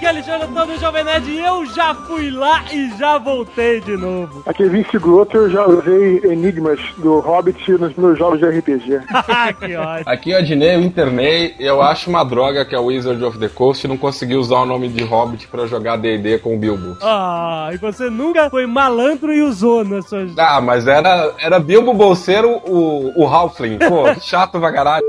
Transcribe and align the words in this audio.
Aqui 0.00 0.06
é 0.06 0.08
Alexandre 0.08 0.48
Antônio 0.48 0.80
Jovem 0.80 1.04
Nerd 1.04 1.30
e 1.30 1.38
eu 1.40 1.66
já 1.66 1.94
fui 1.94 2.30
lá 2.30 2.64
e 2.72 2.90
já 2.96 3.18
voltei 3.18 3.82
de 3.82 3.98
novo. 3.98 4.42
Aqui 4.46 4.62
é 4.62 4.66
Vince 4.66 4.98
Grotto, 4.98 5.36
eu 5.36 5.50
já 5.50 5.66
usei 5.66 6.22
enigmas 6.24 6.80
do 6.96 7.20
Hobbit 7.20 7.72
nos 7.72 7.94
meus 7.96 8.18
jogos 8.18 8.38
de 8.38 8.46
RPG. 8.46 8.98
que 9.60 9.76
ótimo. 9.76 10.04
Aqui 10.06 10.32
é 10.32 10.36
o 10.36 10.38
Adnei, 10.38 10.74
eu 10.74 10.80
internei, 10.80 11.54
e 11.60 11.66
eu 11.66 11.82
acho 11.82 12.08
uma 12.08 12.24
droga 12.24 12.64
que 12.64 12.74
a 12.74 12.80
Wizard 12.80 13.22
of 13.22 13.38
the 13.38 13.50
Coast 13.50 13.86
não 13.86 13.98
conseguiu 13.98 14.40
usar 14.40 14.60
o 14.60 14.64
nome 14.64 14.88
de 14.88 15.04
Hobbit 15.04 15.46
pra 15.48 15.66
jogar 15.66 15.98
D&D 15.98 16.38
com 16.38 16.54
o 16.54 16.58
Bilbo. 16.58 16.96
Ah, 17.02 17.68
e 17.70 17.76
você 17.76 18.08
nunca 18.08 18.48
foi 18.48 18.64
malandro 18.64 19.34
e 19.34 19.42
usou 19.42 19.84
nas 19.84 20.08
suas... 20.08 20.30
Ah, 20.38 20.62
mas 20.62 20.86
era, 20.86 21.34
era 21.38 21.60
Bilbo 21.60 21.92
Bolseiro, 21.92 22.62
o, 22.64 23.12
o 23.22 23.26
Halfling. 23.26 23.76
Pô, 23.76 24.14
chato 24.18 24.58
pra 24.58 24.72
caralho. 24.72 25.04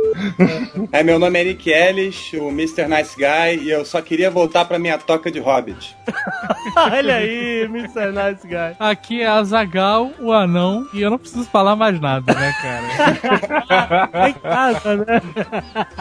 É, 0.92 1.02
meu 1.02 1.18
nome 1.18 1.40
é 1.40 1.46
Nick 1.46 1.70
Ellis, 1.70 2.34
o 2.34 2.50
Mr. 2.50 2.90
Nice 2.90 3.16
Guy, 3.16 3.64
e 3.64 3.72
eu 3.72 3.86
só 3.86 4.02
queria 4.02 4.30
voltar 4.30 4.66
pra 4.66 4.81
minha 4.82 4.98
toca 4.98 5.32
de 5.32 5.40
Hobbit. 5.40 5.96
Olha 6.76 7.16
aí, 7.16 7.64
Mr. 7.64 8.12
Nice 8.12 8.46
Guy. 8.46 8.76
Aqui 8.80 9.22
é 9.22 9.28
a 9.28 9.44
Zagal, 9.44 10.12
o 10.20 10.32
anão, 10.32 10.88
e 10.94 11.02
eu 11.02 11.10
não 11.10 11.18
preciso 11.18 11.46
falar 11.46 11.76
mais 11.76 12.00
nada, 12.00 12.34
né, 12.34 12.54
cara? 12.62 14.28
Em 14.30 14.34
casa, 14.34 14.98
né? 14.98 15.22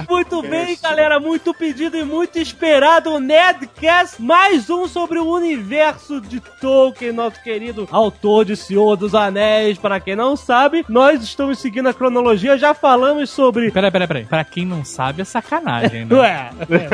Muito 0.08 0.42
bem, 0.42 0.76
galera, 0.82 1.20
muito 1.20 1.54
pedido 1.54 1.96
e 1.96 2.04
muito 2.04 2.38
esperado 2.38 3.10
o 3.12 3.20
Nerdcast, 3.20 4.20
mais 4.20 4.68
um 4.70 4.88
sobre 4.88 5.18
o 5.18 5.30
universo 5.30 6.20
de 6.20 6.40
Tolkien, 6.60 7.12
nosso 7.12 7.42
querido 7.42 7.88
autor 7.90 8.44
de 8.44 8.56
Senhor 8.56 8.96
dos 8.96 9.14
Anéis. 9.14 9.78
Para 9.78 10.00
quem 10.00 10.16
não 10.16 10.34
sabe, 10.36 10.84
nós 10.88 11.22
estamos 11.22 11.58
seguindo 11.58 11.88
a 11.88 11.94
cronologia, 11.94 12.58
já 12.58 12.74
falamos 12.74 13.30
sobre... 13.30 13.70
Peraí, 13.70 13.90
peraí, 13.90 14.08
peraí. 14.08 14.24
Pra 14.24 14.44
quem 14.44 14.64
não 14.64 14.84
sabe, 14.84 15.22
é 15.22 15.24
sacanagem, 15.24 16.04
né? 16.04 16.16
Ué, 16.16 16.50
é. 16.70 16.88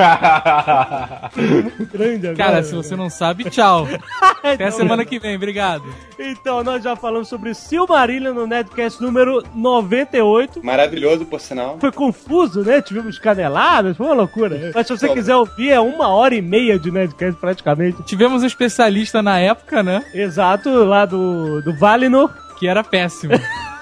Grande 1.85 2.29
agora. 2.29 2.37
Cara, 2.37 2.63
se 2.63 2.75
você 2.75 2.97
não 2.97 3.11
sabe, 3.11 3.45
tchau. 3.51 3.87
Até 4.43 4.55
Então, 4.55 4.71
semana 4.71 5.05
que 5.05 5.19
vem, 5.19 5.37
obrigado. 5.37 5.85
Então, 6.19 6.63
nós 6.65 6.83
já 6.83 6.97
falamos 6.97 7.29
sobre 7.29 7.55
Silmarillion 7.55 8.33
no 8.33 8.47
Nerdcast 8.47 9.03
número 9.03 9.43
98. 9.55 10.65
Maravilhoso, 10.65 11.25
por 11.27 11.41
sinal. 11.41 11.77
Foi 11.79 11.93
confuso, 11.93 12.63
né? 12.63 12.81
Tivemos 12.81 13.19
caneladas, 13.19 13.97
foi 13.97 14.07
uma 14.07 14.15
loucura. 14.15 14.73
Mas 14.75 14.87
se 14.87 14.97
você 14.97 15.09
quiser 15.09 15.37
ouvir, 15.37 15.71
é 15.71 15.81
uma 15.81 16.09
hora 16.09 16.35
e 16.35 16.43
meia 16.43 16.79
de 16.79 16.91
Nerdcast 16.91 17.39
praticamente. 17.41 18.03
Tivemos 18.05 18.43
um 18.43 18.47
especialista 18.47 19.23
na 19.23 19.39
época, 19.39 19.83
né? 19.83 20.05
Exato, 20.15 20.71
lá 20.85 21.05
do, 21.05 21.61
do 21.63 21.77
Valinor. 21.77 22.31
Que 22.59 22.67
era 22.67 22.83
péssimo. 22.83 23.35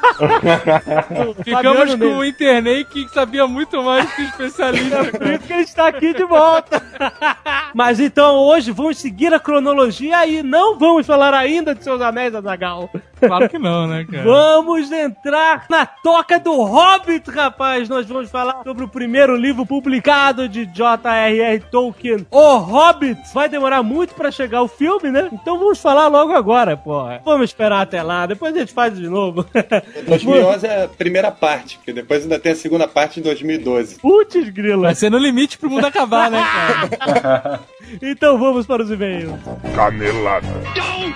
Ficamos 1.44 1.78
Fabiano 1.92 1.98
com 1.98 2.16
o 2.18 2.24
Internei 2.24 2.84
que 2.84 3.08
sabia 3.08 3.46
muito 3.46 3.82
mais 3.82 4.12
que 4.12 4.22
o 4.22 4.24
especialista. 4.24 5.04
Por 5.18 5.26
isso 5.26 5.46
que 5.46 5.52
ele 5.52 5.62
está 5.62 5.88
aqui 5.88 6.12
de 6.12 6.24
volta. 6.24 6.82
Mas 7.74 8.00
então 8.00 8.36
hoje 8.36 8.70
vamos 8.70 8.98
seguir 8.98 9.32
a 9.34 9.40
cronologia 9.40 10.26
e 10.26 10.42
não 10.42 10.78
vamos 10.78 11.06
falar 11.06 11.34
ainda 11.34 11.74
de 11.74 11.82
seus 11.82 12.00
anéis, 12.00 12.34
Azagal. 12.34 12.90
Claro 13.18 13.48
que 13.48 13.58
não, 13.58 13.86
né, 13.86 14.04
cara? 14.04 14.24
Vamos 14.24 14.92
entrar 14.92 15.66
na 15.68 15.86
toca 15.86 16.38
do 16.38 16.62
Hobbit, 16.62 17.30
rapaz. 17.30 17.88
Nós 17.88 18.06
vamos 18.06 18.30
falar 18.30 18.62
sobre 18.62 18.84
o 18.84 18.88
primeiro 18.88 19.36
livro 19.36 19.64
publicado 19.64 20.48
de 20.48 20.66
J.R.R. 20.66 21.60
Tolkien, 21.70 22.26
O 22.30 22.56
Hobbit. 22.58 23.20
Vai 23.32 23.48
demorar 23.48 23.82
muito 23.82 24.14
pra 24.14 24.30
chegar 24.30 24.62
o 24.62 24.68
filme, 24.68 25.10
né? 25.10 25.28
Então 25.32 25.58
vamos 25.58 25.80
falar 25.80 26.08
logo 26.08 26.32
agora, 26.32 26.76
porra. 26.76 27.20
Vamos 27.24 27.50
esperar 27.50 27.82
até 27.82 28.02
lá, 28.02 28.26
depois 28.26 28.54
a 28.54 28.60
gente 28.60 28.72
faz 28.72 28.96
de 28.96 29.08
novo. 29.08 29.44
2011 30.02 30.66
é 30.66 30.84
a 30.84 30.88
primeira 30.88 31.30
parte, 31.30 31.76
porque 31.78 31.92
depois 31.92 32.22
ainda 32.22 32.38
tem 32.38 32.52
a 32.52 32.56
segunda 32.56 32.88
parte 32.88 33.20
em 33.20 33.22
2012. 33.22 33.96
Putz, 34.00 34.48
grila. 34.50 34.88
Vai 34.88 34.94
ser 34.94 35.10
no 35.10 35.18
limite 35.18 35.58
pro 35.58 35.70
mundo 35.70 35.86
acabar, 35.86 36.30
né, 36.30 36.42
cara? 36.98 37.60
Então 38.00 38.38
vamos 38.38 38.66
para 38.66 38.82
os 38.82 38.90
e-mails. 38.90 39.38
Canelada. 39.74 40.46
Bem, 40.72 41.12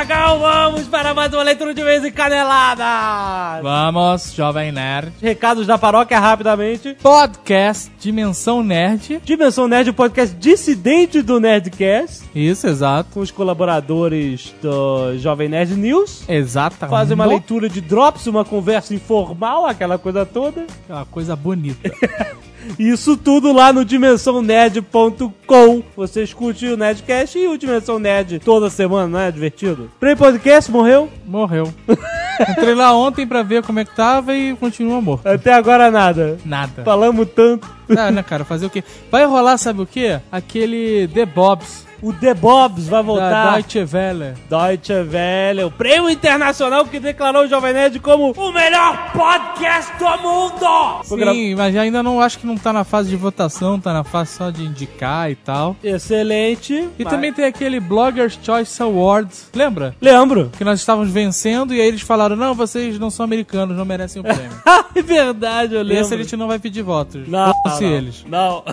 Azagal, 0.00 0.38
vamos 0.38 0.88
para 0.88 1.12
mais 1.12 1.30
uma 1.30 1.42
leitura 1.42 1.74
de 1.74 1.84
vez 1.84 2.02
em 2.02 2.10
canelada. 2.10 3.60
Vamos, 3.60 4.32
Jovem 4.32 4.72
Nerd. 4.72 5.12
Recados 5.20 5.66
da 5.66 5.76
paróquia 5.76 6.18
rapidamente. 6.18 6.96
Podcast 7.02 7.92
Dimensão 8.00 8.62
Nerd. 8.62 9.20
Dimensão 9.22 9.68
Nerd, 9.68 9.90
o 9.90 9.94
podcast 9.94 10.34
dissidente 10.34 11.20
do 11.20 11.38
Nerdcast, 11.38 12.22
Isso, 12.34 12.66
exato. 12.66 13.10
com 13.12 13.20
os 13.20 13.30
colaboradores 13.30 14.54
do 14.62 15.18
Jovem 15.18 15.50
Nerd 15.50 15.76
News. 15.76 16.24
Exatamente. 16.26 16.96
Fazem 16.96 17.14
uma 17.14 17.26
leitura 17.26 17.68
de 17.68 17.82
drops, 17.82 18.26
uma 18.26 18.42
conversa 18.42 18.94
informal, 18.94 19.66
aquela 19.66 19.98
coisa 19.98 20.24
toda. 20.24 20.66
Uma 20.88 21.04
coisa 21.04 21.36
bonita. 21.36 21.90
Isso 22.78 23.16
tudo 23.16 23.52
lá 23.52 23.72
no 23.72 23.84
dimensãonerd.com. 23.84 25.82
Você 25.96 26.22
escute 26.22 26.66
o 26.66 26.76
Nerdcast 26.76 27.38
e 27.38 27.48
o 27.48 27.56
Dimensão 27.56 27.98
Nerd 27.98 28.38
toda 28.40 28.70
semana, 28.70 29.08
não 29.08 29.18
é 29.18 29.30
divertido? 29.30 29.90
Play 29.98 30.16
Podcast 30.16 30.70
morreu? 30.70 31.08
Morreu. 31.26 31.72
Entrei 32.48 32.74
lá 32.74 32.92
ontem 32.94 33.26
pra 33.26 33.42
ver 33.42 33.62
como 33.62 33.80
é 33.80 33.84
que 33.84 33.94
tava 33.94 34.34
e 34.34 34.54
continua 34.56 35.00
morto. 35.00 35.26
Até 35.26 35.52
agora 35.52 35.90
nada. 35.90 36.38
Nada. 36.44 36.82
Falamos 36.84 37.28
tanto. 37.34 37.68
Ah, 37.96 38.10
né, 38.10 38.22
cara? 38.22 38.44
Fazer 38.44 38.66
o 38.66 38.70
quê? 38.70 38.84
Vai 39.10 39.24
rolar, 39.26 39.58
sabe 39.58 39.82
o 39.82 39.86
quê? 39.86 40.20
Aquele 40.30 41.08
The 41.12 41.26
Bobs 41.26 41.84
O 42.02 42.12
The 42.12 42.32
Bobs 42.34 42.86
vai 42.88 43.00
da 43.00 43.06
voltar. 43.06 43.52
Deutsche 43.54 43.80
Welle. 43.92 44.34
Deutsche 44.48 44.92
Welle, 44.94 45.64
o 45.64 45.70
prêmio 45.72 46.08
internacional 46.08 46.84
que 46.86 47.00
declarou 47.00 47.42
o 47.44 47.48
Jovem 47.48 47.72
Nerd 47.74 47.98
como 47.98 48.30
o 48.30 48.52
melhor 48.52 49.10
podcast 49.12 49.92
do 49.98 50.04
mundo! 50.22 51.02
Sim, 51.04 51.54
mas 51.56 51.76
ainda 51.76 52.00
não 52.02 52.20
acho 52.20 52.38
que 52.38 52.46
não 52.46 52.56
tá 52.56 52.72
na 52.72 52.84
fase 52.84 53.10
de 53.10 53.16
votação, 53.16 53.78
tá 53.80 53.92
na 53.92 54.04
fase 54.04 54.30
só 54.36 54.50
de 54.50 54.62
indicar 54.64 55.30
e 55.30 55.34
tal. 55.34 55.74
Excelente. 55.82 56.74
E 56.98 57.04
Mas- 57.04 57.12
também 57.12 57.32
tem 57.32 57.44
aquele 57.44 57.80
Bloggers 57.80 58.38
Choice 58.42 58.80
Awards, 58.82 59.50
lembra? 59.54 59.94
Lembro. 60.00 60.50
Que 60.56 60.64
nós 60.64 60.78
estávamos 60.78 61.10
vencendo 61.10 61.74
e 61.74 61.80
aí 61.80 61.88
eles 61.88 62.02
falaram: 62.02 62.19
não, 62.28 62.54
vocês 62.54 62.98
não 62.98 63.10
são 63.10 63.24
americanos, 63.24 63.76
não 63.76 63.84
merecem 63.84 64.20
o 64.20 64.24
prêmio. 64.24 64.50
é 64.94 65.02
verdade, 65.02 65.74
eu 65.74 65.82
lembro. 65.82 66.02
Esse 66.02 66.14
a 66.14 66.16
gente 66.16 66.36
não 66.36 66.46
vai 66.46 66.58
pedir 66.58 66.82
votos. 66.82 67.26
Não, 67.26 67.52
não, 67.64 67.82
eles. 67.82 68.24
Não. 68.28 68.64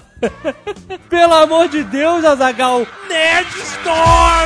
Pelo 1.09 1.33
amor 1.33 1.67
de 1.69 1.83
Deus, 1.83 2.25
Azagal. 2.25 2.85
Nerd 3.09 3.47
Storm! 3.57 4.37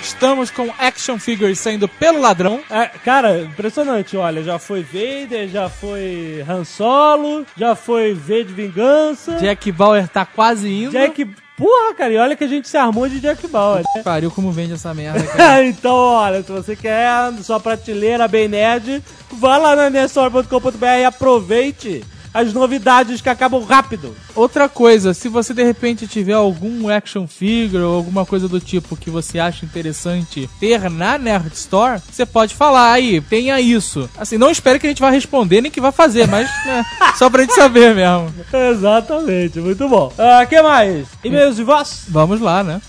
Estamos 0.00 0.50
com 0.50 0.70
action 0.78 1.18
figures 1.18 1.58
saindo 1.58 1.88
pelo 1.88 2.20
ladrão. 2.20 2.60
É, 2.70 2.86
cara, 2.86 3.42
impressionante, 3.42 4.16
olha, 4.16 4.42
já 4.42 4.58
foi 4.58 4.82
Vader, 4.82 5.48
já 5.48 5.68
foi 5.68 6.44
Han 6.48 6.64
Solo, 6.64 7.46
já 7.56 7.74
foi 7.74 8.12
V 8.12 8.44
de 8.44 8.52
Vingança, 8.52 9.36
Jack 9.36 9.70
Bauer 9.72 10.08
tá 10.08 10.24
quase 10.26 10.68
indo. 10.70 10.92
Jack... 10.92 11.26
Porra, 11.60 11.94
cara, 11.94 12.12
e 12.12 12.16
olha 12.16 12.34
que 12.34 12.42
a 12.44 12.48
gente 12.48 12.66
se 12.66 12.76
armou 12.78 13.06
de 13.06 13.20
Jack 13.20 13.46
Bauer. 13.46 13.84
Pariu 14.02 14.30
como 14.30 14.50
vende 14.50 14.72
essa 14.72 14.94
merda, 14.94 15.22
cara. 15.28 15.62
então, 15.66 15.94
olha, 15.94 16.42
se 16.42 16.50
você 16.50 16.74
quer 16.74 17.06
sua 17.42 17.60
prateleira 17.60 18.26
bem 18.26 18.48
nerd, 18.48 19.02
vá 19.30 19.58
lá 19.58 19.76
na 19.76 19.90
nerdstore.com.br 19.90 20.86
e 21.00 21.04
aproveite 21.04 22.02
as 22.32 22.52
novidades 22.52 23.20
que 23.20 23.28
acabam 23.28 23.62
rápido. 23.64 24.14
Outra 24.34 24.68
coisa, 24.68 25.12
se 25.12 25.28
você 25.28 25.52
de 25.52 25.62
repente 25.62 26.06
tiver 26.06 26.32
algum 26.32 26.88
action 26.88 27.26
figure 27.26 27.82
ou 27.82 27.96
alguma 27.96 28.24
coisa 28.24 28.48
do 28.48 28.60
tipo 28.60 28.96
que 28.96 29.10
você 29.10 29.38
acha 29.38 29.64
interessante 29.64 30.48
ter 30.58 30.88
na 30.90 31.18
Nerd 31.18 31.52
Store, 31.54 32.00
você 32.10 32.24
pode 32.24 32.54
falar 32.54 32.92
aí, 32.92 33.20
tenha 33.20 33.60
isso. 33.60 34.08
Assim, 34.16 34.38
não 34.38 34.50
espere 34.50 34.78
que 34.78 34.86
a 34.86 34.90
gente 34.90 35.02
vá 35.02 35.10
responder 35.10 35.60
nem 35.60 35.70
que 35.70 35.80
vá 35.80 35.92
fazer, 35.92 36.26
mas 36.26 36.48
né, 36.64 36.84
só 37.18 37.28
pra 37.28 37.42
gente 37.42 37.54
saber 37.54 37.94
mesmo. 37.94 38.32
Exatamente, 38.52 39.58
muito 39.60 39.88
bom. 39.88 40.12
O 40.16 40.46
que 40.46 40.62
mais? 40.62 41.08
E-mails 41.24 41.56
de 41.56 41.64
voz? 41.64 42.04
Vamos 42.08 42.40
lá, 42.40 42.62
né? 42.62 42.80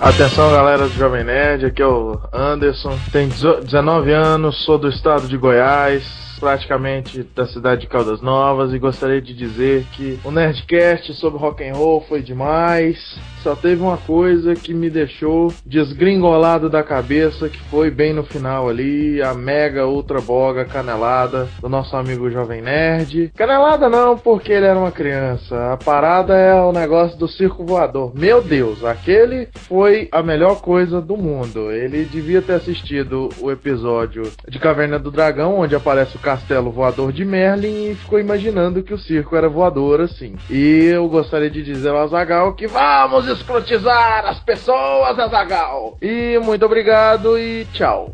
Atenção 0.00 0.50
galera 0.52 0.88
do 0.88 0.94
Jovem 0.94 1.24
Nerd, 1.24 1.64
aqui 1.64 1.80
é 1.80 1.86
o 1.86 2.20
Anderson, 2.30 2.98
tenho 3.10 3.30
19 3.30 4.12
anos, 4.12 4.62
sou 4.64 4.78
do 4.78 4.90
estado 4.90 5.26
de 5.26 5.38
Goiás, 5.38 6.02
praticamente 6.38 7.22
da 7.34 7.46
cidade 7.46 7.82
de 7.82 7.86
Caldas 7.86 8.20
Novas 8.20 8.72
e 8.72 8.78
gostaria 8.78 9.20
de 9.20 9.34
dizer 9.34 9.84
que 9.92 10.18
o 10.24 10.30
Nerdcast 10.30 11.14
sobre 11.14 11.38
rock 11.38 11.66
and 11.66 11.74
roll 11.74 12.00
foi 12.02 12.22
demais. 12.22 13.18
Só 13.42 13.54
teve 13.54 13.80
uma 13.80 13.96
coisa 13.96 14.54
que 14.54 14.74
me 14.74 14.90
deixou 14.90 15.52
desgringolado 15.64 16.68
da 16.68 16.82
cabeça, 16.82 17.48
que 17.48 17.58
foi 17.70 17.90
bem 17.90 18.12
no 18.12 18.24
final 18.24 18.68
ali, 18.68 19.22
a 19.22 19.34
mega 19.34 19.86
ultra 19.86 20.20
boga 20.20 20.64
canelada 20.64 21.48
do 21.60 21.68
nosso 21.68 21.96
amigo 21.96 22.30
Jovem 22.30 22.60
Nerd. 22.60 23.30
Canelada 23.36 23.88
não, 23.88 24.18
porque 24.18 24.52
ele 24.52 24.66
era 24.66 24.78
uma 24.78 24.90
criança. 24.90 25.72
A 25.72 25.76
parada 25.76 26.34
é 26.34 26.54
o 26.54 26.72
negócio 26.72 27.16
do 27.18 27.28
circo 27.28 27.64
voador. 27.64 28.12
Meu 28.14 28.42
Deus, 28.42 28.84
aquele 28.84 29.48
foi 29.52 30.08
a 30.10 30.22
melhor 30.22 30.60
coisa 30.60 31.00
do 31.00 31.16
mundo. 31.16 31.70
Ele 31.70 32.04
devia 32.04 32.42
ter 32.42 32.54
assistido 32.54 33.28
o 33.40 33.50
episódio 33.50 34.24
de 34.48 34.58
Caverna 34.58 34.98
do 34.98 35.10
Dragão, 35.10 35.58
onde 35.58 35.74
aparece 35.74 36.16
o 36.16 36.20
castelo 36.26 36.72
voador 36.72 37.12
de 37.12 37.24
Merlin 37.24 37.92
e 37.92 37.94
ficou 37.94 38.18
imaginando 38.18 38.82
que 38.82 38.92
o 38.92 38.98
circo 38.98 39.36
era 39.36 39.48
voador 39.48 40.00
assim. 40.00 40.34
E 40.50 40.86
eu 40.86 41.08
gostaria 41.08 41.48
de 41.48 41.62
dizer 41.62 41.90
ao 41.90 41.98
Azagal 41.98 42.52
que 42.54 42.66
vamos 42.66 43.28
escrotizar 43.28 44.26
as 44.26 44.40
pessoas, 44.40 45.16
Azagal. 45.16 45.96
E 46.02 46.36
muito 46.42 46.66
obrigado 46.66 47.38
e 47.38 47.64
tchau. 47.72 48.12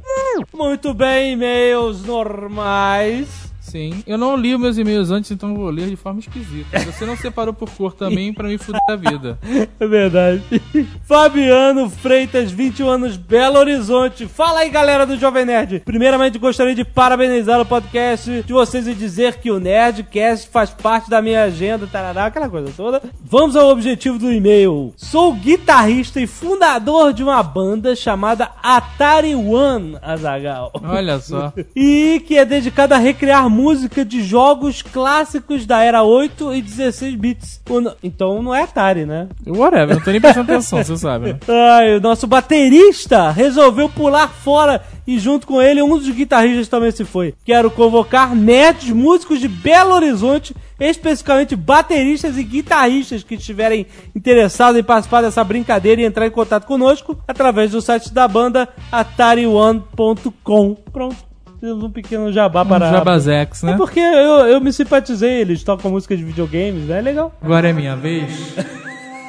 Muito 0.52 0.92
bem, 0.92 1.32
e-mails 1.32 2.04
normais. 2.04 3.51
Sim. 3.72 4.02
Eu 4.06 4.18
não 4.18 4.36
li 4.36 4.56
meus 4.58 4.76
e-mails 4.76 5.10
antes, 5.10 5.30
então 5.30 5.54
vou 5.54 5.70
ler 5.70 5.88
de 5.88 5.96
forma 5.96 6.20
esquisita. 6.20 6.78
Você 6.80 7.06
não 7.06 7.16
separou 7.16 7.54
por 7.54 7.70
cor 7.70 7.94
também 7.94 8.30
pra 8.30 8.46
me 8.46 8.58
fuder 8.58 8.78
a 8.86 8.96
vida. 8.96 9.38
É 9.80 9.86
verdade. 9.86 10.42
Fabiano 11.06 11.88
Freitas, 11.88 12.50
21 12.50 12.88
anos, 12.88 13.16
Belo 13.16 13.58
Horizonte. 13.58 14.26
Fala 14.26 14.60
aí, 14.60 14.70
galera 14.70 15.06
do 15.06 15.16
Jovem 15.16 15.44
Nerd. 15.44 15.80
Primeiramente, 15.84 16.38
gostaria 16.38 16.74
de 16.74 16.84
parabenizar 16.84 17.60
o 17.60 17.66
podcast 17.66 18.42
de 18.42 18.52
vocês 18.52 18.86
e 18.86 18.94
dizer 18.94 19.38
que 19.38 19.50
o 19.50 19.58
Nerdcast 19.58 20.48
faz 20.48 20.70
parte 20.70 21.08
da 21.08 21.22
minha 21.22 21.44
agenda, 21.44 21.86
tarará, 21.86 22.26
aquela 22.26 22.48
coisa 22.48 22.72
toda. 22.76 23.02
Vamos 23.24 23.56
ao 23.56 23.70
objetivo 23.70 24.18
do 24.18 24.32
e-mail. 24.32 24.92
Sou 24.96 25.32
guitarrista 25.32 26.20
e 26.20 26.26
fundador 26.26 27.12
de 27.12 27.22
uma 27.22 27.42
banda 27.42 27.96
chamada 27.96 28.50
Atari 28.62 29.34
One, 29.34 29.96
Azagal. 30.02 30.70
Olha 30.82 31.18
só. 31.18 31.52
E 31.74 32.20
que 32.26 32.36
é 32.36 32.44
dedicada 32.44 32.96
a 32.96 32.98
recriar 32.98 33.48
música 33.48 33.61
de 34.06 34.22
jogos 34.22 34.82
clássicos 34.82 35.66
da 35.66 35.82
era 35.82 36.02
8 36.02 36.54
e 36.54 36.62
16 36.62 37.14
bits. 37.14 37.60
Então 38.02 38.42
não 38.42 38.54
é 38.54 38.62
Atari, 38.62 39.06
né? 39.06 39.28
Whatever, 39.46 39.96
não 39.96 40.02
tô 40.02 40.10
nem 40.10 40.20
prestando 40.20 40.50
atenção, 40.52 40.82
você 40.82 40.96
sabe. 40.96 41.32
né? 41.32 41.38
Ai, 41.48 41.96
o 41.96 42.00
nosso 42.00 42.26
baterista 42.26 43.30
resolveu 43.30 43.88
pular 43.88 44.28
fora 44.28 44.82
e 45.06 45.18
junto 45.18 45.46
com 45.46 45.60
ele 45.60 45.82
um 45.82 45.98
dos 45.98 46.08
guitarristas 46.08 46.68
também 46.68 46.90
se 46.90 47.04
foi. 47.04 47.34
Quero 47.44 47.70
convocar 47.70 48.34
nerds, 48.34 48.90
músicos 48.90 49.40
de 49.40 49.48
Belo 49.48 49.94
Horizonte, 49.94 50.54
especificamente 50.78 51.56
bateristas 51.56 52.36
e 52.36 52.44
guitarristas 52.44 53.22
que 53.22 53.34
estiverem 53.34 53.86
interessados 54.14 54.78
em 54.78 54.84
participar 54.84 55.22
dessa 55.22 55.42
brincadeira 55.42 56.00
e 56.00 56.04
entrar 56.04 56.26
em 56.26 56.30
contato 56.30 56.66
conosco 56.66 57.18
através 57.26 57.70
do 57.72 57.80
site 57.82 58.12
da 58.12 58.28
banda 58.28 58.68
atarione.com. 58.90 60.74
Pronto. 60.92 61.31
Temos 61.62 61.84
um 61.84 61.90
pequeno 61.92 62.32
jabá 62.32 62.62
Um 62.62 62.66
para... 62.66 62.90
Jabazex, 62.90 63.62
É 63.62 63.66
né? 63.68 63.76
porque 63.76 64.00
eu, 64.00 64.48
eu 64.48 64.60
me 64.60 64.72
simpatizei, 64.72 65.42
eles 65.42 65.62
tocam 65.62 65.92
música 65.92 66.16
de 66.16 66.24
videogames, 66.24 66.86
né? 66.88 66.98
É 66.98 67.00
legal. 67.00 67.32
Agora 67.40 67.68
é 67.68 67.72
minha 67.72 67.94
vez. 67.94 68.52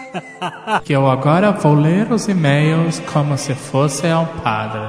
que 0.83 0.93
eu 0.93 1.07
agora 1.07 1.51
vou 1.51 1.75
ler 1.75 2.11
os 2.11 2.27
e-mails 2.27 2.99
como 3.13 3.37
se 3.37 3.53
fosse 3.53 4.07
um 4.07 4.25
padre. 4.41 4.81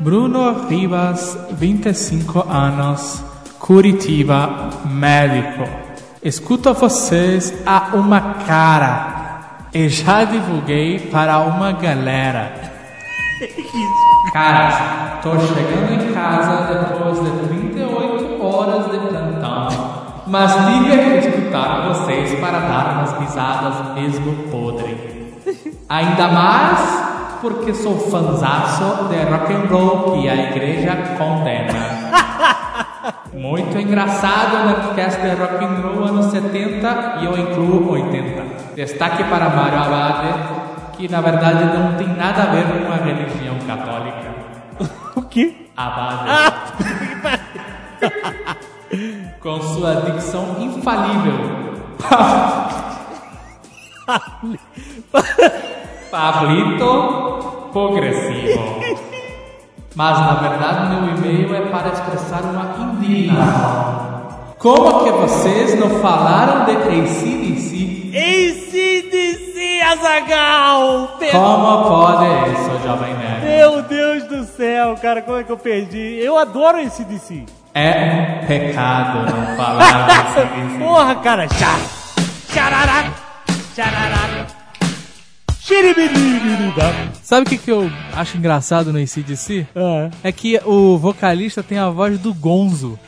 Bruno 0.00 0.66
Rivas, 0.66 1.36
25 1.52 2.50
anos, 2.50 3.22
Curitiba, 3.58 4.70
médico. 4.86 5.68
Escuto 6.22 6.72
vocês 6.72 7.52
há 7.66 7.90
uma 7.94 8.22
cara 8.46 9.66
e 9.74 9.90
já 9.90 10.24
divulguei 10.24 10.98
para 10.98 11.40
uma 11.40 11.72
galera. 11.72 12.72
Caras, 14.34 14.74
tô 15.22 15.38
chegando 15.38 15.92
em 15.92 16.12
casa 16.12 16.66
depois 16.74 17.22
de 17.22 17.30
38 17.46 18.44
horas 18.44 18.90
de 18.90 18.98
plantão, 18.98 19.68
mas 20.26 20.52
tive 20.52 20.98
que 20.98 21.28
escutar 21.28 21.86
vocês 21.86 22.40
para 22.40 22.58
dar 22.58 22.96
umas 22.96 23.12
risadas 23.20 23.94
mesmo 23.94 24.32
podre. 24.50 25.30
Ainda 25.88 26.26
mais 26.26 27.38
porque 27.40 27.72
sou 27.74 27.96
fanzaço 27.96 29.04
de 29.04 29.22
rock 29.22 29.52
and 29.52 29.68
roll 29.70 30.20
que 30.20 30.28
a 30.28 30.34
igreja 30.34 30.96
condena. 31.16 32.74
Muito 33.32 33.78
engraçado 33.78 34.62
o 34.62 34.66
Nerdcast 34.66 35.20
de 35.20 35.28
rock 35.28 35.64
and 35.64 35.80
roll 35.80 36.08
anos 36.08 36.26
70 36.32 37.18
e 37.20 37.24
eu 37.24 37.38
incluo 37.38 37.92
80. 37.92 38.42
Destaque 38.74 39.22
para 39.22 39.48
Mário 39.50 39.78
Abade, 39.78 40.63
que 40.96 41.08
na 41.08 41.20
verdade 41.20 41.64
não 41.76 41.94
tem 41.94 42.06
nada 42.08 42.44
a 42.44 42.46
ver 42.46 42.64
com 42.84 42.92
a 42.92 42.96
religião 42.96 43.56
católica. 43.66 44.32
O 45.16 45.22
quê? 45.22 45.54
Abade. 45.76 46.52
com 49.40 49.60
sua 49.60 50.02
dicção 50.02 50.56
infalível. 50.60 51.34
Pablito 56.10 57.68
progressivo. 57.72 58.80
Mas 59.94 60.18
na 60.18 60.34
verdade 60.34 60.94
meu 60.94 61.16
e-mail 61.16 61.54
é 61.54 61.60
para 61.70 61.90
expressar 61.90 62.42
uma 62.42 62.74
indignação. 62.84 63.94
Como 64.58 65.04
que 65.04 65.10
vocês 65.10 65.78
não 65.78 66.00
falaram 66.00 66.64
de 66.64 66.72
ACDC? 66.72 67.44
ACDC, 67.54 67.93
Azagal! 69.94 71.18
Como 71.30 71.84
pode 71.84 72.50
isso, 72.52 72.86
Jovem 72.86 73.14
Nerd? 73.14 73.44
Meu 73.44 73.82
Deus 73.82 74.24
do 74.24 74.44
céu, 74.44 74.96
cara, 75.00 75.22
como 75.22 75.38
é 75.38 75.44
que 75.44 75.52
eu 75.52 75.56
perdi? 75.56 76.18
Eu 76.20 76.36
adoro 76.36 76.78
esse 76.80 77.04
DC. 77.04 77.44
É 77.74 78.40
um 78.42 78.46
pecado 78.46 79.18
não 79.30 79.46
falar 79.56 80.06
de 80.06 80.12
ACDC. 80.40 80.78
Porra, 80.78 81.14
cara, 81.16 81.48
chá! 81.48 81.78
Tcharará! 82.52 83.04
Xiribiribiribá. 85.60 86.92
Sabe 87.22 87.46
o 87.46 87.48
que, 87.48 87.56
que 87.58 87.70
eu 87.72 87.90
acho 88.14 88.36
engraçado 88.36 88.92
no 88.92 88.98
ACDC? 88.98 89.66
Ah, 89.74 90.10
É 90.22 90.30
que 90.30 90.60
o 90.64 90.98
vocalista 90.98 91.62
tem 91.62 91.78
a 91.78 91.88
voz 91.88 92.18
do 92.18 92.34
Gonzo. 92.34 92.98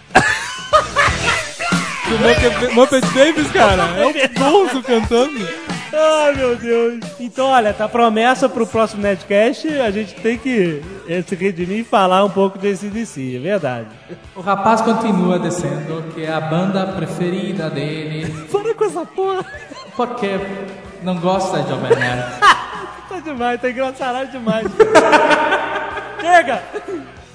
do 2.09 2.75
Muppet, 2.75 3.05
Babies, 3.09 3.51
cara. 3.53 3.83
É 3.99 4.07
o 4.07 4.13
Gonzo 4.39 4.83
cantando. 4.83 5.66
Ai, 5.93 6.35
meu 6.35 6.57
Deus. 6.57 7.01
Então, 7.21 7.47
olha, 7.47 7.73
tá 7.73 7.89
promessa 7.89 8.49
pro 8.49 8.67
próximo 8.67 9.03
Netcast, 9.03 9.69
a 9.81 9.91
gente 9.91 10.15
tem 10.15 10.37
que 10.37 10.83
eh, 11.09 11.23
se 11.27 11.35
redimir 11.35 11.79
e 11.81 11.85
falar 11.85 12.25
um 12.25 12.31
pouco 12.31 12.59
de 12.59 12.69
ACDC, 12.71 13.37
é 13.37 13.39
verdade. 13.39 13.89
O 14.35 14.41
rapaz 14.41 14.81
continua 14.81 15.39
dizendo 15.39 16.13
que 16.15 16.25
é 16.25 16.33
a 16.33 16.41
banda 16.41 16.87
preferida 16.89 17.71
dele 17.71 18.27
Para 18.51 18.75
com 18.75 18.85
essa 18.85 19.07
porra. 19.07 19.45
porque 19.97 20.39
não 21.03 21.17
gosta 21.17 21.63
de 21.63 21.69
Jovem 21.71 21.97
Nerd. 21.97 22.25
Tá 23.09 23.21
demais, 23.21 23.61
tá 23.61 23.71
engraçado 23.71 24.31
demais. 24.33 24.67
Chega! 26.21 26.63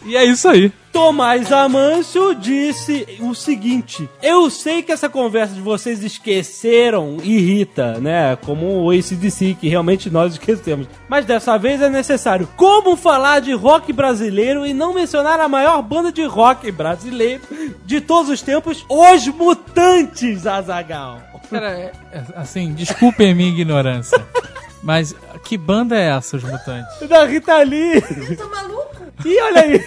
E 0.05 0.17
é 0.17 0.25
isso 0.25 0.49
aí. 0.49 0.71
Tomás 0.91 1.51
Amâncio 1.51 2.35
disse 2.35 3.07
o 3.21 3.33
seguinte: 3.33 4.09
Eu 4.21 4.49
sei 4.49 4.81
que 4.83 4.91
essa 4.91 5.07
conversa 5.07 5.53
de 5.55 5.61
vocês 5.61 6.03
esqueceram 6.03 7.17
irrita, 7.23 7.99
né? 7.99 8.35
Como 8.35 8.83
o 8.83 8.91
ACDC, 8.91 9.55
que 9.59 9.69
realmente 9.69 10.09
nós 10.09 10.33
esquecemos. 10.33 10.87
Mas 11.07 11.25
dessa 11.25 11.57
vez 11.57 11.81
é 11.81 11.89
necessário. 11.89 12.47
Como 12.57 12.95
falar 12.97 13.39
de 13.39 13.53
rock 13.53 13.93
brasileiro 13.93 14.65
e 14.65 14.73
não 14.73 14.93
mencionar 14.93 15.39
a 15.39 15.47
maior 15.47 15.81
banda 15.81 16.11
de 16.11 16.23
rock 16.25 16.71
brasileiro 16.71 17.41
de 17.85 18.01
todos 18.01 18.29
os 18.29 18.41
tempos, 18.41 18.85
Os 18.89 19.27
Mutantes, 19.27 20.45
Azagal? 20.45 21.21
Cara, 21.49 21.71
é- 21.71 21.91
é- 22.11 22.23
assim, 22.35 22.73
desculpem 22.73 23.31
a 23.31 23.35
minha 23.35 23.49
ignorância. 23.49 24.23
Mas 24.83 25.15
que 25.43 25.57
banda 25.57 25.95
é 25.97 26.09
essa, 26.09 26.37
os 26.37 26.43
mutantes? 26.43 27.07
Da 27.07 27.23
Rita 27.25 27.57
Lee. 27.63 27.95
Eu 28.29 28.35
tô 28.37 28.47
maluco? 28.49 28.95
Ih, 29.25 29.39
olha 29.41 29.61
aí. 29.61 29.85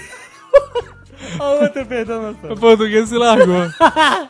A 1.38 1.44
outra 1.44 1.84
perdendo 1.84 2.12
a 2.12 2.32
noção. 2.32 2.52
O 2.52 2.56
português 2.56 3.08
se 3.08 3.16
largou. 3.16 3.70
Cara, 3.78 4.28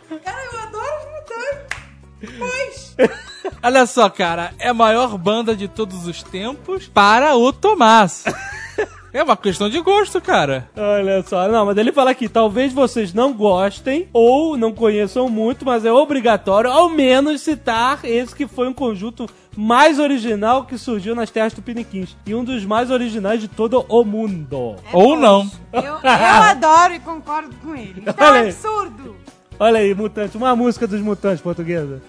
eu 0.53 0.59
adoro 0.61 0.95
mutantes. 1.13 2.39
Pois. 2.39 2.97
Olha 3.63 3.87
só, 3.87 4.09
cara, 4.09 4.53
é 4.59 4.69
a 4.69 4.75
maior 4.75 5.17
banda 5.19 5.55
de 5.55 5.69
todos 5.69 6.07
os 6.07 6.23
tempos 6.23 6.87
para 6.89 7.35
o 7.37 7.53
Tomás. 7.53 8.25
É 9.15 9.23
uma 9.23 9.37
questão 9.37 9.71
de 9.71 9.81
gosto, 9.81 10.21
cara. 10.21 10.69
Olha 10.77 11.23
só, 11.23 11.47
não, 11.47 11.67
mas 11.67 11.77
ele 11.77 11.93
fala 11.93 12.11
aqui, 12.11 12.29
talvez 12.29 12.73
vocês 12.73 13.15
não 13.15 13.33
gostem 13.33 14.09
ou 14.13 14.57
não 14.57 14.73
conheçam 14.73 15.29
muito, 15.29 15.65
mas 15.65 15.85
é 15.85 15.93
obrigatório 15.93 16.69
ao 16.69 16.89
menos 16.89 17.41
citar 17.41 18.01
esse 18.05 18.35
que 18.35 18.49
foi 18.49 18.67
um 18.67 18.73
conjunto 18.73 19.31
mais 19.57 20.01
original 20.01 20.65
que 20.65 20.77
surgiu 20.77 21.15
nas 21.15 21.31
terras 21.31 21.53
tupiniquins 21.53 22.17
e 22.27 22.35
um 22.35 22.43
dos 22.43 22.65
mais 22.65 22.91
originais 22.91 23.41
de 23.41 23.47
todo 23.47 23.87
o 23.89 24.03
mundo. 24.05 24.75
Ou 24.93 25.17
não. 25.17 25.49
Eu, 25.73 25.81
eu 25.83 25.99
adoro 26.11 26.95
e 26.95 26.99
concordo 26.99 27.55
com 27.63 27.73
ele. 27.77 28.03
Isso 28.05 28.17
é 28.19 28.25
Olha 28.25 28.33
um 28.33 28.43
aí. 28.43 28.49
absurdo. 28.49 29.17
Olha 29.61 29.79
aí, 29.79 29.95
mutante, 29.95 30.37
uma 30.37 30.57
música 30.57 30.89
dos 30.89 31.01
mutantes 31.01 31.41
portuguesa. 31.41 32.03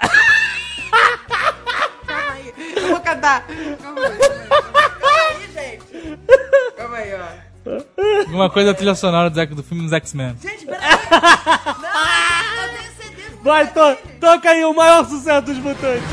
Calma 2.06 2.32
aí. 2.34 2.54
Eu 2.76 2.88
vou 2.90 3.00
cantar. 3.00 3.44
Calma 3.82 4.00
aí. 4.06 4.85
Calma 6.76 6.96
aí, 6.96 7.14
ó. 7.14 7.46
Alguma 8.20 8.48
coisa 8.50 8.72
da 8.72 8.76
trilha 8.76 8.94
sonora 8.94 9.28
do, 9.28 9.46
do 9.56 9.62
filme 9.62 9.82
dos 9.82 9.92
X-Men. 9.92 10.36
Gente, 10.40 10.64
peraí. 10.66 10.80
Não, 10.80 12.62
eu 12.62 12.68
tenho 12.76 12.92
CD 12.96 13.30
do 13.30 13.42
Vai, 13.42 13.66
to 13.72 13.96
toca 14.20 14.50
aí 14.50 14.64
o 14.64 14.72
maior 14.74 15.04
sucesso 15.04 15.46
dos 15.46 15.58
mutantes. 15.58 16.04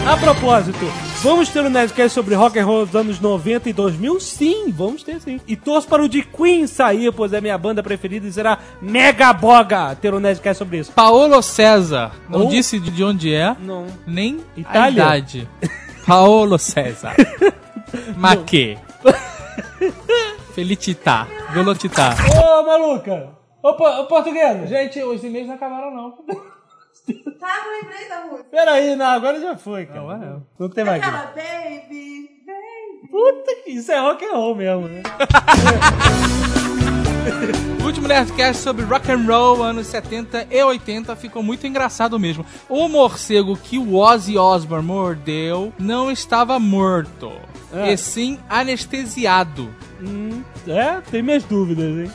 A 0.08 0.16
propósito, 0.18 0.86
vamos 1.24 1.50
ter 1.50 1.62
um 1.66 1.70
Nerdcast 1.70 2.14
sobre 2.14 2.36
rock 2.36 2.60
and 2.60 2.66
roll 2.66 2.86
dos 2.86 2.96
anos 2.96 3.20
90 3.20 3.70
e 3.70 3.74
2000? 3.74 4.20
Sim, 4.20 4.72
vamos 4.72 5.02
ter 5.02 5.20
sim. 5.20 5.42
E 5.48 5.56
torço 5.56 5.88
para 5.88 6.04
o 6.04 6.08
de 6.08 6.22
Queen 6.22 6.68
sair, 6.68 7.12
pois 7.12 7.34
é 7.34 7.42
minha 7.42 7.58
banda 7.58 7.82
preferida 7.82 8.28
e 8.28 8.32
será 8.32 8.60
mega 8.82 9.34
boga 9.34 9.96
ter 9.96 10.14
um 10.14 10.20
Nerdcast 10.20 10.60
sobre 10.60 10.78
isso. 10.80 10.92
Paolo 10.92 11.42
César. 11.42 12.12
Não 12.30 12.46
Oh. 12.46 12.50
disse 12.50 12.80
de 12.80 13.04
onde 13.04 13.34
é, 13.34 13.56
Não. 13.60 13.88
nem 14.06 14.40
Itália? 14.56 14.86
a 15.08 15.18
idade. 15.18 15.50
Paolo 16.06 16.60
César. 16.60 17.16
Ma 18.16 18.36
que? 18.36 18.78
Felicità. 20.54 21.28
Velocità. 21.52 22.16
Ô, 22.38 22.64
maluca! 22.66 23.30
Ô, 23.64 23.74
português! 24.06 24.70
Gente, 24.70 25.02
os 25.04 25.24
e-mails 25.24 25.48
não 25.48 25.56
acabaram, 25.56 25.92
não. 25.94 26.14
Tá, 27.40 27.64
eu 27.66 27.82
lembrei 27.84 28.10
da 28.10 28.22
música. 28.26 28.46
Peraí, 28.50 28.96
não, 28.96 29.06
agora 29.06 29.40
já 29.40 29.56
foi, 29.56 29.86
cara. 29.86 30.02
Não, 30.02 30.12
é. 30.12 30.38
Não 30.58 30.70
tem 30.70 30.84
mais. 30.84 31.02
Aquela 31.04 31.26
baby, 31.28 32.30
baby. 32.46 33.08
Puta 33.12 33.56
que 33.64 33.72
isso 33.72 33.92
é 33.92 34.00
rock 34.00 34.26
and 34.26 34.32
roll 34.34 34.56
mesmo, 34.56 34.88
né? 34.88 35.04
O 37.82 37.86
último 37.88 38.08
Nerdcast 38.08 38.62
sobre 38.64 38.84
rock 38.86 39.12
and 39.12 39.26
roll, 39.28 39.62
anos 39.64 39.88
70 39.88 40.48
e 40.50 40.64
80, 40.64 41.16
ficou 41.16 41.42
muito 41.44 41.66
engraçado 41.68 42.20
mesmo. 42.20 42.46
O 42.70 42.88
morcego 42.88 43.56
que 43.58 43.78
o 43.78 43.96
Ozzy 43.96 44.38
Osbourne 44.38 44.86
mordeu 44.86 45.72
não 45.80 46.12
estava 46.12 46.60
morto, 46.60 47.32
É. 47.74 47.94
e 47.94 47.98
sim 47.98 48.40
anestesiado. 48.50 49.70
Hum, 50.02 50.44
é, 50.68 51.00
tem 51.12 51.22
minhas 51.22 51.44
dúvidas, 51.44 51.86
hein? 51.86 52.12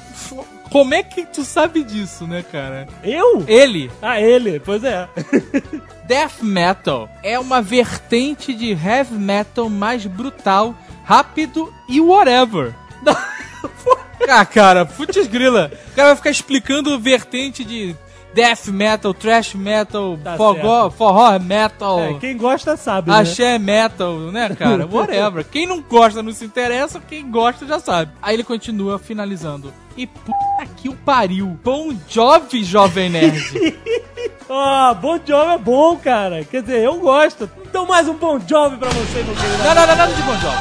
Como 0.71 0.95
é 0.95 1.03
que 1.03 1.27
tu 1.27 1.45
sabe 1.45 1.83
disso, 1.83 2.27
né, 2.27 2.45
cara? 2.51 2.87
Eu? 3.03 3.45
Ele, 3.47 3.91
Ah, 4.01 4.21
ele, 4.21 4.61
pois 4.61 4.85
é. 4.85 5.09
Death 6.07 6.43
Metal, 6.43 7.09
é 7.23 7.39
uma 7.39 7.61
vertente 7.61 8.55
de 8.55 8.71
heavy 8.71 9.15
metal 9.15 9.69
mais 9.69 10.07
brutal, 10.07 10.75
rápido 11.05 11.73
e 11.89 12.01
whatever. 12.01 12.75
ah, 14.29 14.45
cara, 14.45 14.85
putz 14.85 15.27
grila. 15.27 15.71
O 15.93 15.95
cara 15.95 16.09
vai 16.09 16.17
ficar 16.17 16.31
explicando 16.31 16.99
vertente 16.99 17.65
de 17.65 17.95
death 18.35 18.69
metal, 18.69 19.13
thrash 19.15 19.55
metal, 19.55 20.19
Tá 20.23 20.37
forró, 20.37 20.91
forró 20.91 21.39
metal, 21.39 21.99
É, 22.01 22.15
quem 22.15 22.37
gosta 22.37 22.77
sabe, 22.77 23.11
né? 23.11 23.19
axé 23.19 23.59
metal, 23.59 24.17
né, 24.33 24.49
cara? 24.57 24.87
Whatever. 24.91 25.45
Quem 25.45 25.67
não 25.67 25.81
gosta 25.83 26.23
não 26.23 26.33
se 26.33 26.45
interessa, 26.45 27.01
quem 27.01 27.31
gosta 27.31 27.67
já 27.67 27.79
sabe. 27.81 28.13
Aí 28.23 28.35
ele 28.37 28.45
continua 28.45 28.99
finalizando. 28.99 29.73
E 29.97 30.07
puta 30.07 30.67
que 30.77 30.89
o 30.89 30.95
pariu. 30.95 31.59
Bom 31.63 31.93
Jovi, 32.09 32.65
Jovem 32.65 33.11
Nerd. 33.11 33.77
Ah, 34.53 34.93
Bon 35.01 35.19
Jovi 35.25 35.53
é 35.55 35.59
bom, 35.59 35.97
cara. 35.97 36.45
Quer 36.45 36.63
dizer, 36.63 36.81
eu 36.83 36.97
gosto. 36.99 37.49
Então 37.69 37.87
mais 37.87 38.09
um 38.09 38.15
Bon 38.15 38.37
Jovi 38.45 38.77
pra 38.79 38.89
você, 38.89 39.23
meu 39.23 39.35
querido. 39.35 39.59
Não, 39.59 39.75
não, 39.75 39.87
não, 39.87 39.97
nada 39.97 40.13
de 40.13 40.23
Bon 40.23 40.33
Jovi. 40.35 40.57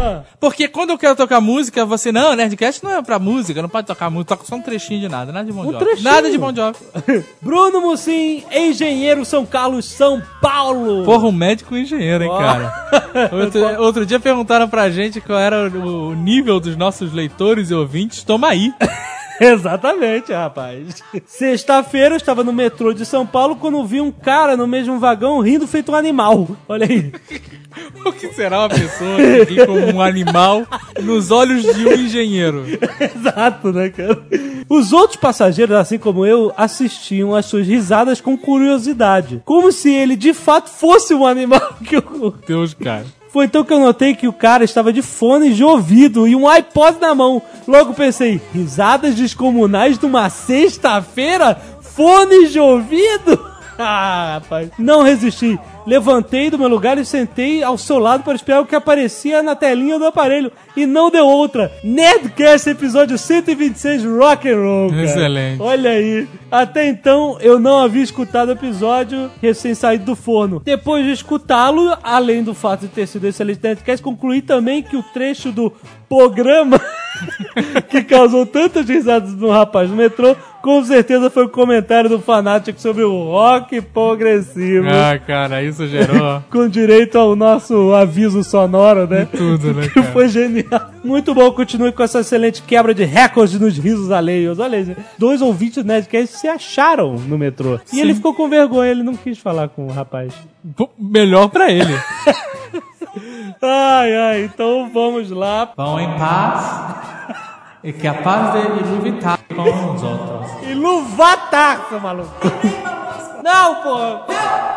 Ah, 0.00 0.22
Porque 0.40 0.66
quando 0.66 0.90
eu 0.90 0.98
quero 0.98 1.14
tocar 1.14 1.42
música, 1.42 1.84
você, 1.84 2.10
não, 2.10 2.34
Nerdcast 2.34 2.82
não 2.82 2.90
é 2.92 3.02
pra 3.02 3.18
música, 3.18 3.60
não 3.60 3.68
pode 3.68 3.86
tocar 3.86 4.08
música, 4.08 4.34
toca 4.34 4.48
só 4.48 4.56
um 4.56 4.62
trechinho 4.62 5.00
de 5.00 5.08
nada, 5.10 5.30
nada 5.30 5.44
de 5.44 5.52
Bon 5.52 5.60
Um 5.60 5.72
Jovi. 5.72 5.78
trechinho? 5.84 6.10
Nada 6.10 6.30
de 6.30 6.38
Bon 6.38 6.54
Jovi. 6.54 6.78
Bruno 7.42 7.82
Mussim, 7.82 8.42
engenheiro 8.50 9.26
São 9.26 9.44
Carlos, 9.44 9.84
São 9.84 10.22
Paulo. 10.40 11.04
Porra, 11.04 11.26
um 11.26 11.32
médico 11.32 11.76
e 11.76 11.82
engenheiro, 11.82 12.24
hein, 12.24 12.30
Ó. 12.30 12.38
cara. 12.38 12.72
Outro, 13.30 13.82
outro 13.82 14.06
dia 14.06 14.18
perguntaram 14.18 14.68
pra 14.68 14.88
gente 14.90 15.20
qual 15.20 15.38
era 15.38 15.68
o 15.68 15.94
o 16.08 16.14
nível 16.14 16.58
dos 16.58 16.76
nossos 16.76 17.12
leitores 17.12 17.70
e 17.70 17.74
ouvintes, 17.74 18.22
toma 18.24 18.48
aí. 18.48 18.72
Exatamente, 19.40 20.32
rapaz. 20.32 21.02
Sexta-feira 21.26 22.14
eu 22.14 22.16
estava 22.16 22.44
no 22.44 22.52
metrô 22.52 22.92
de 22.92 23.04
São 23.04 23.26
Paulo 23.26 23.56
quando 23.56 23.84
vi 23.84 24.00
um 24.00 24.12
cara 24.12 24.56
no 24.56 24.66
mesmo 24.66 24.98
vagão 24.98 25.40
rindo 25.40 25.66
feito 25.66 25.92
um 25.92 25.94
animal. 25.94 26.48
Olha 26.68 26.86
aí. 26.86 27.12
O 28.04 28.12
que 28.12 28.28
será 28.32 28.60
uma 28.60 28.68
pessoa 28.68 29.16
que 29.16 29.54
ri 29.54 29.66
como 29.66 29.96
um 29.96 30.00
animal 30.00 30.64
nos 31.02 31.30
olhos 31.30 31.62
de 31.62 31.88
um 31.88 31.92
engenheiro? 31.92 32.64
Exato, 33.00 33.72
né, 33.72 33.88
cara? 33.88 34.22
Os 34.68 34.92
outros 34.92 35.18
passageiros, 35.18 35.76
assim 35.76 35.98
como 35.98 36.24
eu, 36.24 36.52
assistiam 36.56 37.34
às 37.34 37.46
suas 37.46 37.66
risadas 37.66 38.20
com 38.20 38.36
curiosidade. 38.36 39.42
Como 39.44 39.72
se 39.72 39.92
ele 39.92 40.14
de 40.16 40.32
fato 40.32 40.70
fosse 40.70 41.14
um 41.14 41.26
animal 41.26 41.76
que 41.84 41.96
eu. 41.96 42.34
Deus, 42.46 42.74
cara. 42.74 43.06
Foi 43.34 43.46
então 43.46 43.64
que 43.64 43.72
eu 43.72 43.80
notei 43.80 44.14
que 44.14 44.28
o 44.28 44.32
cara 44.32 44.62
estava 44.62 44.92
de 44.92 45.02
fone 45.02 45.52
de 45.52 45.64
ouvido 45.64 46.28
e 46.28 46.36
um 46.36 46.46
iPod 46.46 47.00
na 47.00 47.16
mão. 47.16 47.42
Logo 47.66 47.92
pensei, 47.92 48.40
risadas 48.52 49.16
descomunais 49.16 49.98
numa 49.98 50.30
sexta-feira? 50.30 51.60
Fones 51.80 52.52
de 52.52 52.60
ouvido? 52.60 53.53
Ah, 53.78 54.40
rapaz. 54.40 54.70
Não 54.78 55.02
resisti. 55.02 55.58
Levantei 55.86 56.48
do 56.48 56.58
meu 56.58 56.68
lugar 56.68 56.96
e 56.96 57.04
sentei 57.04 57.62
ao 57.62 57.76
seu 57.76 57.98
lado 57.98 58.22
para 58.22 58.34
esperar 58.34 58.60
o 58.60 58.66
que 58.66 58.74
aparecia 58.74 59.42
na 59.42 59.54
telinha 59.54 59.98
do 59.98 60.06
aparelho. 60.06 60.50
E 60.76 60.86
não 60.86 61.10
deu 61.10 61.26
outra. 61.26 61.70
Nerdcast 61.82 62.70
episódio 62.70 63.18
126 63.18 64.04
Rock 64.04 64.48
and 64.48 64.56
Roll. 64.56 64.90
Cara. 64.90 65.02
Excelente. 65.02 65.62
Olha 65.62 65.90
aí. 65.90 66.26
Até 66.50 66.88
então 66.88 67.36
eu 67.40 67.58
não 67.58 67.80
havia 67.80 68.02
escutado 68.02 68.48
o 68.48 68.52
episódio 68.52 69.30
recém 69.42 69.74
saído 69.74 70.04
do 70.04 70.16
forno. 70.16 70.62
Depois 70.64 71.04
de 71.04 71.12
escutá-lo, 71.12 71.96
além 72.02 72.42
do 72.42 72.54
fato 72.54 72.82
de 72.82 72.88
ter 72.88 73.06
sido 73.06 73.26
excelente 73.26 73.60
Nerdcast, 73.62 74.02
concluí 74.02 74.40
também 74.40 74.82
que 74.82 74.96
o 74.96 75.02
trecho 75.02 75.50
do 75.52 75.72
programa 76.08 76.80
que 77.90 78.02
causou 78.02 78.46
tantas 78.46 78.88
risadas 78.88 79.32
no 79.34 79.50
rapaz 79.50 79.90
no 79.90 79.96
metrô, 79.96 80.36
com 80.64 80.82
certeza 80.82 81.28
foi 81.28 81.44
o 81.44 81.48
comentário 81.50 82.08
do 82.08 82.18
fanático 82.18 82.80
sobre 82.80 83.02
o 83.04 83.24
rock 83.24 83.82
progressivo. 83.82 84.88
Ah, 84.88 85.18
cara, 85.18 85.62
isso 85.62 85.86
gerou 85.86 86.42
Com 86.50 86.66
direito 86.66 87.18
ao 87.18 87.36
nosso 87.36 87.92
aviso 87.92 88.42
sonoro, 88.42 89.06
né? 89.06 89.28
tudo, 89.30 89.74
né, 89.74 89.88
Que 89.92 90.00
cara? 90.00 90.06
foi 90.14 90.26
genial. 90.26 90.88
Muito 91.04 91.34
bom, 91.34 91.52
continue 91.52 91.92
com 91.92 92.02
essa 92.02 92.20
excelente 92.20 92.62
quebra 92.62 92.94
de 92.94 93.04
recordes 93.04 93.60
nos 93.60 93.76
risos 93.76 94.10
alheios. 94.10 94.58
Olha 94.58 94.78
aí, 94.78 94.96
dois 95.18 95.42
ouvintes 95.42 95.84
do 95.84 95.86
Nerdcast 95.86 96.38
se 96.38 96.48
acharam 96.48 97.12
no 97.12 97.36
metrô. 97.36 97.74
E 97.74 97.96
Sim. 97.96 98.00
ele 98.00 98.14
ficou 98.14 98.32
com 98.32 98.48
vergonha, 98.48 98.90
ele 98.90 99.02
não 99.02 99.16
quis 99.16 99.36
falar 99.38 99.68
com 99.68 99.84
o 99.86 99.92
rapaz. 99.92 100.32
Pô, 100.74 100.88
Melhor 100.98 101.50
pra 101.50 101.70
ele. 101.70 101.92
Ai, 103.62 104.16
ai, 104.16 104.44
então 104.44 104.90
vamos 104.92 105.30
lá. 105.30 105.72
Vão 105.76 106.00
em 106.00 106.08
paz 106.18 107.14
e 107.84 107.92
que 107.92 108.08
a 108.08 108.14
paz 108.14 108.54
dele 108.54 108.80
evitar 108.96 109.38
com 109.54 109.92
os 109.94 110.02
outros. 110.02 110.50
E 110.62 110.72
luvatar, 110.72 111.86
seu 111.90 112.00
maluco. 112.00 112.30
Não, 113.44 113.82
pô. 113.82 113.98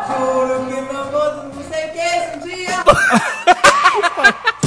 Juro 0.07 0.65
que 0.65 0.73
meu 0.81 1.05
não 1.53 1.63
sei 1.63 1.85
o 1.87 1.91
que 1.93 1.99
esse 1.99 2.39
dia. 2.43 2.83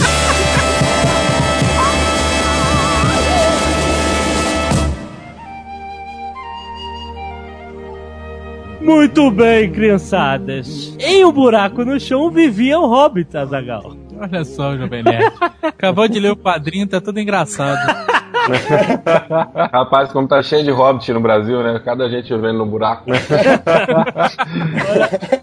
Muito 8.80 9.30
bem, 9.30 9.70
criançadas. 9.70 10.96
Em 10.98 11.22
um 11.26 11.30
buraco 11.30 11.84
no 11.84 12.00
chão 12.00 12.30
vivia 12.30 12.80
o 12.80 12.86
Hobbit, 12.86 13.36
Azagal. 13.36 13.94
Olha 14.18 14.44
só, 14.44 14.74
Jovem 14.78 15.02
Nerd. 15.02 15.34
Acabou 15.62 16.08
de 16.08 16.18
ler 16.18 16.32
o 16.32 16.36
padrinho, 16.36 16.86
tá 16.86 17.02
tudo 17.02 17.20
engraçado. 17.20 17.78
Rapaz, 19.72 20.12
como 20.12 20.28
tá 20.28 20.42
cheio 20.42 20.64
de 20.64 20.70
hobbit 20.70 21.12
no 21.12 21.20
Brasil, 21.20 21.62
né? 21.62 21.80
Cada 21.84 22.08
gente 22.08 22.32
vivendo 22.34 22.58
no 22.58 22.66
buraco. 22.66 23.04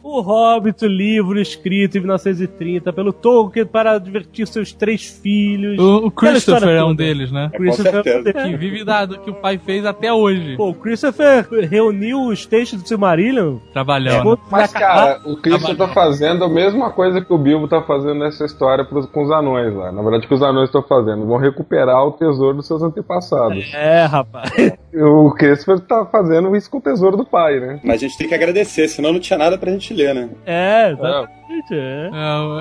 O 0.09 0.21
Hobbit, 0.21 0.85
o 0.85 0.87
livro 0.87 1.37
escrito 1.37 1.97
em 1.97 1.99
1930 1.99 2.93
pelo 2.93 3.11
Tolkien 3.11 3.65
para 3.65 3.97
divertir 3.99 4.47
seus 4.47 4.71
três 4.71 5.05
filhos. 5.05 5.77
O, 5.77 6.07
o 6.07 6.11
Christopher 6.11 6.69
é 6.69 6.83
um 6.83 6.95
deles, 6.95 7.29
né? 7.29 7.51
Christopher 7.53 8.03
é 8.05 8.19
um. 8.19 8.23
Que 8.23 8.55
vive 8.55 8.85
da, 8.85 9.03
do 9.03 9.19
que 9.19 9.29
o 9.29 9.33
pai 9.33 9.57
fez 9.57 9.85
até 9.85 10.13
hoje. 10.13 10.55
Pô, 10.55 10.69
o 10.69 10.73
Christopher 10.73 11.45
reuniu 11.69 12.21
os 12.21 12.45
textos 12.45 12.81
do 12.81 12.87
Silmarillion. 12.87 13.57
Trabalhando. 13.73 14.39
Mas, 14.49 14.71
cara, 14.71 15.19
o 15.25 15.35
Christian 15.35 15.75
tá 15.75 15.89
fazendo 15.89 16.45
a 16.45 16.47
mesma 16.47 16.89
coisa 16.89 17.19
que 17.19 17.33
o 17.33 17.37
Bilbo 17.37 17.67
tá 17.67 17.81
fazendo 17.81 18.19
nessa 18.19 18.45
história 18.45 18.85
pros, 18.85 19.07
com 19.07 19.25
os 19.25 19.31
anões 19.31 19.75
lá. 19.75 19.91
Na 19.91 20.01
verdade, 20.01 20.23
o 20.23 20.29
que 20.29 20.35
os 20.35 20.41
anões 20.41 20.69
estão 20.69 20.83
fazendo? 20.83 21.25
Vão 21.25 21.37
recuperar 21.37 22.01
o 22.05 22.13
tesouro 22.13 22.55
dos 22.55 22.67
seus 22.67 22.81
antepassados. 22.81 23.73
É, 23.73 24.05
rapaz. 24.05 24.49
O 24.93 25.31
Christopher 25.31 25.81
tá 25.81 26.05
fazendo 26.05 26.55
isso 26.55 26.71
com 26.71 26.77
o 26.77 26.81
tesouro 26.81 27.17
do 27.17 27.25
pai, 27.25 27.59
né? 27.59 27.81
Mas 27.83 27.95
a 27.95 28.07
gente 28.07 28.17
tem 28.17 28.29
que 28.29 28.33
agradecer, 28.33 28.87
senão 28.87 29.11
não 29.11 29.19
tinha 29.19 29.37
nada 29.37 29.57
pra 29.57 29.69
gente 29.69 29.96
né? 30.13 30.29
É, 30.45 30.89
exatamente. 30.91 31.36
É. 31.71 32.09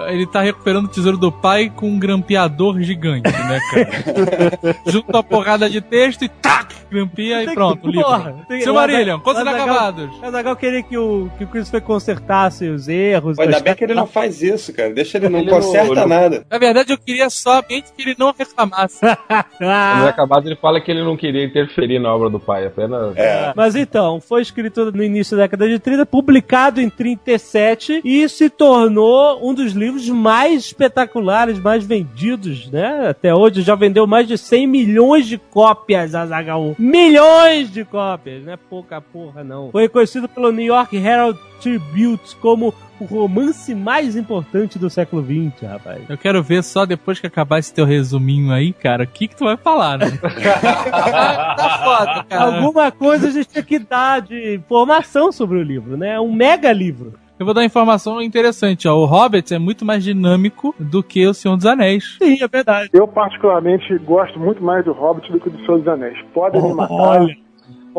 É, 0.08 0.12
ele 0.14 0.26
tá 0.26 0.40
recuperando 0.40 0.86
o 0.86 0.88
tesouro 0.88 1.18
do 1.18 1.30
pai 1.30 1.70
com 1.74 1.88
um 1.88 1.98
grampeador 1.98 2.80
gigante, 2.80 3.30
né, 3.30 3.60
cara? 3.70 4.76
Junta 4.86 5.12
uma 5.18 5.22
porrada 5.22 5.68
de 5.68 5.80
texto 5.80 6.22
e 6.24 6.28
tac! 6.28 6.74
Grampia 6.90 7.42
e 7.42 7.48
que- 7.48 7.54
pronto, 7.54 7.84
o 7.84 7.90
livro. 7.90 8.04
porra, 8.04 8.44
tem- 8.48 8.60
Silmarillion, 8.60 9.16
o 9.16 9.20
contos 9.20 9.40
Azaghal- 9.40 9.64
inacabados. 9.66 10.18
O 10.20 10.24
Azaghal 10.24 10.54
queria 10.56 10.82
que 10.84 10.96
o, 10.96 11.28
que 11.36 11.42
o 11.42 11.46
Christopher 11.48 11.82
consertasse 11.82 12.68
os 12.68 12.86
erros. 12.86 13.36
Ainda 13.40 13.58
bem 13.58 13.74
que 13.74 13.82
ele 13.84 13.94
não 13.94 14.06
faz 14.06 14.40
isso, 14.40 14.72
cara. 14.72 14.94
Deixa 14.94 15.18
ele 15.18 15.28
não 15.28 15.40
Ele 15.40 15.50
conserta 15.50 15.94
não- 15.94 16.06
nada. 16.06 16.46
Na 16.48 16.58
verdade, 16.58 16.92
eu 16.92 16.98
queria 16.98 17.28
somente 17.28 17.92
que 17.92 18.02
ele 18.02 18.14
não 18.16 18.32
reclamasse. 18.38 19.00
Mas 19.28 19.44
Ah, 19.60 20.08
acabado 20.08 20.46
ele 20.46 20.54
fala 20.56 20.80
que 20.80 20.88
ele 20.90 21.02
não 21.02 21.16
queria 21.16 21.44
interferir 21.44 21.98
na 21.98 22.14
obra 22.14 22.30
do 22.30 22.38
pai, 22.38 22.66
apenas. 22.66 23.16
É. 23.16 23.52
Mas 23.56 23.74
então, 23.74 24.20
foi 24.20 24.42
escrito 24.42 24.92
no 24.92 25.02
início 25.02 25.36
da 25.36 25.42
década 25.42 25.68
de 25.68 25.80
30, 25.80 26.06
publicado 26.06 26.80
em 26.80 26.88
37 26.88 28.00
e 28.04 28.28
se 28.28 28.48
tornou 28.48 28.75
um 28.84 29.54
dos 29.54 29.72
livros 29.72 30.08
mais 30.08 30.66
espetaculares, 30.66 31.58
mais 31.58 31.84
vendidos, 31.84 32.70
né? 32.70 33.08
Até 33.08 33.34
hoje 33.34 33.62
já 33.62 33.74
vendeu 33.74 34.06
mais 34.06 34.26
de 34.28 34.36
100 34.36 34.66
milhões 34.66 35.26
de 35.26 35.38
cópias, 35.38 36.14
Azaghal. 36.14 36.74
Milhões 36.78 37.70
de 37.70 37.84
cópias, 37.84 38.44
não 38.44 38.52
é 38.52 38.56
pouca 38.56 39.00
porra 39.00 39.42
não. 39.42 39.70
Foi 39.70 39.88
conhecido 39.88 40.28
pelo 40.28 40.52
New 40.52 40.66
York 40.66 40.96
Herald 40.96 41.38
Tribute 41.60 42.36
como 42.36 42.74
o 42.98 43.04
romance 43.04 43.74
mais 43.74 44.16
importante 44.16 44.78
do 44.78 44.88
século 44.88 45.22
XX, 45.22 45.68
rapaz. 45.68 46.02
Eu 46.08 46.16
quero 46.16 46.42
ver 46.42 46.62
só 46.62 46.86
depois 46.86 47.20
que 47.20 47.26
acabar 47.26 47.58
esse 47.58 47.72
teu 47.72 47.84
resuminho 47.84 48.52
aí, 48.52 48.72
cara, 48.72 49.04
o 49.04 49.06
que 49.06 49.28
que 49.28 49.36
tu 49.36 49.44
vai 49.44 49.56
falar, 49.56 49.98
né? 49.98 50.06
tá 50.20 51.80
foda, 51.84 52.24
cara. 52.24 52.56
Alguma 52.56 52.90
coisa 52.90 53.28
a 53.28 53.30
gente 53.30 53.48
tinha 53.48 53.62
que 53.62 53.78
dar 53.78 54.22
de 54.22 54.54
informação 54.54 55.30
sobre 55.30 55.58
o 55.58 55.62
livro, 55.62 55.96
né? 55.96 56.14
É 56.14 56.20
um 56.20 56.32
mega 56.32 56.72
livro. 56.72 57.14
Eu 57.38 57.44
vou 57.44 57.54
dar 57.54 57.60
uma 57.60 57.66
informação 57.66 58.22
interessante, 58.22 58.88
ó. 58.88 58.94
O 58.96 59.04
Hobbit 59.04 59.52
é 59.52 59.58
muito 59.58 59.84
mais 59.84 60.02
dinâmico 60.02 60.74
do 60.78 61.02
que 61.02 61.26
o 61.26 61.34
Senhor 61.34 61.54
dos 61.56 61.66
Anéis. 61.66 62.16
Sim, 62.16 62.42
é 62.42 62.48
verdade. 62.48 62.88
Eu, 62.94 63.06
particularmente, 63.06 63.96
gosto 63.98 64.40
muito 64.40 64.62
mais 64.64 64.84
do 64.86 64.92
Hobbit 64.92 65.30
do 65.30 65.38
que 65.38 65.50
do 65.50 65.58
Senhor 65.58 65.78
dos 65.78 65.88
Anéis. 65.88 66.18
Podem 66.32 66.62
me 66.62 66.72
matar, 66.72 66.94
Olha. 66.94 67.36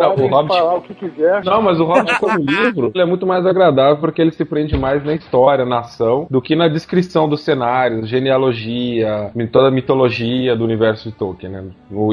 Podem 0.05 0.29
Não, 0.29 0.37
Hobbit- 0.37 0.57
falar 0.57 0.75
o 0.75 0.81
que 0.81 0.93
quiser. 0.93 1.43
Não, 1.43 1.61
mas 1.61 1.79
o 1.79 1.85
Hobbit 1.85 2.19
como 2.19 2.37
livro, 2.39 2.91
ele 2.93 3.03
é 3.03 3.05
muito 3.05 3.25
mais 3.25 3.45
agradável 3.45 3.97
porque 3.97 4.21
ele 4.21 4.31
se 4.31 4.45
prende 4.45 4.77
mais 4.77 5.03
na 5.03 5.13
história, 5.13 5.65
na 5.65 5.79
ação, 5.79 6.27
do 6.29 6.41
que 6.41 6.55
na 6.55 6.67
descrição 6.67 7.27
dos 7.27 7.41
cenários, 7.43 8.07
genealogia, 8.07 9.31
toda 9.51 9.67
a 9.67 9.71
mitologia 9.71 10.55
do 10.55 10.63
universo 10.63 11.09
de 11.09 11.15
Tolkien, 11.15 11.51
né? 11.51 11.63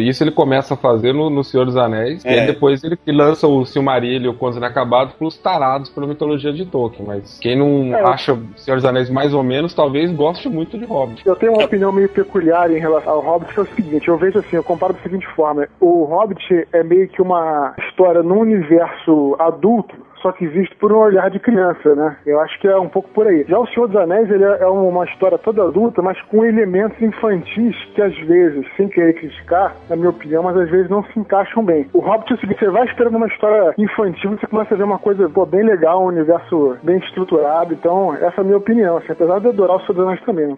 Isso 0.00 0.22
ele 0.24 0.30
começa 0.30 0.74
a 0.74 0.76
fazer 0.76 1.12
no, 1.12 1.28
no 1.30 1.44
Senhor 1.44 1.64
dos 1.66 1.76
Anéis, 1.76 2.24
e 2.24 2.28
É. 2.28 2.40
aí 2.40 2.46
depois 2.46 2.82
ele 2.84 2.98
lança 3.08 3.46
o 3.46 3.64
Silmarillion, 3.64 4.30
o 4.32 4.34
Contos 4.34 4.56
Inacabados, 4.56 5.14
pros 5.14 5.36
tarados 5.36 5.90
pela 5.90 6.06
mitologia 6.06 6.52
de 6.52 6.64
Tolkien, 6.66 7.06
mas 7.06 7.38
quem 7.38 7.56
não 7.58 7.94
É. 7.96 8.02
acha 8.02 8.32
o 8.34 8.42
Senhor 8.56 8.76
dos 8.76 8.84
Anéis 8.84 9.10
mais 9.10 9.34
ou 9.34 9.42
menos, 9.42 9.74
talvez 9.74 10.10
goste 10.12 10.48
muito 10.48 10.78
de 10.78 10.84
Hobbit. 10.84 11.22
Eu 11.26 11.36
tenho 11.36 11.52
uma 11.52 11.64
opinião 11.64 11.92
meio 11.92 12.08
peculiar 12.08 12.70
em 12.70 12.78
relação 12.78 13.12
ao 13.14 13.20
Hobbit, 13.20 13.52
que 13.52 13.60
é 13.60 13.62
o 13.62 13.66
seguinte, 13.66 14.08
eu 14.08 14.16
vejo 14.16 14.38
assim, 14.38 14.56
eu 14.56 14.64
comparo 14.64 14.92
da 14.94 15.00
seguinte 15.00 15.26
forma, 15.34 15.66
o 15.80 16.04
Hobbit 16.04 16.66
é 16.72 16.82
meio 16.82 17.08
que 17.08 17.20
uma 17.20 17.73
história 17.78 18.22
num 18.22 18.40
universo 18.40 19.36
adulto, 19.38 19.94
só 20.24 20.32
que 20.32 20.46
visto 20.46 20.74
por 20.78 20.90
um 20.90 20.96
olhar 20.96 21.30
de 21.30 21.38
criança, 21.38 21.94
né? 21.94 22.16
Eu 22.24 22.40
acho 22.40 22.58
que 22.58 22.66
é 22.66 22.78
um 22.78 22.88
pouco 22.88 23.10
por 23.10 23.26
aí. 23.26 23.44
Já 23.46 23.58
o 23.58 23.66
Senhor 23.66 23.86
dos 23.88 23.96
Anéis, 24.00 24.30
ele 24.30 24.42
é 24.42 24.66
uma 24.66 25.04
história 25.04 25.36
toda 25.36 25.62
adulta, 25.62 26.00
mas 26.00 26.18
com 26.22 26.42
elementos 26.46 27.00
infantis 27.02 27.76
que 27.94 28.00
às 28.00 28.16
vezes, 28.20 28.64
sem 28.74 28.88
querer 28.88 29.12
criticar, 29.12 29.76
na 29.90 29.96
minha 29.96 30.08
opinião, 30.08 30.42
mas 30.42 30.56
às 30.56 30.70
vezes 30.70 30.88
não 30.88 31.04
se 31.04 31.20
encaixam 31.20 31.62
bem. 31.62 31.86
O 31.92 32.00
Hobbit 32.00 32.32
é 32.32 32.36
o 32.36 32.40
seguinte, 32.40 32.58
você 32.58 32.70
vai 32.70 32.86
esperando 32.86 33.18
uma 33.18 33.26
história 33.26 33.74
infantil, 33.76 34.30
você 34.30 34.46
começa 34.46 34.72
a 34.72 34.78
ver 34.78 34.84
uma 34.84 34.98
coisa 34.98 35.28
pô, 35.28 35.44
bem 35.44 35.62
legal, 35.62 36.02
um 36.02 36.06
universo 36.08 36.78
bem 36.82 36.96
estruturado, 36.96 37.74
então 37.74 38.14
essa 38.14 38.36
é 38.38 38.40
a 38.40 38.44
minha 38.44 38.56
opinião, 38.56 38.96
assim, 38.96 39.12
apesar 39.12 39.40
de 39.40 39.48
adorar 39.48 39.76
o 39.76 39.80
Senhor 39.80 39.92
dos 39.92 40.06
Anéis 40.06 40.22
também. 40.24 40.46
né? 40.46 40.56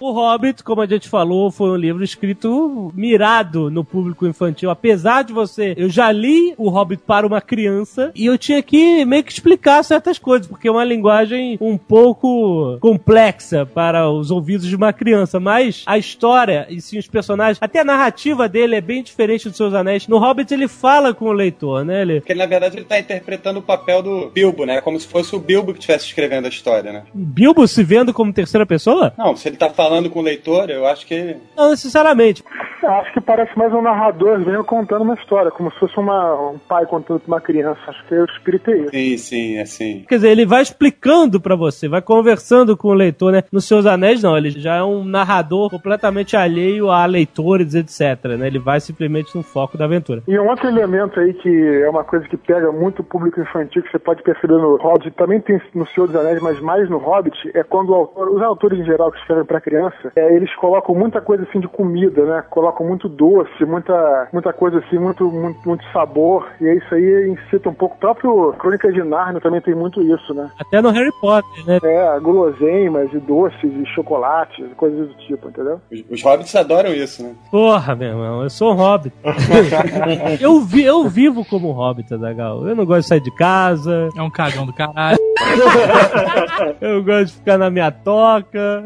O 0.00 0.10
Hobbit, 0.12 0.64
como 0.64 0.80
a 0.80 0.86
gente 0.86 1.08
falou, 1.08 1.50
foi 1.50 1.70
um 1.70 1.76
livro 1.76 2.02
escrito 2.02 2.90
mirado 2.94 3.70
no 3.70 3.84
público 3.84 4.26
infantil. 4.26 4.70
Apesar 4.70 5.22
de 5.22 5.32
você. 5.32 5.74
Eu 5.78 5.88
já 5.88 6.10
li 6.10 6.54
o 6.58 6.68
Hobbit 6.68 7.04
para 7.06 7.24
uma 7.24 7.40
criança 7.40 8.10
e 8.12 8.26
eu 8.26 8.36
tinha 8.36 8.60
que 8.60 9.04
meio 9.04 9.22
que 9.22 9.30
explicar 9.30 9.80
certas 9.84 10.18
coisas, 10.18 10.48
porque 10.48 10.66
é 10.66 10.70
uma 10.72 10.82
linguagem 10.82 11.56
um 11.60 11.78
pouco 11.78 12.76
complexa 12.80 13.64
para 13.64 14.10
os 14.10 14.32
ouvidos 14.32 14.66
de 14.66 14.74
uma 14.74 14.92
criança. 14.92 15.38
Mas 15.38 15.84
a 15.86 15.96
história 15.96 16.66
e 16.68 16.80
sim 16.80 16.98
os 16.98 17.06
personagens, 17.06 17.58
até 17.60 17.78
a 17.78 17.84
narrativa 17.84 18.48
dele 18.48 18.74
é 18.74 18.80
bem 18.80 19.04
diferente 19.04 19.48
dos 19.48 19.56
seus 19.56 19.72
anéis. 19.72 20.08
No 20.08 20.18
Hobbit 20.18 20.52
ele 20.52 20.66
fala 20.66 21.14
com 21.14 21.26
o 21.26 21.32
leitor, 21.32 21.84
né? 21.84 22.02
Ele, 22.02 22.20
Porque 22.22 22.34
na 22.34 22.46
verdade, 22.46 22.76
ele 22.76 22.84
tá 22.84 22.98
interpretando 22.98 23.60
o 23.60 23.62
papel 23.62 24.02
do 24.02 24.30
Bilbo, 24.30 24.66
né? 24.66 24.80
Como 24.80 24.98
se 24.98 25.06
fosse 25.06 25.36
o 25.36 25.38
Bilbo 25.38 25.72
que 25.72 25.78
estivesse 25.78 26.06
escrevendo 26.06 26.46
a 26.46 26.48
história, 26.48 26.92
né? 26.92 27.04
Bilbo 27.14 27.68
se 27.68 27.84
vendo 27.84 28.12
como 28.12 28.32
terceira 28.32 28.66
pessoa? 28.66 29.12
Não, 29.16 29.36
se 29.36 29.48
ele 29.48 29.56
tá 29.56 29.70
falando 29.70 30.10
com 30.10 30.18
o 30.18 30.22
leitor, 30.22 30.70
eu 30.70 30.88
acho 30.88 31.06
que. 31.06 31.36
Não 31.56 31.70
necessariamente. 31.70 32.42
Eu 32.82 32.90
acho 32.90 33.12
que 33.12 33.20
parece 33.20 33.56
mais 33.56 33.72
um 33.72 33.82
narrador 33.82 34.38
mesmo 34.38 34.64
contando 34.64 35.02
uma 35.02 35.14
história, 35.14 35.50
como 35.50 35.67
se 35.70 35.78
fosse 35.78 35.98
uma, 35.98 36.50
um 36.50 36.58
pai 36.58 36.86
contando 36.86 37.20
pra 37.20 37.34
uma 37.34 37.40
criança. 37.40 37.80
Acho 37.86 38.04
que 38.06 38.14
o 38.14 38.24
espírito 38.24 38.70
é 38.70 38.78
isso. 38.78 38.90
Sim, 38.90 39.18
sim, 39.18 39.58
assim. 39.58 40.04
Quer 40.08 40.16
dizer, 40.16 40.30
ele 40.30 40.46
vai 40.46 40.62
explicando 40.62 41.40
pra 41.40 41.56
você, 41.56 41.88
vai 41.88 42.02
conversando 42.02 42.76
com 42.76 42.88
o 42.88 42.94
leitor, 42.94 43.32
né? 43.32 43.42
Nos 43.52 43.66
seus 43.66 43.86
anéis, 43.86 44.22
não, 44.22 44.36
ele 44.36 44.50
já 44.50 44.76
é 44.76 44.82
um 44.82 45.04
narrador 45.04 45.70
completamente 45.70 46.36
alheio 46.36 46.90
a 46.90 47.04
leitores, 47.06 47.74
etc, 47.74 48.36
né? 48.38 48.46
Ele 48.46 48.58
vai 48.58 48.80
simplesmente 48.80 49.34
no 49.36 49.42
foco 49.42 49.76
da 49.76 49.84
aventura. 49.84 50.22
E 50.26 50.38
um 50.38 50.48
outro 50.48 50.68
elemento 50.68 51.18
aí 51.20 51.34
que 51.34 51.82
é 51.82 51.88
uma 51.88 52.04
coisa 52.04 52.26
que 52.28 52.36
pega 52.36 52.70
muito 52.72 53.00
o 53.00 53.04
público 53.04 53.40
infantil, 53.40 53.82
que 53.82 53.90
você 53.90 53.98
pode 53.98 54.22
perceber 54.22 54.54
no 54.54 54.76
Hobbit, 54.76 55.10
também 55.12 55.40
tem 55.40 55.60
no 55.74 55.86
Senhor 55.88 56.06
dos 56.06 56.16
Anéis, 56.16 56.40
mas 56.40 56.60
mais 56.60 56.88
no 56.88 56.98
Hobbit, 56.98 57.36
é 57.54 57.62
quando 57.62 57.90
o 57.90 57.94
autor, 57.94 58.28
os 58.30 58.42
autores 58.42 58.78
em 58.78 58.84
geral 58.84 59.10
que 59.10 59.18
escrevem 59.18 59.44
pra 59.44 59.60
criança, 59.60 60.12
é, 60.16 60.34
eles 60.34 60.54
colocam 60.56 60.94
muita 60.94 61.20
coisa 61.20 61.44
assim 61.44 61.60
de 61.60 61.68
comida, 61.68 62.24
né? 62.24 62.44
Colocam 62.50 62.86
muito 62.86 63.08
doce, 63.08 63.64
muita, 63.64 64.28
muita 64.32 64.52
coisa 64.52 64.78
assim, 64.78 64.98
muito, 64.98 65.30
muito, 65.30 65.57
muito 65.64 65.84
sabor, 65.92 66.46
e 66.60 66.66
é 66.66 66.74
isso 66.76 66.94
aí 66.94 67.30
incita 67.30 67.68
um 67.68 67.74
pouco. 67.74 67.96
O 67.96 67.98
próprio 67.98 68.52
Crônica 68.58 68.92
de 68.92 69.02
Nárnia 69.02 69.40
também 69.40 69.60
tem 69.60 69.74
muito 69.74 70.00
isso, 70.02 70.34
né? 70.34 70.50
Até 70.58 70.80
no 70.80 70.90
Harry 70.90 71.12
Potter, 71.20 71.66
né? 71.66 71.78
É, 71.82 72.20
guloseimas 72.20 73.12
e 73.12 73.18
doces 73.18 73.72
e 73.72 73.86
chocolates, 73.94 74.66
coisas 74.76 75.08
do 75.08 75.14
tipo, 75.14 75.48
entendeu? 75.48 75.80
Os, 75.90 76.04
os 76.10 76.22
hobbits 76.22 76.54
adoram 76.56 76.92
isso, 76.92 77.22
né? 77.22 77.34
Porra, 77.50 77.94
meu 77.94 78.08
irmão, 78.08 78.42
eu 78.42 78.50
sou 78.50 78.72
um 78.72 78.76
hobbit. 78.76 79.14
eu, 80.40 80.60
vi, 80.60 80.84
eu 80.84 81.08
vivo 81.08 81.44
como 81.44 81.70
um 81.70 81.72
hobbit, 81.72 82.12
Adagal. 82.12 82.66
Eu 82.66 82.74
não 82.74 82.84
gosto 82.84 83.02
de 83.02 83.08
sair 83.08 83.20
de 83.20 83.34
casa, 83.34 84.08
É 84.16 84.22
um 84.22 84.30
cagão 84.30 84.66
do 84.66 84.72
caralho. 84.72 85.18
eu 86.80 87.02
gosto 87.02 87.26
de 87.26 87.32
ficar 87.32 87.58
na 87.58 87.70
minha 87.70 87.90
toca. 87.90 88.84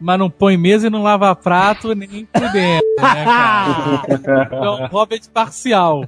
Mas 0.00 0.18
não 0.18 0.30
põe 0.30 0.56
mesa 0.56 0.86
e 0.86 0.90
não 0.90 1.02
lava 1.02 1.34
prato 1.34 1.94
nem 1.94 2.24
por 2.26 2.48
dentro, 2.52 2.86
né, 3.00 3.24
cara? 3.24 4.48
É 4.58 4.70
um 4.70 4.86
Hobbit 4.86 5.28
parcial. 5.30 6.04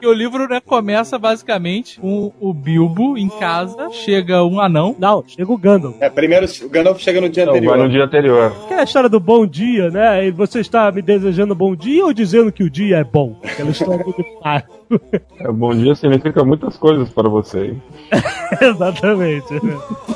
E 0.00 0.06
o 0.06 0.12
livro, 0.12 0.48
né, 0.48 0.60
começa 0.60 1.18
basicamente 1.18 2.00
com 2.00 2.32
o 2.40 2.52
Bilbo 2.52 3.16
em 3.18 3.28
casa, 3.28 3.90
chega 3.90 4.42
um 4.44 4.60
anão. 4.60 4.94
Não, 4.98 5.24
chega 5.26 5.50
o 5.52 5.56
Gandalf. 5.58 5.96
É, 6.00 6.08
primeiro 6.08 6.46
o 6.62 6.68
Gandalf 6.68 7.00
chega 7.00 7.20
no 7.20 7.28
dia 7.28 7.44
Não, 7.46 7.52
anterior. 7.52 7.76
vai 7.76 7.86
no 7.86 7.90
dia 7.90 8.04
anterior. 8.04 8.52
Que 8.68 8.74
é 8.74 8.80
a 8.80 8.84
história 8.84 9.08
do 9.08 9.20
bom 9.20 9.46
dia, 9.46 9.90
né? 9.90 10.26
E 10.26 10.30
você 10.30 10.60
está 10.60 10.90
me 10.90 11.02
desejando 11.02 11.54
bom 11.54 11.74
dia 11.74 12.04
ou 12.04 12.12
dizendo 12.12 12.52
que 12.52 12.62
o 12.62 12.70
dia 12.70 12.98
é 12.98 13.04
bom? 13.04 13.36
Aquela 13.42 13.70
história 13.70 14.04
do 14.04 14.24
fácil. 14.42 14.81
É, 15.40 15.50
bom 15.50 15.74
dia 15.74 15.94
significa 15.94 16.44
muitas 16.44 16.76
coisas 16.76 17.08
para 17.10 17.28
você. 17.28 17.66
hein? 17.66 17.82
Exatamente. 18.60 19.54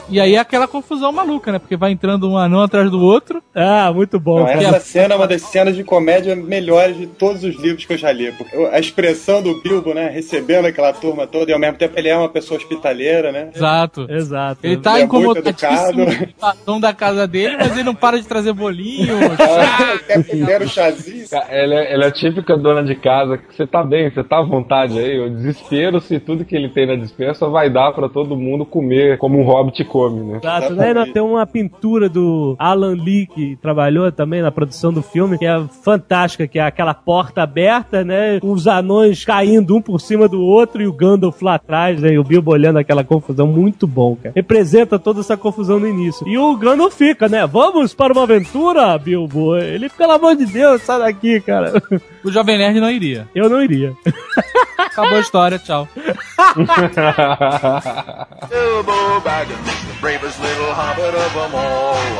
E 0.08 0.20
aí 0.20 0.34
é 0.34 0.38
aquela 0.38 0.68
confusão 0.68 1.10
maluca, 1.12 1.50
né? 1.52 1.58
Porque 1.58 1.76
vai 1.76 1.90
entrando 1.90 2.28
um 2.28 2.36
anão 2.36 2.62
atrás 2.62 2.90
do 2.90 3.00
outro. 3.00 3.42
Ah, 3.54 3.90
muito 3.92 4.20
bom. 4.20 4.40
Não, 4.40 4.48
essa 4.48 4.80
cena 4.80 5.14
é 5.14 5.16
uma 5.16 5.26
das 5.26 5.42
cenas 5.42 5.74
de 5.74 5.82
comédia 5.82 6.36
melhores 6.36 6.96
de 6.96 7.06
todos 7.06 7.42
os 7.42 7.56
livros 7.56 7.84
que 7.84 7.94
eu 7.94 7.98
já 7.98 8.12
li. 8.12 8.30
Porque 8.32 8.54
a 8.70 8.78
expressão 8.78 9.42
do 9.42 9.60
Bilbo, 9.62 9.94
né? 9.94 10.08
Recebendo 10.10 10.66
aquela 10.66 10.92
turma 10.92 11.26
toda 11.26 11.50
e 11.50 11.54
ao 11.54 11.60
mesmo 11.60 11.78
tempo 11.78 11.94
ele 11.98 12.08
é 12.08 12.16
uma 12.16 12.28
pessoa 12.28 12.58
hospitaleira, 12.58 13.32
né? 13.32 13.50
Exato. 13.54 14.06
Exato. 14.10 14.60
Ele 14.62 14.76
tá 14.76 14.92
Ele 14.94 15.02
é 15.02 15.04
incomodadíssimo 15.04 16.06
patrão 16.38 16.78
da 16.78 16.92
casa 16.92 17.26
dele, 17.26 17.56
mas 17.58 17.72
ele 17.72 17.82
não 17.84 17.94
para 17.94 18.20
de 18.20 18.26
trazer 18.26 18.52
bolinho. 18.52 19.16
Quer 20.06 20.22
pegar 20.24 20.62
o 20.62 20.68
chazinho? 20.68 21.28
Ca- 21.28 21.46
Ela 21.48 21.74
é, 21.74 21.92
ela 21.94 22.04
é 22.04 22.08
a 22.08 22.12
típica 22.12 22.56
dona 22.56 22.82
de 22.84 22.94
casa 22.94 23.38
que 23.38 23.54
você 23.54 23.66
tá 23.66 23.82
bem, 23.82 24.10
você 24.10 24.22
tá 24.22 24.38
à 24.38 24.42
vontade 24.42 24.65
aí. 24.74 25.20
O 25.20 25.30
desespero, 25.30 26.00
se 26.00 26.18
tudo 26.18 26.44
que 26.44 26.54
ele 26.54 26.68
tem 26.68 26.86
na 26.86 26.96
dispensa 26.96 27.48
vai 27.48 27.70
dar 27.70 27.92
pra 27.92 28.08
todo 28.08 28.36
mundo 28.36 28.64
comer 28.64 29.18
como 29.18 29.38
um 29.38 29.44
hobbit 29.44 29.84
come, 29.84 30.20
né? 30.20 30.38
Exato, 30.38 30.74
né? 30.74 30.94
Temos 31.12 31.30
uma 31.30 31.46
pintura 31.46 32.08
do 32.08 32.56
Alan 32.58 32.94
Lee, 32.94 33.26
que 33.26 33.56
trabalhou 33.56 34.10
também 34.12 34.42
na 34.42 34.50
produção 34.50 34.92
do 34.92 35.02
filme, 35.02 35.38
que 35.38 35.46
é 35.46 35.62
fantástica, 35.82 36.46
que 36.46 36.58
é 36.58 36.62
aquela 36.62 36.94
porta 36.94 37.42
aberta, 37.42 38.04
né? 38.04 38.38
Os 38.42 38.66
anões 38.66 39.24
caindo 39.24 39.76
um 39.76 39.82
por 39.82 40.00
cima 40.00 40.28
do 40.28 40.40
outro 40.40 40.82
e 40.82 40.86
o 40.86 40.92
Gandalf 40.92 41.40
lá 41.42 41.54
atrás, 41.54 42.00
né? 42.00 42.12
E 42.12 42.18
o 42.18 42.24
Bilbo 42.24 42.52
olhando 42.52 42.78
aquela 42.78 43.04
confusão. 43.04 43.46
Muito 43.46 43.86
bom, 43.86 44.16
cara. 44.16 44.32
Representa 44.34 44.98
toda 44.98 45.20
essa 45.20 45.36
confusão 45.36 45.78
no 45.78 45.88
início. 45.88 46.26
E 46.28 46.36
o 46.38 46.56
Gandalf 46.56 46.94
fica, 46.94 47.28
né? 47.28 47.46
Vamos 47.46 47.94
para 47.94 48.12
uma 48.12 48.22
aventura, 48.22 48.96
Bilbo. 48.98 49.56
Ele, 49.56 49.88
pelo 49.88 50.12
amor 50.12 50.36
de 50.36 50.46
Deus, 50.46 50.82
sai 50.82 50.98
daqui, 50.98 51.40
cara. 51.40 51.82
O 52.24 52.30
Jovem 52.30 52.58
Nerd 52.58 52.80
não 52.80 52.90
iria. 52.90 53.28
Eu 53.34 53.48
não 53.48 53.62
iria. 53.62 53.92
Acabou 54.78 55.18
a 55.18 55.20
história, 55.20 55.58
tchau. 55.58 55.88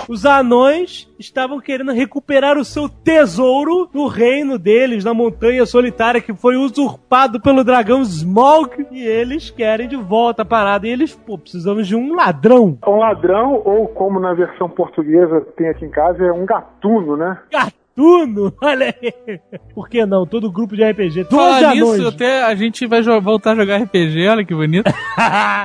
Os 0.09 0.25
anões 0.27 1.09
estavam 1.19 1.61
querendo 1.61 1.93
recuperar 1.93 2.59
o 2.59 2.65
seu 2.65 2.89
tesouro 2.89 3.89
no 3.93 4.07
reino 4.07 4.59
deles, 4.59 5.05
na 5.05 5.15
montanha 5.15 5.65
solitária 5.67 6.21
que 6.21 6.35
foi 6.35 6.57
usurpado 6.57 7.41
pelo 7.41 7.65
dragão 7.65 8.03
Smaug. 8.03 8.87
E 8.91 9.03
eles 9.07 9.51
querem 9.51 9.89
de 9.89 9.97
volta 9.97 10.43
a 10.43 10.45
parada. 10.45 10.87
E 10.87 10.91
eles, 10.91 11.15
pô, 11.15 11.39
precisamos 11.39 11.87
de 11.87 11.97
um 11.97 12.15
ladrão. 12.15 12.79
Um 12.87 12.99
ladrão, 12.99 13.63
ou 13.65 13.89
como 13.89 14.21
na 14.21 14.35
versão 14.35 14.69
portuguesa 14.69 15.41
tem 15.57 15.69
aqui 15.69 15.85
em 15.85 15.91
casa, 15.91 16.25
é 16.25 16.33
um 16.33 16.45
gatuno, 16.45 17.17
né? 17.17 17.39
Gatuno! 17.51 17.86
Olha 18.63 18.95
aí. 19.03 19.41
Por 19.75 19.89
que 19.89 20.05
não? 20.05 20.27
Todo 20.27 20.51
grupo 20.53 20.77
de 20.77 20.85
RPG. 20.85 21.25
Todos 21.25 21.45
Falar 21.47 21.73
anões. 21.73 21.99
nisso, 21.99 22.09
até 22.09 22.43
a 22.45 22.55
gente 22.55 22.87
vai 22.87 23.03
jo- 23.03 23.21
voltar 23.21 23.53
a 23.53 23.57
jogar 23.57 23.79
RPG, 23.83 24.29
olha 24.29 24.45
que 24.45 24.55
bonito. 24.55 24.91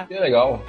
Que 0.08 0.18
legal. 0.20 0.62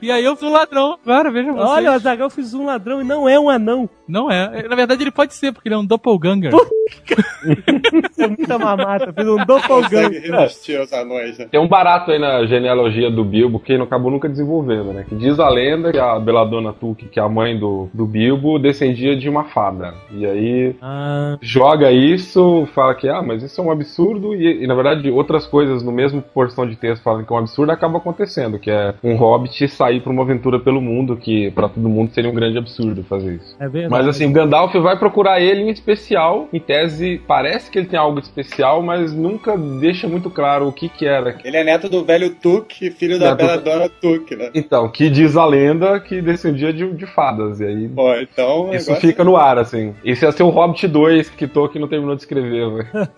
e 0.00 0.10
aí 0.10 0.24
eu 0.24 0.36
fui 0.36 0.48
um 0.48 0.52
ladrão, 0.52 0.96
claro, 1.02 1.32
veja 1.32 1.52
você. 1.52 1.62
Olha, 1.64 1.90
o 1.90 1.94
Azaghal 1.94 2.30
fez 2.30 2.54
um 2.54 2.64
ladrão 2.64 3.00
e 3.00 3.04
não 3.04 3.28
é 3.28 3.38
um 3.38 3.48
anão. 3.50 3.88
Não 4.08 4.30
é. 4.30 4.66
Na 4.68 4.76
verdade, 4.76 5.02
ele 5.02 5.10
pode 5.10 5.34
ser, 5.34 5.52
porque 5.52 5.68
ele 5.68 5.74
é 5.74 5.78
um 5.78 5.84
doppelganger. 5.84 6.52
Isso 6.52 8.20
é 8.22 8.26
muita 8.28 8.58
mamata. 8.58 9.12
Fez 9.12 9.26
um 9.28 9.36
Consegue 9.36 9.46
doppelganger. 9.46 10.32
resistir 10.32 10.78
aos 10.78 10.92
anões, 10.92 11.38
né? 11.38 11.46
Tem 11.50 11.60
um 11.60 11.68
barato 11.68 12.10
aí 12.10 12.18
na 12.18 12.44
genealogia 12.46 13.10
do 13.10 13.24
Bilbo 13.24 13.58
que 13.60 13.76
não 13.76 13.84
acabou 13.84 14.10
nunca 14.10 14.28
desenvolvendo, 14.28 14.92
né? 14.92 15.04
Que 15.08 15.14
diz 15.14 15.38
a 15.40 15.48
lenda 15.48 15.90
que 15.92 15.98
a 15.98 16.18
Beladona 16.18 16.72
Tuque, 16.72 17.06
que 17.08 17.18
é 17.18 17.22
a 17.22 17.28
mãe 17.28 17.58
do, 17.58 17.88
do 17.92 18.06
Bilbo, 18.06 18.58
descendia 18.58 19.16
de 19.16 19.28
uma 19.28 19.44
fada. 19.44 19.94
E 20.12 20.26
aí 20.26 20.76
Ah, 20.86 21.38
joga 21.40 21.90
isso, 21.90 22.68
fala 22.74 22.94
que, 22.94 23.08
ah, 23.08 23.22
mas 23.22 23.42
isso 23.42 23.58
é 23.58 23.64
um 23.64 23.70
absurdo, 23.70 24.34
e, 24.34 24.62
e, 24.62 24.66
na 24.66 24.74
verdade 24.74 25.10
outras 25.10 25.46
coisas 25.46 25.82
no 25.82 25.90
mesmo 25.90 26.20
porção 26.20 26.66
de 26.68 26.76
texto 26.76 27.02
falam 27.02 27.24
que 27.24 27.32
é 27.32 27.36
um 27.36 27.38
absurdo, 27.38 27.72
acaba 27.72 27.96
acontecendo, 27.96 28.58
que 28.58 28.70
é 28.70 28.92
um 29.02 29.16
hobbit 29.16 29.66
sair 29.68 30.00
pra 30.02 30.12
uma 30.12 30.22
aventura 30.22 30.60
pelo 30.60 30.82
mundo, 30.82 31.16
que 31.16 31.50
pra 31.52 31.70
todo 31.70 31.88
mundo 31.88 32.12
seria 32.12 32.30
um 32.30 32.34
grande 32.34 32.58
absurdo 32.58 33.02
fazer 33.02 33.36
isso. 33.36 33.56
é 33.58 33.66
verdade. 33.66 33.90
Mas 33.90 34.08
assim, 34.08 34.30
Gandalf 34.30 34.74
vai 34.74 34.98
procurar 34.98 35.40
ele 35.40 35.62
em 35.62 35.70
especial, 35.70 36.48
em 36.52 36.60
tese 36.60 37.18
parece 37.26 37.70
que 37.70 37.78
ele 37.78 37.86
tem 37.88 37.98
algo 37.98 38.20
de 38.20 38.26
especial, 38.26 38.82
mas 38.82 39.14
nunca 39.14 39.56
deixa 39.56 40.06
muito 40.06 40.28
claro 40.28 40.68
o 40.68 40.72
que 40.72 40.90
que 40.90 41.06
era. 41.06 41.38
Ele 41.44 41.56
é 41.56 41.64
neto 41.64 41.88
do 41.88 42.04
velho 42.04 42.28
Tuque, 42.28 42.90
filho 42.90 43.18
da 43.18 43.30
Neto- 43.30 43.38
bela 43.38 43.56
dona 43.56 43.88
Tuque, 43.88 44.36
né? 44.36 44.50
Então, 44.54 44.86
que 44.90 45.08
diz 45.08 45.34
a 45.34 45.46
lenda 45.46 45.98
que 45.98 46.20
descendia 46.20 46.74
de, 46.74 46.92
de 46.92 47.06
fadas, 47.06 47.60
e 47.60 47.64
aí... 47.64 47.88
Pô, 47.88 48.14
então 48.16 48.64
Isso 48.74 48.90
negócio- 48.90 48.96
fica 49.08 49.24
no 49.24 49.34
ar, 49.36 49.56
assim. 49.58 49.94
Isso 50.04 50.24
ia 50.26 50.32
ser 50.32 50.42
o 50.42 50.50
Hobbit 50.50 50.73
2 50.82 51.30
que 51.30 51.46
Tolkien 51.46 51.80
não 51.80 51.88
terminou 51.88 52.14
de 52.14 52.22
escrever, 52.22 52.70
velho. 52.70 52.88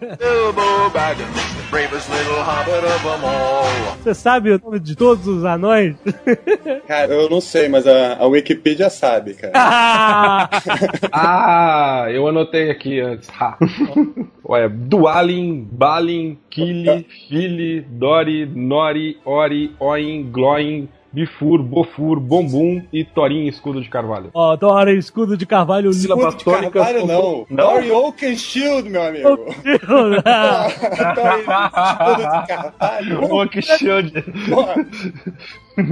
Você 4.03 4.15
sabe 4.15 4.53
o 4.53 4.61
nome 4.63 4.79
de 4.79 4.95
todos 4.95 5.27
os 5.27 5.45
anões? 5.45 5.97
Cara, 6.87 7.13
eu 7.13 7.29
não 7.29 7.41
sei, 7.41 7.69
mas 7.69 7.87
a, 7.87 8.17
a 8.19 8.27
Wikipedia 8.27 8.89
sabe, 8.89 9.35
cara. 9.35 9.53
Ah! 9.55 10.49
Ah, 11.13 12.07
eu 12.11 12.27
anotei 12.29 12.71
aqui 12.71 13.01
antes. 13.01 13.29
Ha. 13.31 13.57
Olha, 14.45 14.69
Dualin, 14.69 15.67
Balin, 15.71 16.39
Kili, 16.51 17.07
Fili, 17.29 17.81
Dori, 17.81 18.47
Nori, 18.47 19.19
Ori, 19.25 19.75
Oin, 19.81 20.31
Gloin, 20.31 20.89
Bifur, 21.17 21.63
Bofur, 21.63 22.21
Bombum 22.21 22.83
e 22.93 23.03
Torin 23.03 23.47
Escudo 23.47 23.81
de 23.81 23.89
Carvalho. 23.89 24.29
Ó, 24.35 24.55
Dora, 24.55 24.93
escudo 24.93 25.35
de 25.35 25.47
carvalho 25.47 25.91
de 25.91 26.07
tônicas. 26.07 26.71
Carvalho, 26.71 27.07
não. 27.07 27.47
Não? 27.49 27.57
Dory 27.57 27.91
Oaken 27.91 28.37
Shield, 28.37 28.91
meu 28.91 29.03
amigo. 29.03 29.47
Ah, 30.27 30.69
Dory 31.15 31.41
Escudo 31.89 32.41
de 32.41 32.47
Carvalho. 32.47 33.35
Oh, 33.35 33.49
que 33.49 33.63
shield. 33.63 34.13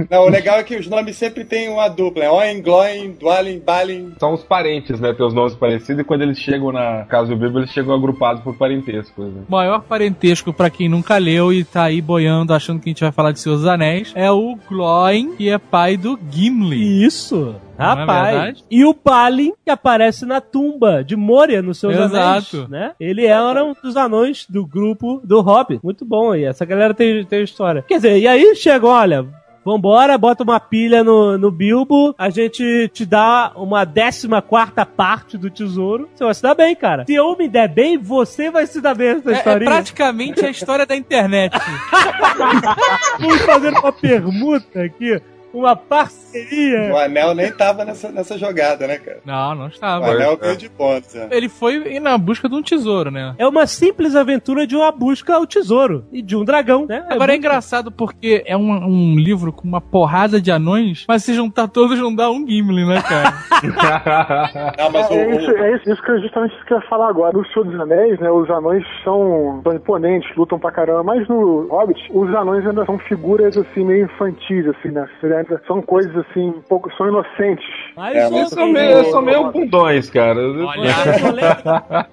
Não, 0.09 0.23
o 0.25 0.29
legal 0.29 0.57
é 0.59 0.63
que 0.63 0.75
os 0.75 0.87
nomes 0.87 1.15
sempre 1.17 1.43
têm 1.45 1.69
uma 1.69 1.87
dupla. 1.87 2.23
É 2.23 2.29
Oin, 2.31 2.61
Gloin, 2.61 3.11
Dwalin, 3.19 3.59
Balin. 3.59 4.13
São 4.19 4.33
os 4.33 4.43
parentes, 4.43 4.99
né? 4.99 5.13
Tem 5.13 5.25
os 5.25 5.33
nomes 5.33 5.53
parecidos 5.55 6.01
e 6.01 6.03
quando 6.03 6.21
eles 6.23 6.39
chegam 6.39 6.71
na 6.71 7.05
casa 7.05 7.29
do 7.29 7.35
Bíblia, 7.35 7.59
eles 7.61 7.71
chegam 7.71 7.93
agrupados 7.93 8.41
por 8.43 8.55
parentesco. 8.57 9.21
Né? 9.23 9.43
O 9.47 9.51
maior 9.51 9.81
parentesco 9.81 10.51
pra 10.53 10.69
quem 10.69 10.89
nunca 10.89 11.17
leu 11.17 11.53
e 11.53 11.63
tá 11.63 11.83
aí 11.83 12.01
boiando 12.01 12.53
achando 12.53 12.79
que 12.79 12.89
a 12.89 12.91
gente 12.91 13.03
vai 13.03 13.11
falar 13.11 13.31
de 13.31 13.39
Seus 13.39 13.65
Anéis 13.65 14.11
é 14.15 14.31
o 14.31 14.57
Glóin, 14.67 15.35
que 15.35 15.49
é 15.49 15.57
pai 15.57 15.97
do 15.97 16.17
Gimli. 16.31 17.03
Isso, 17.05 17.55
Não 17.77 17.85
é 17.85 17.87
rapaz. 17.95 18.35
verdade? 18.35 18.63
e 18.71 18.85
o 18.85 18.93
Balin, 19.03 19.53
que 19.63 19.69
aparece 19.69 20.25
na 20.25 20.41
tumba 20.41 21.03
de 21.03 21.15
Moria, 21.15 21.61
nos 21.61 21.79
seus 21.79 21.95
Exato. 21.95 22.57
anéis, 22.57 22.69
né? 22.69 22.91
Ele 22.99 23.25
era 23.25 23.63
um 23.63 23.73
dos 23.83 23.95
anões 23.95 24.45
do 24.49 24.65
grupo 24.65 25.21
do 25.23 25.41
Hobbit. 25.41 25.79
Muito 25.83 26.03
bom 26.05 26.31
aí, 26.31 26.43
essa 26.43 26.65
galera 26.65 26.93
tem, 26.93 27.23
tem 27.25 27.43
história. 27.43 27.83
Quer 27.87 27.95
dizer, 27.97 28.17
e 28.19 28.27
aí 28.27 28.55
chegou, 28.55 28.89
olha... 28.91 29.25
Vambora, 29.65 30.15
bota 30.15 30.43
uma 30.43 30.59
pilha 30.59 31.03
no, 31.03 31.39
no 31.39 31.49
Bilbo, 31.49 32.13
a 32.19 32.29
gente 32.29 32.87
te 32.93 33.03
dá 33.03 33.51
uma 33.55 33.83
décima 33.83 34.39
quarta 34.39 34.85
parte 34.85 35.39
do 35.39 35.49
tesouro. 35.49 36.07
Você 36.13 36.23
vai 36.23 36.33
se 36.35 36.43
dar 36.43 36.53
bem, 36.53 36.75
cara. 36.75 37.03
Se 37.07 37.15
eu 37.15 37.35
me 37.35 37.47
der 37.49 37.67
bem, 37.67 37.97
você 37.97 38.51
vai 38.51 38.67
se 38.67 38.79
dar 38.79 38.93
bem 38.93 39.15
nessa 39.15 39.31
É, 39.31 39.33
é 39.33 39.37
historinha. 39.37 39.71
praticamente 39.71 40.45
a 40.45 40.49
história 40.51 40.85
da 40.85 40.95
internet. 40.95 41.51
Vamos 43.19 43.41
fazer 43.41 43.69
uma 43.69 43.91
permuta 43.91 44.83
aqui, 44.83 45.19
uma 45.59 45.75
parceria. 45.75 46.91
O 46.93 46.97
anel 46.97 47.33
nem 47.33 47.51
tava 47.51 47.85
nessa, 47.85 48.11
nessa 48.11 48.37
jogada, 48.37 48.87
né, 48.87 48.97
cara? 48.97 49.19
Não, 49.25 49.55
não 49.55 49.65
O 49.65 49.69
estava. 49.69 50.07
anel 50.11 50.37
veio 50.37 50.57
de 50.57 50.69
bônus, 50.69 51.13
né? 51.13 51.27
Ele 51.31 51.49
foi 51.49 51.99
na 51.99 52.17
busca 52.17 52.47
de 52.49 52.55
um 52.55 52.61
tesouro, 52.61 53.09
né? 53.11 53.33
É 53.37 53.47
uma 53.47 53.65
simples 53.67 54.15
aventura 54.15 54.65
de 54.67 54.75
uma 54.75 54.91
busca 54.91 55.35
ao 55.35 55.45
tesouro 55.47 56.05
e 56.11 56.21
de 56.21 56.35
um 56.35 56.43
dragão, 56.43 56.85
né? 56.87 57.05
Agora 57.09 57.33
é 57.33 57.37
engraçado 57.37 57.91
porque 57.91 58.43
é 58.45 58.55
um, 58.57 58.71
um 58.71 59.15
livro 59.17 59.51
com 59.53 59.67
uma 59.67 59.81
porrada 59.81 60.39
de 60.41 60.51
anões, 60.51 61.05
mas 61.07 61.23
se 61.23 61.33
juntar 61.33 61.67
todos 61.67 61.99
não 61.99 62.13
dá 62.13 62.29
um 62.29 62.45
Gimli, 62.47 62.85
né, 62.85 63.01
cara? 63.01 63.33
Não, 64.77 64.91
mas 64.91 65.09
o, 65.09 65.13
É 65.13 65.35
isso, 65.35 65.51
o- 65.51 65.57
é 65.57 65.75
isso, 65.75 66.03
que 66.03 66.11
eu 66.11 66.21
justamente 66.21 66.53
que 66.65 66.73
eu 66.73 66.77
ia 66.77 66.83
falar 66.87 67.09
agora. 67.09 67.37
No 67.37 67.45
Senhor 67.47 67.65
dos 67.65 67.79
Anéis, 67.79 68.19
né, 68.19 68.29
os 68.29 68.49
anões 68.49 68.83
são, 69.03 69.61
são 69.63 69.73
imponentes, 69.73 70.35
lutam 70.35 70.59
pra 70.59 70.71
caramba, 70.71 71.03
mas 71.03 71.27
no 71.27 71.67
Hobbit, 71.67 71.99
os 72.11 72.33
anões 72.35 72.65
ainda 72.65 72.85
são 72.85 72.97
figuras 72.99 73.57
assim, 73.57 73.83
meio 73.85 74.05
infantis, 74.05 74.65
assim, 74.67 74.89
né? 74.89 75.07
Ainda 75.49 75.61
São 75.67 75.81
coisas 75.81 76.15
assim, 76.17 76.49
um 76.49 76.61
pouco, 76.61 76.91
são 76.95 77.07
inocentes. 77.07 77.65
Mas 77.95 78.15
É, 78.15 78.29
mas 78.29 78.49
São 78.49 78.67
meio, 78.67 79.03
são 79.11 79.21
meio 79.21 79.51
bundões, 79.51 80.09
cara. 80.09 80.35
Mas 80.41 81.23
o 81.23 81.31
legal- 81.31 82.07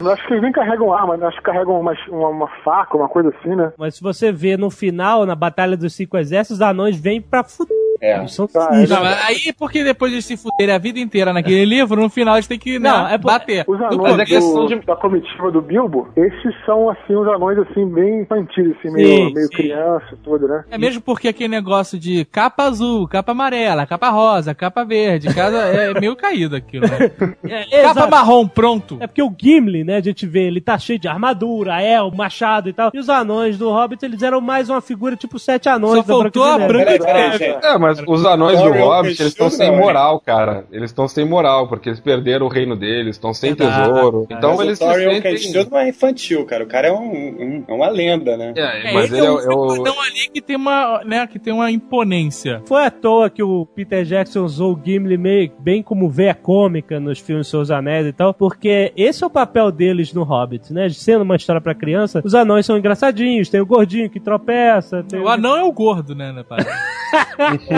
Eu 0.00 0.10
acho 0.12 0.26
que 0.26 0.32
eles 0.34 0.42
nem 0.42 0.52
carregam 0.52 0.92
arma, 0.92 1.16
né? 1.16 1.26
acho 1.26 1.36
que 1.38 1.42
carregam 1.44 1.80
uma, 1.80 1.94
uma, 2.08 2.28
uma 2.28 2.48
faca, 2.64 2.96
uma 2.96 3.08
coisa 3.08 3.30
assim, 3.38 3.54
né? 3.54 3.72
Mas 3.78 3.94
se 3.96 4.02
você 4.02 4.30
vê 4.32 4.56
no 4.56 4.70
final, 4.70 5.24
na 5.24 5.34
Batalha 5.34 5.76
dos 5.76 5.94
Cinco 5.94 6.16
Exércitos, 6.18 6.56
os 6.58 6.62
anões 6.62 6.98
vêm 7.00 7.20
pra 7.20 7.42
fuder. 7.44 7.85
É. 8.00 8.18
Eles 8.18 8.32
são 8.34 8.46
Tá. 8.46 8.70
Não, 8.70 9.02
mas 9.02 9.24
aí 9.26 9.52
porque 9.58 9.82
depois 9.84 10.12
de 10.12 10.22
se 10.22 10.36
fuderem 10.36 10.74
a 10.74 10.78
vida 10.78 10.98
inteira 11.00 11.32
naquele 11.32 11.64
livro, 11.64 12.00
no 12.00 12.08
final 12.08 12.36
eles 12.36 12.46
têm 12.46 12.58
que 12.58 12.78
né, 12.78 12.88
Não, 12.90 13.08
é 13.08 13.18
por- 13.18 13.26
bater. 13.26 13.64
Os 13.66 13.80
anões 13.80 14.30
é 14.30 14.38
do- 14.38 14.66
de- 14.68 14.86
da 14.86 14.96
comitiva 14.96 15.50
do 15.50 15.60
Bilbo, 15.60 16.08
esses 16.16 16.54
são 16.64 16.88
assim, 16.88 17.14
os 17.14 17.26
anões 17.28 17.58
assim, 17.58 17.86
bem 17.86 18.22
infantis, 18.22 18.66
assim, 18.78 18.88
Sim, 18.88 18.92
meio, 18.92 19.32
meio 19.34 19.46
sim. 19.48 19.52
criança, 19.52 20.06
tudo, 20.22 20.46
né? 20.48 20.64
É 20.70 20.78
mesmo 20.78 21.00
porque 21.02 21.28
aquele 21.28 21.48
negócio 21.48 21.98
de 21.98 22.24
capa 22.26 22.64
azul, 22.64 23.06
capa 23.08 23.32
amarela, 23.32 23.84
capa 23.86 24.08
rosa, 24.10 24.54
capa 24.54 24.84
verde, 24.84 25.34
cada 25.34 25.58
é 25.66 25.98
meio 26.00 26.14
caído 26.16 26.54
aquilo, 26.56 26.86
né? 26.86 27.10
É, 27.72 27.82
Capa 27.82 28.06
marrom, 28.06 28.46
pronto. 28.46 28.96
É 29.00 29.06
porque 29.06 29.22
o 29.22 29.32
Gimli, 29.40 29.84
né, 29.84 29.96
a 29.96 30.00
gente 30.00 30.26
vê, 30.26 30.44
ele 30.46 30.60
tá 30.60 30.78
cheio 30.78 30.98
de 30.98 31.08
armadura, 31.08 31.82
el, 31.82 32.10
machado 32.12 32.68
e 32.68 32.72
tal. 32.72 32.90
E 32.94 32.98
os 32.98 33.08
anões 33.08 33.56
do 33.58 33.70
Hobbit, 33.70 34.04
eles 34.04 34.22
eram 34.22 34.40
mais 34.40 34.68
uma 34.70 34.80
figura 34.80 35.16
tipo 35.16 35.38
sete 35.38 35.68
anões 35.68 35.96
Só 35.98 36.02
faltou 36.04 36.44
a 36.44 36.58
Branca 36.58 36.98
peraí, 36.98 37.32
gente. 37.32 37.44
É, 37.66 37.78
mas 37.88 38.02
os 38.06 38.24
anões 38.24 38.60
do 38.60 38.70
Hobbit, 38.72 39.20
eles 39.20 39.32
estão 39.32 39.50
sem 39.50 39.70
moral, 39.76 40.20
cara. 40.20 40.64
Eles 40.72 40.90
estão 40.90 41.06
sem 41.08 41.24
moral, 41.24 41.68
porque 41.68 41.88
eles 41.88 42.00
perderam 42.00 42.46
o 42.46 42.48
reino 42.48 42.76
deles, 42.76 43.16
estão 43.16 43.32
sem 43.34 43.54
Verdade. 43.54 43.90
tesouro. 43.92 44.26
Então 44.30 44.56
Mas 44.56 44.60
eles 44.66 44.80
o 44.80 44.84
se 44.84 44.90
Torion 44.90 45.10
sentem... 45.14 45.32
Castillo 45.32 45.66
não 45.70 45.78
é 45.78 45.88
infantil, 45.88 46.44
cara. 46.44 46.64
O 46.64 46.66
cara 46.66 46.88
é 46.88 46.92
um, 46.92 46.98
um- 47.12 47.64
é 47.68 47.72
uma 47.72 47.88
lenda, 47.88 48.36
né? 48.36 48.52
É, 48.56 48.90
É, 48.90 48.92
mas 48.94 49.12
ele 49.12 49.22
é 49.22 49.24
é, 49.26 49.30
um 49.30 49.34
o- 49.34 49.86
é 49.86 49.90
o... 49.90 50.00
ali 50.00 50.28
que 50.32 50.40
tem 50.40 50.56
uma, 50.56 51.02
né, 51.04 51.26
que 51.26 51.38
tem 51.38 51.52
uma 51.52 51.70
imponência. 51.70 52.62
Foi 52.66 52.84
à 52.84 52.90
toa 52.90 53.30
que 53.30 53.42
o 53.42 53.66
Peter 53.66 54.04
Jackson 54.04 54.44
usou 54.44 54.74
o 54.74 54.80
Gimli 54.84 55.16
meio 55.16 55.50
bem 55.58 55.82
como 55.82 56.08
veia 56.08 56.34
cômica 56.34 56.98
nos 57.00 57.18
filmes 57.18 57.46
Seus 57.48 57.70
Anéis 57.70 58.06
e 58.06 58.12
tal, 58.12 58.32
porque 58.34 58.92
esse 58.96 59.22
é 59.22 59.26
o 59.26 59.30
papel 59.30 59.70
deles 59.70 60.12
no 60.12 60.22
Hobbit, 60.22 60.72
né? 60.72 60.88
Sendo 60.90 61.22
uma 61.22 61.36
história 61.36 61.60
pra 61.60 61.74
criança, 61.74 62.20
os 62.24 62.34
anões 62.34 62.66
são 62.66 62.76
engraçadinhos, 62.76 63.48
tem 63.48 63.60
o 63.60 63.66
gordinho 63.66 64.08
que 64.10 64.20
tropeça, 64.20 65.02
tem 65.02 65.20
O 65.20 65.28
anão 65.28 65.56
é 65.56 65.62
o 65.64 65.72
gordo, 65.72 66.14
né, 66.14 66.32
né, 66.32 66.42
pai? 66.42 66.58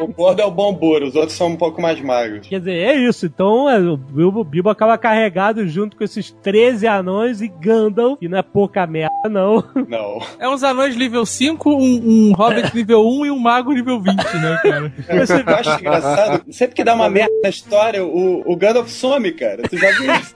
O 0.00 0.08
gordo 0.08 0.40
é 0.40 0.44
o 0.44 0.50
bomburo, 0.50 1.06
os 1.06 1.14
outros 1.14 1.36
são 1.36 1.48
um 1.48 1.56
pouco 1.56 1.80
mais 1.80 2.00
magros. 2.00 2.46
Quer 2.46 2.58
dizer, 2.58 2.74
é 2.74 2.94
isso. 2.96 3.26
Então 3.26 3.68
é, 3.68 3.78
o 3.78 3.96
Bilbo, 3.96 4.44
Bilbo 4.44 4.70
acaba 4.70 4.96
carregado 4.98 5.66
junto 5.66 5.96
com 5.96 6.04
esses 6.04 6.30
13 6.30 6.86
anões 6.86 7.40
e 7.40 7.48
Gandalf, 7.48 8.18
que 8.18 8.28
não 8.28 8.38
é 8.38 8.42
pouca 8.42 8.86
merda, 8.86 9.28
não. 9.30 9.62
Não. 9.88 10.20
É 10.38 10.48
uns 10.48 10.62
anões 10.62 10.96
nível 10.96 11.24
5, 11.24 11.70
um, 11.70 12.30
um 12.30 12.32
hobbit 12.32 12.74
nível 12.74 13.06
1 13.06 13.26
e 13.26 13.30
um 13.30 13.38
mago 13.38 13.72
nível 13.72 14.00
20, 14.00 14.16
né, 14.16 14.60
cara? 14.62 14.92
Você 15.26 15.34
Eu 15.34 15.54
acho 15.54 15.80
engraçado. 15.80 16.44
Sempre 16.50 16.76
que 16.76 16.84
dá 16.84 16.94
uma 16.94 17.08
merda 17.08 17.32
na 17.42 17.48
história, 17.48 18.04
o, 18.04 18.42
o 18.44 18.56
Gandalf 18.56 18.88
some, 18.88 19.32
cara. 19.32 19.62
Tu 19.68 19.76
já 19.76 19.90
viu 19.98 20.14
isso? 20.14 20.34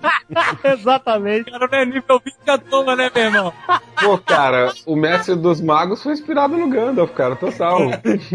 Exatamente. 0.79 1.49
O 1.49 1.53
cara 1.53 1.68
não 1.70 1.79
é 1.79 1.85
nível 1.85 2.20
20 2.25 2.35
à 2.46 2.59
toa, 2.59 2.96
né, 2.96 3.11
meu 3.14 3.25
irmão? 3.25 3.53
Pô, 4.01 4.18
cara, 4.18 4.72
o 4.85 4.96
mestre 4.96 5.35
dos 5.35 5.61
magos 5.61 6.03
foi 6.03 6.12
inspirado 6.12 6.57
no 6.57 6.68
Gandalf, 6.68 7.12
cara, 7.12 7.37
total. 7.37 7.81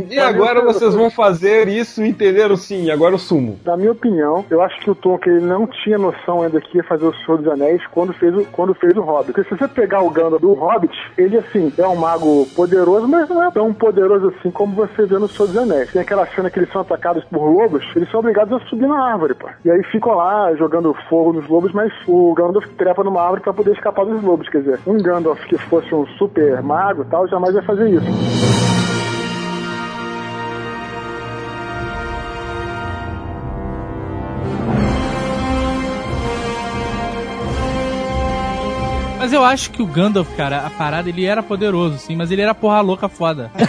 E 0.10 0.16
Mas 0.16 0.36
agora 0.42 0.62
vocês 0.62 0.94
vão 0.94 1.10
fazer 1.10 1.68
isso 1.68 2.04
entenderam 2.04 2.56
sim, 2.56 2.90
agora 2.90 3.14
eu 3.14 3.20
sumo. 3.20 3.60
Na 3.66 3.78
minha 3.78 3.92
opinião, 3.92 4.46
eu 4.50 4.62
acho 4.62 4.80
que 4.82 4.90
o 4.90 4.96
Tolkien 4.96 5.38
ele 5.38 5.46
não 5.46 5.68
tinha 5.68 5.98
noção 5.98 6.42
ainda 6.42 6.60
que 6.60 6.78
ia 6.78 6.84
fazer 6.84 7.06
o 7.06 7.14
Senhor 7.14 7.38
dos 7.38 7.48
Anéis 7.48 7.82
quando 7.88 8.14
fez 8.14 8.36
o, 8.36 8.46
quando 8.52 8.74
fez 8.74 8.96
o 8.96 9.02
Hobbit. 9.02 9.34
Porque 9.34 9.50
se 9.50 9.56
você 9.56 9.68
pegar 9.68 10.02
o 10.02 10.10
Gandalf 10.10 10.42
do 10.42 10.54
Hobbit, 10.54 10.94
ele, 11.18 11.38
assim, 11.38 11.72
é 11.78 11.88
um 11.88 11.96
mago 11.96 12.48
poderoso, 12.56 13.08
mas 13.08 13.30
não 13.30 13.44
é 13.44 13.52
tão 13.52 13.74
poderoso 13.74 14.34
assim 14.38 14.52
como 14.52 14.76
você 14.76 15.06
vê 15.06 15.18
no 15.18 15.28
Senhor 15.28 15.48
dos 15.48 15.58
Anéis. 15.58 15.92
Tem 15.92 16.02
aquela 16.02 16.26
cena 16.28 16.50
que 16.50 16.60
eles 16.60 16.72
são 16.72 16.82
atacados 16.82 17.24
por 17.26 17.46
lobos, 17.46 17.86
eles 17.96 18.10
são 18.10 18.20
obrigados 18.20 18.54
a 18.54 18.66
subir 18.68 18.88
na 18.88 19.12
árvore, 19.12 19.34
pô. 19.34 19.50
E 19.64 19.72
aí 19.72 19.84
ficam 19.84 20.16
lá 20.16 20.54
jogando 20.56 20.96
fogo 21.10 21.34
nos 21.34 21.48
lobos, 21.48 21.72
mas 21.72 21.92
o 22.08 22.34
Gandalf 22.34 22.66
trepa 22.78 23.04
numa 23.04 23.22
árvore 23.22 23.42
pra 23.42 23.54
poder 23.54 23.72
escapar 23.74 24.06
dos 24.06 24.22
lobos. 24.24 24.50
Quer 24.50 24.60
dizer, 24.60 24.80
um 24.86 24.98
Gandalf 24.98 25.44
que 25.46 25.58
fosse 25.58 25.94
um 25.94 26.06
super 26.18 26.62
mago 26.62 27.04
e 27.04 27.06
tal, 27.06 27.28
jamais 27.28 27.56
ia 27.56 27.64
fazer 27.64 27.90
isso. 27.90 28.81
Mas 39.32 39.40
eu 39.40 39.46
acho 39.46 39.72
que 39.72 39.82
o 39.82 39.86
Gandalf, 39.86 40.28
cara, 40.36 40.66
a 40.66 40.70
parada, 40.70 41.08
ele 41.08 41.24
era 41.24 41.42
poderoso, 41.42 41.98
sim, 41.98 42.18
mas 42.18 42.32
ele 42.32 42.42
era 42.42 42.54
porra 42.54 42.82
louca 42.82 43.08
foda. 43.08 43.50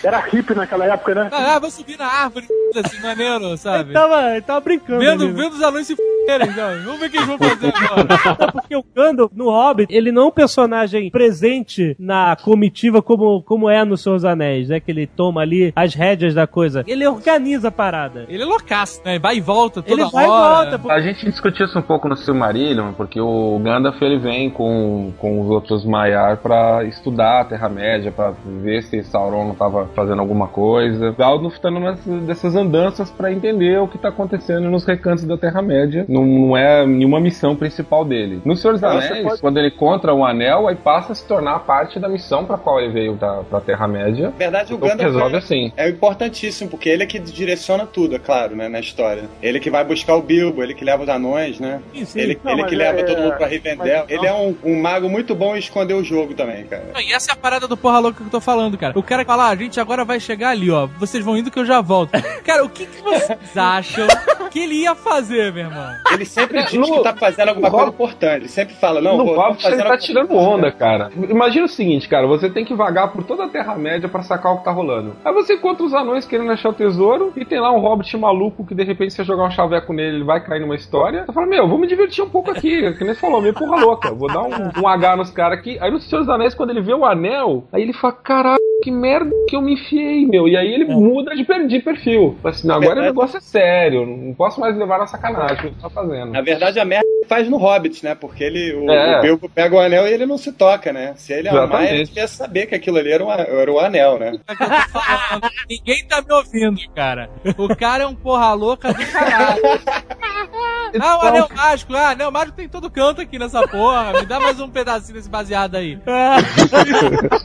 Era 0.00 0.20
hippie 0.20 0.54
naquela 0.54 0.84
época, 0.84 1.14
né? 1.14 1.28
Ah, 1.32 1.58
vou 1.58 1.70
subir 1.70 1.98
na 1.98 2.06
árvore, 2.06 2.46
assim, 2.80 3.00
maneiro, 3.00 3.56
sabe? 3.56 3.90
Ele 3.90 3.92
tava, 3.92 4.30
ele 4.32 4.40
tava 4.42 4.60
brincando. 4.60 5.00
Vendo, 5.00 5.24
ali, 5.24 5.32
né? 5.32 5.42
vendo 5.42 5.52
os 5.54 5.62
anões 5.62 5.86
se 5.86 5.92
f***erem, 5.94 6.48
então. 6.48 6.68
Vamos 6.84 7.00
ver 7.00 7.06
o 7.06 7.10
que 7.10 7.16
eles 7.16 7.26
vão 7.28 7.38
fazer 7.38 7.72
agora. 7.74 8.06
É 8.40 8.50
porque 8.50 8.76
o 8.76 8.84
Gandalf, 8.94 9.32
no 9.34 9.50
Hobbit, 9.50 9.94
ele 9.94 10.10
não 10.12 10.22
é 10.22 10.26
um 10.26 10.30
personagem 10.30 11.10
presente 11.10 11.96
na 11.98 12.36
comitiva 12.36 13.02
como, 13.02 13.42
como 13.42 13.68
é 13.70 13.84
no 13.84 13.96
Senhor 13.96 14.16
dos 14.16 14.24
Anéis, 14.24 14.68
né? 14.68 14.80
Que 14.80 14.90
ele 14.90 15.06
toma 15.06 15.40
ali 15.40 15.72
as 15.74 15.94
rédeas 15.94 16.34
da 16.34 16.46
coisa. 16.46 16.84
Ele 16.86 17.06
organiza 17.06 17.68
a 17.68 17.72
parada. 17.72 18.26
Ele 18.28 18.42
é 18.42 18.46
loucaço, 18.46 19.00
né? 19.04 19.18
Vai 19.18 19.36
e 19.36 19.40
volta 19.40 19.82
toda 19.82 20.02
Ele 20.02 20.10
vai 20.10 20.24
e 20.24 20.28
volta. 20.28 20.78
pô. 20.78 20.90
A 20.90 21.00
gente 21.00 21.24
discutiu 21.24 21.66
isso 21.66 21.78
um 21.78 21.82
pouco 21.82 22.08
no 22.08 22.16
Silmarillion, 22.16 22.92
porque 22.92 23.20
o 23.20 23.58
Gandalf 23.62 24.00
ele 24.02 24.18
vem 24.18 24.50
com, 24.50 25.12
com 25.18 25.40
os 25.40 25.48
outros 25.50 25.84
Maiar 25.84 26.38
pra 26.38 26.84
estudar 26.84 27.42
a 27.42 27.44
Terra-média, 27.44 28.10
pra 28.12 28.32
ver 28.62 28.82
se 28.82 29.02
Sauron 29.04 29.48
não 29.48 29.54
tava 29.54 29.86
fazendo 29.94 30.20
alguma 30.20 30.48
coisa. 30.48 31.12
Gandalf 31.12 31.58
tá 31.58 31.70
numa 31.70 31.92
dessas 32.26 32.54
andanças 32.64 33.10
pra 33.10 33.32
entender 33.32 33.78
o 33.78 33.86
que 33.88 33.98
tá 33.98 34.08
acontecendo 34.08 34.70
nos 34.70 34.84
recantos 34.84 35.24
da 35.24 35.36
Terra-média. 35.36 36.04
Não, 36.08 36.24
não 36.24 36.56
é 36.56 36.86
nenhuma 36.86 37.20
missão 37.20 37.54
principal 37.54 38.04
dele. 38.04 38.40
No 38.44 38.56
Senhor 38.56 38.72
dos 38.74 38.82
Anéis, 38.84 39.22
pode- 39.22 39.40
quando 39.40 39.58
ele 39.58 39.68
encontra 39.68 40.12
o 40.14 40.24
anel, 40.24 40.66
aí 40.68 40.76
passa 40.76 41.12
a 41.12 41.14
se 41.14 41.26
tornar 41.26 41.60
parte 41.60 41.98
da 41.98 42.08
missão 42.08 42.44
pra 42.44 42.56
qual 42.58 42.80
ele 42.80 42.92
veio 42.92 43.14
da, 43.14 43.42
pra 43.48 43.60
Terra-média. 43.60 44.26
Na 44.30 44.36
verdade, 44.36 44.74
o 44.74 44.78
Gandalf 44.78 45.00
resolve 45.00 45.34
é, 45.34 45.38
assim. 45.38 45.72
é 45.76 45.88
importantíssimo, 45.88 46.70
porque 46.70 46.88
ele 46.88 47.02
é 47.02 47.06
que 47.06 47.18
direciona 47.18 47.86
tudo, 47.86 48.14
é 48.16 48.18
claro, 48.18 48.56
né, 48.56 48.68
na 48.68 48.80
história. 48.80 49.24
Ele 49.42 49.60
que 49.60 49.70
vai 49.70 49.84
buscar 49.84 50.14
o 50.16 50.22
Bilbo, 50.22 50.62
ele 50.62 50.74
que 50.74 50.84
leva 50.84 51.02
os 51.02 51.08
anões, 51.08 51.58
né? 51.60 51.80
Sim, 51.94 52.04
sim. 52.04 52.20
Ele, 52.20 52.40
Não, 52.42 52.52
ele 52.52 52.64
que 52.64 52.74
leva 52.76 53.00
é- 53.00 53.02
todo 53.04 53.20
mundo 53.22 53.36
pra 53.36 53.46
Rivendell. 53.46 54.04
Ele 54.08 54.26
é 54.26 54.32
um, 54.32 54.54
um 54.64 54.80
mago 54.80 55.08
muito 55.08 55.34
bom 55.34 55.54
em 55.54 55.58
esconder 55.58 55.94
o 55.94 56.02
jogo 56.04 56.34
também, 56.34 56.64
cara. 56.64 56.84
E 57.00 57.12
essa 57.12 57.32
é 57.32 57.34
a 57.34 57.36
parada 57.36 57.66
do 57.68 57.76
porra 57.76 57.98
louca 57.98 58.18
que 58.20 58.26
eu 58.26 58.30
tô 58.30 58.40
falando, 58.40 58.78
cara. 58.78 58.98
O 58.98 59.02
cara 59.02 59.24
fala, 59.24 59.44
ah, 59.48 59.50
a 59.50 59.56
gente 59.56 59.78
agora 59.80 60.04
vai 60.04 60.18
chegar 60.20 60.50
ali, 60.50 60.70
ó. 60.70 60.86
Vocês 60.98 61.24
vão 61.24 61.36
indo 61.36 61.50
que 61.50 61.58
eu 61.58 61.64
já 61.66 61.80
volto. 61.80 62.10
Cara, 62.44 62.53
o 62.62 62.68
que, 62.68 62.86
que 62.86 63.02
vocês 63.02 63.56
acham 63.56 64.06
que 64.50 64.60
ele 64.60 64.74
ia 64.82 64.94
fazer, 64.94 65.52
meu 65.52 65.64
irmão? 65.64 65.88
Ele 66.12 66.24
sempre 66.24 66.62
diz 66.64 66.74
No- 66.74 66.86
que 66.98 67.02
tá 67.02 67.14
fazendo 67.14 67.48
alguma 67.48 67.70
coisa 67.70 67.88
importante. 67.88 68.36
Ele 68.42 68.48
sempre 68.48 68.74
fala, 68.74 69.00
não, 69.00 69.16
no 69.16 69.24
vou, 69.24 69.34
Hobbit 69.36 69.62
fazendo 69.62 69.80
ele 69.80 69.88
tá 69.88 69.98
tirando 69.98 70.34
onda, 70.36 70.70
cara. 70.70 71.10
Imagina 71.28 71.64
o 71.66 71.68
seguinte, 71.68 72.08
cara, 72.08 72.26
você 72.26 72.48
tem 72.50 72.64
que 72.64 72.74
vagar 72.74 73.12
por 73.12 73.24
toda 73.24 73.44
a 73.44 73.48
Terra-média 73.48 74.08
pra 74.08 74.22
sacar 74.22 74.52
o 74.52 74.58
que 74.58 74.64
tá 74.64 74.70
rolando. 74.70 75.16
Aí 75.24 75.32
você 75.32 75.54
encontra 75.54 75.84
os 75.84 75.92
anões 75.94 76.24
querendo 76.26 76.52
achar 76.52 76.68
o 76.68 76.74
tesouro 76.74 77.32
e 77.36 77.44
tem 77.44 77.60
lá 77.60 77.72
um 77.72 77.80
hobbit 77.80 78.16
maluco 78.16 78.64
que 78.66 78.74
de 78.74 78.84
repente 78.84 79.12
você 79.14 79.24
jogar 79.24 79.44
um 79.44 79.50
chaveco 79.50 79.92
nele, 79.92 80.16
ele 80.18 80.24
vai 80.24 80.42
cair 80.44 80.60
numa 80.60 80.76
história. 80.76 81.24
Você 81.26 81.32
fala, 81.32 81.46
meu, 81.46 81.68
vou 81.68 81.78
me 81.78 81.86
divertir 81.86 82.22
um 82.22 82.30
pouco 82.30 82.50
aqui, 82.50 82.92
que 82.94 83.04
nem 83.04 83.14
você 83.14 83.20
falou, 83.20 83.40
meio 83.40 83.54
porra 83.54 83.80
louca. 83.80 84.12
Vou 84.12 84.28
dar 84.28 84.42
um, 84.42 84.82
um 84.82 84.88
H 84.88 85.16
nos 85.16 85.30
caras 85.30 85.58
aqui. 85.58 85.78
Aí 85.80 85.90
no 85.90 85.98
Senhor 86.00 86.20
dos 86.20 86.28
Anéis, 86.28 86.54
quando 86.54 86.70
ele 86.70 86.80
vê 86.80 86.94
o 86.94 87.04
anel, 87.04 87.64
aí 87.72 87.82
ele 87.82 87.92
fala, 87.92 88.12
caralho, 88.12 88.58
que 88.84 88.90
merda 88.90 89.30
que 89.48 89.56
eu 89.56 89.62
me 89.62 89.72
enfiei, 89.72 90.26
meu. 90.26 90.46
E 90.46 90.56
aí 90.58 90.70
ele 90.74 90.84
muda 90.84 91.34
de, 91.34 91.42
per- 91.42 91.66
de 91.66 91.80
perfil. 91.80 92.36
Fala 92.42 92.54
assim, 92.54 92.68
não, 92.68 92.74
agora 92.74 92.90
o 92.90 92.94
Verdade. 92.96 93.14
negócio 93.14 93.38
é 93.38 93.40
sério, 93.40 94.04
não 94.06 94.34
posso 94.34 94.60
mais 94.60 94.76
levar 94.76 94.98
na 94.98 95.06
sacanagem 95.06 95.56
o 95.56 95.60
que 95.60 95.66
ele 95.68 95.76
tá 95.80 95.88
fazendo. 95.88 96.30
Na 96.32 96.42
verdade, 96.42 96.78
a 96.78 96.84
merda 96.84 97.06
ele 97.06 97.24
faz 97.26 97.48
no 97.48 97.56
Hobbit, 97.56 98.04
né? 98.04 98.14
Porque 98.14 98.44
ele, 98.44 98.74
o, 98.74 98.90
É. 98.90 99.18
o 99.18 99.22
Bilbo 99.22 99.48
pega 99.48 99.74
o 99.74 99.80
anel 99.80 100.06
e 100.06 100.12
ele 100.12 100.26
não 100.26 100.36
se 100.36 100.52
toca, 100.52 100.92
né? 100.92 101.14
Se 101.16 101.32
ele 101.32 101.48
amar, 101.48 101.62
Exatamente. 101.64 101.92
ele 101.94 102.04
devia 102.04 102.28
saber 102.28 102.66
que 102.66 102.74
aquilo 102.74 102.98
ali 102.98 103.10
era, 103.10 103.24
um, 103.24 103.30
era 103.32 103.72
o 103.72 103.78
anel, 103.80 104.18
né? 104.18 104.38
É. 104.48 104.54
Ninguém 105.70 106.06
tá 106.06 106.20
me 106.20 106.34
ouvindo, 106.34 106.78
cara. 106.94 107.30
O 107.56 107.74
cara 107.74 108.04
é 108.04 108.06
um 108.06 108.14
porra 108.14 108.52
louca 108.52 108.92
do 108.92 109.06
caralho. 109.12 109.62
Ah, 111.00 111.18
o 111.18 111.26
anel 111.26 111.48
mágico. 111.54 111.94
Ah, 111.94 112.10
anel 112.10 112.30
mágico 112.30 112.56
tem 112.56 112.68
todo 112.68 112.90
canto 112.90 113.20
aqui 113.20 113.38
nessa 113.38 113.66
porra. 113.66 114.12
Me 114.12 114.26
dá 114.26 114.38
mais 114.40 114.60
um 114.60 114.68
pedacinho 114.68 115.14
desse 115.14 115.28
baseado 115.28 115.76
aí. 115.76 115.98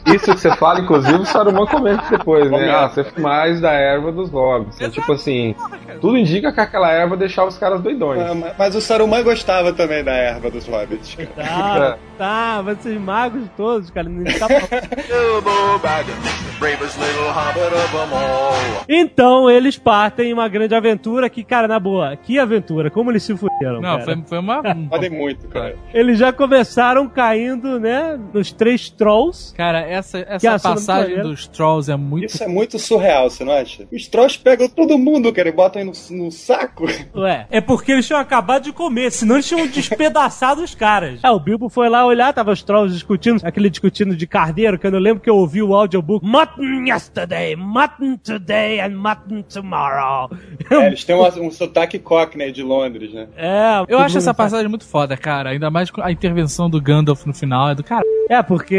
Isso 0.06 0.34
que 0.34 0.40
você 0.40 0.54
fala, 0.56 0.80
inclusive, 0.80 1.18
o 1.18 1.24
Saruman 1.26 1.66
comenta 1.66 2.04
depois, 2.10 2.50
né? 2.50 2.70
Ah, 2.70 2.88
você 2.88 3.04
foi 3.04 3.22
mais 3.22 3.60
da 3.60 3.72
erva 3.72 4.12
dos 4.12 4.30
hobbits. 4.30 4.80
É 4.80 4.88
tipo 4.88 5.12
assim, 5.12 5.54
tudo 6.00 6.16
indica 6.16 6.52
que 6.52 6.60
aquela 6.60 6.90
erva 6.90 7.16
deixava 7.16 7.48
os 7.48 7.58
caras 7.58 7.80
doidões. 7.80 8.20
Ah, 8.22 8.34
mas- 8.34 8.52
Mas 8.58 8.74
o 8.74 8.80
Saruman 8.80 9.22
gostava 9.22 9.72
também 9.72 10.02
da 10.04 10.12
erva 10.12 10.50
dos 10.50 10.66
hobbits. 10.66 11.16
Tá, 11.36 11.96
tá, 12.18 12.62
mas 12.64 12.78
esses 12.78 13.00
magos 13.00 13.44
todos, 13.56 13.90
cara, 13.90 14.08
não 14.08 14.24
tá 14.24 14.46
Bilbo 16.60 16.76
Baggins, 16.76 16.94
the 16.94 16.98
bravest 16.98 16.98
little 16.98 17.32
hobbit 17.32 17.74
of 17.74 17.92
them 17.92 18.12
all. 18.12 18.50
Então 18.88 19.50
eles 19.50 19.78
partem 19.78 20.30
em 20.30 20.32
uma 20.32 20.48
grande 20.48 20.74
aventura 20.74 21.28
que, 21.30 21.42
cara, 21.42 21.66
na 21.66 21.78
boa, 21.78 22.16
que 22.16 22.38
aventura, 22.38 22.90
como 22.90 23.10
eles 23.10 23.22
se 23.22 23.36
fuderam. 23.36 23.80
Não, 23.80 23.98
cara. 23.98 24.04
foi, 24.04 24.22
foi 24.26 24.38
uma. 24.38 24.62
Podem 24.90 25.10
muito, 25.10 25.48
cara. 25.48 25.76
Eles 25.92 26.18
já 26.18 26.32
começaram 26.32 27.08
caindo, 27.08 27.78
né, 27.78 28.18
nos 28.32 28.52
três 28.52 28.90
trolls. 28.90 29.54
Cara, 29.54 29.80
essa, 29.80 30.18
essa 30.18 30.38
cena 30.38 30.58
passagem 30.58 31.16
do 31.16 31.30
dos 31.30 31.46
Trolls 31.46 31.90
é 31.90 31.96
muito. 31.96 32.26
Isso 32.26 32.42
é 32.42 32.48
muito 32.48 32.78
surreal, 32.78 33.30
você 33.30 33.44
não 33.44 33.52
acha? 33.52 33.86
Os 33.92 34.08
trolls 34.08 34.38
pegam 34.38 34.68
todo 34.68 34.98
mundo, 34.98 35.32
cara, 35.32 35.48
e 35.48 35.52
botam 35.52 35.80
aí 35.80 35.86
no, 35.86 35.92
no 36.24 36.30
saco. 36.30 36.86
Ué. 37.14 37.46
É 37.50 37.60
porque 37.60 37.92
eles 37.92 38.06
tinham 38.06 38.20
acabado 38.20 38.64
de 38.64 38.72
comer, 38.72 39.12
senão 39.12 39.36
eles 39.36 39.46
tinham 39.46 39.66
despedaçado 39.66 40.62
os 40.62 40.74
caras. 40.74 41.20
É, 41.30 41.30
o 41.30 41.38
Bilbo 41.38 41.68
foi 41.68 41.88
lá 41.88 42.04
olhar, 42.04 42.32
tava 42.32 42.50
os 42.50 42.62
trolls 42.62 42.92
discutindo, 42.92 43.40
aquele 43.44 43.70
discutindo 43.70 44.16
de 44.16 44.26
carneiro, 44.26 44.78
que 44.78 44.86
eu 44.86 44.90
não 44.90 44.98
lembro 44.98 45.22
que 45.22 45.30
eu 45.30 45.36
ouvi 45.36 45.62
o 45.62 45.74
audiobook. 45.74 46.26
Mutton 46.56 46.86
yesterday, 46.86 47.56
mutton 47.56 48.16
today 48.16 48.80
and 48.80 48.90
mutton 48.96 49.42
tomorrow. 49.42 50.30
É, 50.70 50.86
eles 50.86 51.04
têm 51.04 51.14
um, 51.14 51.46
um 51.46 51.50
sotaque 51.50 51.98
cockney 51.98 52.52
de 52.52 52.62
Londres, 52.62 53.12
né? 53.12 53.28
É, 53.36 53.84
Eu 53.88 53.98
acho 53.98 54.18
essa 54.18 54.26
sabe. 54.26 54.36
passagem 54.36 54.68
muito 54.68 54.84
foda, 54.84 55.16
cara. 55.16 55.50
Ainda 55.50 55.70
mais 55.70 55.90
com 55.90 56.02
a 56.02 56.10
intervenção 56.10 56.68
do 56.68 56.80
Gandalf 56.80 57.24
no 57.26 57.34
final. 57.34 57.70
É 57.70 57.74
do 57.74 57.84
cara. 57.84 58.04
É, 58.28 58.42
porque 58.42 58.76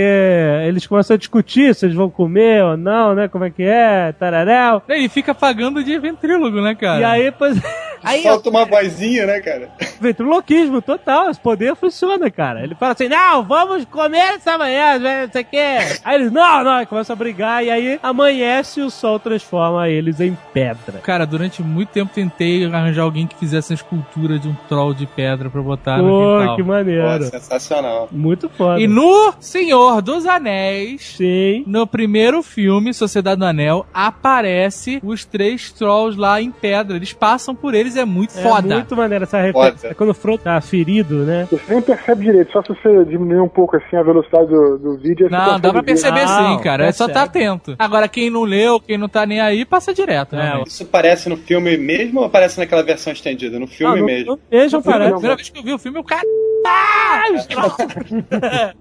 eles 0.66 0.88
começam 0.88 1.16
a 1.16 1.18
discutir 1.18 1.76
se 1.76 1.86
eles 1.86 1.96
vão 1.96 2.10
comer 2.10 2.64
ou 2.64 2.78
não, 2.78 3.14
né? 3.16 3.28
Como 3.28 3.44
é 3.44 3.50
que 3.50 3.64
é, 3.64 4.12
tararéu. 4.14 4.82
Ele 4.88 5.10
fica 5.10 5.34
pagando 5.34 5.84
de 5.84 5.98
ventrílogo, 6.00 6.62
né, 6.62 6.76
cara? 6.76 7.00
E 7.02 7.04
aí, 7.04 7.32
pois... 7.32 7.58
Aí, 8.04 8.24
Falta 8.24 8.50
uma 8.50 8.66
vozinha, 8.66 9.26
né, 9.26 9.40
cara? 9.40 9.70
ventriloquismo 10.00 10.82
total, 10.82 11.30
esse 11.30 11.40
poder 11.40 11.76
funciona, 11.76 12.30
cara. 12.32 12.64
Ele 12.64 12.76
fala 12.76 12.94
assim, 12.94 13.08
não, 13.08 13.44
vamos 13.44 13.86
comer 13.86 14.36
essa 14.36 14.58
manhã, 14.58 14.98
não 15.00 15.32
sei 15.32 15.42
o 15.42 15.46
quê. 15.46 15.78
Aí 16.04 16.16
eles, 16.16 16.32
não, 16.32 16.64
não, 16.64 16.82
e 16.82 16.86
começam 16.86 17.14
a 17.14 17.18
brigar, 17.18 17.64
e 17.64 17.70
aí 17.70 18.00
amanhece 18.02 18.80
e 18.80 18.84
o 18.84 18.90
sol 18.90 19.20
transforma 19.20 19.88
eles 19.90 20.20
em 20.20 20.38
pedra. 20.54 21.00
Cara, 21.04 21.26
durante 21.26 21.62
muito 21.62 21.90
tempo 21.90 22.12
tentei 22.14 22.66
arranjar 22.66 23.04
alguém 23.04 23.28
que 23.28 23.36
fizesse 23.36 23.74
a 23.74 23.76
escultura 23.76 24.40
de 24.40 24.48
um 24.48 24.56
troll 24.68 24.94
de 24.94 25.06
pedra 25.06 25.50
pra 25.50 25.62
botar 25.62 25.98
no 25.98 26.08
Pô, 26.10 26.40
quintal. 26.40 26.56
que 26.56 26.64
Pô, 26.64 26.68
maneiro. 26.70 27.24
sensacional. 27.26 28.10
Muito 28.12 28.50
foda. 28.50 28.80
E 28.82 28.88
no 28.88 29.34
Senhor 29.40 30.02
dos 30.02 30.26
Anéis, 30.26 31.16
Sim. 31.18 31.64
no 31.68 31.86
primeiro 31.86 32.42
filme, 32.42 32.94
Sociedade 32.94 33.40
do 33.40 33.46
Anel, 33.46 33.86
aparece 33.94 35.00
os 35.04 35.26
três 35.26 35.72
trolls 35.72 36.18
lá 36.20 36.42
em 36.42 36.52
pedra. 36.52 36.96
Eles 36.96 37.14
passam 37.14 37.54
por 37.56 37.74
eles, 37.74 37.91
é 37.98 38.06
muito 38.06 38.38
É 38.38 38.42
foda. 38.42 38.76
muito 38.76 38.96
maneiro 38.96 39.24
essa 39.24 39.38
referência. 39.42 39.78
Foda. 39.78 39.88
É 39.92 39.94
Quando 39.94 40.10
o 40.10 40.14
Frodo 40.14 40.44
tá 40.44 40.60
ferido, 40.62 41.24
né? 41.26 41.48
Você 41.52 41.74
nem 41.74 41.82
percebe 41.82 42.26
direito, 42.26 42.52
só 42.52 42.62
se 42.62 42.70
você 42.70 43.06
diminuir 43.06 43.42
um 43.42 43.50
pouco 43.50 43.76
assim 43.78 43.96
a 43.96 44.04
velocidade 44.04 44.48
do, 44.48 44.78
do 44.78 44.98
vídeo. 44.98 45.30
Não, 45.30 45.60
dá 45.60 45.72
pra 45.72 45.84
perceber 45.84 46.26
Não, 46.26 46.58
sim, 46.58 46.64
cara. 46.64 46.86
É 46.86 46.92
só 46.92 47.08
estar 47.08 47.24
atento. 47.24 47.76
Agora, 47.80 48.08
quem 48.08 48.30
não 48.30 48.44
leu, 48.44 48.80
quem 48.80 48.98
não 48.98 49.10
tá 49.10 49.26
nem 49.26 49.40
aí, 49.42 49.66
passa 49.66 49.94
direto. 49.94 50.36
É, 50.36 50.40
né? 50.40 50.64
Isso 50.66 50.86
parece 50.86 51.30
no 51.30 51.38
filme 51.38 51.78
mesmo 51.78 52.20
ou 52.20 52.26
aparece 52.26 52.60
naquela 52.60 52.84
versão 52.84 53.12
estendida? 53.14 53.60
No 53.60 53.68
filme 53.68 53.94
Ah, 53.94 54.00
no- 54.00 54.06
mesmo. 54.06 54.32
no- 54.34 54.40
Vejam, 54.50 54.80
No 54.80 54.84
filme 54.84 54.98
parece. 55.00 55.10
não. 55.12 55.18
A 55.18 55.20
primeira 55.20 55.36
vez 55.36 55.50
que 55.50 55.60
eu 55.60 55.64
vi 55.64 55.74
o 55.74 55.80
filme, 55.80 56.00
o 56.00 56.04
cara. 56.04 56.22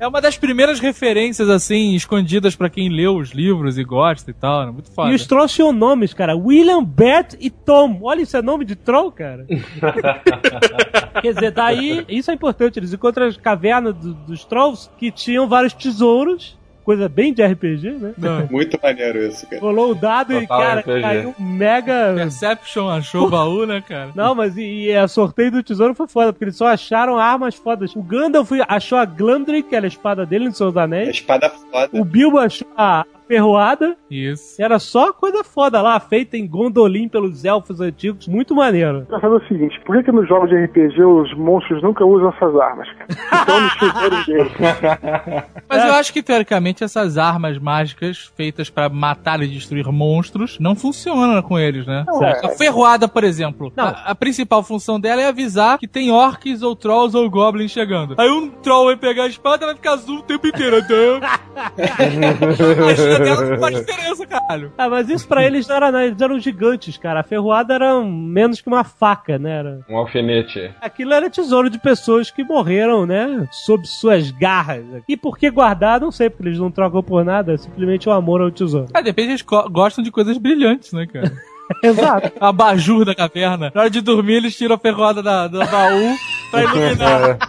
É 0.00 0.06
uma 0.06 0.20
das 0.20 0.38
primeiras 0.38 0.78
referências, 0.78 1.48
assim, 1.50 1.94
escondidas 1.94 2.54
pra 2.54 2.70
quem 2.70 2.88
leu 2.88 3.16
os 3.16 3.30
livros 3.32 3.76
e 3.78 3.82
gosta 3.84 4.30
e 4.30 4.34
tal. 4.34 4.66
né? 4.66 4.70
Muito 4.72 4.90
foda. 4.92 5.10
E 5.10 5.14
os 5.14 5.26
trolls 5.26 5.52
tinham 5.54 5.72
nomes, 5.72 6.14
cara. 6.14 6.36
William, 6.36 6.84
Bert 6.84 7.34
e 7.40 7.50
Tom. 7.50 7.98
Olha, 8.02 8.22
isso 8.22 8.36
é 8.36 8.42
nome 8.42 8.64
de 8.64 8.76
troll, 8.76 9.10
cara. 9.10 9.44
Quer 11.20 11.34
dizer, 11.34 11.50
daí, 11.50 12.04
isso 12.08 12.30
é 12.30 12.34
importante. 12.34 12.78
Eles 12.78 12.92
encontram 12.92 13.26
as 13.26 13.36
cavernas 13.36 13.94
do- 13.96 14.14
dos 14.14 14.44
trolls 14.44 14.88
que 14.98 15.10
tinham 15.10 15.48
vários 15.48 15.72
tesouros 15.72 16.56
coisa 16.88 17.06
bem 17.06 17.34
de 17.34 17.44
RPG, 17.44 17.90
né? 18.00 18.14
Muito 18.50 18.78
maneiro 18.82 19.18
isso, 19.18 19.46
cara. 19.46 19.60
Rolou 19.60 19.90
o 19.90 19.94
dado 19.94 20.32
e, 20.32 20.40
Total 20.40 20.58
cara, 20.58 20.80
RPG. 20.80 21.00
caiu 21.02 21.34
mega. 21.38 22.14
Perception 22.14 22.88
achou 22.88 23.26
o 23.26 23.28
baú, 23.28 23.66
né, 23.66 23.82
cara? 23.86 24.10
Não, 24.14 24.34
mas 24.34 24.56
e, 24.56 24.86
e 24.86 24.96
a 24.96 25.06
sorteio 25.06 25.50
do 25.50 25.62
tesouro 25.62 25.94
foi 25.94 26.08
foda, 26.08 26.32
porque 26.32 26.46
eles 26.46 26.56
só 26.56 26.68
acharam 26.68 27.18
armas 27.18 27.56
fodas. 27.56 27.94
O 27.94 28.02
Gandalf 28.02 28.50
achou 28.66 28.96
a 28.96 29.04
Glamdring, 29.04 29.64
que 29.64 29.76
era 29.76 29.84
a 29.84 29.88
espada 29.88 30.24
dele 30.24 30.46
no 30.46 30.54
Seus 30.54 30.78
A 30.78 30.84
Anéis. 30.84 31.10
espada 31.10 31.50
foda. 31.50 31.90
O 31.92 32.02
Bilbo 32.06 32.38
achou 32.38 32.66
a 32.74 33.04
ferroada. 33.28 33.96
Isso. 34.10 34.60
Era 34.60 34.78
só 34.78 35.12
coisa 35.12 35.44
foda 35.44 35.82
lá, 35.82 36.00
feita 36.00 36.36
em 36.36 36.48
Gondolin 36.48 37.08
pelos 37.08 37.44
elfos 37.44 37.80
antigos. 37.80 38.26
Muito 38.26 38.54
maneiro. 38.54 39.04
Pra 39.06 39.20
saber 39.20 39.36
o 39.36 39.46
seguinte, 39.46 39.78
por 39.84 39.96
que, 39.96 40.04
que 40.04 40.12
nos 40.12 40.26
jogos 40.26 40.48
de 40.48 40.56
RPG 40.56 41.04
os 41.04 41.34
monstros 41.36 41.82
nunca 41.82 42.04
usam 42.04 42.30
essas 42.30 42.56
armas? 42.56 42.88
cara? 42.92 43.06
Então 43.42 44.24
deles. 44.24 44.52
Mas 45.68 45.84
eu 45.84 45.92
acho 45.92 46.12
que, 46.12 46.22
teoricamente, 46.22 46.82
essas 46.82 47.18
armas 47.18 47.58
mágicas 47.58 48.32
feitas 48.34 48.70
pra 48.70 48.88
matar 48.88 49.42
e 49.42 49.46
destruir 49.46 49.86
monstros 49.92 50.58
não 50.58 50.74
funcionam 50.74 51.42
com 51.42 51.58
eles, 51.58 51.86
né? 51.86 52.04
Não, 52.06 52.24
é. 52.24 52.40
A 52.44 52.48
ferroada, 52.50 53.06
por 53.06 53.24
exemplo, 53.24 53.72
Não. 53.76 53.84
a, 53.84 53.90
a 54.06 54.14
principal 54.14 54.62
função 54.62 54.98
dela 54.98 55.20
é 55.20 55.26
avisar 55.26 55.78
que 55.78 55.86
tem 55.86 56.10
orcs 56.10 56.62
ou 56.62 56.74
trolls 56.74 57.16
ou 57.16 57.28
goblins 57.28 57.70
chegando. 57.70 58.14
Aí 58.18 58.30
um 58.30 58.48
troll 58.48 58.86
vai 58.86 58.96
pegar 58.96 59.24
a 59.24 59.28
espada 59.28 59.64
e 59.64 59.66
vai 59.66 59.74
ficar 59.74 59.92
azul 59.92 60.18
o 60.18 60.22
tempo 60.22 60.46
inteiro. 60.46 60.78
Então, 60.78 61.20
a 61.22 63.17
espada 63.24 63.40
dela 63.42 63.50
não 63.50 63.58
faz 63.60 63.76
diferença, 63.86 64.26
caralho. 64.26 64.72
Ah, 64.78 64.88
mas 64.88 65.08
isso 65.08 65.26
pra 65.28 65.44
eles 65.44 65.66
não 65.68 65.76
era 65.76 65.90
nada, 65.92 66.04
eles 66.06 66.20
eram 66.20 66.38
gigantes, 66.38 66.96
cara. 66.96 67.20
A 67.20 67.22
ferroada 67.24 67.74
era 67.74 68.00
menos 68.02 68.60
que 68.60 68.68
uma 68.68 68.84
faca, 68.84 69.38
né? 69.38 69.58
Era... 69.58 69.80
Um 69.88 69.96
alfinete. 69.96 70.70
Aquilo 70.80 71.12
era 71.12 71.28
tesouro 71.30 71.68
de 71.70 71.78
pessoas 71.78 72.30
que 72.30 72.44
morreram, 72.44 73.06
né? 73.06 73.48
Sob 73.50 73.86
suas 73.86 74.30
garras. 74.30 74.84
E 75.08 75.16
por 75.16 75.36
que 75.38 75.50
guardar? 75.50 76.00
Não 76.00 76.10
sei, 76.10 76.30
porque 76.30 76.48
eles 76.48 76.58
não 76.58 76.70
trocam 76.70 77.02
por 77.02 77.24
nada. 77.24 77.54
É 77.54 77.56
simplesmente 77.56 78.08
o 78.08 78.12
amor 78.12 78.40
ao 78.40 78.50
tesouro. 78.50 78.88
Ah, 78.94 79.00
depende, 79.00 79.30
eles 79.30 79.42
go- 79.42 79.68
gostam 79.68 80.02
de 80.04 80.10
coisas 80.10 80.36
brilhantes, 80.38 80.92
né, 80.92 81.06
cara? 81.06 81.32
Exato. 81.84 82.32
Abajur 82.40 83.04
da 83.04 83.14
caverna. 83.14 83.70
Na 83.74 83.82
hora 83.82 83.90
de 83.90 84.00
dormir, 84.00 84.34
eles 84.36 84.56
tiram 84.56 84.74
a 84.76 84.78
ferroada 84.78 85.22
da, 85.22 85.46
do 85.46 85.58
baú 85.58 86.14
pra 86.50 86.62
iluminar. 86.62 87.38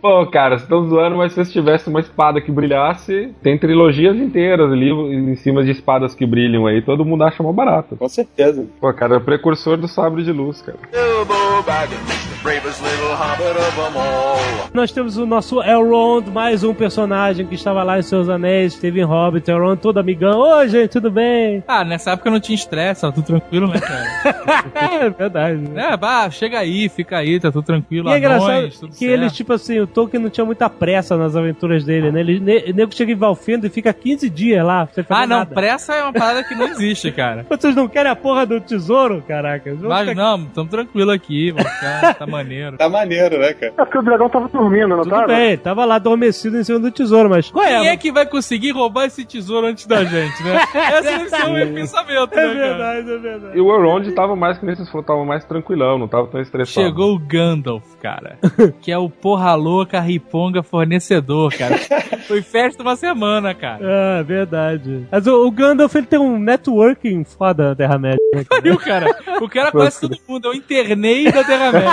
Pô, 0.00 0.26
cara, 0.26 0.58
vocês 0.58 0.62
estão 0.62 0.88
zoando, 0.88 1.16
mas 1.16 1.32
se 1.32 1.36
vocês 1.36 1.52
tivessem 1.52 1.92
uma 1.92 2.00
espada 2.00 2.40
que 2.40 2.50
brilhasse, 2.50 3.32
tem 3.42 3.56
trilogias 3.56 4.16
inteiras 4.16 4.70
ali 4.70 4.90
em 4.90 5.34
cima 5.36 5.62
de 5.62 5.70
espadas 5.70 6.14
que 6.14 6.26
brilham 6.26 6.66
aí, 6.66 6.82
todo 6.82 7.04
mundo 7.04 7.24
acha 7.24 7.42
mó 7.42 7.52
barato. 7.52 7.96
Com 7.96 8.08
certeza. 8.08 8.66
Pô, 8.80 8.92
cara, 8.92 9.14
é 9.14 9.18
o 9.18 9.20
precursor 9.20 9.76
do 9.76 9.88
sabre 9.88 10.22
de 10.24 10.32
luz, 10.32 10.60
cara. 10.62 10.78
Nós 14.74 14.90
temos 14.90 15.16
o 15.16 15.24
nosso 15.24 15.62
Elrond, 15.62 16.28
mais 16.30 16.64
um 16.64 16.74
personagem 16.74 17.46
que 17.46 17.54
estava 17.54 17.82
lá 17.82 17.98
em 17.98 18.02
Seus 18.02 18.28
Anéis, 18.28 18.74
esteve 18.74 19.00
em 19.00 19.04
Hobbit, 19.04 19.48
Elrond 19.50 19.78
todo 19.78 19.98
amigão. 19.98 20.40
Oi, 20.40 20.68
gente, 20.68 20.90
tudo 20.90 21.10
bem? 21.10 21.62
Ah, 21.68 21.84
nessa 21.84 22.12
época 22.12 22.30
não 22.30 22.40
tinha 22.40 22.56
estresse, 22.56 23.02
tava 23.02 23.12
tudo 23.12 23.26
tranquilo, 23.26 23.68
né, 23.68 23.80
cara? 23.80 25.01
é 25.06 25.10
verdade. 25.10 25.62
É, 25.76 25.96
bah, 25.96 26.30
chega 26.30 26.58
aí, 26.58 26.88
fica 26.88 27.18
aí, 27.18 27.38
tá 27.40 27.50
tudo 27.50 27.64
tranquilo. 27.64 28.08
E 28.10 28.12
é 28.12 28.18
engraçado 28.18 28.50
anões, 28.50 28.78
que 28.78 28.86
certo. 28.92 29.02
eles, 29.02 29.32
tipo 29.32 29.52
assim, 29.52 29.80
o 29.80 29.86
Tolkien 29.86 30.22
não 30.22 30.30
tinha 30.30 30.44
muita 30.44 30.68
pressa 30.70 31.16
nas 31.16 31.36
aventuras 31.36 31.84
dele, 31.84 32.10
né? 32.10 32.20
Ele, 32.20 32.40
ne- 32.40 32.70
o 32.70 32.74
nego 32.74 32.94
chega 32.94 33.12
em 33.12 33.16
Valfenda 33.16 33.66
e 33.66 33.70
fica 33.70 33.92
15 33.92 34.28
dias 34.30 34.64
lá, 34.64 34.86
sem 34.92 35.04
fazer 35.04 35.22
Ah, 35.22 35.26
não, 35.26 35.38
nada. 35.38 35.54
pressa 35.54 35.94
é 35.94 36.02
uma 36.02 36.12
parada 36.12 36.44
que 36.44 36.54
não 36.54 36.66
existe, 36.68 37.10
cara. 37.12 37.44
Vocês 37.50 37.74
não 37.74 37.88
querem 37.88 38.10
a 38.10 38.16
porra 38.16 38.46
do 38.46 38.60
tesouro, 38.60 39.22
caraca? 39.26 39.74
Mas 39.82 40.08
ficar- 40.08 40.14
não, 40.14 40.44
tamo 40.46 40.68
tranquilo 40.68 41.10
aqui, 41.10 41.50
vamos 41.50 41.70
ficar, 41.72 42.14
tá 42.18 42.26
maneiro. 42.26 42.76
Tá 42.76 42.88
maneiro, 42.88 43.38
né, 43.38 43.52
cara? 43.54 43.72
É 43.72 43.84
porque 43.84 43.98
o 43.98 44.02
dragão 44.02 44.28
tava 44.28 44.48
dormindo, 44.48 44.88
não 44.88 44.98
Tudo 45.02 45.10
tava? 45.10 45.26
bem, 45.28 45.56
tava 45.58 45.84
lá 45.84 45.96
adormecido 45.96 46.58
em 46.58 46.64
cima 46.64 46.78
do 46.78 46.90
tesouro, 46.90 47.28
mas... 47.28 47.50
Qual 47.50 47.64
Quem 47.64 47.88
é? 47.88 47.92
é 47.92 47.96
que 47.96 48.12
vai 48.12 48.26
conseguir 48.26 48.70
roubar 48.72 49.06
esse 49.06 49.24
tesouro 49.24 49.66
antes 49.66 49.86
da 49.86 50.04
gente, 50.04 50.42
né? 50.42 50.60
Esse 51.02 51.28
ser 51.30 51.44
o 51.46 51.52
meu 51.52 51.66
pensamento, 51.72 52.32
É 52.32 52.46
né, 52.48 52.54
cara? 52.54 52.54
verdade, 52.54 53.10
é 53.12 53.18
verdade. 53.18 53.58
E 53.58 53.60
o 53.60 53.74
Elrond 53.74 54.10
tava 54.12 54.34
mais, 54.36 54.58
que 54.58 54.64
nem 54.66 54.74
falaram, 54.92 55.06
tava 55.06 55.24
mais 55.24 55.44
tranquilão, 55.44 55.98
não 55.98 56.06
tava 56.06 56.26
tão 56.28 56.40
estressado. 56.40 56.86
Chegou 56.86 57.14
o 57.14 57.18
Gandalf, 57.18 57.84
cara. 58.00 58.38
Que 58.80 58.92
é 58.92 58.98
o 58.98 59.08
porra 59.10 59.54
louca, 59.54 59.98
riponga 60.00 60.62
fornecedor, 60.62 61.52
cara. 61.56 61.76
Foi 62.28 62.40
festa 62.42 62.82
uma 62.82 62.94
semana, 62.96 63.54
cara. 63.54 64.18
Ah, 64.18 64.22
verdade. 64.22 65.06
Mas 65.10 65.26
o, 65.26 65.46
o 65.46 65.50
Gandalf, 65.50 65.94
ele 65.96 66.06
tem 66.06 66.18
um 66.18 66.38
networking 66.38 67.24
foda 67.24 67.70
na 67.70 67.74
Terra-média. 67.74 68.18
né, 68.34 68.44
cara? 68.44 68.62
Viu, 68.62 68.78
cara? 68.78 69.06
O 69.40 69.48
cara 69.48 69.72
conhece 69.72 70.00
todo 70.00 70.16
mundo, 70.28 70.48
é 70.48 70.50
o 70.50 70.54
internei 70.54 71.30
da 71.32 71.42
Terra-média. 71.44 71.90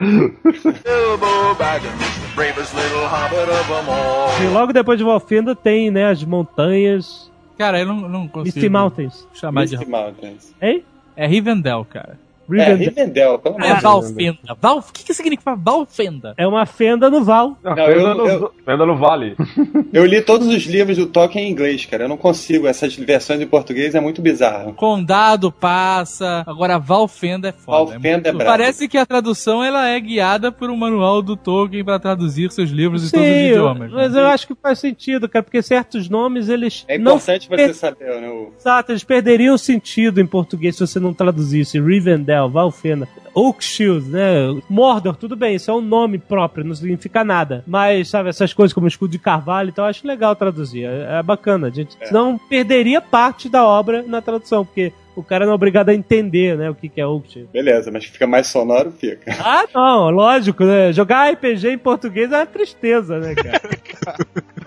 Bilbo 0.00 1.54
Baggins, 1.58 1.90
the 2.20 2.34
bravest 2.34 2.74
little 2.74 3.06
hobbit 3.06 3.48
of 3.50 3.68
them 3.68 3.88
all. 3.90 4.28
E 4.42 4.52
logo 4.52 4.72
depois 4.72 4.98
de 4.98 5.04
Valfenda 5.04 5.54
tem, 5.54 5.90
né, 5.90 6.10
as 6.10 6.22
montanhas... 6.24 7.30
Cara, 7.56 7.80
eu 7.80 7.86
não, 7.86 8.08
não 8.08 8.28
consigo 8.28 8.56
Misty 8.56 8.68
Mountains. 8.68 9.26
chamar 9.32 9.66
de... 9.66 9.76
Misty 9.76 9.90
Mountains. 9.90 10.54
Hein? 10.60 10.84
É 11.16 11.26
Rivendell, 11.26 11.84
cara. 11.84 12.18
É, 12.52 12.72
Rivendell. 12.74 12.78
Rivendell, 12.88 13.38
pelo 13.38 13.54
amor 13.56 13.64
É 13.66 13.74
de 13.74 13.80
Deus. 13.80 13.82
Valfenda. 13.82 14.38
Val... 14.60 14.78
O 14.78 14.92
que, 14.92 15.04
que 15.04 15.14
significa 15.14 15.54
Valfenda? 15.56 16.34
É 16.36 16.46
uma 16.46 16.66
fenda 16.66 17.10
no 17.10 17.24
Val. 17.24 17.56
Não, 17.62 17.74
Não, 17.74 17.86
fenda, 17.86 17.90
eu- 18.00 18.14
no, 18.14 18.26
eu- 18.28 18.52
fenda 18.64 18.86
no 18.86 18.96
vale. 18.96 19.36
Eu 19.92 20.04
li 20.04 20.20
todos 20.20 20.46
os 20.48 20.64
livros 20.64 20.96
do 20.98 21.06
Tolkien 21.06 21.46
em 21.46 21.50
inglês, 21.50 21.86
cara. 21.86 22.04
Eu 22.04 22.08
não 22.08 22.16
consigo. 22.16 22.66
Essas 22.66 22.94
versões 22.96 23.40
em 23.40 23.46
português 23.46 23.94
é 23.94 24.00
muito 24.00 24.20
bizarro. 24.20 24.74
Condado 24.74 25.50
passa. 25.50 26.44
Agora, 26.46 26.78
Valfenda 26.78 27.48
é 27.48 27.52
foda. 27.52 27.92
Valfenda 27.92 28.28
é 28.28 28.32
muito- 28.32 28.36
brabo. 28.44 28.50
Parece 28.50 28.88
que 28.88 28.98
a 28.98 29.06
tradução 29.06 29.62
ela 29.64 29.86
é 29.88 29.98
guiada 29.98 30.50
por 30.52 30.68
um 30.70 30.76
manual 30.76 31.22
do 31.22 31.36
Tolkien 31.36 31.84
pra 31.84 31.98
traduzir 31.98 32.50
seus 32.52 32.70
livros 32.70 33.04
em 33.04 33.06
Sim, 33.08 33.16
todos 33.16 33.30
os 33.30 33.36
idiomas. 33.36 33.92
mas 33.92 34.12
né? 34.12 34.20
eu 34.20 34.26
acho 34.26 34.46
que 34.46 34.54
faz 34.54 34.78
sentido, 34.78 35.28
cara, 35.28 35.42
porque 35.42 35.62
certos 35.62 36.08
nomes, 36.08 36.48
eles 36.48 36.84
É 36.88 36.98
não... 36.98 37.12
importante 37.16 37.48
você 37.48 37.72
saber, 37.74 38.20
né? 38.20 38.28
O... 38.28 38.52
Exato, 38.58 38.92
eles 38.92 39.04
perderiam 39.04 39.56
sentido 39.56 40.20
em 40.20 40.26
português 40.26 40.76
se 40.76 40.86
você 40.86 41.00
não 41.00 41.14
traduzisse. 41.14 41.80
Rivendell, 41.80 42.35
Valfenda, 42.44 43.08
Oakshield, 43.34 44.08
né? 44.08 44.60
Mordor, 44.68 45.16
tudo 45.16 45.36
bem, 45.36 45.56
isso 45.56 45.70
é 45.70 45.74
um 45.74 45.80
nome 45.80 46.18
próprio, 46.18 46.64
não 46.64 46.74
significa 46.74 47.22
nada. 47.22 47.62
Mas, 47.66 48.08
sabe, 48.08 48.28
essas 48.28 48.52
coisas 48.52 48.72
como 48.72 48.88
escudo 48.88 49.12
de 49.12 49.18
carvalho, 49.18 49.68
então 49.68 49.84
eu 49.84 49.90
acho 49.90 50.06
legal 50.06 50.34
traduzir. 50.34 50.84
É, 50.84 51.18
é 51.18 51.22
bacana, 51.22 51.68
a 51.68 51.70
gente 51.70 51.96
não 52.10 52.38
perderia 52.38 53.00
parte 53.00 53.48
da 53.48 53.66
obra 53.66 54.02
na 54.02 54.20
tradução, 54.20 54.64
porque 54.64 54.92
o 55.16 55.22
cara 55.22 55.44
não 55.44 55.52
é 55.52 55.54
obrigado 55.54 55.88
a 55.88 55.94
entender, 55.94 56.56
né, 56.56 56.70
o 56.70 56.74
que, 56.74 56.88
que 56.88 57.00
é 57.00 57.06
Oakshield. 57.06 57.48
Beleza, 57.52 57.90
mas 57.90 58.04
fica 58.04 58.26
mais 58.26 58.46
sonoro, 58.46 58.90
fica. 58.92 59.34
Ah, 59.42 59.64
não, 59.74 60.10
lógico, 60.10 60.64
né? 60.64 60.92
Jogar 60.92 61.30
RPG 61.32 61.68
em 61.70 61.78
português 61.78 62.30
é 62.32 62.36
uma 62.38 62.46
tristeza, 62.46 63.18
né, 63.18 63.34
cara? 63.34 63.60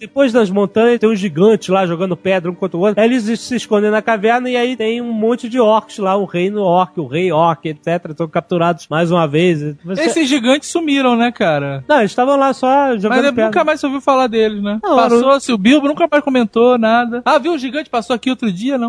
Depois 0.00 0.32
das 0.32 0.50
montanhas 0.50 0.98
tem 0.98 1.08
um 1.08 1.14
gigante 1.14 1.70
lá 1.70 1.86
jogando 1.86 2.16
pedra 2.16 2.50
um 2.50 2.54
contra 2.54 2.76
o 2.76 2.80
outro. 2.80 3.00
Aí 3.00 3.06
eles 3.08 3.40
se 3.40 3.56
escondem 3.56 3.90
na 3.90 4.00
caverna 4.02 4.48
e 4.48 4.56
aí 4.56 4.76
tem 4.76 5.00
um 5.00 5.12
monte 5.12 5.48
de 5.48 5.60
orcs 5.60 5.98
lá, 5.98 6.16
um 6.16 6.24
reino 6.24 6.62
orc, 6.62 6.98
o 6.98 7.06
rei 7.06 7.30
orc, 7.32 7.66
etc. 7.68 8.10
Estão 8.10 8.28
capturados 8.28 8.86
mais 8.88 9.10
uma 9.10 9.26
vez. 9.26 9.76
Você- 9.84 10.02
Esses 10.02 10.28
gigantes 10.28 10.68
sumiram, 10.70 11.16
né, 11.16 11.30
cara? 11.32 11.84
Não, 11.88 11.98
eles 11.98 12.10
estavam 12.10 12.36
lá 12.36 12.52
só 12.52 12.96
jogando 12.96 13.10
Mas 13.22 13.26
pedra. 13.30 13.44
nunca 13.46 13.64
mais 13.64 13.82
ouviu 13.84 14.00
falar 14.00 14.26
deles, 14.26 14.62
né? 14.62 14.78
Passou-se, 14.82 15.52
o 15.52 15.58
Bilbo 15.58 15.88
nunca 15.88 16.08
mais 16.10 16.22
comentou 16.38 16.78
nada. 16.78 17.22
Ah, 17.24 17.38
viu 17.38 17.54
o 17.54 17.58
gigante 17.58 17.90
passou 17.90 18.14
aqui 18.14 18.30
outro 18.30 18.52
dia, 18.52 18.78
não? 18.78 18.88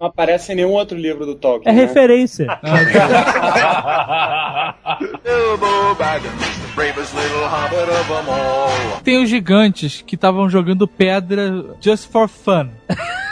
Não 0.00 0.06
aparece 0.06 0.52
em 0.52 0.56
nenhum 0.56 0.70
outro 0.70 0.96
livro 0.96 1.26
do 1.26 1.34
Tolkien. 1.34 1.70
É 1.70 1.74
né? 1.74 1.82
referência. 1.82 2.46
All. 8.28 9.00
Tem 9.04 9.22
os 9.22 9.28
gigantes 9.28 10.02
que 10.02 10.14
estavam 10.14 10.48
jogando 10.48 10.88
pedra 10.88 11.76
just 11.80 12.10
for 12.10 12.28
fun. 12.28 12.70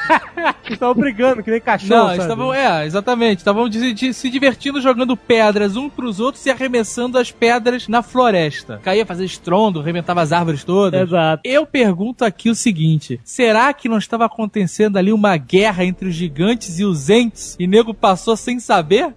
Estavam 0.70 0.94
brigando, 0.94 1.42
que 1.42 1.50
nem 1.50 1.60
cachorro. 1.60 2.08
Não, 2.08 2.12
estavam, 2.14 2.52
é, 2.54 2.84
exatamente. 2.86 3.38
Estavam 3.38 3.68
de- 3.68 3.92
de- 3.92 4.12
se 4.14 4.28
divertindo 4.30 4.80
jogando 4.80 5.16
pedras 5.16 5.76
um 5.76 5.88
pros 5.88 6.20
outros 6.20 6.44
e 6.46 6.50
arremessando 6.50 7.18
as 7.18 7.30
pedras 7.30 7.88
na 7.88 8.02
floresta. 8.02 8.80
Caía 8.82 9.06
fazer 9.06 9.24
estrondo, 9.24 9.80
arrebentava 9.80 10.20
as 10.22 10.32
árvores 10.32 10.64
todas. 10.64 11.08
Exato. 11.08 11.40
Eu 11.44 11.64
pergunto 11.66 12.24
aqui 12.24 12.50
o 12.50 12.54
seguinte: 12.54 13.20
será 13.24 13.72
que 13.72 13.88
não 13.88 13.98
estava 13.98 14.24
acontecendo 14.26 14.96
ali 14.96 15.12
uma 15.12 15.36
guerra 15.36 15.84
entre 15.84 16.08
os 16.08 16.14
gigantes 16.14 16.78
e 16.78 16.84
os 16.84 17.08
entes 17.10 17.56
e 17.58 17.66
nego 17.66 17.94
passou 17.94 18.36
sem 18.36 18.58
saber? 18.60 19.06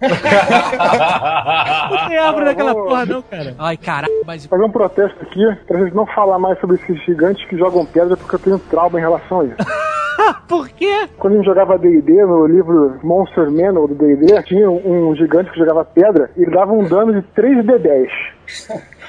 Não 1.90 2.08
tem 2.08 2.18
árvore 2.18 2.44
naquela 2.46 2.74
porra, 2.74 3.06
não, 3.06 3.22
cara. 3.22 3.54
Ai, 3.58 3.76
caralho, 3.76 4.12
mas. 4.26 4.46
Fazer 4.46 4.64
um 4.64 4.70
protesto 4.70 5.18
aqui 5.22 5.40
pra 5.66 5.82
gente 5.84 5.94
não 5.94 6.06
falar 6.06 6.38
mais 6.38 6.58
sobre 6.60 6.76
esses 6.76 7.04
gigantes 7.04 7.44
que 7.48 7.56
jogam 7.56 7.84
pedra, 7.84 8.16
porque 8.16 8.34
eu 8.34 8.38
tenho 8.38 8.58
trauma 8.58 8.98
em 8.98 9.02
relação 9.02 9.40
a 9.40 9.44
isso. 9.44 9.54
Por 10.48 10.68
quê? 10.70 11.08
Quando 11.18 11.34
a 11.34 11.36
gente 11.36 11.46
jogava 11.46 11.78
D&D, 11.78 12.24
no 12.24 12.46
livro 12.46 12.98
Monster 13.02 13.50
Manual 13.50 13.88
do 13.88 13.94
D&D, 13.94 14.42
tinha 14.44 14.70
um, 14.70 15.14
gigante 15.14 15.50
que 15.50 15.58
jogava 15.58 15.84
pedra 15.84 16.30
e 16.36 16.42
ele 16.42 16.50
dava 16.50 16.72
um 16.72 16.84
dano 16.84 17.12
de 17.12 17.26
3d10. 17.36 18.08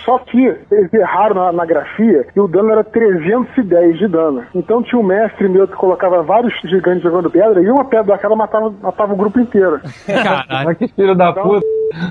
Só 0.06 0.18
que 0.20 0.38
eles 0.72 0.94
erraram 0.94 1.36
na, 1.36 1.52
na 1.52 1.66
grafia 1.66 2.26
e 2.36 2.40
o 2.40 2.48
dano 2.48 2.72
era 2.72 2.84
310 2.84 3.98
de 4.00 4.08
dano. 4.08 4.44
Então 4.56 4.82
tinha 4.84 5.00
um 5.00 5.04
mestre 5.04 5.48
meu 5.48 5.68
que 5.68 5.76
colocava 5.76 6.22
vários 6.24 6.54
gigantes 6.64 7.04
jogando 7.04 7.30
pedra 7.30 7.62
e 7.62 7.70
uma 7.70 7.86
pedra 7.86 8.14
daquela 8.14 8.36
matava, 8.36 8.74
matava 8.82 9.14
o 9.14 9.18
grupo 9.18 9.40
inteiro. 9.40 9.80
Caralho. 10.06 10.66
Mas 10.66 10.78
que 10.78 10.88
filho 10.88 11.16
da 11.16 11.34
puta. 11.34 11.66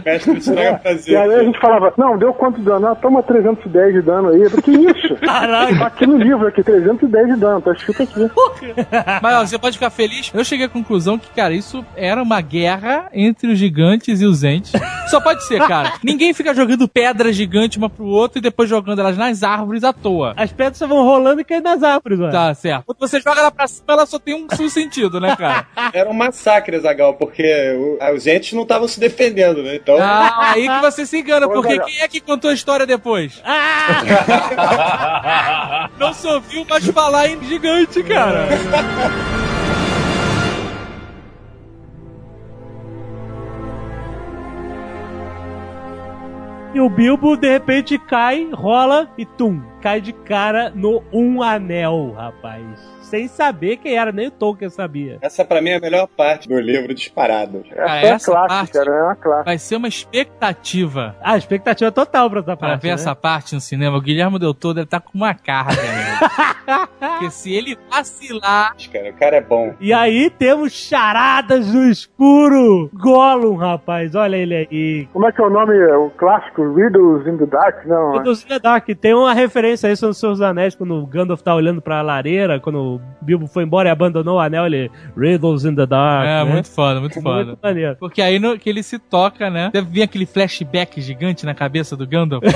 Mestre 0.05 0.37
estraga 0.39 0.61
É. 0.61 0.77
prazer. 0.77 1.15
E 1.15 1.17
aí 1.17 1.35
a 1.35 1.43
gente 1.45 1.59
falava, 1.59 1.93
não, 1.97 2.19
deu 2.19 2.35
quanto 2.35 2.61
dano? 2.61 2.87
Ah, 2.89 2.95
toma 2.95 3.23
310 3.23 3.95
de 3.95 4.03
dano 4.03 4.29
aí. 4.29 4.49
Falei, 4.49 4.63
que 4.63 4.71
isso? 4.73 5.17
Caralho. 5.25 5.79
Tá 5.79 5.87
aqui 5.87 6.07
no 6.07 6.19
livro, 6.19 6.47
aqui, 6.47 6.63
310 6.63 7.29
de 7.35 7.37
dano, 7.41 7.61
tá 7.63 7.73
escrito 7.73 8.03
aqui. 8.03 8.31
Mas 9.23 9.35
ó, 9.37 9.47
você 9.47 9.59
pode 9.59 9.79
ficar 9.79 9.91
feliz. 9.91 10.31
Eu 10.35 10.45
cheguei 10.45 10.67
à 10.67 10.69
conclusão 10.69 11.19
que, 11.19 11.31
cara, 11.31 11.55
isso 11.55 11.85
era 11.97 12.23
uma 12.23 12.41
guerra 12.41 13.09
entre 13.13 13.51
os 13.53 13.59
gigantes 13.59 14.21
e 14.21 14.27
os 14.27 14.45
entes. 14.45 14.73
Só 15.09 15.21
pode 15.21 15.45
ser, 15.45 15.67
cara. 15.67 15.95
Ninguém 16.05 16.35
fica 16.35 16.55
jogando 16.55 16.87
pedra 16.87 17.33
gigante 17.33 17.79
uma 17.81 17.91
pro 17.91 18.05
outro 18.05 18.39
e 18.39 18.43
depois 18.43 18.69
jogando 18.69 19.01
elas 19.01 19.17
nas 19.17 19.43
árvores 19.43 19.83
à 19.85 19.93
toa. 19.93 20.35
As 20.37 20.53
pedras 20.53 20.77
só 20.79 20.87
vão 20.87 21.03
rolando 21.05 21.41
e 21.41 21.45
caindo 21.45 21.65
nas 21.65 21.83
árvores, 21.83 22.19
ué. 22.21 22.31
Tá, 22.31 22.53
certo. 22.55 22.85
Quando 22.87 22.99
você 22.99 23.21
joga 23.21 23.41
ela 23.41 23.51
pra 23.51 23.67
cima, 23.67 23.85
ela 23.89 24.07
só 24.07 24.19
tem 24.19 24.35
um 24.35 24.47
um 24.61 24.69
sentido, 24.69 25.19
né, 25.21 25.35
cara? 25.37 25.67
Era 25.95 26.11
um 26.11 26.13
massacre, 26.13 26.79
Zagal, 26.79 27.15
porque 27.15 27.43
o- 27.79 27.99
os 28.15 28.27
entes 28.27 28.53
não 28.53 28.63
estavam 28.63 28.87
se 28.87 29.01
defendendo, 29.01 29.63
né? 29.63 29.77
Então. 29.77 29.97
Ah, 30.01 30.53
aí 30.53 30.69
que 30.69 30.81
você 30.81 31.07
se 31.07 31.19
engana, 31.19 31.49
porque 31.49 31.79
quem 31.81 32.01
é 32.01 32.09
que 32.09 32.21
contou 32.21 32.51
a 32.51 32.55
história 32.55 32.87
depois? 32.87 33.43
Não 35.99 36.13
se 36.13 36.27
ouviu 36.27 36.65
mais 36.69 36.85
falar 36.87 37.29
em 37.29 37.43
gigante, 37.45 38.03
cara. 38.03 38.49
E 46.73 46.81
o 46.81 46.89
Bilbo, 46.89 47.37
de 47.37 47.49
repente, 47.49 47.99
cai, 47.99 48.49
rola 48.53 49.13
e 49.19 49.27
tum, 49.27 49.61
cai 49.81 50.01
de 50.01 50.13
cara 50.13 50.71
no 50.71 51.03
Um 51.13 51.43
Anel, 51.43 52.13
rapaz. 52.13 53.00
Sem 53.11 53.27
saber 53.27 53.77
quem 53.79 53.97
era, 53.97 54.13
nem 54.13 54.29
o 54.29 54.31
Tolkien 54.31 54.71
sabia. 54.71 55.19
Essa 55.21 55.45
pra 55.45 55.61
mim 55.61 55.71
é 55.71 55.77
a 55.77 55.81
melhor 55.81 56.07
parte 56.07 56.49
do 56.49 56.59
livro 56.61 56.95
disparado. 56.95 57.65
Essa 57.71 57.83
Ah, 57.85 57.97
é 57.97 58.11
a 58.13 58.15
essa 58.15 58.31
clássica, 58.33 58.79
parte- 58.79 58.91
né? 58.91 58.97
É 58.99 59.03
uma 59.03 59.17
clássica. 59.17 59.45
Vai 59.45 59.59
ser 59.59 59.77
uma 59.77 59.89
expectativa 59.89 61.17
Ah, 61.21 61.37
expectativa 61.37 61.91
total 61.91 62.31
pra 62.31 62.39
essa 62.41 62.57
pra 62.57 62.69
parte. 62.69 62.83
ver 62.83 62.89
né? 62.89 62.95
essa 62.95 63.15
parte 63.15 63.55
no 63.55 63.61
cinema. 63.61 63.97
O 63.97 64.01
Guilherme 64.01 64.39
Del 64.39 64.55
Toro 64.55 64.75
deve 64.75 64.85
estar 64.85 65.01
com 65.01 65.11
uma 65.15 65.35
cara, 65.35 65.71
velho. 65.73 66.21
Porque 67.01 67.31
se 67.31 67.53
ele 67.53 67.77
vacilar, 67.91 68.75
Cara, 68.93 69.11
o 69.11 69.13
cara 69.15 69.37
é 69.37 69.41
bom. 69.41 69.75
E 69.81 69.93
aí 69.93 70.31
temos 70.31 70.73
charadas 70.73 71.73
no 71.75 71.85
escuro. 71.91 72.89
Gollum, 72.95 73.57
rapaz, 73.57 74.15
olha 74.15 74.37
ele 74.37 74.55
aí. 74.55 75.09
Como 75.13 75.27
é 75.27 75.33
que 75.33 75.41
é 75.41 75.45
o 75.45 75.51
nome? 75.51 75.75
O 75.95 76.11
clássico? 76.11 76.63
Riddles 76.75 77.27
in 77.27 77.37
the 77.39 77.47
Dark? 77.47 77.85
Não. 77.87 78.15
O 78.17 78.23
do 78.23 78.33
Dark 78.63 78.87
tem 79.01 79.15
uma 79.15 79.35
referência 79.35 79.89
a 79.89 79.93
isso 79.93 80.07
nos 80.07 80.19
seus 80.19 80.41
anéis, 80.41 80.75
quando 80.75 80.95
o 80.95 81.07
Gandalf 81.07 81.43
tá 81.43 81.55
olhando 81.55 81.83
pra 81.83 82.03
lareira, 82.03 82.61
quando 82.61 82.79
o 82.79 83.00
Hello. 83.01 83.20
Bilbo 83.23 83.47
foi 83.47 83.65
embora 83.65 83.89
e 83.89 83.93
abandonou 83.93 84.37
o 84.37 84.41
anel, 84.41 84.67
ele 84.67 84.91
Riddles 85.17 85.65
in 85.65 85.75
the 85.75 85.87
Dark. 85.87 86.27
é 86.27 86.45
né? 86.45 86.53
muito 86.53 86.71
foda, 86.71 87.01
muito 87.01 87.21
foda. 87.21 87.45
Muito 87.45 87.59
maneiro. 87.63 87.97
Porque 87.99 88.23
aí 88.23 88.39
no, 88.39 88.59
que 88.59 88.69
ele 88.69 88.83
se 88.83 88.99
toca, 88.99 89.51
né? 89.51 89.71
Deve 89.73 89.89
vir 89.89 90.03
aquele 90.03 90.27
flashback 90.27 91.01
gigante 91.01 91.45
na 91.45 91.55
cabeça 91.55 91.97
do 91.97 92.07
Gandalf. 92.07 92.43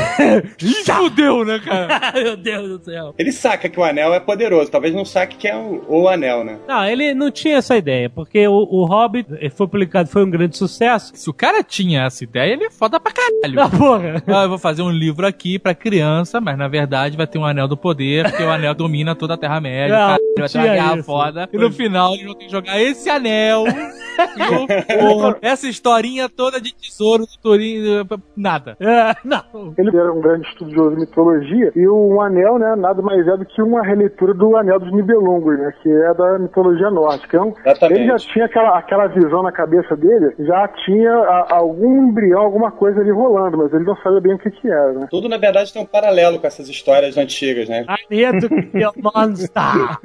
Fudeu, 1.04 1.44
né, 1.44 1.58
cara? 1.58 2.12
Meu 2.14 2.36
Deus 2.36 2.68
do 2.68 2.84
céu. 2.84 3.14
Ele 3.18 3.32
saca 3.32 3.68
que 3.68 3.78
o 3.78 3.84
anel 3.84 4.14
é 4.14 4.20
poderoso, 4.20 4.70
talvez 4.70 4.94
não 4.94 5.04
saque 5.04 5.36
que 5.36 5.48
é 5.48 5.56
o, 5.56 5.84
o 5.88 6.08
anel, 6.08 6.44
né? 6.44 6.58
Não, 6.66 6.84
ele 6.84 7.14
não 7.14 7.30
tinha 7.30 7.56
essa 7.56 7.76
ideia, 7.76 8.08
porque 8.08 8.46
o, 8.46 8.54
o 8.54 8.84
Hobbit 8.84 9.28
foi 9.50 9.66
publicado, 9.66 10.08
foi 10.08 10.24
um 10.24 10.30
grande 10.30 10.56
sucesso. 10.56 11.12
Se 11.14 11.28
o 11.28 11.32
cara 11.32 11.62
tinha 11.62 12.04
essa 12.04 12.24
ideia, 12.24 12.52
ele 12.52 12.64
é 12.64 12.70
foda 12.70 12.98
pra 12.98 13.12
caralho. 13.12 13.60
Ah, 13.60 13.68
porra. 13.68 14.22
Ah, 14.26 14.44
eu 14.44 14.48
vou 14.48 14.58
fazer 14.58 14.82
um 14.82 14.90
livro 14.90 15.26
aqui 15.26 15.58
pra 15.58 15.74
criança, 15.74 16.40
mas 16.40 16.56
na 16.56 16.68
verdade 16.68 17.16
vai 17.16 17.26
ter 17.26 17.38
um 17.38 17.44
anel 17.44 17.68
do 17.68 17.76
poder, 17.76 18.30
porque 18.30 18.42
o 18.42 18.50
anel 18.50 18.74
domina 18.74 19.14
toda 19.14 19.34
a 19.34 19.36
Terra-média. 19.36 20.16
Guerra 20.62 20.94
isso. 20.96 21.04
foda. 21.04 21.48
E 21.52 21.56
no 21.58 21.70
final 21.72 22.12
eles 22.14 22.24
vão 22.26 22.34
ter 22.34 22.44
que 22.46 22.50
jogar 22.52 22.80
esse 22.80 23.08
anel. 23.10 23.64
e 24.14 25.04
o- 25.04 25.36
essa 25.42 25.66
historinha 25.68 26.28
toda 26.28 26.60
de 26.60 26.74
tesouro 26.74 27.24
do 27.24 27.38
Turinho. 27.42 28.06
Nada. 28.36 28.76
É, 28.80 29.14
não. 29.24 29.74
Ele 29.76 29.96
era 29.96 30.12
um 30.12 30.20
grande 30.20 30.46
estudioso 30.48 30.90
de 30.94 31.00
mitologia 31.00 31.72
e 31.74 31.86
o 31.88 32.20
Anel, 32.20 32.58
né, 32.58 32.74
nada 32.76 33.02
mais 33.02 33.26
é 33.26 33.36
do 33.36 33.44
que 33.44 33.60
uma 33.62 33.82
releitura 33.84 34.32
do 34.34 34.56
Anel 34.56 34.78
dos 34.78 34.92
Nibelungos, 34.92 35.58
né, 35.58 35.72
que 35.82 35.90
é 35.90 36.14
da 36.14 36.38
mitologia 36.38 36.90
nórdica. 36.90 37.36
Então, 37.36 37.54
Exatamente. 37.64 38.00
ele 38.00 38.08
já 38.10 38.16
tinha 38.18 38.44
aquela, 38.44 38.78
aquela 38.78 39.06
visão 39.08 39.42
na 39.42 39.50
cabeça 39.52 39.96
dele, 39.96 40.34
já 40.40 40.68
tinha 40.84 41.12
a- 41.12 41.46
algum 41.56 42.08
embrião, 42.08 42.40
alguma 42.42 42.70
coisa 42.70 43.00
ali 43.00 43.10
rolando, 43.10 43.58
mas 43.58 43.72
ele 43.72 43.84
não 43.84 43.96
sabia 43.96 44.20
bem 44.20 44.34
o 44.34 44.38
que 44.38 44.50
que 44.50 44.68
era, 44.68 44.92
né. 44.92 45.06
Tudo, 45.10 45.28
na 45.28 45.38
verdade, 45.38 45.72
tem 45.72 45.82
um 45.82 45.86
paralelo 45.86 46.38
com 46.38 46.46
essas 46.46 46.68
histórias 46.68 47.16
antigas, 47.16 47.68
né? 47.68 47.84
I 47.88 48.14
need 48.14 48.40
to 48.40 48.48
kill 48.48 48.92
monster. 49.02 49.98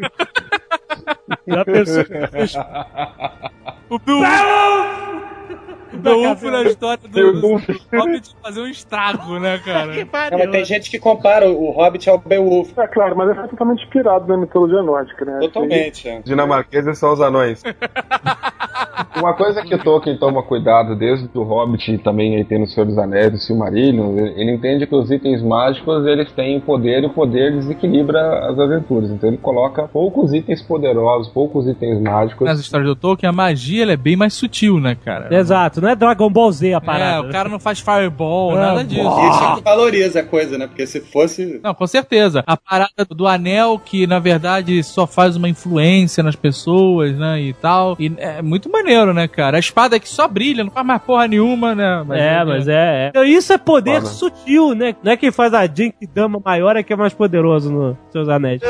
Já 1.48 1.66
pensou? 1.66 2.04
O 3.90 3.98
Beowulf! 3.98 5.39
O 6.00 6.02
Beowulf 6.02 6.44
na 6.44 6.64
história 6.64 7.00
do, 7.08 7.34
do, 7.34 7.42
do 7.42 7.98
Hobbit 7.98 8.36
fazer 8.42 8.62
um 8.62 8.68
estrago, 8.68 9.40
né, 9.40 9.60
cara? 9.60 9.92
Que 9.94 10.00
É, 10.00 10.06
pariu. 10.06 10.40
mas 10.40 10.50
tem 10.52 10.66
gente 10.66 10.90
que 10.90 11.00
compara 11.00 11.50
o 11.50 11.72
Hobbit 11.72 12.10
ao 12.10 12.18
Beowulf. 12.18 12.78
É 12.78 12.88
claro, 12.88 13.16
mas 13.18 13.30
é 13.30 13.48
totalmente 13.48 13.84
inspirado 13.84 14.28
na 14.28 14.38
mitologia 14.38 14.82
nórdica, 14.82 15.26
né. 15.26 15.40
Totalmente. 15.42 16.08
é. 16.08 16.22
Dinamarqueses 16.22 16.98
são 16.98 17.14
os 17.14 17.22
anões. 17.22 17.62
Uma 19.18 19.34
coisa 19.34 19.62
que 19.64 19.74
o 19.76 19.78
Tolkien 19.84 20.18
toma 20.18 20.42
cuidado 20.44 20.96
desde 20.96 21.30
o 21.34 21.44
Hobbit 21.44 21.92
e 21.92 21.98
também 21.98 22.36
aí 22.38 22.44
tem 22.46 22.60
no 22.60 22.68
Senhor 22.68 22.86
dos 22.86 22.98
Anéis 22.98 23.34
e 23.34 23.40
Silmarillion, 23.40 24.18
ele 24.18 24.52
entende 24.52 24.86
que 24.88 24.96
os 24.96 25.12
itens 25.12 25.42
mágicos 25.42 26.06
eles 26.06 26.32
têm 26.32 26.60
poder 26.60 27.04
e 27.04 27.08
o 27.08 27.10
poder 27.10 27.52
desequilibra 27.54 28.50
as 28.50 28.58
aventuras. 28.60 29.10
Então 29.10 29.28
ele 29.30 29.38
coloca 29.38 29.88
poucos 29.88 30.34
itens 30.34 30.62
poderosos, 30.62 31.28
poucos 31.34 31.68
itens 31.68 32.00
mágicos. 32.02 32.46
Nas 32.48 32.60
histórias 32.60 32.88
do 32.90 32.96
Tolkien, 32.96 33.30
a 33.30 33.34
magia 33.34 33.84
ela 33.84 33.92
é 33.94 33.98
bem 33.98 34.16
mais 34.16 34.34
sutil, 34.34 34.80
né, 34.80 34.96
cara? 35.04 35.34
Exato, 35.36 35.82
não 35.90 35.94
é 35.94 35.96
Dragon 35.96 36.30
Ball 36.30 36.52
Z 36.52 36.74
a 36.74 36.82
parada. 36.82 37.26
É, 37.26 37.30
o 37.30 37.32
cara 37.32 37.50
não 37.50 37.60
faz 37.60 37.80
fireball, 37.80 38.56
É, 38.56 38.60
nada 38.60 38.84
disso. 38.84 39.02
E 39.02 39.30
isso 39.30 39.44
é 39.44 39.56
que 39.56 39.64
valoriza 39.64 40.20
a 40.20 40.24
coisa, 40.24 40.58
né? 40.58 40.68
Porque 40.68 40.86
se 40.86 41.00
fosse. 41.00 41.60
Não, 41.64 41.74
com 41.74 41.88
certeza. 41.88 42.44
A 42.46 42.56
parada 42.56 43.06
do 43.10 43.28
anel, 43.28 43.80
que 43.84 44.06
na 44.06 44.20
verdade 44.20 44.84
só 44.84 45.08
faz 45.08 45.36
uma 45.36 45.50
influência 45.50 46.22
nas 46.24 46.36
pessoas, 46.36 47.18
né? 47.18 47.42
E 47.42 47.54
tal. 47.54 47.96
E 48.00 48.14
é 48.18 48.42
muito 48.42 48.70
maneiro, 48.72 49.14
né, 49.14 49.28
cara? 49.28 49.58
A 49.58 49.60
espada 49.60 50.00
que 50.00 50.08
só 50.08 50.28
brilha, 50.28 50.64
não 50.64 50.72
faz 50.72 50.86
mais 50.86 51.02
porra 51.02 51.28
nenhuma, 51.28 51.74
né? 51.74 52.06
é, 52.12 52.44
mas 52.44 52.68
é, 52.68 53.06
é. 53.06 53.08
Então, 53.10 53.24
isso 53.24 53.52
é 53.52 53.58
poder 53.58 54.02
sutil, 54.04 54.76
né? 54.76 54.96
Não 55.04 55.12
é 55.12 55.18
quem 55.18 55.32
faz 55.32 55.54
a 55.54 55.66
Jink 55.66 55.96
Dama 56.14 56.42
maior 56.44 56.76
é 56.76 56.84
que 56.84 56.94
é 56.94 56.96
mais 56.96 57.14
poderoso 57.14 57.72
nos 57.72 57.96
seus 58.12 58.30
anéis. 58.30 58.62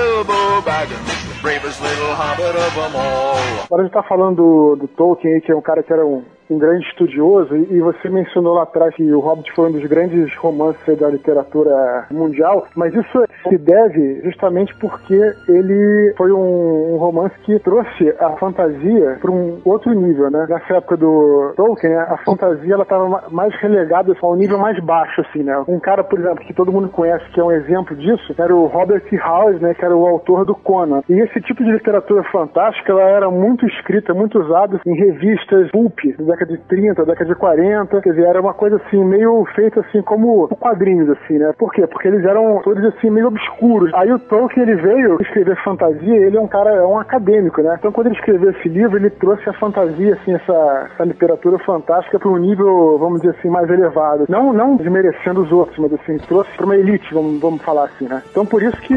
Agora 3.65 3.81
a 3.81 3.83
gente 3.83 3.93
tá 3.93 4.03
falando 4.03 4.35
do, 4.35 4.75
do 4.81 4.87
Tolkien 4.87 5.35
aí, 5.35 5.41
que 5.41 5.51
é 5.51 5.55
um 5.55 5.61
cara 5.61 5.81
que 5.81 5.91
era 5.91 6.05
um, 6.05 6.23
um 6.49 6.57
grande 6.57 6.85
estudioso, 6.87 7.55
e, 7.55 7.79
você 7.79 8.09
mencionou 8.09 8.55
lá 8.55 8.63
atrás 8.63 8.93
que 8.95 9.13
o 9.13 9.19
Hobbit 9.19 9.51
foi 9.53 9.69
um 9.69 9.71
dos 9.71 9.85
grandes 9.85 10.35
romances 10.37 10.97
da 10.97 11.09
literatura 11.09 12.07
mundial, 12.11 12.67
mas 12.75 12.93
isso 12.93 13.23
se 13.47 13.57
deve 13.57 14.21
justamente 14.23 14.75
porque 14.75 15.19
ele 15.47 16.13
foi 16.17 16.31
um, 16.31 16.93
um 16.93 16.97
romance 16.97 17.35
que 17.43 17.57
trouxe 17.59 18.13
a 18.19 18.31
fantasia 18.37 19.17
para 19.21 19.31
um 19.31 19.59
outro 19.63 19.93
nível, 19.93 20.29
né? 20.31 20.45
Nessa 20.49 20.77
época 20.77 20.97
do 20.97 21.53
Tolkien, 21.55 21.95
a 21.95 22.17
fantasia 22.17 22.73
ela 22.73 22.83
estava 22.83 23.25
mais 23.29 23.55
relegada 23.55 24.15
a 24.19 24.27
um 24.27 24.35
nível 24.35 24.57
mais 24.57 24.79
baixo, 24.83 25.21
assim, 25.21 25.43
né? 25.43 25.63
Um 25.67 25.79
cara, 25.79 26.03
por 26.03 26.19
exemplo, 26.19 26.45
que 26.45 26.53
todo 26.53 26.71
mundo 26.71 26.89
conhece, 26.89 27.25
que 27.31 27.39
é 27.39 27.43
um 27.43 27.51
exemplo 27.51 27.95
disso, 27.95 28.33
era 28.37 28.55
o 28.55 28.65
Robert 28.65 29.03
Howard, 29.11 29.61
né? 29.61 29.73
Que 29.73 29.85
era 29.85 29.95
o 29.95 30.07
autor 30.07 30.45
do 30.45 30.55
Conan. 30.55 31.01
E 31.09 31.13
esse 31.19 31.39
tipo 31.41 31.63
de 31.63 31.71
literatura 31.71 32.23
fantástica, 32.23 32.91
ela 32.91 33.01
era 33.01 33.31
muito 33.31 33.65
escrita, 33.65 34.13
muito 34.13 34.39
usada 34.39 34.79
em 34.85 34.93
revistas 34.95 35.69
pulp, 35.71 35.99
da 36.19 36.37
década 36.39 36.53
de 36.53 36.57
30, 36.63 36.93
da 36.93 37.11
década 37.11 37.33
de 37.33 37.35
40, 37.35 38.01
quer 38.01 38.09
dizer, 38.09 38.25
era 38.25 38.39
uma 38.39 38.53
coisa 38.53 38.77
assim, 38.77 39.03
meio 39.03 39.45
feita 39.55 39.81
assim 39.81 40.01
como 40.01 40.47
quadrinhos, 40.47 41.09
assim, 41.09 41.37
né? 41.37 41.53
Por 41.57 41.71
quê? 41.73 41.85
Porque 41.87 42.07
eles 42.07 42.23
eram 42.23 42.47
autores 42.47 42.83
assim, 42.85 43.09
meio 43.09 43.27
obscuros. 43.27 43.93
Aí 43.93 44.11
o 44.11 44.19
Tolkien, 44.19 44.63
ele 44.63 44.75
veio 44.75 45.17
escrever 45.21 45.61
fantasia, 45.63 46.15
ele 46.15 46.37
é 46.37 46.41
um 46.41 46.47
cara, 46.47 46.71
é 46.71 46.85
um 46.85 46.97
acadêmico, 46.97 47.61
né? 47.61 47.75
Então 47.77 47.91
quando 47.91 48.07
ele 48.07 48.15
escreveu 48.15 48.51
esse 48.51 48.69
livro, 48.69 48.97
ele 48.97 49.09
trouxe 49.09 49.49
a 49.49 49.53
fantasia, 49.53 50.13
assim, 50.13 50.33
essa, 50.33 50.89
essa 50.93 51.03
literatura 51.03 51.57
fantástica 51.59 52.19
para 52.19 52.29
um 52.29 52.37
nível, 52.37 52.97
vamos 52.97 53.21
dizer 53.21 53.35
assim, 53.37 53.49
mais 53.49 53.69
elevado. 53.69 54.25
Não, 54.29 54.53
não 54.53 54.75
desmerecendo 54.77 55.41
os 55.41 55.51
outros, 55.51 55.77
mas 55.79 55.93
assim, 55.93 56.17
trouxe 56.27 56.51
para 56.55 56.65
uma 56.65 56.75
elite, 56.75 57.13
vamos, 57.13 57.39
vamos 57.41 57.61
falar 57.61 57.85
assim, 57.85 58.05
né? 58.07 58.21
Então 58.31 58.45
por 58.45 58.63
isso 58.63 58.79
que 58.81 58.95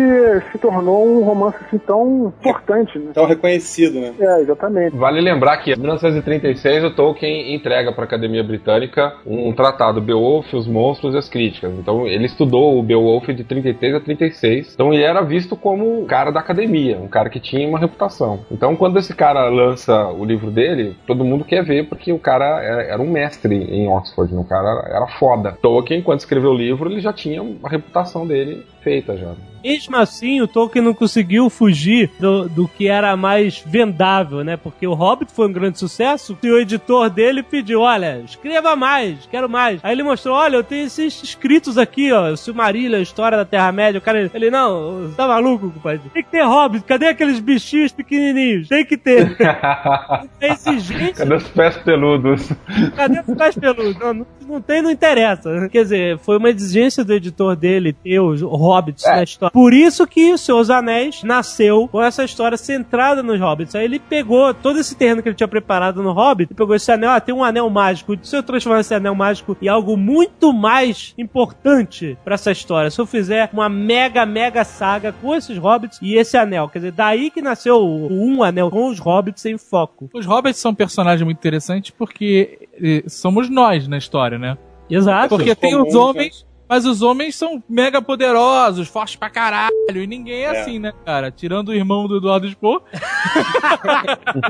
se 0.53 0.59
tornou 0.59 1.07
um 1.07 1.25
romance 1.25 1.57
assim 1.67 1.79
tão 1.79 2.33
importante, 2.41 2.99
né? 2.99 3.13
Tão 3.15 3.27
reconhecido, 3.27 4.01
né? 4.01 4.13
É, 4.21 4.41
exatamente. 4.41 4.97
Vale 4.97 5.21
lembrar 5.21 5.57
que 5.59 5.73
em 5.73 5.79
1936 5.79 6.85
o 6.85 6.95
Tolkien 6.95 7.32
Tolkien 7.33 7.55
entrega 7.55 7.93
para 7.93 8.05
a 8.05 8.07
Academia 8.07 8.43
Britânica 8.43 9.15
um 9.27 9.53
tratado 9.53 10.01
Beowulf, 10.01 10.53
os 10.53 10.67
monstros 10.67 11.15
e 11.15 11.19
as 11.19 11.29
críticas. 11.29 11.73
Então 11.79 12.07
ele 12.07 12.27
estudou 12.27 12.79
o 12.79 12.83
Beowulf 12.83 13.29
de 13.29 13.45
33 13.45 13.95
a 13.95 14.01
36. 14.01 14.75
Então 14.75 14.93
ele 14.93 15.03
era 15.03 15.23
visto 15.23 15.57
como 15.57 16.03
um 16.03 16.07
cara 16.07 16.31
da 16.31 16.41
academia, 16.41 16.99
um 16.99 17.09
cara 17.09 17.31
que 17.31 17.41
tinha 17.41 17.69
uma 17.69 17.79
reputação. 17.79 18.41
Então 18.51 18.77
quando 18.77 18.99
esse 18.99 19.15
cara 19.15 19.49
lança 19.49 20.09
o 20.09 20.25
livro 20.25 20.51
dele, 20.51 20.97
todo 21.07 21.25
mundo 21.25 21.45
quer 21.45 21.65
ver 21.65 21.89
porque 21.89 22.13
o 22.13 22.19
cara 22.19 22.63
era, 22.63 22.83
era 22.83 23.03
um 23.03 23.11
mestre 23.11 23.55
em 23.55 23.89
Oxford, 23.89 24.35
o 24.35 24.45
cara 24.45 24.85
era 24.89 25.07
foda. 25.19 25.57
Tolkien, 25.63 26.03
quando 26.03 26.21
escreveu 26.21 26.51
o 26.51 26.57
livro, 26.57 26.91
ele 26.91 27.01
já 27.01 27.13
tinha 27.13 27.43
a 27.63 27.69
reputação 27.69 28.27
dele 28.27 28.67
feita 28.83 29.17
já. 29.17 29.33
Mesmo 29.63 29.97
assim, 29.97 30.41
o 30.41 30.49
Tolkien 30.49 30.85
não 30.85 30.95
conseguiu 30.95 31.49
fugir 31.49 32.11
do, 32.19 32.49
do 32.49 32.69
que 32.69 32.89
era 32.89 33.17
mais 33.17 33.63
vendável, 33.67 34.43
né? 34.45 34.57
Porque 34.57 34.87
o 34.87 34.95
Hobbit 34.95 35.33
foi 35.33 35.49
um 35.49 35.53
grande 35.53 35.79
sucesso 35.79 36.37
e 36.43 36.51
o 36.51 36.59
editor 36.59 37.09
dele 37.11 37.43
pediu: 37.43 37.81
olha, 37.81 38.21
escreva 38.25 38.75
mais, 38.77 39.27
quero 39.31 39.49
mais. 39.49 39.81
Aí 39.83 39.93
ele 39.93 40.03
mostrou: 40.03 40.37
olha, 40.37 40.57
eu 40.57 40.65
tenho 40.65 40.87
esses 40.87 41.23
escritos 41.23 41.79
aqui, 41.79 42.13
ó, 42.13 42.31
o 42.33 42.37
Silmarillion, 42.37 42.99
a 42.99 43.03
história 43.03 43.39
da 43.39 43.45
Terra-média. 43.45 43.99
O 43.99 44.03
cara, 44.03 44.31
ele, 44.33 44.51
não, 44.51 45.03
você 45.09 45.17
tá 45.17 45.29
maluco, 45.29 45.71
compadre? 45.71 46.01
Tem 46.13 46.23
que 46.23 46.31
ter 46.31 46.43
Hobbit, 46.45 46.85
cadê 46.85 47.07
aqueles 47.09 47.39
bichinhos 47.41 47.93
pequenininhos? 47.93 48.69
Tem 48.69 48.85
que 48.85 48.97
ter. 48.97 49.37
tem 50.39 50.53
exigência. 50.53 51.15
Cadê 51.15 51.35
os 51.35 51.49
pés 51.49 51.77
peludos? 51.79 52.49
Cadê 52.97 53.21
os 53.21 53.37
pés 53.37 53.55
peludos? 53.55 53.99
Não, 53.99 54.15
não, 54.15 54.27
não 54.47 54.61
tem, 54.61 54.83
não 54.83 54.91
interessa. 54.91 55.69
Quer 55.71 55.83
dizer, 55.83 56.19
foi 56.19 56.39
uma 56.39 56.51
exigência 56.51 57.05
do 57.05 57.13
editor 57.13 57.55
dele 57.57 57.93
ter 57.93 58.21
os 58.21 58.43
Hobbits 58.43 59.05
É. 59.05 59.17
na 59.17 59.23
história. 59.23 59.52
Por 59.53 59.75
isso 59.75 60.07
que 60.07 60.33
o 60.33 60.39
Senhor 60.39 60.59
dos 60.59 60.71
Anéis 60.71 61.23
nasceu 61.23 61.87
com 61.89 62.03
essa 62.03 62.25
história 62.25 62.57
centrada 62.57 63.23
nos 63.23 63.39
Hobbits. 63.39 63.75
Aí 63.75 63.85
ele 63.85 63.99
pegou 63.99 64.55
todo 64.55 64.79
esse 64.79 64.97
terreno 64.97 65.23
que 65.23 65.29
ele 65.29 65.37
tinha 65.37 65.49
preparado 65.49 66.03
no 66.03 66.13
Hobbit 66.13 66.53
e 66.53 66.55
pegou 66.55 66.75
esse 66.75 66.91
anel. 66.91 67.11
Ah, 67.11 67.21
tem 67.21 67.35
um 67.35 67.45
anel 67.45 67.69
mágico. 67.69 68.17
Se 68.23 68.37
eu 68.37 68.43
transformar 68.43 68.81
esse 68.81 68.95
anel 68.95 69.15
mágico 69.15 69.57
em 69.61 69.69
algo 69.69 69.97
muito 69.97 70.53
mais 70.53 71.15
importante 71.19 72.17
pra 72.25 72.35
essa 72.35 72.51
história, 72.51 72.91
se 72.91 73.01
eu 73.01 73.07
fizer 73.07 73.51
uma 73.53 73.69
mega, 73.69 74.25
mega 74.25 74.65
saga 74.65 75.13
com 75.13 75.35
esses 75.35 75.59
Hobbits 75.59 75.99
e 76.01 76.15
esse 76.15 76.37
anel. 76.37 76.69
Quer 76.69 76.79
dizer, 76.79 76.93
daí 76.93 77.31
que 77.31 77.43
nasceu 77.43 77.77
o 77.77 78.11
Um 78.11 78.43
Anel 78.43 78.71
com 78.71 78.89
os 78.89 78.99
Hobbits 78.99 79.45
em 79.45 79.59
foco. 79.59 80.09
Os 80.15 80.25
hobbits 80.25 80.61
são 80.61 80.75
personagens 80.75 81.23
muito 81.23 81.39
interessantes 81.39 81.91
porque 81.91 82.69
eh, 82.83 83.05
somos 83.07 83.51
nós 83.51 83.87
na 83.87 83.99
história, 83.99 84.39
né? 84.39 84.57
Exato. 84.89 85.37
Porque 85.37 85.55
tem 85.55 85.77
os 85.77 85.95
homens, 85.95 86.47
mas 86.73 86.87
os 86.87 87.03
homens 87.03 87.37
são 87.37 87.63
mega 87.69 88.01
poderosos, 88.01 88.89
fortes 88.89 89.15
pra 89.15 89.29
caralho, 89.29 89.71
e 89.95 90.07
ninguém 90.07 90.45
é, 90.47 90.55
É. 90.57 90.61
assim, 90.63 90.79
né, 90.79 90.91
cara? 91.05 91.31
Tirando 91.31 91.69
o 91.69 91.75
irmão 91.75 92.09
do 92.09 92.17
Eduardo 92.17 92.49
Spohr, 92.49 92.81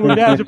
Mulher 0.01 0.37
de 0.37 0.45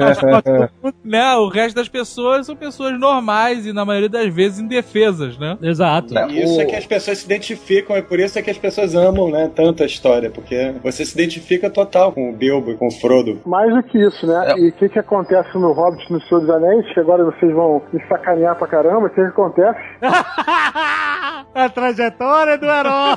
né? 1.05 1.35
O 1.35 1.49
resto 1.49 1.75
das 1.75 1.89
pessoas 1.89 2.47
são 2.47 2.55
pessoas 2.55 2.97
normais 2.97 3.67
e 3.67 3.73
na 3.73 3.85
maioria 3.85 4.09
das 4.09 4.33
vezes 4.33 4.61
indefesas, 4.61 5.37
né? 5.37 5.59
Exato. 5.61 6.17
É, 6.17 6.29
E 6.29 6.45
isso 6.45 6.59
o- 6.59 6.61
é 6.61 6.65
que 6.65 6.77
as 6.77 6.87
pessoas 6.87 7.19
se 7.19 7.25
identificam, 7.27 7.97
e 7.97 8.03
por 8.03 8.21
isso 8.21 8.39
é 8.39 8.43
que 8.43 8.51
as 8.53 8.59
pessoas 8.59 8.95
amam, 8.95 9.29
né, 9.33 9.51
tanto 9.53 9.83
a 9.83 9.87
história, 9.87 10.31
porque 10.31 10.75
você 10.81 11.05
se 11.05 11.13
identifica 11.15 11.69
total 11.69 12.13
com 12.13 12.31
o 12.31 12.33
Bilbo 12.33 12.71
e 12.71 12.77
com 12.77 12.87
o 12.87 12.91
Frodo. 12.93 13.41
Mais 13.45 13.75
do 13.75 13.83
que 13.83 13.99
isso, 13.99 14.25
né? 14.29 14.53
É. 14.53 14.59
E 14.61 14.69
o 14.69 14.73
que, 14.75 14.89
que 14.89 14.99
acontece 15.01 15.53
no 15.59 15.73
Hobbit 15.73 16.13
no 16.13 16.21
Senhor 16.23 16.41
dos 16.41 16.51
Anéis? 16.51 16.87
Que 16.95 17.01
agora 17.01 17.25
vocês 17.25 17.53
vão 17.53 17.83
me 17.93 18.01
sacanear 18.07 18.55
pra 18.55 18.69
caramba. 18.69 19.07
O 19.07 19.11
que, 19.11 19.17
que 19.17 19.23
acontece? 19.23 19.81
a 21.65 21.71
trajetória 21.71 22.59
do 22.59 22.67
herói. 22.67 23.17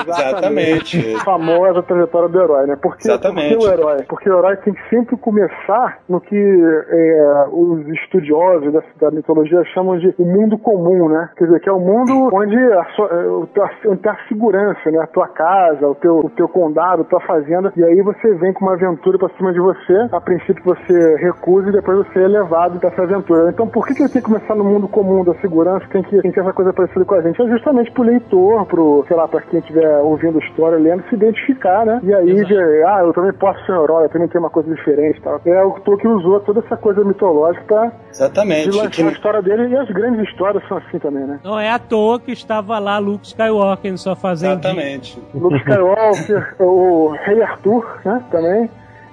Exatamente. 0.00 1.14
A 1.16 1.20
famosa 1.24 1.82
trajetória 1.82 2.28
do 2.28 2.40
herói, 2.40 2.66
né? 2.66 2.76
Por 2.80 2.96
que, 2.96 3.08
Exatamente. 3.08 3.54
por 3.54 3.60
que 3.60 3.66
o 3.66 3.72
herói? 3.72 4.02
Porque 4.08 4.30
o 4.30 4.38
herói 4.38 4.56
tem 4.58 4.74
que 4.74 4.88
sempre 4.88 5.16
começar 5.16 5.98
no 6.08 6.20
que 6.20 6.36
é, 6.36 7.46
os 7.50 7.86
estudiosos 7.88 8.72
da, 8.72 8.82
da 9.00 9.10
mitologia 9.10 9.62
chamam 9.72 9.98
de 9.98 10.14
o 10.18 10.24
mundo 10.24 10.58
comum, 10.58 11.08
né? 11.08 11.30
Quer 11.36 11.44
dizer, 11.44 11.60
que 11.60 11.68
é 11.68 11.72
o 11.72 11.80
mundo 11.80 12.30
onde 12.32 12.56
a, 12.56 12.84
sua, 12.96 13.08
é, 13.08 13.28
onde 13.28 14.00
tem 14.00 14.12
a 14.12 14.28
segurança, 14.28 14.90
né? 14.90 14.98
A 15.00 15.06
tua 15.06 15.28
casa, 15.28 15.86
o 15.86 15.94
teu, 15.94 16.18
o 16.18 16.30
teu 16.30 16.48
condado, 16.48 17.02
a 17.02 17.04
tua 17.04 17.20
fazenda. 17.20 17.72
E 17.76 17.84
aí 17.84 18.02
você 18.02 18.34
vem 18.34 18.52
com 18.52 18.64
uma 18.64 18.74
aventura 18.74 19.18
pra 19.18 19.28
cima 19.36 19.52
de 19.52 19.60
você. 19.60 20.08
A 20.12 20.20
princípio 20.20 20.62
você 20.64 21.16
recusa 21.16 21.68
e 21.68 21.72
depois 21.72 21.98
você 22.06 22.22
é 22.22 22.28
levado 22.28 22.78
pra 22.78 22.90
essa 22.90 23.02
aventura. 23.02 23.50
Então 23.50 23.66
por 23.68 23.86
que, 23.86 23.94
que 23.94 24.02
ele 24.02 24.08
tem 24.08 24.22
que 24.22 24.28
começar 24.28 24.54
no 24.54 24.64
mundo 24.64 24.88
comum 24.88 25.24
da 25.24 25.34
segurança? 25.34 25.86
Tem 25.90 26.02
que, 26.02 26.20
tem 26.20 26.32
que 26.32 26.40
essa 26.40 26.52
coisa 26.52 26.72
parecida 26.72 27.04
com 27.04 27.14
a 27.14 27.22
gente. 27.22 27.40
É 27.40 27.44
justamente 27.64 27.90
pro 27.92 28.02
leitor, 28.02 28.66
pro, 28.66 29.04
sei 29.08 29.16
lá, 29.16 29.26
pra 29.26 29.40
quem 29.40 29.58
estiver 29.58 29.98
ouvindo 30.00 30.38
a 30.38 30.44
história, 30.44 30.78
lendo, 30.78 31.02
se 31.08 31.14
identificar, 31.14 31.86
né? 31.86 32.00
E 32.02 32.12
aí 32.14 32.44
ver, 32.44 32.86
ah, 32.86 33.00
eu 33.02 33.12
também 33.12 33.32
posso 33.32 33.64
ser 33.64 33.72
um 33.72 33.82
herói, 33.82 34.04
eu 34.04 34.08
também 34.10 34.28
tenho 34.28 34.44
uma 34.44 34.50
coisa 34.50 34.72
diferente 34.72 35.20
tal. 35.22 35.40
É 35.46 35.64
o 35.64 35.72
Tolkien 35.80 36.12
usou 36.12 36.40
toda 36.40 36.60
essa 36.60 36.76
coisa 36.76 37.02
mitológica 37.02 37.64
pra 37.64 37.92
Exatamente. 38.10 38.90
Que- 38.90 39.02
a 39.02 39.10
história 39.10 39.42
dele 39.42 39.68
e 39.68 39.76
as 39.76 39.88
grandes 39.88 40.28
histórias 40.28 40.62
são 40.68 40.76
assim 40.78 40.98
também, 40.98 41.24
né? 41.24 41.40
Não 41.42 41.58
é 41.58 41.70
à 41.70 41.78
toa 41.78 42.20
que 42.20 42.32
estava 42.32 42.78
lá 42.78 42.98
Luke 42.98 43.26
Skywalker 43.26 43.90
em 43.90 43.96
sua 43.96 44.14
fazenda. 44.14 44.68
Exatamente. 44.68 45.18
Luke 45.34 45.56
Skywalker, 45.56 46.54
o 46.60 47.08
Rei 47.24 47.42
Arthur, 47.42 48.00
né? 48.04 48.22
Também. 48.30 48.70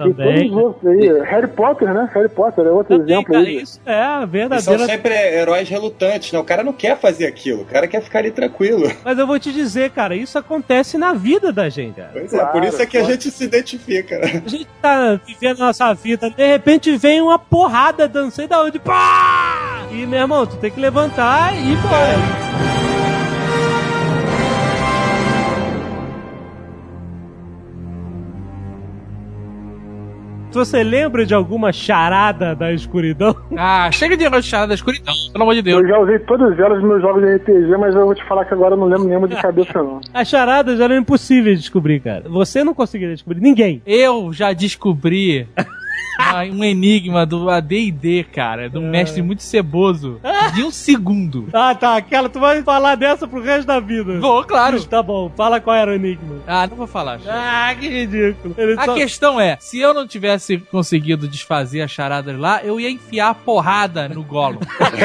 Também. 0.10 0.52
outros 0.54 0.92
aí. 0.92 1.22
Harry 1.24 1.48
Potter, 1.48 1.94
né? 1.94 2.10
Harry 2.14 2.30
Potter 2.30 2.66
é 2.66 2.70
outro 2.70 2.98
Também, 2.98 3.14
exemplo 3.16 3.34
cara, 3.34 3.46
aí. 3.46 3.62
isso 3.62 3.80
é 3.86 3.94
a 4.02 4.18
E 4.18 4.20
são 4.20 4.28
verdadeira. 4.28 4.86
sempre 4.86 5.14
heróis 5.14 5.70
relutantes, 5.70 6.32
né? 6.32 6.40
O 6.40 6.44
cara 6.44 6.64
não 6.64 6.74
quer 6.74 6.98
fazer 7.00 7.26
aquilo, 7.28 7.62
o 7.62 7.66
cara 7.66 7.88
quer 7.88 8.02
ficar 8.02 8.20
ali 8.20 8.32
tranquilo. 8.32 8.92
Mas 9.04 9.18
eu 9.18 9.28
vou 9.28 9.40
te 9.40 9.52
dizer, 9.52 9.92
cara, 9.92 10.16
isso 10.16 10.38
acontece 10.38 10.98
na 10.98 11.14
vida 11.14 11.52
da 11.52 11.70
gente, 11.70 11.96
cara. 11.96 12.10
Pois 12.14 12.34
é, 12.34 12.38
Claro, 12.38 12.52
por 12.52 12.64
isso 12.64 12.82
é 12.82 12.86
que 12.86 12.98
a 12.98 13.02
claro. 13.02 13.14
gente 13.14 13.32
se 13.32 13.44
identifica. 13.44 14.18
né? 14.20 14.42
A 14.46 14.50
gente 14.50 14.68
tá 14.82 15.20
vivendo 15.26 15.62
a 15.62 15.66
nossa 15.68 15.94
vida, 15.94 16.30
de 16.30 16.48
repente 16.48 16.96
vem 16.98 17.22
uma 17.22 17.38
porrada 17.40 18.10
não 18.14 18.30
sei 18.32 18.48
da 18.48 18.62
onde. 18.64 18.80
Pá! 18.80 19.86
E, 19.92 20.06
meu 20.06 20.20
irmão, 20.20 20.46
tu 20.48 20.56
tem 20.58 20.72
que 20.72 20.80
levantar 20.80 21.54
e 21.56 21.60
ir 21.60 21.74
embora. 21.74 22.81
Você 30.52 30.84
lembra 30.84 31.26
de 31.26 31.34
alguma 31.34 31.72
charada 31.72 32.54
da 32.54 32.74
escuridão? 32.74 33.36
Ah, 33.58 33.90
chega 33.92 34.18
de 34.18 34.42
charada 34.42 34.70
da 34.70 34.74
escuridão, 34.74 35.14
pelo 35.32 35.44
amor 35.44 35.56
de 35.56 35.62
Deus. 35.62 35.82
Eu 35.82 35.88
já 35.88 36.00
usei 36.00 36.20
todas 36.20 36.60
elas 36.60 36.80
nos 36.80 36.90
meus 36.90 37.02
jogos 37.02 37.24
de 37.24 37.36
RPG, 37.36 37.78
mas 37.80 37.96
eu 37.96 38.06
vou 38.06 38.14
te 38.14 38.24
falar 38.28 38.46
que 38.46 38.54
agora 38.54 38.76
eu 38.76 38.80
não 38.80 38.88
lembro 38.88 39.06
nenhuma 39.08 39.28
de 39.28 39.36
cabeça, 39.36 39.82
não. 39.82 40.02
As 40.14 40.28
charadas 40.28 40.80
eram 40.80 40.98
impossíveis 40.98 41.58
de 41.58 41.62
descobrir, 41.62 42.02
cara. 42.02 42.26
Você 42.28 42.64
não 42.64 42.74
conseguiria 42.74 43.16
descobrir, 43.16 43.40
ninguém. 43.40 43.82
Eu 43.86 44.34
já 44.34 44.52
descobri 44.52 45.48
um 46.52 46.64
enigma 46.64 47.26
do 47.26 47.50
AD&D, 47.50 48.26
cara, 48.34 48.70
de 48.70 48.78
um 48.78 48.90
mestre 48.90 49.22
muito 49.22 49.44
ceboso, 49.44 50.20
de 50.54 50.64
um 50.64 50.72
segundo. 50.72 51.48
Ah, 51.54 51.76
tá. 51.76 51.96
Aquela, 51.98 52.28
tu 52.30 52.40
vai 52.40 52.62
falar 52.64 52.96
dessa 52.96 53.28
pro 53.28 53.42
resto 53.42 53.68
da 53.68 53.80
vida. 53.80 54.20
Vou, 54.20 54.44
claro. 54.44 54.82
Tá 54.86 55.02
bom, 55.04 55.30
fala 55.36 55.60
qual 55.60 55.76
era 55.76 55.92
o 55.92 55.94
enigma. 55.94 56.38
Ah, 56.48 56.66
não 56.68 56.76
vou 56.76 56.88
falar. 56.88 57.20
chega. 57.20 57.32
Ah, 57.34 57.76
que 57.80 57.88
ridículo. 57.88 58.56
Ele 58.58 58.74
A 58.80 58.86
só- 58.86 58.94
questão 58.96 59.40
é, 59.40 59.58
se 59.60 59.80
eu 59.80 59.94
não 59.94 60.08
tivesse 60.08 60.58
conseguido 60.58 61.28
desfazer 61.28 61.82
as 61.82 61.92
charadas 61.92 62.38
lá, 62.38 62.62
eu 62.64 62.80
ia 62.80 62.90
enfiar 62.90 63.30
a 63.30 63.34
porrada 63.34 64.10
no 64.10 64.24
Gollum. 64.24 64.60
Simples 64.72 65.02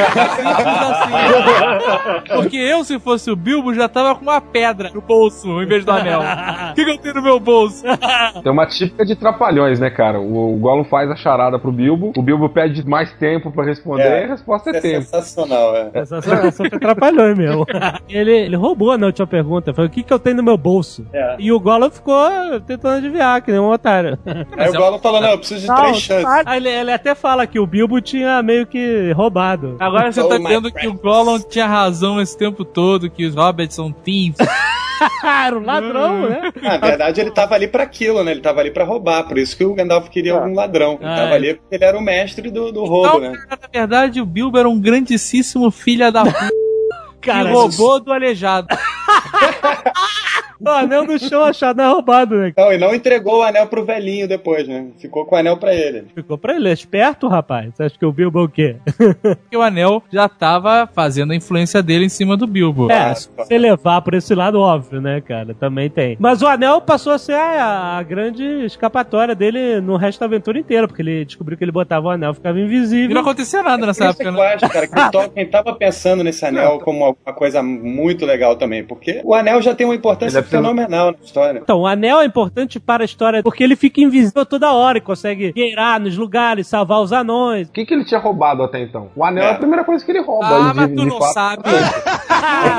assim. 0.91 2.33
Porque 2.35 2.57
eu, 2.57 2.83
se 2.83 2.99
fosse 2.99 3.29
o 3.29 3.35
Bilbo, 3.35 3.73
já 3.73 3.87
tava 3.87 4.15
com 4.15 4.21
uma 4.23 4.41
pedra 4.41 4.89
no 4.93 5.01
bolso, 5.01 5.61
em 5.61 5.65
vez 5.65 5.83
do 5.85 5.91
anel. 5.91 6.21
O 6.71 6.73
que, 6.77 6.85
que 6.85 6.91
eu 6.91 6.97
tenho 6.97 7.15
no 7.15 7.21
meu 7.23 7.39
bolso? 7.39 7.83
Tem 8.43 8.51
uma 8.51 8.65
típica 8.67 9.05
de 9.05 9.15
trapalhões, 9.15 9.79
né, 9.79 9.89
cara? 9.89 10.19
O, 10.19 10.53
o 10.55 10.57
Gollum 10.57 10.83
faz 10.83 11.09
a 11.09 11.15
charada 11.17 11.59
pro 11.59 11.71
Bilbo, 11.71 12.13
o 12.15 12.21
Bilbo 12.21 12.47
pede 12.49 12.87
mais 12.87 13.11
tempo 13.13 13.51
pra 13.51 13.63
responder 13.65 14.03
É. 14.03 14.21
e 14.21 14.23
a 14.25 14.27
resposta 14.27 14.69
é, 14.71 14.77
É 14.77 14.81
tempo. 14.81 15.01
sensacional, 15.05 15.75
é. 15.75 15.89
Essa, 15.93 16.17
essa, 16.17 16.33
essa 16.35 16.51
foi 16.57 16.67
atrapalhou 16.67 17.35
mesmo. 17.35 17.65
ele, 18.09 18.31
ele 18.31 18.55
roubou 18.55 18.97
na 18.97 19.07
última 19.07 19.27
pergunta. 19.27 19.73
Falou, 19.73 19.89
o 19.89 19.91
que, 19.91 20.03
que 20.03 20.13
eu 20.13 20.19
tenho 20.19 20.37
no 20.37 20.43
meu 20.43 20.57
bolso? 20.57 21.05
É. 21.13 21.35
E 21.39 21.51
o 21.51 21.59
Gollum 21.59 21.89
ficou 21.89 22.17
tentando 22.65 22.97
adivinhar, 22.97 23.41
que 23.41 23.51
nem 23.51 23.59
um 23.59 23.69
otário. 23.71 24.17
Aí 24.57 24.69
o 24.69 24.73
Gollum 24.73 24.99
falou, 24.99 25.21
não, 25.21 25.29
eu 25.31 25.37
preciso 25.37 25.61
de 25.61 25.67
Não, 25.67 25.75
três 25.75 25.97
chances. 26.01 26.25
Aí 26.45 26.57
ele, 26.57 26.69
ele 26.69 26.91
até 26.91 27.15
fala 27.15 27.45
que 27.47 27.59
o 27.59 27.65
Bilbo 27.67 27.99
tinha 28.01 28.41
meio 28.43 28.65
que 28.65 29.11
roubado. 29.13 29.75
Agora 29.79 30.11
você 30.11 30.21
Oh, 30.21 30.27
tá 30.29 30.37
my 30.39 30.45
dizendo 30.45 30.71
que 30.71 30.87
o 30.87 30.93
Gollum 30.93 31.39
tinha 31.39 31.67
razão 31.67 32.21
esse 32.21 32.37
tempo 32.37 32.63
todo, 32.65 33.09
que 33.09 33.25
os 33.25 33.35
hobbits 33.35 33.75
são 33.75 33.91
thieves. 33.91 34.37
Era 35.23 35.57
um 35.57 35.63
ladrão, 35.63 36.29
né? 36.29 36.51
Na 36.61 36.77
verdade, 36.77 37.21
ele 37.21 37.31
tava 37.31 37.55
ali 37.55 37.67
pra 37.67 37.83
aquilo, 37.83 38.23
né? 38.23 38.31
Ele 38.31 38.41
tava 38.41 38.59
ali 38.61 38.71
pra 38.71 38.83
roubar. 38.83 39.23
Por 39.27 39.37
isso 39.37 39.55
que 39.57 39.63
o 39.65 39.73
Gandalf 39.73 40.09
queria 40.09 40.33
algum 40.33 40.53
ladrão. 40.53 40.97
Ele 41.01 41.09
Ah, 41.09 41.15
tava 41.15 41.31
é. 41.31 41.35
ali 41.35 41.53
porque 41.55 41.75
ele 41.75 41.83
era 41.85 41.97
o 41.97 42.01
mestre 42.01 42.49
do, 42.51 42.71
do 42.71 42.85
roubo, 42.85 43.07
Então, 43.17 43.19
né? 43.19 43.37
cara, 43.49 43.59
na 43.61 43.79
verdade, 43.79 44.21
o 44.21 44.25
Bilbo 44.25 44.57
era 44.57 44.67
um 44.69 44.79
grandíssimo 44.79 45.69
filho 45.71 46.11
da 46.11 46.23
puta 46.23 46.49
que 47.21 47.29
Cara, 47.31 47.49
roubou 47.51 47.99
do 47.99 48.13
aleijado. 48.13 48.67
O 50.59 50.69
anel 50.69 51.03
no 51.05 51.19
chão 51.19 51.43
achado 51.43 51.81
é 51.81 51.87
roubado, 51.87 52.35
né? 52.35 52.53
Não, 52.57 52.71
e 52.73 52.77
não 52.77 52.93
entregou 52.95 53.39
o 53.39 53.43
anel 53.43 53.67
pro 53.67 53.85
velhinho 53.85 54.27
depois, 54.27 54.67
né? 54.67 54.87
Ficou 54.99 55.25
com 55.25 55.35
o 55.35 55.37
anel 55.37 55.57
pra 55.57 55.73
ele. 55.73 56.05
Ficou 56.15 56.37
pra 56.37 56.55
ele, 56.55 56.69
é 56.69 56.73
esperto, 56.73 57.27
rapaz. 57.27 57.71
Você 57.75 57.83
acha 57.83 57.97
que 57.97 58.05
o 58.05 58.11
Bilbo 58.11 58.39
é 58.39 58.43
o 58.43 58.49
quê? 58.49 58.75
Porque 59.21 59.57
o 59.57 59.61
anel 59.61 60.03
já 60.11 60.27
tava 60.27 60.87
fazendo 60.93 61.31
a 61.31 61.35
influência 61.35 61.81
dele 61.83 62.05
em 62.05 62.09
cima 62.09 62.35
do 62.37 62.47
Bilbo. 62.47 62.91
É, 62.91 63.13
se 63.15 63.29
você 63.35 63.57
levar 63.57 64.01
por 64.01 64.13
esse 64.13 64.33
lado, 64.33 64.59
óbvio, 64.59 64.99
né, 65.01 65.21
cara? 65.21 65.53
Também 65.53 65.89
tem. 65.89 66.17
Mas 66.19 66.41
o 66.41 66.47
anel 66.47 66.81
passou 66.81 67.13
a 67.13 67.17
ser 67.17 67.33
a, 67.33 67.97
a 67.97 68.03
grande 68.03 68.43
escapatória 68.65 69.35
dele 69.35 69.79
no 69.81 69.95
resto 69.97 70.19
da 70.19 70.25
aventura 70.25 70.57
inteira, 70.59 70.87
porque 70.87 71.01
ele 71.01 71.25
descobriu 71.25 71.57
que 71.57 71.63
ele 71.63 71.71
botava 71.71 72.07
o 72.07 72.09
anel, 72.09 72.33
ficava 72.33 72.59
E 72.59 72.63
invisível. 72.63 73.13
não 73.13 73.21
acontecia 73.21 73.61
nada 73.63 73.85
nessa 73.85 74.03
Isso 74.09 74.21
época, 74.21 74.23
que 74.23 74.29
eu 74.29 74.33
né? 74.43 74.53
acho, 74.53 74.69
cara, 74.69 74.87
que 74.87 74.99
o 74.99 75.11
Tolkien 75.11 75.45
tava 75.47 75.73
pensando 75.75 76.23
nesse 76.23 76.45
anel 76.45 76.79
como 76.79 77.15
uma 77.25 77.33
coisa 77.33 77.61
muito 77.63 78.25
legal 78.25 78.55
também, 78.55 78.83
porque 78.83 79.21
o 79.23 79.33
anel 79.33 79.61
já 79.61 79.73
tem 79.75 79.85
uma 79.85 79.95
importância 79.95 80.41
fenomenal 80.47 81.11
na 81.11 81.17
história. 81.23 81.59
Então, 81.59 81.79
o 81.81 81.87
anel 81.87 82.19
é 82.21 82.25
importante 82.25 82.79
para 82.79 83.03
a 83.03 83.05
história 83.05 83.43
porque 83.43 83.63
ele 83.63 83.75
fica 83.75 84.01
invisível 84.01 84.45
toda 84.45 84.71
hora 84.73 84.97
e 84.97 85.01
consegue 85.01 85.51
gueirar 85.53 85.99
nos 85.99 86.17
lugares, 86.17 86.67
salvar 86.67 87.01
os 87.01 87.11
anões. 87.11 87.67
O 87.67 87.71
que, 87.71 87.85
que 87.85 87.93
ele 87.93 88.05
tinha 88.05 88.19
roubado 88.19 88.63
até 88.63 88.79
então? 88.81 89.09
O 89.15 89.23
anel 89.23 89.43
é, 89.43 89.47
É. 89.47 89.51
a 89.51 89.55
primeira 89.55 89.83
coisa 89.83 90.03
que 90.05 90.11
ele 90.11 90.21
rouba. 90.21 90.45
Ah, 90.47 90.73
mas 90.73 90.89
de- 90.89 90.95
tu 90.95 91.05
não 91.05 91.19
fato- 91.19 91.33
sabe. 91.33 91.63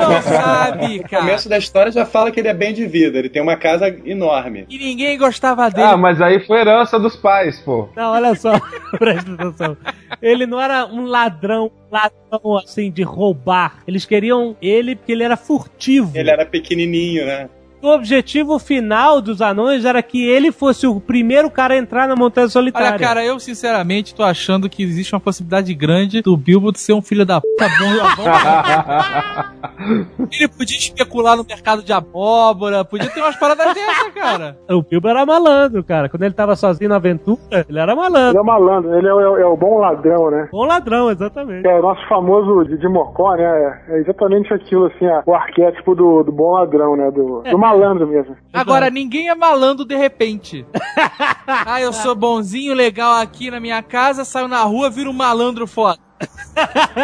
não 0.09 0.21
sabe, 0.21 0.99
O 0.99 1.09
cara. 1.09 1.23
começo 1.23 1.49
da 1.49 1.57
história 1.57 1.91
já 1.91 2.05
fala 2.05 2.31
que 2.31 2.39
ele 2.39 2.47
é 2.47 2.53
bem 2.53 2.73
de 2.73 2.85
vida, 2.85 3.17
ele 3.17 3.29
tem 3.29 3.41
uma 3.41 3.55
casa 3.55 3.87
enorme. 4.05 4.65
E 4.69 4.77
ninguém 4.77 5.17
gostava 5.17 5.69
dele. 5.69 5.87
Ah, 5.87 5.97
mas 5.97 6.21
aí 6.21 6.39
foi 6.45 6.59
herança 6.59 6.99
dos 6.99 7.15
pais, 7.15 7.59
pô. 7.59 7.89
Não, 7.95 8.11
olha 8.13 8.35
só, 8.35 8.53
presta 8.97 9.31
atenção. 9.33 9.77
Ele 10.21 10.45
não 10.45 10.59
era 10.59 10.85
um 10.85 11.05
ladrão, 11.05 11.71
ladrão 11.91 12.57
assim, 12.57 12.91
de 12.91 13.03
roubar. 13.03 13.79
Eles 13.87 14.05
queriam 14.05 14.55
ele 14.61 14.95
porque 14.95 15.11
ele 15.11 15.23
era 15.23 15.37
furtivo. 15.37 16.11
Ele 16.15 16.29
era 16.29 16.45
pequenininho, 16.45 17.25
né? 17.25 17.49
O 17.81 17.87
objetivo 17.89 18.59
final 18.59 19.21
dos 19.21 19.41
anões 19.41 19.85
era 19.85 20.01
que 20.03 20.27
ele 20.27 20.51
fosse 20.51 20.85
o 20.85 20.99
primeiro 20.99 21.49
cara 21.49 21.73
a 21.73 21.77
entrar 21.77 22.07
na 22.07 22.15
Montanha 22.15 22.47
Solitária. 22.49 22.89
Olha, 22.89 22.99
cara, 22.99 23.23
eu 23.23 23.39
sinceramente 23.39 24.13
tô 24.13 24.23
achando 24.23 24.69
que 24.69 24.83
existe 24.83 25.13
uma 25.13 25.19
possibilidade 25.21 25.73
grande 25.73 26.21
do 26.21 26.35
Bilbo 26.35 26.71
de 26.71 26.79
ser 26.79 26.93
um 26.93 27.01
filho 27.01 27.25
da 27.25 27.39
puta 27.39 27.67
bom. 27.79 27.93
bom. 28.17 28.29
Ele 30.31 30.47
podia 30.49 30.77
especular 30.77 31.37
no 31.37 31.43
mercado 31.43 31.81
de 31.81 31.93
abóbora, 31.93 32.83
podia 32.83 33.09
ter 33.09 33.21
umas 33.21 33.35
paradas 33.37 33.73
dessas, 33.73 34.13
cara. 34.13 34.57
O 34.69 34.81
Bilbo 34.81 35.07
era 35.07 35.25
malandro, 35.25 35.83
cara. 35.83 36.09
Quando 36.09 36.23
ele 36.23 36.33
tava 36.33 36.55
sozinho 36.55 36.89
na 36.89 36.97
aventura, 36.97 37.65
ele 37.67 37.79
era 37.79 37.95
malandro. 37.95 38.31
Ele 38.31 38.37
é 38.39 38.43
malandro, 38.43 38.97
ele 38.97 39.07
é, 39.07 39.13
o- 39.13 39.37
é 39.37 39.45
o 39.45 39.55
bom 39.57 39.79
ladrão, 39.79 40.29
né? 40.29 40.49
Bom 40.51 40.65
ladrão, 40.65 41.09
exatamente. 41.09 41.65
É 41.67 41.79
o 41.79 41.81
nosso 41.81 42.05
famoso 42.07 42.65
de, 42.65 42.77
de 42.77 42.87
Mocó, 42.89 43.35
né? 43.35 43.81
É 43.87 43.97
exatamente 43.99 44.53
aquilo, 44.53 44.85
assim, 44.87 45.07
ó, 45.07 45.21
o 45.25 45.33
arquétipo 45.33 45.95
do, 45.95 46.23
do 46.23 46.31
bom 46.31 46.51
ladrão, 46.51 46.95
né? 46.95 47.09
Do, 47.11 47.41
do 47.41 47.57
malandro 47.69 48.07
mesmo. 48.07 48.35
Agora, 48.51 48.89
ninguém 48.89 49.29
é 49.29 49.35
malandro 49.35 49.85
de 49.85 49.95
repente. 49.95 50.65
ah, 51.47 51.79
eu 51.79 51.93
sou 51.93 52.15
bonzinho, 52.15 52.73
legal 52.73 53.13
aqui 53.21 53.51
na 53.51 53.59
minha 53.59 53.81
casa, 53.81 54.25
saio 54.25 54.47
na 54.47 54.63
rua, 54.63 54.89
viro 54.89 55.11
um 55.11 55.13
malandro 55.13 55.67
foda. 55.67 56.08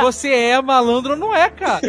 Você 0.01 0.33
é 0.33 0.61
malandro 0.61 1.11
ou 1.11 1.17
não 1.17 1.33
é, 1.33 1.49
cara? 1.49 1.79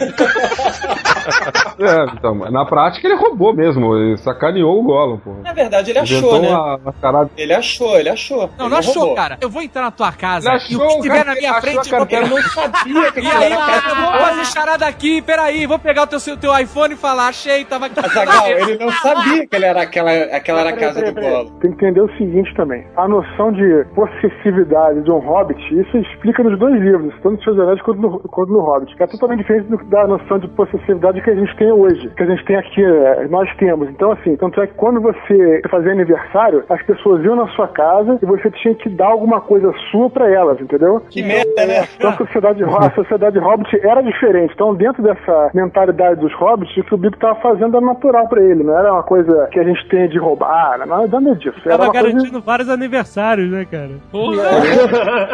É, 1.78 2.04
então, 2.14 2.34
na 2.50 2.64
prática 2.64 3.06
ele 3.06 3.16
roubou 3.16 3.52
mesmo, 3.54 3.96
ele 3.96 4.16
sacaneou 4.18 4.78
o 4.78 4.82
Gollum, 4.82 5.18
pô. 5.18 5.32
Na 5.42 5.52
verdade, 5.52 5.90
ele 5.90 5.98
achou, 5.98 6.18
Inventou 6.18 6.40
né? 6.42 6.48
uma. 6.48 7.30
Ele 7.36 7.52
achou, 7.54 7.98
ele 7.98 8.08
achou. 8.08 8.50
Não, 8.56 8.66
Ele 8.66 8.68
não 8.70 8.78
achou, 8.78 8.94
roubou. 8.94 9.14
cara. 9.16 9.38
Eu 9.40 9.50
vou 9.50 9.62
entrar 9.62 9.82
na 9.82 9.90
tua 9.90 10.12
casa 10.12 10.50
Ele 10.52 10.62
e 10.70 10.76
o 10.76 10.80
que 10.88 11.00
tiver 11.02 11.24
na 11.24 11.34
minha 11.34 11.60
frente, 11.60 11.92
eu 11.92 11.98
vou 11.98 12.08
Eu 12.10 12.28
não 12.28 12.42
sabia 12.42 13.12
que 13.12 13.20
E 13.20 13.26
aí, 13.26 13.52
era 13.52 13.56
cara, 13.56 13.88
eu 13.88 13.96
vou 13.96 14.20
fazer 14.20 14.44
charada 14.46 14.86
aqui, 14.86 15.20
peraí, 15.22 15.66
vou 15.66 15.78
pegar 15.78 16.02
o 16.02 16.06
teu, 16.06 16.20
seu- 16.20 16.36
teu 16.36 16.56
iPhone 16.58 16.94
e 16.94 16.96
falar, 16.96 17.28
achei, 17.28 17.64
tava 17.64 17.86
aqui. 17.86 17.98
Azaghal, 17.98 18.46
ele 18.48 18.78
não 18.78 18.90
sabia 18.92 19.46
que 19.46 19.56
ele 19.56 19.64
era 19.64 19.82
aquela, 19.82 20.10
aquela 20.12 20.60
era 20.60 20.70
a 20.70 20.76
casa 20.76 21.00
peraí, 21.00 21.14
do. 21.14 21.20
Gollum. 21.20 21.58
Tem 21.58 21.70
que 21.72 21.76
entender 21.84 22.00
o 22.00 22.08
seguinte 22.16 22.54
também. 22.54 22.86
A 22.96 23.08
noção 23.08 23.52
de 23.52 23.84
possessividade 23.94 25.02
de 25.02 25.10
um 25.10 25.18
hobbit, 25.18 25.58
isso 25.80 25.96
explica 25.98 26.42
nos 26.42 26.58
dois 26.58 26.80
livros, 26.80 27.12
tanto 27.22 27.36
no 27.36 27.42
Seus 27.42 27.58
Anéis 27.58 27.80
quanto 27.82 28.00
no, 28.00 28.18
quanto 28.20 28.52
no 28.52 28.60
Hobbit, 28.60 28.94
que 28.96 29.02
é 29.02 29.06
totalmente 29.06 29.38
diferente 29.40 29.68
do- 29.68 29.84
da 29.84 30.06
noção 30.06 30.38
de 30.38 30.48
possessividade 30.48 31.20
que 31.22 31.30
a 31.30 31.34
gente 31.34 31.54
tem 31.56 31.70
hoje, 31.72 32.08
que 32.16 32.22
a 32.22 32.26
gente 32.26 32.44
tem 32.44 32.56
aqui, 32.56 32.82
é, 32.84 33.26
nós 33.28 33.48
temos. 33.56 33.88
Então, 33.88 34.12
assim, 34.12 34.36
tanto 34.36 34.60
é 34.60 34.66
que 34.66 34.74
quando 34.74 35.00
você 35.00 35.60
fazia 35.70 35.92
aniversário, 35.92 36.64
as 36.68 36.82
pessoas 36.82 37.24
iam 37.24 37.36
na 37.36 37.48
sua 37.48 37.68
casa 37.68 38.18
e 38.22 38.26
você 38.26 38.50
tinha 38.50 38.74
que 38.74 38.88
dar 38.88 39.08
alguma 39.08 39.40
coisa 39.40 39.72
sua 39.90 40.08
pra 40.10 40.30
elas, 40.30 40.60
entendeu? 40.60 41.00
Que 41.10 41.22
merda, 41.22 41.66
né? 41.66 41.86
Então 41.96 42.10
a 42.10 42.16
sociedade, 42.16 42.62
a 42.64 42.90
sociedade 42.94 43.38
hobbit 43.38 43.78
era 43.86 44.00
diferente. 44.02 44.52
Então, 44.54 44.74
dentro 44.74 45.02
dessa 45.02 45.50
mentalidade 45.54 46.20
dos 46.20 46.32
hobbits, 46.34 46.76
o 46.76 46.84
que 46.84 46.94
o 46.94 46.98
Bilbo 46.98 47.16
estava 47.16 47.34
fazendo 47.36 47.76
era 47.76 47.84
natural 47.86 48.28
pra 48.28 48.42
ele. 48.42 48.62
Não 48.62 48.76
era 48.78 48.92
uma 48.92 49.02
coisa 49.02 49.48
que 49.52 49.58
a 49.58 49.64
gente 49.64 49.86
tem 49.88 50.08
de 50.08 50.18
roubar, 50.18 50.78
não 50.86 51.02
era 51.02 51.06
nada 51.20 51.34
disso. 51.36 51.58
Era 51.64 51.76
Tava 51.78 51.84
uma 51.84 51.92
coisa... 51.92 52.08
garantindo 52.08 52.40
vários 52.40 52.68
aniversários, 52.68 53.50
né, 53.50 53.64
cara? 53.70 53.90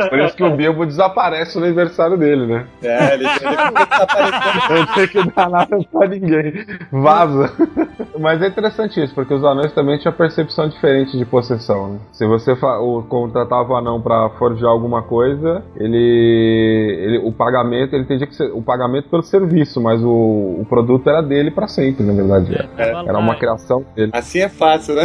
Por 0.09 0.19
isso 0.19 0.37
que 0.37 0.45
o 0.45 0.51
Bilbo 0.57 0.87
desaparece 0.87 1.59
no 1.59 1.67
aniversário 1.73 2.17
dele, 2.17 2.47
né? 2.47 2.67
É, 2.83 3.15
ele, 3.15 3.25
desaparecendo. 3.25 4.75
Não 4.79 4.87
tem 4.95 5.09
que 5.09 5.31
dar 5.35 5.49
nada 5.51 5.79
pra 5.91 6.09
ninguém. 6.09 6.67
Vaza. 6.91 7.53
Mas 8.19 8.43
é 8.43 8.47
interessante 8.49 9.03
isso, 9.03 9.15
porque 9.15 9.33
os 9.35 9.43
anões 9.45 9.73
também 9.73 9.99
tinham 9.99 10.13
percepção 10.13 10.69
diferente 10.69 11.17
de 11.17 11.25
possessão, 11.25 11.93
né? 11.95 11.99
Se 12.13 12.27
você 12.27 12.53
o, 12.53 13.03
contratava 13.09 13.73
o 13.73 13.77
anão 13.77 14.01
pra 14.01 14.29
forjar 14.39 14.71
alguma 14.71 15.03
coisa, 15.03 15.63
ele, 15.77 15.97
ele- 17.01 17.19
o 17.25 17.33
pagamento, 17.33 17.95
ele 17.95 18.03
entendia 18.05 18.27
que 18.27 18.35
ser, 18.35 18.51
o 18.53 18.63
pagamento 18.63 19.09
pelo 19.09 19.23
serviço, 19.23 19.81
mas 19.81 20.03
o, 20.03 20.09
o 20.61 20.67
produto 20.69 21.09
era 21.09 21.23
dele 21.23 21.51
pra 21.51 21.67
sempre, 21.67 22.05
na 22.05 22.13
verdade. 22.13 22.69
Era 22.77 23.19
uma 23.19 23.35
criação 23.37 23.85
dele. 23.97 24.11
Assim 24.15 24.41
é 24.41 24.49
fácil, 24.49 24.95
né? 24.95 25.05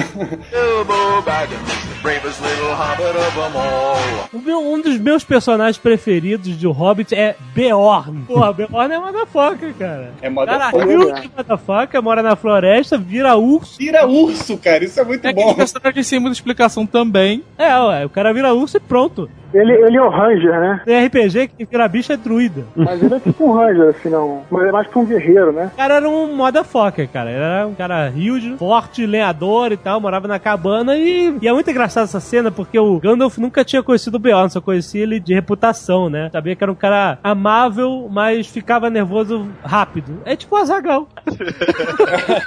Bravest 2.01 2.39
little 2.41 2.73
hobbit 2.75 3.17
of 3.17 3.31
them 3.35 3.57
all. 3.57 4.29
O 4.31 4.39
meu- 4.39 4.59
um 4.61 4.79
dos 4.81 4.97
meus 4.99 5.23
personagens 5.23 5.77
preferidos 5.77 6.57
de 6.57 6.67
Hobbit 6.67 7.13
é 7.15 7.35
Beorn. 7.55 8.21
Porra, 8.27 8.53
Beorn 8.53 8.93
é 8.93 8.99
motherfucker, 8.99 9.73
cara. 9.73 10.13
É 10.21 10.29
Cara, 10.29 10.31
motherfucker. 10.71 10.87
rio 10.87 11.13
de 11.21 11.31
motherfucker, 11.35 12.03
mora 12.03 12.21
na 12.21 12.35
floresta, 12.35 12.97
vira 12.97 13.35
urso. 13.35 13.77
Vira 13.77 14.05
urso, 14.07 14.57
cara, 14.57 14.83
isso 14.85 14.99
é 14.99 15.03
muito 15.03 15.25
É 15.25 15.33
bom. 15.33 15.41
aquele 15.41 15.55
personagem 15.55 16.03
sem 16.03 16.19
muita 16.19 16.35
explicação 16.35 16.85
também. 16.85 17.43
É, 17.57 17.75
ué, 17.79 18.05
o 18.05 18.09
cara 18.09 18.31
vira 18.33 18.53
urso 18.53 18.77
e 18.77 18.79
pronto. 18.79 19.29
Ele, 19.53 19.73
ele 19.73 19.97
é 19.97 20.01
o 20.01 20.09
Ranger, 20.09 20.59
né? 20.59 20.81
Tem 20.85 21.05
RPG 21.05 21.47
que 21.49 21.65
vira 21.65 21.87
bicho 21.87 22.11
é 22.11 22.17
druida. 22.17 22.65
Mas 22.75 23.01
ele 23.01 23.15
é 23.15 23.19
tipo 23.19 23.45
um 23.45 23.53
Ranger, 23.53 23.89
assim, 23.89 24.09
não. 24.09 24.43
Mas 24.51 24.67
é 24.67 24.71
mais 24.71 24.87
pra 24.87 24.99
um 24.99 25.05
guerreiro, 25.05 25.51
né? 25.51 25.71
O 25.73 25.77
cara 25.77 25.95
era 25.95 26.09
um 26.09 26.35
motherfucker, 26.35 27.07
cara. 27.09 27.29
Ele 27.31 27.39
era 27.39 27.67
um 27.67 27.73
cara 27.73 28.11
huge, 28.15 28.55
forte, 28.57 29.05
lenhador 29.05 29.71
e 29.71 29.77
tal, 29.77 29.99
morava 30.01 30.27
na 30.27 30.39
cabana 30.39 30.95
e, 30.97 31.37
e 31.41 31.47
é 31.47 31.53
muito 31.53 31.69
engraçado 31.69 32.03
essa 32.05 32.19
cena 32.19 32.51
porque 32.51 32.77
o 32.77 32.99
Gandalf 32.99 33.37
nunca 33.37 33.63
tinha 33.63 33.81
conhecido 33.83 34.15
o 34.15 34.19
Beorn, 34.19 34.49
só 34.49 34.59
conhecia 34.61 35.03
ele 35.03 35.19
de 35.19 35.33
reputação, 35.33 36.09
né? 36.09 36.29
Sabia 36.31 36.55
que 36.55 36.63
era 36.63 36.71
um 36.71 36.75
cara 36.75 37.17
amável, 37.23 38.07
mas 38.11 38.47
ficava 38.47 38.89
nervoso 38.89 39.47
rápido. 39.63 40.21
É 40.25 40.35
tipo 40.35 40.55
o 40.55 40.59
Azagal. 40.59 41.07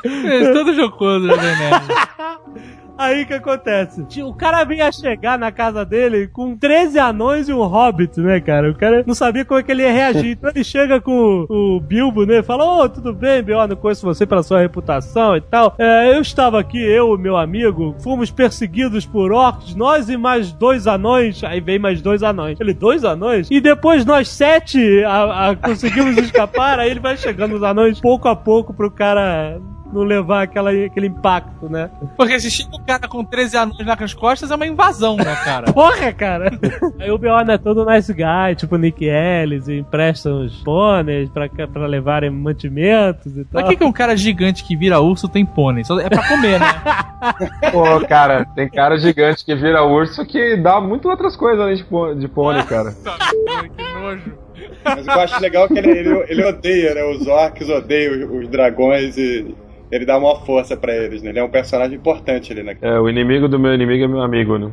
É 0.03 0.53
todo 0.53 0.74
jocoso, 0.74 1.26
né? 1.26 1.34
Aí 3.01 3.24
que 3.24 3.32
acontece? 3.32 4.05
O 4.22 4.34
cara 4.34 4.62
vinha 4.64 4.92
chegar 4.92 5.38
na 5.38 5.51
casa 5.51 5.84
dele 5.86 6.28
com 6.28 6.55
13 6.55 6.98
anões 6.98 7.48
e 7.48 7.53
um 7.53 7.62
hobbit, 7.64 8.20
né, 8.20 8.40
cara? 8.40 8.70
O 8.70 8.74
cara 8.74 9.03
não 9.07 9.14
sabia 9.14 9.42
como 9.44 9.59
é 9.59 9.62
que 9.62 9.72
ele 9.72 9.82
ia 9.82 9.90
reagir. 9.92 10.32
Então 10.32 10.51
ele 10.55 10.62
chega 10.62 11.01
com 11.01 11.46
o, 11.48 11.80
Bilbo, 11.80 12.26
né? 12.26 12.42
Fala: 12.42 12.64
Ô, 12.84 12.88
tudo 12.88 13.14
bem, 13.14 13.42
Beorn? 13.42 13.70
Eu 13.70 13.76
conheço 13.78 14.05
você 14.07 14.26
pela 14.26 14.42
sua 14.42 14.61
reputação 14.61 15.34
e 15.36 15.40
tal. 15.40 15.74
É, 15.78 16.14
eu 16.14 16.20
estava 16.20 16.61
aqui, 16.61 16.78
eu 16.78 17.14
e 17.14 17.18
meu 17.18 17.36
amigo, 17.38 17.96
fomos 18.03 18.30
perseguidos 18.30 19.07
por 19.07 19.32
orcs, 19.32 19.74
nós 19.74 20.11
e 20.11 20.16
mais 20.18 20.53
dois 20.53 20.86
anões. 20.86 21.42
Aí 21.42 21.61
vem 21.61 21.78
mais 21.78 22.03
dois 22.03 22.22
anões. 22.22 22.61
Ele, 22.61 22.74
dois 22.74 23.03
anões? 23.05 23.48
E 23.51 23.61
depois 23.61 24.05
nós 24.05 24.28
sete 24.28 25.03
a- 25.05 25.48
a- 25.51 25.57
conseguimos 25.57 26.18
escapar. 26.18 26.78
Aí 26.78 26.90
ele 26.90 27.01
vai 27.01 27.16
chegando 27.16 27.55
os 27.57 27.62
anões 27.62 27.98
pouco 27.98 28.28
a 28.28 28.36
pouco 28.36 28.74
pro 28.74 28.90
cara 28.90 29.59
não 29.93 30.03
levar 30.03 30.43
aquela, 30.43 30.70
aquele 30.70 31.07
impacto, 31.07 31.68
né? 31.68 31.91
Porque 32.16 32.38
chega 32.41 32.76
um 32.76 32.84
cara 32.84 33.09
com 33.09 33.24
13 33.24 33.57
anões 33.57 33.86
nas 33.86 34.14
costas, 34.14 34.51
é 34.51 34.55
uma 34.55 34.66
invasão, 34.66 35.16
né, 35.16 35.36
cara? 35.45 35.72
Porra, 35.72 36.12
cara! 36.12 36.51
Aí 36.99 37.11
o 37.11 37.18
Beorn 37.18 37.51
é 37.51 37.59
todo 37.59 37.84
nice 37.84 38.12
guy, 38.12 38.55
tipo 38.57 38.76
Nick 38.76 39.05
Ellis, 39.05 39.68
e 39.68 39.78
empresta 39.78 40.30
os 40.32 40.57
pôneis 40.62 41.28
pra, 41.30 41.49
pra 41.49 41.86
levarem 41.86 42.30
mantimentos 42.30 43.36
e 43.36 43.45
tal. 43.45 43.64
O 43.64 43.68
que, 43.68 43.76
que 43.76 43.84
um 43.84 43.93
cara 43.93 44.16
gigante 44.16 44.64
que 44.64 44.76
vira 44.76 45.01
urso 45.01 45.28
tem 45.28 45.45
pônei? 45.45 45.82
É 46.03 46.09
pra 46.09 46.28
comer, 46.28 46.61
né? 46.61 46.66
Pô, 47.70 48.07
cara, 48.07 48.45
tem 48.55 48.68
cara 48.68 48.99
gigante 48.99 49.45
que 49.45 49.55
vira 49.55 49.84
urso 49.84 50.24
que 50.24 50.57
dá 50.57 50.80
muito 50.80 51.09
outras 51.09 51.36
coisas 51.36 51.61
além 51.61 51.76
de 52.18 52.28
pônei, 52.28 52.62
cara. 52.64 52.95
que 53.76 53.82
nojo. 53.95 54.32
Mas 54.84 55.01
o 55.01 55.03
que 55.05 55.11
eu 55.11 55.20
acho 55.20 55.41
legal 55.41 55.64
é 55.64 55.68
que 55.68 55.78
ele, 55.78 55.91
ele, 55.91 56.24
ele 56.28 56.45
odeia, 56.45 56.95
né? 56.95 57.05
Os 57.05 57.26
orcs 57.26 57.68
odeiam 57.68 58.26
os, 58.26 58.45
os 58.45 58.49
dragões 58.49 59.16
e, 59.16 59.55
Ele 59.91 60.07
dá 60.07 60.16
uma 60.16 60.36
força 60.36 60.76
pra 60.76 60.95
eles, 60.95 61.22
né? 61.22 61.30
Ele 61.30 61.38
é 61.41 61.45
um 61.45 61.51
personagem 61.51 61.97
importante 61.97 62.53
ali, 62.53 62.62
né? 62.62 62.76
É, 62.80 62.99
o 62.99 63.09
inimigo 63.09 63.49
do 63.49 63.59
meu 63.59 63.74
inimigo 63.74 64.05
é 64.05 64.09
meu 64.09 64.20
amigo, 64.20 64.57
né? 64.57 64.70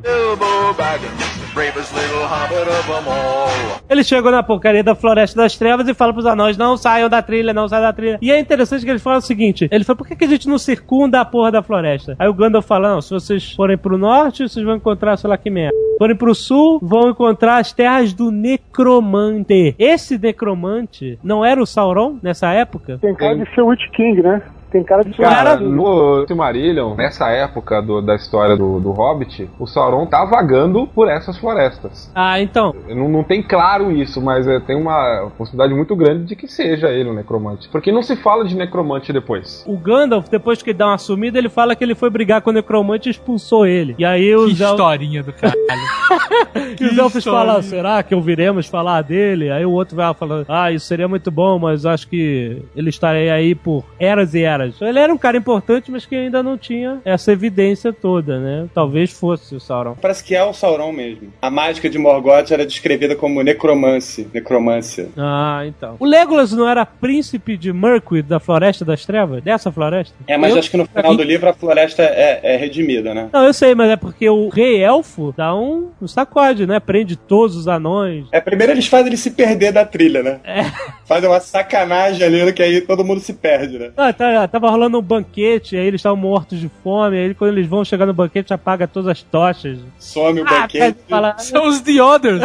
Ele 3.89 4.03
chegou 4.03 4.32
na 4.32 4.43
porcaria 4.43 4.84
da 4.84 4.93
Floresta 4.93 5.41
das 5.41 5.57
Trevas 5.57 5.88
e 5.88 5.93
fala 5.93 6.13
pros 6.13 6.26
anões: 6.26 6.55
não 6.55 6.78
saiam 6.78 7.09
da 7.09 7.22
trilha, 7.22 7.51
não 7.51 7.68
saiam 7.68 7.84
da 7.84 7.93
trilha. 7.93 8.20
E 8.22 8.32
é 8.32 8.39
interessante 8.39 8.86
que 8.86 8.91
ele 8.91 8.99
fala 8.99 9.18
o 9.18 9.22
seguinte: 9.22 9.68
ele 9.72 9.84
fala, 9.84 9.97
por 9.97 10.07
que, 10.07 10.15
que 10.15 10.26
a 10.26 10.28
gente 10.28 10.47
não 10.47 10.59
circunda 10.59 11.20
a 11.20 11.26
porra 11.26 11.51
da 11.51 11.63
floresta? 11.63 12.15
Aí 12.20 12.28
o 12.28 12.34
Gandalf 12.34 12.68
fala: 12.68 12.93
não, 12.93 13.01
se 13.01 13.09
vocês 13.09 13.53
forem 13.53 13.78
pro 13.78 13.97
norte, 13.97 14.47
vocês 14.47 14.63
vão 14.63 14.76
encontrar, 14.76 15.18
sei 15.18 15.30
lá 15.30 15.38
que 15.38 15.49
merda. 15.49 15.76
Forem 15.97 16.15
pro 16.15 16.36
sul, 16.36 16.80
vão 16.80 17.09
encontrar 17.09 17.57
as 17.57 17.74
terras 17.74 18.13
do 18.13 18.30
Necromante. 18.30 19.74
Esse 19.80 20.20
Necromante 20.20 21.18
não 21.24 21.43
era 21.43 21.59
o 21.59 21.65
Sauron 21.65 22.20
nessa 22.22 22.53
época? 22.53 22.99
Tem 23.01 23.15
cara 23.15 23.36
de 23.36 23.49
ser 23.55 23.61
o 23.61 23.68
Witch 23.68 23.89
King, 23.93 24.22
né? 24.22 24.43
Tem 24.72 24.84
cara 24.84 25.03
de 25.03 25.13
Cara, 25.13 25.55
no 25.57 26.26
Silmarillion, 26.28 26.95
nessa 26.95 27.30
época 27.30 27.82
do- 27.82 28.01
da 28.01 28.15
história 28.15 28.55
do, 28.57 28.80
do 28.80 28.91
Hobbit, 28.91 29.49
o 29.59 29.65
Sauron 29.65 30.05
tá 30.05 30.26
vagando 30.26 30.86
por 30.88 31.07
essas 31.07 31.38
florestas. 31.38 32.11
Ah, 32.13 32.39
então. 32.41 32.76
Não, 32.89 33.07
não 33.07 33.24
tem 33.24 33.41
claro 33.41 33.91
isso, 33.91 34.22
mas 34.22 34.45
é, 34.47 34.59
tem 34.59 34.76
uma 34.76 35.32
possibilidade 35.38 35.74
muito 35.74 35.95
grande 35.95 36.26
de 36.26 36.36
que 36.36 36.47
seja 36.47 36.89
ele 36.89 37.09
o 37.09 37.13
necromante. 37.13 37.70
Porque 37.70 37.91
não 37.91 38.03
se 38.03 38.15
fala 38.18 38.43
de 38.45 38.55
necromante 38.55 39.13
depois. 39.13 39.63
O 39.65 39.78
Gandalf, 39.78 40.28
depois 40.30 40.61
que 40.61 40.72
ele 40.72 40.78
dá 40.78 40.88
uma 40.88 40.97
sumida, 40.97 41.38
ele 41.38 41.49
fala 41.49 41.76
que 41.76 41.84
ele 41.84 41.95
foi 41.95 42.09
brigar 42.09 42.41
com 42.41 42.49
o 42.49 42.53
Necromante 42.53 43.07
e 43.09 43.11
expulsou 43.11 43.65
ele. 43.65 43.95
E 43.97 44.03
aí 44.05 44.28
Que 44.30 44.36
os 44.36 44.59
elfos, 44.59 44.72
historinha 44.74 45.24
do 45.24 45.32
caralho. 45.34 45.57
e 46.80 46.84
os 46.86 46.97
elfos 46.97 47.24
falam, 47.24 47.61
será 47.61 48.03
que 48.03 48.13
ouviremos 48.13 48.68
falar 48.68 49.01
dele? 49.01 49.49
Aí 49.49 49.65
o 49.65 49.72
outro 49.72 49.95
vai 49.95 50.13
falando, 50.13 50.45
ah, 50.49 50.72
isso 50.72 50.86
seria 50.86 51.07
muito 51.07 51.32
bom, 51.32 51.57
mas 51.57 51.86
acho 51.86 52.07
que 52.07 52.61
ele 52.76 52.89
estaria 52.89 53.34
aí 53.34 53.55
por 53.55 53.84
eras 53.99 54.34
e 54.34 54.41
eras. 54.41 54.57
Ele 54.66 54.99
era 54.99 55.14
um 55.14 55.18
cara 55.18 55.38
importante, 55.38 55.91
mas 55.91 56.05
que 56.05 56.16
ainda 56.16 56.41
não 56.43 56.58
tinha 56.58 56.99
essa 57.05 57.32
evidência 57.32 57.91
toda, 57.93 58.39
né? 58.39 58.68
Talvez 58.74 59.12
fosse 59.12 59.55
o 59.55 59.60
Sauron. 59.60 59.95
Parece 60.01 60.24
que 60.24 60.36
é 60.36 60.43
o 60.43 60.53
Sauron 60.53 60.91
mesmo. 60.91 61.32
A 61.41 61.49
mágica 61.49 61.89
de 61.89 61.97
Morgoth 61.97 62.51
era 62.51 62.66
descrevida 62.66 63.16
como 63.16 63.41
necromance, 63.41 64.28
necromância. 64.34 65.10
Ah, 65.18 65.64
então. 65.66 65.95
O 65.99 66.05
Legolas 66.05 66.51
não 66.51 66.68
era 66.68 66.86
príncipe 66.86 67.58
de 67.58 67.72
Mirkwood, 67.74 68.24
da 68.28 68.39
Floresta 68.39 68.84
das 68.86 69.05
Trevas? 69.05 69.43
Dessa 69.43 69.72
floresta? 69.72 70.16
É, 70.28 70.38
mas 70.38 70.51
Eu- 70.53 70.60
acho 70.60 70.72
que 70.72 70.78
no 70.78 70.86
final 70.86 71.16
do 71.16 71.24
livro 71.24 71.49
a 71.49 71.53
floresta 71.53 72.01
é, 72.03 72.39
é 72.43 72.58
redimida, 72.58 73.14
né? 73.14 73.30
Não, 73.32 73.43
eu 73.45 73.53
sei, 73.53 73.76
mas 73.76 73.89
é 73.89 73.95
porque 73.95 74.30
o 74.30 74.49
rei 74.49 74.82
elfo 74.84 75.34
dá 75.36 75.55
um, 75.55 75.89
um 76.01 76.08
sacode, 76.08 76.66
né? 76.66 76.80
Prende 76.80 77.16
todos 77.16 77.55
os 77.55 77.68
anões. 77.68 78.26
É, 78.32 78.39
primeiro 78.41 78.72
eles 78.74 78.88
fazem 78.88 79.08
ele 79.08 79.18
se 79.18 79.32
perder 79.32 79.72
da 79.72 79.86
trilha, 79.86 80.24
né? 80.24 80.39
Fazem 81.05 81.30
uma 81.30 81.39
sacanagem 81.39 82.24
ali, 82.26 82.53
que 82.53 82.62
aí 82.64 82.82
todo 82.82 83.03
mundo 83.03 83.20
se 83.22 83.34
perde, 83.34 83.78
né? 83.80 83.91
Ah, 83.97 84.12
tá, 84.12 84.47
tava 84.48 84.70
rolando 84.70 84.98
um 85.00 85.02
banquete, 85.02 85.76
aí 85.76 85.86
eles 85.88 86.00
estavam 86.00 86.18
mortos 86.18 86.60
de 86.60 86.70
fome, 86.84 87.18
aí 87.18 87.34
quando 87.34 87.52
eles 87.52 87.68
vão 87.68 87.84
chegar 87.86 88.06
no 88.06 88.14
banquete 88.14 88.54
apaga 88.54 88.88
todas 88.88 89.10
as 89.10 89.22
tochas. 89.24 89.80
Some 90.00 90.41
o 90.41 90.48
Ah, 90.48 90.62
banquete. 90.62 90.98
fala- 91.10 91.38
São 91.38 91.68
os 91.70 91.82
The 91.82 92.02
Others. 92.02 92.41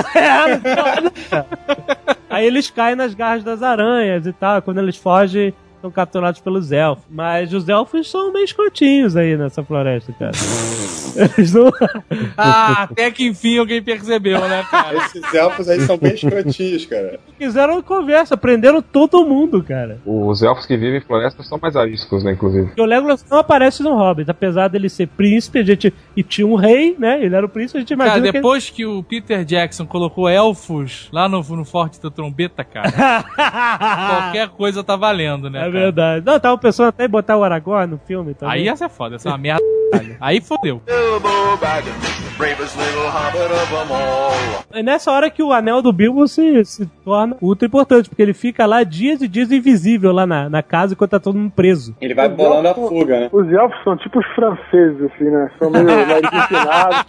aí 2.28 2.46
eles 2.46 2.70
caem 2.70 2.96
nas 2.96 3.14
garras 3.14 3.44
das 3.44 3.62
aranhas 3.62 4.26
e 4.26 4.32
tal, 4.32 4.62
quando 4.62 4.78
eles 4.78 4.96
fogem 4.96 5.52
são 5.82 5.90
capturados 5.90 6.40
pelos 6.40 6.70
elfos. 6.70 7.04
Mas 7.10 7.52
os 7.52 7.68
elfos 7.68 8.08
são 8.08 8.32
meio 8.32 8.44
escrotinhos 8.44 9.16
aí 9.16 9.36
nessa 9.36 9.62
floresta, 9.64 10.12
cara. 10.18 10.32
Eles 11.36 11.52
não... 11.52 11.70
Ah, 12.38 12.84
até 12.84 13.10
que 13.10 13.26
enfim 13.26 13.58
alguém 13.58 13.82
percebeu, 13.82 14.40
né, 14.48 14.64
cara? 14.70 14.96
Esses 14.96 15.34
elfos 15.34 15.68
aí 15.68 15.80
são 15.80 15.98
bem 15.98 16.14
escrotinhos, 16.14 16.86
cara. 16.86 17.20
quiseram 17.36 17.82
conversa, 17.82 18.36
prenderam 18.36 18.80
todo 18.80 19.26
mundo, 19.26 19.62
cara. 19.62 19.98
Os 20.06 20.42
elfos 20.42 20.64
que 20.64 20.76
vivem 20.76 20.98
em 20.98 21.02
florestas 21.02 21.46
são 21.48 21.58
mais 21.60 21.76
ariscos, 21.76 22.22
né, 22.24 22.32
inclusive. 22.32 22.66
Porque 22.66 22.80
o 22.80 22.86
Legolas 22.86 23.24
não 23.28 23.38
aparece 23.38 23.82
no 23.82 23.94
Hobbit, 23.94 24.30
apesar 24.30 24.68
dele 24.68 24.88
ser 24.88 25.08
príncipe, 25.08 25.58
a 25.58 25.64
gente. 25.64 25.92
E 26.16 26.22
tinha 26.22 26.46
um 26.46 26.54
rei, 26.54 26.96
né? 26.98 27.22
Ele 27.22 27.34
era 27.34 27.44
o 27.44 27.48
príncipe, 27.48 27.78
a 27.78 27.80
gente 27.80 27.92
imagina 27.92 28.14
Cara, 28.14 28.22
que 28.22 28.28
ele- 28.28 28.38
depois 28.38 28.70
que 28.70 28.86
o 28.86 29.02
Peter 29.02 29.44
Jackson 29.44 29.84
colocou 29.84 30.28
elfos 30.28 31.08
lá 31.12 31.28
no, 31.28 31.42
no 31.42 31.64
Forte 31.64 32.00
da 32.00 32.10
Trombeta, 32.10 32.64
cara, 32.64 32.90
qualquer 34.22 34.48
coisa 34.50 34.84
tá 34.84 34.96
valendo, 34.96 35.50
né? 35.50 35.66
É? 35.66 35.70
Verdade. 35.72 36.26
Não, 36.26 36.38
tava 36.38 36.58
pensando 36.58 36.88
até 36.88 37.04
em 37.04 37.08
botar 37.08 37.36
o 37.36 37.44
Aragorn 37.44 37.86
no 37.86 37.98
filme 37.98 38.34
também. 38.34 38.54
Aí 38.54 38.64
ia 38.64 38.76
ser 38.76 38.88
foda, 38.88 39.16
essa 39.16 39.28
é 39.28 39.32
uma 39.32 39.38
merda. 39.38 39.62
Aí 40.20 40.40
fodeu. 40.40 40.82
Bravest 42.38 42.76
little 42.76 43.10
hobbit 43.10 43.52
of 43.52 43.70
them 43.70 43.92
all. 43.92 44.62
É 44.72 44.82
nessa 44.82 45.12
hora 45.12 45.30
que 45.30 45.42
o 45.42 45.52
anel 45.52 45.82
do 45.82 45.92
Bilbo 45.92 46.26
se, 46.26 46.64
se 46.64 46.86
torna 47.04 47.36
ultra 47.42 47.66
importante, 47.66 48.08
porque 48.08 48.22
ele 48.22 48.32
fica 48.32 48.64
lá 48.64 48.82
dias 48.82 49.20
e 49.20 49.28
dias 49.28 49.52
invisível 49.52 50.12
lá 50.12 50.26
na, 50.26 50.48
na 50.48 50.62
casa 50.62 50.94
enquanto 50.94 51.10
tá 51.10 51.20
todo 51.20 51.36
mundo 51.36 51.52
preso. 51.54 51.94
Ele 52.00 52.14
vai 52.14 52.28
bolando 52.28 52.68
a 52.68 52.74
fuga, 52.74 53.20
né? 53.20 53.28
Os 53.30 53.52
elfos 53.52 53.78
são 53.84 53.96
tipo 53.98 54.18
os 54.18 54.26
franceses, 54.34 55.02
assim, 55.02 55.24
né? 55.24 55.50
São 55.58 55.70
meio 55.70 55.84
mais 56.08 56.22
ensinados. 56.22 57.04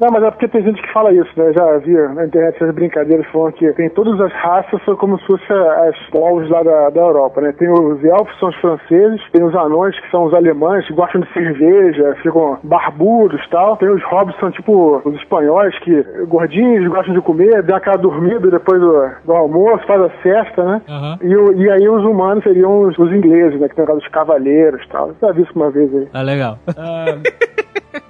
Não, 0.00 0.08
mas 0.12 0.22
é 0.22 0.30
porque 0.30 0.48
tem 0.48 0.62
gente 0.62 0.80
que 0.80 0.92
fala 0.92 1.12
isso, 1.12 1.30
né? 1.36 1.52
Já 1.52 1.78
vi 1.78 1.92
na 2.14 2.24
internet 2.24 2.54
essas 2.54 2.74
brincadeiras 2.74 3.26
falando 3.32 3.52
que 3.54 3.72
tem 3.72 3.90
todas 3.90 4.20
as 4.20 4.32
raças, 4.32 4.80
são 4.84 4.96
como 4.96 5.18
se 5.18 5.26
fossem 5.26 5.56
as 5.56 5.96
povos 6.10 6.48
lá 6.48 6.62
da, 6.62 6.90
da 6.90 7.00
Europa, 7.00 7.40
né? 7.40 7.52
Tem 7.58 7.68
os 7.68 8.04
elfos, 8.04 8.38
são 8.38 8.48
os 8.48 8.56
franceses, 8.56 9.20
tem 9.32 9.42
os 9.42 9.54
anões, 9.54 9.98
que 9.98 10.10
são 10.10 10.24
os 10.24 10.34
alemães, 10.34 10.86
que 10.86 10.94
gostam 10.94 11.20
de 11.20 11.32
cerveja, 11.32 12.16
ficam 12.22 12.58
barbudos 12.62 13.40
e 13.44 13.50
tal. 13.50 13.76
Tem 13.76 13.88
os 13.88 14.02
são 14.38 14.50
tipo 14.50 15.00
os 15.04 15.14
espanhóis, 15.16 15.76
que 15.80 16.02
gordinhos, 16.28 16.86
gostam 16.88 17.14
de 17.14 17.20
comer, 17.20 17.62
dão 17.62 17.76
aquela 17.76 17.96
dormida 17.96 18.50
depois 18.50 18.80
do, 18.80 19.10
do 19.24 19.32
almoço, 19.32 19.86
faz 19.86 20.00
a 20.02 20.10
cesta, 20.22 20.64
né? 20.64 20.82
Aham. 20.88 21.18
E, 21.22 21.62
e 21.62 21.70
aí 21.70 21.88
os 21.88 22.04
humanos 22.04 22.42
seriam 22.44 22.82
os, 22.82 22.98
os 22.98 23.12
ingleses, 23.12 23.60
né? 23.60 23.68
Que 23.68 23.74
tem 23.76 23.84
o 23.84 23.94
dos 23.94 24.08
cavaleiros 24.08 24.82
e 24.84 24.88
tal. 24.88 25.12
Já 25.20 25.32
vi 25.32 25.42
isso 25.42 25.52
uma 25.54 25.70
vez 25.70 25.94
aí. 25.94 26.08
Ah, 26.12 26.22
legal. 26.22 26.58
Ah, 26.76 27.04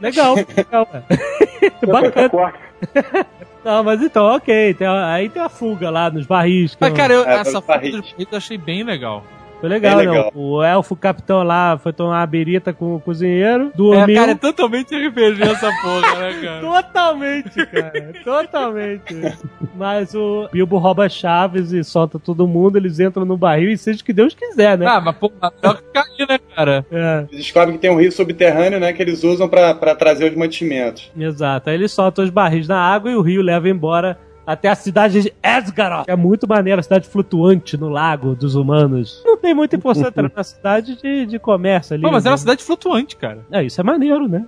legal, 0.00 0.34
legal. 0.56 0.88
Bacana. 1.86 2.52
Não, 3.64 3.84
mas 3.84 4.02
então, 4.02 4.24
ok. 4.24 4.74
Tem 4.74 4.86
aí 4.86 5.28
tem 5.28 5.42
a 5.42 5.48
fuga 5.48 5.90
lá 5.90 6.10
nos 6.10 6.26
barris. 6.26 6.76
Mas, 6.80 6.92
cara, 6.92 7.12
eu, 7.12 7.24
É, 7.24 7.34
essa 7.40 7.60
barris. 7.60 7.92
dos 7.92 8.12
barris 8.12 8.28
eu 8.30 8.38
achei 8.38 8.58
bem 8.58 8.82
legal. 8.82 9.22
Foi 9.60 9.68
legal, 9.68 9.96
né? 9.98 10.04
legal. 10.10 10.32
O 10.34 10.62
elfo 10.62 10.96
capitão 10.96 11.42
lá 11.42 11.76
foi 11.78 11.92
tomar 11.92 12.20
uma 12.20 12.26
berita 12.26 12.72
com 12.72 12.94
o 12.96 13.00
cozinheiro, 13.00 13.70
É, 13.74 13.76
dormiu. 13.76 14.16
cara, 14.16 14.32
é 14.32 14.34
totalmente 14.34 14.94
RPG 14.96 15.42
essa 15.42 15.70
porra, 15.82 16.18
né, 16.18 16.40
cara? 16.42 16.60
Totalmente, 16.82 17.66
cara. 17.66 18.12
Totalmente. 18.24 19.14
Mas 19.74 20.14
o 20.14 20.48
Bilbo 20.52 20.78
rouba 20.78 21.08
chaves 21.08 21.72
e 21.72 21.84
solta 21.84 22.18
todo 22.18 22.46
mundo, 22.46 22.76
eles 22.76 22.98
entram 23.00 23.24
no 23.24 23.36
barril 23.36 23.70
e 23.70 23.76
seja 23.78 24.00
o 24.00 24.04
que 24.04 24.12
Deus 24.12 24.34
quiser, 24.34 24.78
né? 24.78 24.86
Ah, 24.86 25.00
mas 25.00 25.16
porra, 25.16 25.52
melhor 25.62 25.76
que 25.76 25.82
cair, 25.92 26.28
né, 26.28 26.38
cara? 26.56 26.86
É, 26.90 27.24
Eles 27.30 27.44
descobrem 27.44 27.76
que 27.76 27.82
tem 27.82 27.90
um 27.90 28.00
rio 28.00 28.10
subterrâneo, 28.12 28.80
né? 28.80 28.92
Que 28.92 29.02
eles 29.02 29.22
usam 29.24 29.48
pra, 29.48 29.74
pra 29.74 29.94
trazer 29.94 30.30
os 30.30 30.36
mantimentos. 30.36 31.10
exato. 31.16 31.68
Aí 31.70 31.76
eles 31.76 31.92
soltam 31.92 32.24
os 32.24 32.30
barris 32.30 32.66
na 32.66 32.78
água 32.80 33.10
e 33.10 33.14
o 33.14 33.22
rio 33.22 33.42
leva 33.42 33.68
embora 33.68 34.18
até 34.46 34.68
a 34.68 34.74
cidade 34.74 35.22
de 35.22 35.32
Esgaroth. 35.42 36.04
que 36.04 36.10
É 36.10 36.16
muito 36.16 36.48
maneiro, 36.48 36.80
a 36.80 36.82
cidade 36.82 37.08
flutuante 37.08 37.76
no 37.76 37.88
lago 37.88 38.34
dos 38.34 38.54
humanos. 38.54 39.22
Não 39.24 39.36
tem 39.36 39.54
muita 39.54 39.76
importância, 39.76 40.12
era 40.14 40.30
uma 40.34 40.44
cidade 40.44 40.96
de, 41.00 41.26
de 41.26 41.38
comércio 41.38 41.94
ali. 41.94 42.02
Pô, 42.02 42.10
mas 42.10 42.24
né? 42.24 42.28
era 42.28 42.34
uma 42.34 42.38
cidade 42.38 42.62
flutuante, 42.62 43.16
cara. 43.16 43.44
É, 43.50 43.62
isso 43.62 43.80
é 43.80 43.84
maneiro, 43.84 44.28
né? 44.28 44.44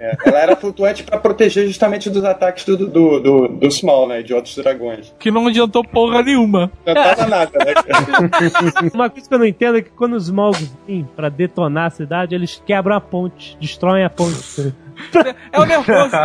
É, 0.00 0.16
ela 0.24 0.38
era 0.38 0.56
flutuante 0.56 1.02
pra 1.02 1.18
proteger 1.18 1.66
justamente 1.66 2.08
dos 2.08 2.24
ataques 2.24 2.64
do, 2.64 2.76
do, 2.76 3.20
do, 3.20 3.48
do 3.48 3.70
Small, 3.70 4.06
né? 4.06 4.22
De 4.22 4.32
outros 4.32 4.54
dragões. 4.54 5.12
Que 5.18 5.30
não 5.30 5.46
adiantou 5.48 5.82
porra 5.82 6.22
nenhuma. 6.22 6.70
Não 6.86 6.94
tava 6.94 7.26
nada, 7.26 7.50
né? 7.58 7.74
Uma 8.94 9.10
coisa 9.10 9.28
que 9.28 9.34
eu 9.34 9.38
não 9.38 9.46
entendo 9.46 9.78
é 9.78 9.82
que 9.82 9.90
quando 9.90 10.14
os 10.14 10.24
Smaug 10.24 10.56
vêm 10.86 11.08
pra 11.16 11.28
detonar 11.28 11.86
a 11.86 11.90
cidade, 11.90 12.34
eles 12.34 12.62
quebram 12.64 12.94
a 12.94 13.00
ponte, 13.00 13.56
destroem 13.60 14.04
a 14.04 14.10
ponte. 14.10 14.72
É 15.52 15.58
o 15.60 15.64
nervoso. 15.64 16.10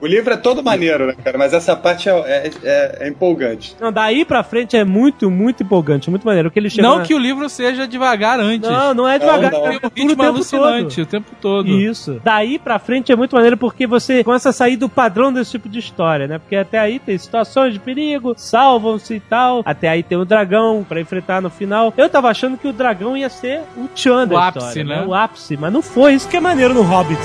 O 0.00 0.06
livro 0.06 0.32
é 0.32 0.36
todo 0.36 0.62
maneiro, 0.62 1.06
né, 1.06 1.14
cara? 1.24 1.38
Mas 1.38 1.52
essa 1.52 1.74
parte 1.74 2.08
é, 2.08 2.12
é, 2.12 2.50
é- 2.62 2.96
é 3.00 3.08
empolgante. 3.08 3.74
Não, 3.80 3.90
daí 3.90 4.24
pra 4.24 4.42
frente 4.42 4.76
é 4.76 4.84
muito, 4.84 5.30
muito 5.30 5.62
empolgante, 5.62 6.10
muito 6.10 6.24
maneiro. 6.26 6.50
Que 6.50 6.58
ele 6.58 6.68
chega 6.70 6.86
Não 6.86 6.98
na- 6.98 7.04
que 7.04 7.14
o 7.14 7.18
livro 7.18 7.48
seja 7.48 7.88
devagar 7.88 8.38
antes. 8.38 8.68
Não, 8.68 8.92
não 8.94 9.08
é 9.08 9.18
devagar. 9.18 9.50
Não, 9.52 9.60
não. 9.60 9.66
é 9.68 9.78
Tem 9.78 9.78
um 9.78 9.86
o 9.86 9.90
ritmo 9.94 10.08
tempo 10.10 10.22
alucinante 10.22 10.96
todo. 10.96 11.04
o 11.04 11.10
tempo 11.10 11.30
todo. 11.40 11.68
Isso. 11.68 12.20
Daí 12.22 12.58
pra 12.58 12.78
frente 12.78 13.10
é 13.10 13.16
muito 13.16 13.34
maneiro 13.34 13.56
porque 13.56 13.86
você 13.86 14.22
começa 14.22 14.50
a 14.50 14.52
sair 14.52 14.76
do 14.76 14.88
padrão 14.88 15.32
desse 15.32 15.52
tipo 15.52 15.68
de 15.68 15.78
história, 15.78 16.26
né? 16.28 16.38
Porque 16.38 16.56
até 16.56 16.78
aí 16.78 16.98
tem 16.98 17.16
situações 17.16 17.72
de 17.72 17.80
perigo, 17.80 18.34
salvam-se 18.36 19.14
e 19.14 19.20
tal. 19.20 19.62
Até 19.64 19.88
aí 19.88 20.02
tem 20.02 20.18
o 20.18 20.24
dragão 20.24 20.84
pra 20.86 21.00
enfrentar 21.00 21.40
no 21.40 21.50
final. 21.50 21.92
Eu 21.96 22.08
tava 22.08 22.28
achando 22.28 22.56
que 22.58 22.68
o 22.68 22.72
dragão 22.72 23.16
ia 23.16 23.30
ser 23.30 23.62
o 23.76 23.88
tchan 23.88 24.26
da 24.28 24.36
O 24.36 24.46
história, 24.48 24.66
ápice, 24.68 24.84
né? 24.84 25.04
O 25.06 25.14
ápice, 25.14 25.56
mas 25.56 25.72
não 25.72 25.82
foi. 25.82 26.15
Isso 26.16 26.28
que 26.30 26.38
é 26.38 26.40
maneiro 26.40 26.72
no 26.72 26.80
Hobbit. 26.80 27.20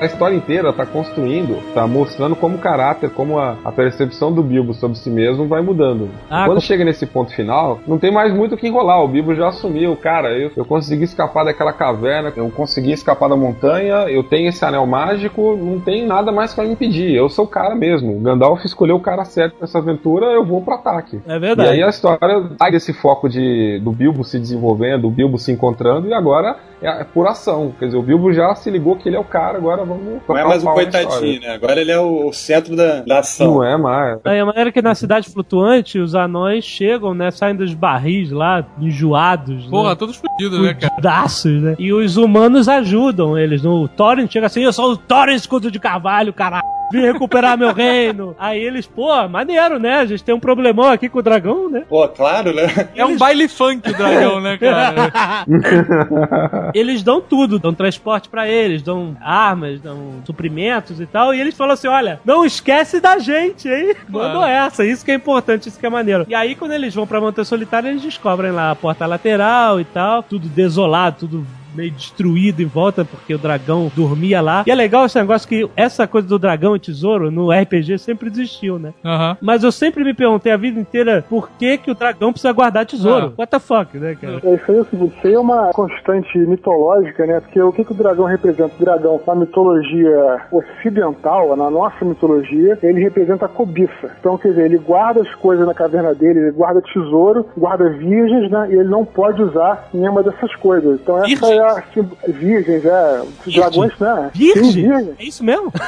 A 0.00 0.04
história 0.06 0.36
inteira 0.36 0.72
tá 0.72 0.86
construindo, 0.86 1.58
tá 1.74 1.84
mostrando 1.86 2.36
como 2.36 2.54
o 2.56 2.58
caráter, 2.60 3.10
como 3.10 3.38
a, 3.38 3.56
a 3.64 3.72
percepção 3.72 4.32
do 4.32 4.42
Bilbo 4.44 4.72
sobre 4.72 4.96
si 4.96 5.10
mesmo 5.10 5.48
vai 5.48 5.60
mudando. 5.60 6.08
Ah, 6.30 6.44
Quando 6.44 6.58
com- 6.58 6.60
chega 6.60 6.84
nesse 6.84 7.04
ponto 7.04 7.32
final, 7.34 7.80
não 7.86 7.98
tem 7.98 8.12
mais 8.12 8.32
muito 8.32 8.54
o 8.54 8.58
que 8.58 8.68
enrolar. 8.68 9.02
O 9.02 9.08
Bilbo 9.08 9.34
já 9.34 9.48
assumiu, 9.48 9.96
cara, 9.96 10.30
eu, 10.38 10.52
eu 10.56 10.64
consegui 10.64 11.02
escapar 11.02 11.44
daquela 11.44 11.72
caverna, 11.72 12.32
eu 12.36 12.48
consegui 12.50 12.92
escapar 12.92 13.28
da 13.28 13.34
montanha, 13.36 14.08
eu 14.08 14.22
tenho 14.22 14.48
esse 14.48 14.64
anel 14.64 14.86
mágico, 14.86 15.56
não 15.56 15.80
tem 15.80 16.06
nada 16.06 16.30
mais 16.30 16.54
pra 16.54 16.64
me 16.64 16.72
impedir. 16.74 17.12
Eu 17.14 17.28
sou 17.28 17.44
o 17.44 17.48
cara 17.48 17.74
mesmo. 17.74 18.16
O 18.16 18.20
Gandalf 18.20 18.64
escolheu 18.64 18.94
o 18.96 19.00
cara 19.00 19.24
certo 19.24 19.56
nessa 19.60 19.78
aventura, 19.78 20.26
eu 20.26 20.44
vou 20.44 20.62
pro 20.62 20.74
ataque. 20.74 21.20
É 21.26 21.36
E 21.36 21.38
verdade. 21.40 21.70
aí 21.70 21.82
a 21.82 21.88
história 21.88 22.44
sai 22.56 22.70
desse 22.70 22.92
foco 22.92 23.28
de, 23.28 23.80
do 23.82 23.90
Bilbo 23.90 24.22
se 24.22 24.38
desenvolvendo, 24.38 25.02
do 25.02 25.10
Bilbo 25.10 25.38
se 25.38 25.50
encontrando, 25.50 26.06
e 26.08 26.14
agora 26.14 26.56
é, 26.80 27.00
é 27.00 27.04
por 27.04 27.26
ação. 27.26 27.72
Quer 27.78 27.86
dizer, 27.86 27.98
o 27.98 28.02
Bilbo 28.02 28.32
já 28.32 28.54
se 28.54 28.70
ligou 28.70 28.94
que 28.94 29.08
ele 29.08 29.16
é 29.16 29.20
o 29.20 29.24
cara, 29.24 29.58
agora 29.58 29.87
vamos. 29.88 30.22
Não 30.28 30.36
é 30.36 30.44
mais 30.44 30.62
um 30.62 30.66
coitadinho, 30.66 31.40
né? 31.40 31.54
Agora 31.54 31.80
ele 31.80 31.90
é 31.90 31.98
o, 31.98 32.32
centro 32.32 32.76
da, 32.76 33.00
da 33.00 33.20
ação. 33.20 33.54
Não 33.54 33.64
é 33.64 33.76
mais. 33.76 34.20
Aí 34.24 34.38
a 34.38 34.46
maneira 34.46 34.70
que 34.70 34.82
na 34.82 34.94
cidade 34.94 35.28
flutuante 35.28 35.98
os 35.98 36.14
anões 36.14 36.64
chegam, 36.64 37.14
né? 37.14 37.30
Saem 37.30 37.56
dos 37.56 37.74
barris 37.74 38.30
lá, 38.30 38.64
enjoados. 38.78 39.66
Porra, 39.66 39.90
né? 39.90 39.96
todos 39.96 40.16
fodidos, 40.16 40.60
né, 40.60 40.74
cara? 40.74 40.94
Fudidaços, 40.94 41.62
né? 41.62 41.76
E 41.78 41.92
os 41.92 42.16
humanos 42.16 42.68
ajudam 42.68 43.36
eles. 43.36 43.64
O 43.64 43.88
Thorin 43.88 44.28
chega 44.28 44.46
assim, 44.46 44.62
eu 44.62 44.72
sou 44.72 44.92
o 44.92 44.96
Thorin 44.96 45.34
escudo 45.34 45.70
de 45.70 45.78
carvalho, 45.78 46.32
caralho. 46.32 46.77
Vim 46.90 47.00
recuperar 47.00 47.58
meu 47.58 47.72
reino. 47.72 48.34
Aí 48.38 48.60
eles, 48.60 48.86
pô, 48.86 49.28
maneiro, 49.28 49.78
né? 49.78 50.00
A 50.00 50.06
gente 50.06 50.24
tem 50.24 50.34
um 50.34 50.40
problemão 50.40 50.86
aqui 50.86 51.08
com 51.08 51.18
o 51.18 51.22
dragão, 51.22 51.68
né? 51.68 51.84
Pô, 51.88 52.06
claro, 52.08 52.54
né? 52.54 52.88
É 52.94 53.04
um 53.04 53.16
baile 53.16 53.48
funk 53.48 53.90
o 53.90 53.96
dragão, 53.96 54.40
né, 54.40 54.56
cara? 54.56 55.44
Eles 56.74 57.02
dão 57.02 57.20
tudo, 57.20 57.58
dão 57.58 57.74
transporte 57.74 58.28
pra 58.28 58.48
eles, 58.48 58.82
dão 58.82 59.16
armas, 59.20 59.80
dão 59.80 60.22
suprimentos 60.24 61.00
e 61.00 61.06
tal. 61.06 61.34
E 61.34 61.40
eles 61.40 61.56
falam 61.56 61.74
assim: 61.74 61.88
olha, 61.88 62.20
não 62.24 62.44
esquece 62.44 63.00
da 63.00 63.18
gente, 63.18 63.68
hein? 63.68 63.94
Mandou 64.08 64.44
essa, 64.44 64.84
isso 64.84 65.04
que 65.04 65.10
é 65.10 65.14
importante, 65.14 65.68
isso 65.68 65.78
que 65.78 65.86
é 65.86 65.90
maneiro. 65.90 66.26
E 66.28 66.34
aí, 66.34 66.54
quando 66.54 66.72
eles 66.72 66.94
vão 66.94 67.06
pra 67.06 67.20
Montanha 67.20 67.44
Solitária, 67.44 67.88
eles 67.88 68.02
descobrem 68.02 68.50
lá 68.50 68.70
a 68.70 68.76
porta 68.76 69.06
lateral 69.06 69.80
e 69.80 69.84
tal, 69.84 70.22
tudo 70.22 70.48
desolado, 70.48 71.16
tudo 71.20 71.46
meio 71.78 71.92
destruído 71.92 72.60
em 72.60 72.66
volta, 72.66 73.04
porque 73.04 73.32
o 73.32 73.38
dragão 73.38 73.90
dormia 73.94 74.40
lá. 74.40 74.64
E 74.66 74.70
é 74.70 74.74
legal 74.74 75.06
esse 75.06 75.18
negócio 75.18 75.48
que 75.48 75.68
essa 75.76 76.08
coisa 76.08 76.26
do 76.26 76.38
dragão 76.38 76.74
e 76.74 76.80
tesouro 76.80 77.30
no 77.30 77.52
RPG 77.52 77.98
sempre 77.98 78.28
existiu, 78.28 78.78
né? 78.78 78.92
Aham. 79.04 79.36
Mas 79.40 79.62
eu 79.62 79.70
sempre 79.70 80.02
me 80.02 80.12
perguntei 80.12 80.50
a 80.50 80.56
vida 80.56 80.80
inteira 80.80 81.24
por 81.28 81.48
que, 81.50 81.78
que 81.78 81.90
o 81.90 81.94
dragão 81.94 82.32
precisa 82.32 82.52
guardar 82.52 82.84
tesouro. 82.84 83.26
Ah. 83.26 83.32
What 83.38 83.50
the 83.50 83.60
fuck, 83.60 83.96
né, 83.96 84.16
cara? 84.20 84.40
É, 84.42 84.54
isso 84.54 84.70
aí 84.70 84.78
é 84.78 84.80
o 84.80 84.84
seguinte, 84.84 85.16
isso 85.16 85.26
aí 85.26 85.34
é 85.34 85.38
uma 85.38 85.70
constante 85.72 86.36
mitológica, 86.38 87.24
né? 87.26 87.40
Porque 87.40 87.60
o 87.60 87.72
que, 87.72 87.84
que 87.84 87.92
o 87.92 87.94
dragão 87.94 88.24
representa? 88.24 88.72
O 88.76 88.84
dragão, 88.84 89.20
na 89.24 89.34
mitologia 89.36 90.40
ocidental, 90.50 91.56
na 91.56 91.70
nossa 91.70 92.04
mitologia, 92.04 92.76
ele 92.82 93.00
representa 93.00 93.46
a 93.46 93.48
cobiça. 93.48 94.10
Então, 94.18 94.36
quer 94.36 94.48
dizer, 94.48 94.64
ele 94.64 94.78
guarda 94.78 95.22
as 95.22 95.34
coisas 95.36 95.66
na 95.66 95.74
caverna 95.74 96.12
dele, 96.12 96.40
ele 96.40 96.50
guarda 96.50 96.82
tesouro, 96.82 97.46
guarda 97.56 97.88
virgens, 97.90 98.50
né? 98.50 98.68
E 98.70 98.74
ele 98.74 98.88
não 98.88 99.04
pode 99.04 99.40
usar 99.42 99.88
nenhuma 99.94 100.22
dessas 100.22 100.54
coisas. 100.56 101.00
Então, 101.00 101.18
essa 101.18 101.26
Virgens? 101.26 101.50
é 101.50 101.67
sim- 101.94 102.10
virgens, 102.28 102.84
é. 102.84 103.22
Os 103.46 103.54
dragões, 103.54 103.98
né? 103.98 104.30
Sim, 104.34 104.38
Virgem? 104.52 104.88
virgens. 104.88 105.16
É 105.18 105.22
isso 105.24 105.44
mesmo? 105.44 105.72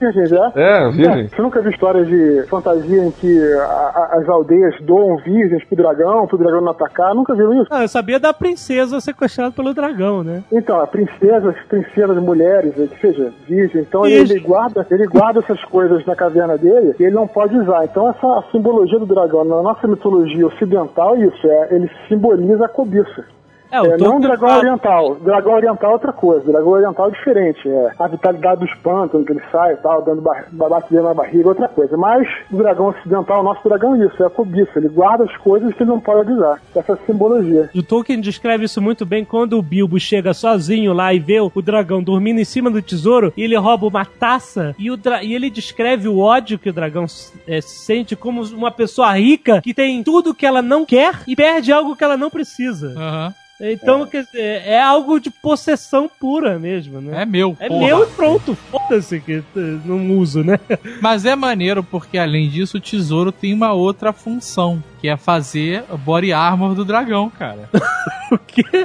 Virgens, 0.00 0.32
é. 0.32 0.52
É, 0.54 0.90
virgem. 0.92 1.28
Você 1.28 1.42
nunca 1.42 1.60
viu 1.60 1.70
histórias 1.70 2.08
de 2.08 2.42
fantasia 2.48 3.04
em 3.04 3.10
que 3.10 3.52
a- 3.52 3.62
a- 3.94 4.18
as 4.18 4.26
aldeias 4.30 4.74
doam 4.80 5.18
virgens 5.18 5.62
pro 5.64 5.76
dragão, 5.76 6.26
pro 6.26 6.38
dragão 6.38 6.62
não 6.62 6.70
atacar? 6.72 7.14
Nunca 7.14 7.34
viram 7.34 7.52
isso? 7.60 7.66
Ah, 7.70 7.82
eu 7.82 7.88
sabia 7.88 8.18
da 8.18 8.32
princesa 8.32 8.98
sequestrada 8.98 9.50
pelo 9.52 9.74
dragão, 9.74 10.24
né? 10.24 10.42
Então, 10.50 10.80
a 10.80 10.86
princesas, 10.86 11.54
princesas 11.68 12.16
mulheres, 12.16 12.72
que 12.74 12.98
seja, 12.98 13.30
virgem, 13.46 13.82
então 13.82 14.06
Isso. 14.06 14.32
ele 14.32 14.40
guarda, 14.40 14.86
ele 14.90 15.06
guarda 15.06 15.40
essas 15.40 15.62
coisas 15.66 16.02
na 16.06 16.16
caverna 16.16 16.56
dele 16.56 16.94
e 16.98 17.02
ele 17.02 17.14
não 17.14 17.26
pode 17.28 17.54
usar. 17.58 17.84
Então 17.84 18.08
essa 18.08 18.44
simbologia 18.50 18.98
do 18.98 19.04
dragão, 19.04 19.44
na 19.44 19.60
nossa 19.60 19.86
mitologia 19.86 20.46
ocidental, 20.46 21.14
isso 21.18 21.46
é, 21.46 21.68
ele 21.72 21.90
simboliza 22.08 22.64
a 22.64 22.68
cobiça. 22.70 23.22
É, 23.70 23.80
o 23.80 23.86
É, 23.86 23.96
não 23.96 24.20
dragão 24.20 24.48
fala- 24.48 24.60
oriental. 24.60 25.14
Dragão 25.16 25.52
oriental 25.54 25.90
é 25.90 25.92
outra 25.92 26.12
coisa. 26.12 26.44
Dragão 26.50 26.68
oriental 26.70 27.08
é 27.08 27.10
diferente. 27.10 27.68
É 27.68 27.90
a 27.98 28.08
vitalidade 28.08 28.60
dos 28.60 28.74
pântanos, 28.76 29.26
que 29.26 29.32
ele 29.32 29.42
sai 29.52 29.74
e 29.74 29.76
tal, 29.76 30.02
dando 30.02 30.20
ba- 30.22 30.44
batida 30.52 31.02
na 31.02 31.14
barriga, 31.14 31.44
é 31.44 31.48
outra 31.48 31.68
coisa. 31.68 31.96
Mas 31.96 32.26
o 32.50 32.56
dragão 32.56 32.88
ocidental, 32.88 33.40
o 33.40 33.44
nosso 33.44 33.62
dragão 33.68 33.94
é 33.94 34.06
isso, 34.06 34.22
é 34.22 34.26
a 34.26 34.30
cobiça. 34.30 34.72
Ele 34.78 34.88
guarda 34.88 35.24
as 35.24 35.36
coisas 35.38 35.72
que 35.74 35.82
ele 35.82 35.90
não 35.90 36.00
pode 36.00 36.32
usar. 36.32 36.60
Essa 36.74 36.98
simbologia. 37.06 37.70
O 37.74 37.82
Tolkien 37.82 38.20
descreve 38.20 38.64
isso 38.64 38.80
muito 38.80 39.04
bem 39.06 39.24
quando 39.24 39.58
o 39.58 39.62
Bilbo 39.62 39.98
chega 40.00 40.32
sozinho 40.34 40.92
lá 40.92 41.12
e 41.14 41.18
vê 41.18 41.40
o 41.40 41.50
dragão 41.62 42.02
dormindo 42.02 42.40
em 42.40 42.44
cima 42.44 42.70
do 42.70 42.80
tesouro 42.82 43.32
e 43.36 43.42
ele 43.42 43.56
rouba 43.56 43.86
uma 43.86 44.04
taça 44.04 44.74
e, 44.78 44.90
o 44.90 44.96
dra- 44.96 45.22
e 45.22 45.34
ele 45.34 45.50
descreve 45.50 46.08
o 46.08 46.18
ódio 46.18 46.58
que 46.58 46.68
o 46.70 46.72
dragão 46.72 47.04
é, 47.46 47.60
sente 47.60 48.16
como 48.16 48.42
uma 48.54 48.70
pessoa 48.70 49.12
rica 49.12 49.60
que 49.60 49.74
tem 49.74 50.02
tudo 50.02 50.34
que 50.34 50.46
ela 50.46 50.62
não 50.62 50.84
quer 50.84 51.20
e 51.26 51.36
perde 51.36 51.72
algo 51.72 51.94
que 51.96 52.02
ela 52.04 52.16
não 52.16 52.30
precisa. 52.30 52.94
Aham. 52.96 53.34
Então, 53.60 54.06
quer 54.06 54.24
dizer, 54.24 54.62
é 54.64 54.80
algo 54.80 55.20
de 55.20 55.30
possessão 55.30 56.10
pura 56.18 56.58
mesmo, 56.58 57.00
né? 57.00 57.22
É 57.22 57.26
meu, 57.26 57.56
É 57.60 57.68
porra. 57.68 57.86
meu 57.86 58.04
e 58.04 58.06
pronto, 58.06 58.54
foda-se 58.54 59.20
que 59.20 59.42
não 59.84 60.16
uso, 60.18 60.42
né? 60.42 60.58
Mas 61.02 61.24
é 61.26 61.36
maneiro 61.36 61.82
porque, 61.84 62.16
além 62.16 62.48
disso, 62.48 62.78
o 62.78 62.80
tesouro 62.80 63.30
tem 63.30 63.52
uma 63.52 63.72
outra 63.72 64.12
função, 64.12 64.82
que 65.00 65.08
é 65.08 65.16
fazer 65.16 65.84
o 65.90 65.98
body 65.98 66.32
armor 66.32 66.74
do 66.74 66.84
dragão, 66.84 67.28
cara. 67.30 67.68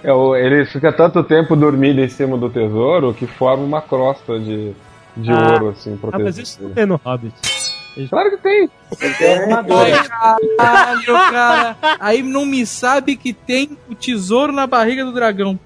É, 0.03 0.11
o- 0.11 0.35
ele 0.35 0.65
fica 0.65 0.91
tanto 0.91 1.23
tempo 1.23 1.55
dormindo 1.55 2.01
em 2.01 2.09
cima 2.09 2.35
do 2.35 2.49
tesouro 2.49 3.13
que 3.13 3.27
forma 3.27 3.63
uma 3.63 3.79
crosta 3.81 4.39
de, 4.39 4.71
de 5.15 5.31
Ah. 5.31 5.51
ouro, 5.53 5.69
assim, 5.69 5.93
Ah, 5.93 5.97
protegendo. 6.01 6.23
mas 6.25 6.37
isso 6.39 6.63
não 6.63 6.69
tem 6.71 6.85
no 6.87 6.99
Hobbit. 7.03 7.33
Claro 8.09 8.29
que 8.31 8.37
tem. 8.37 8.69
Ele 9.01 9.13
tem 9.15 9.37
armadura. 9.39 10.03
Caralho, 10.57 11.13
cara. 11.13 11.77
Aí 11.99 12.21
não 12.21 12.45
me 12.45 12.65
sabe 12.65 13.15
que 13.15 13.33
tem 13.33 13.77
o 13.89 13.95
tesouro 13.95 14.51
na 14.51 14.67
barriga 14.67 15.05
do 15.05 15.13
dragão. 15.13 15.59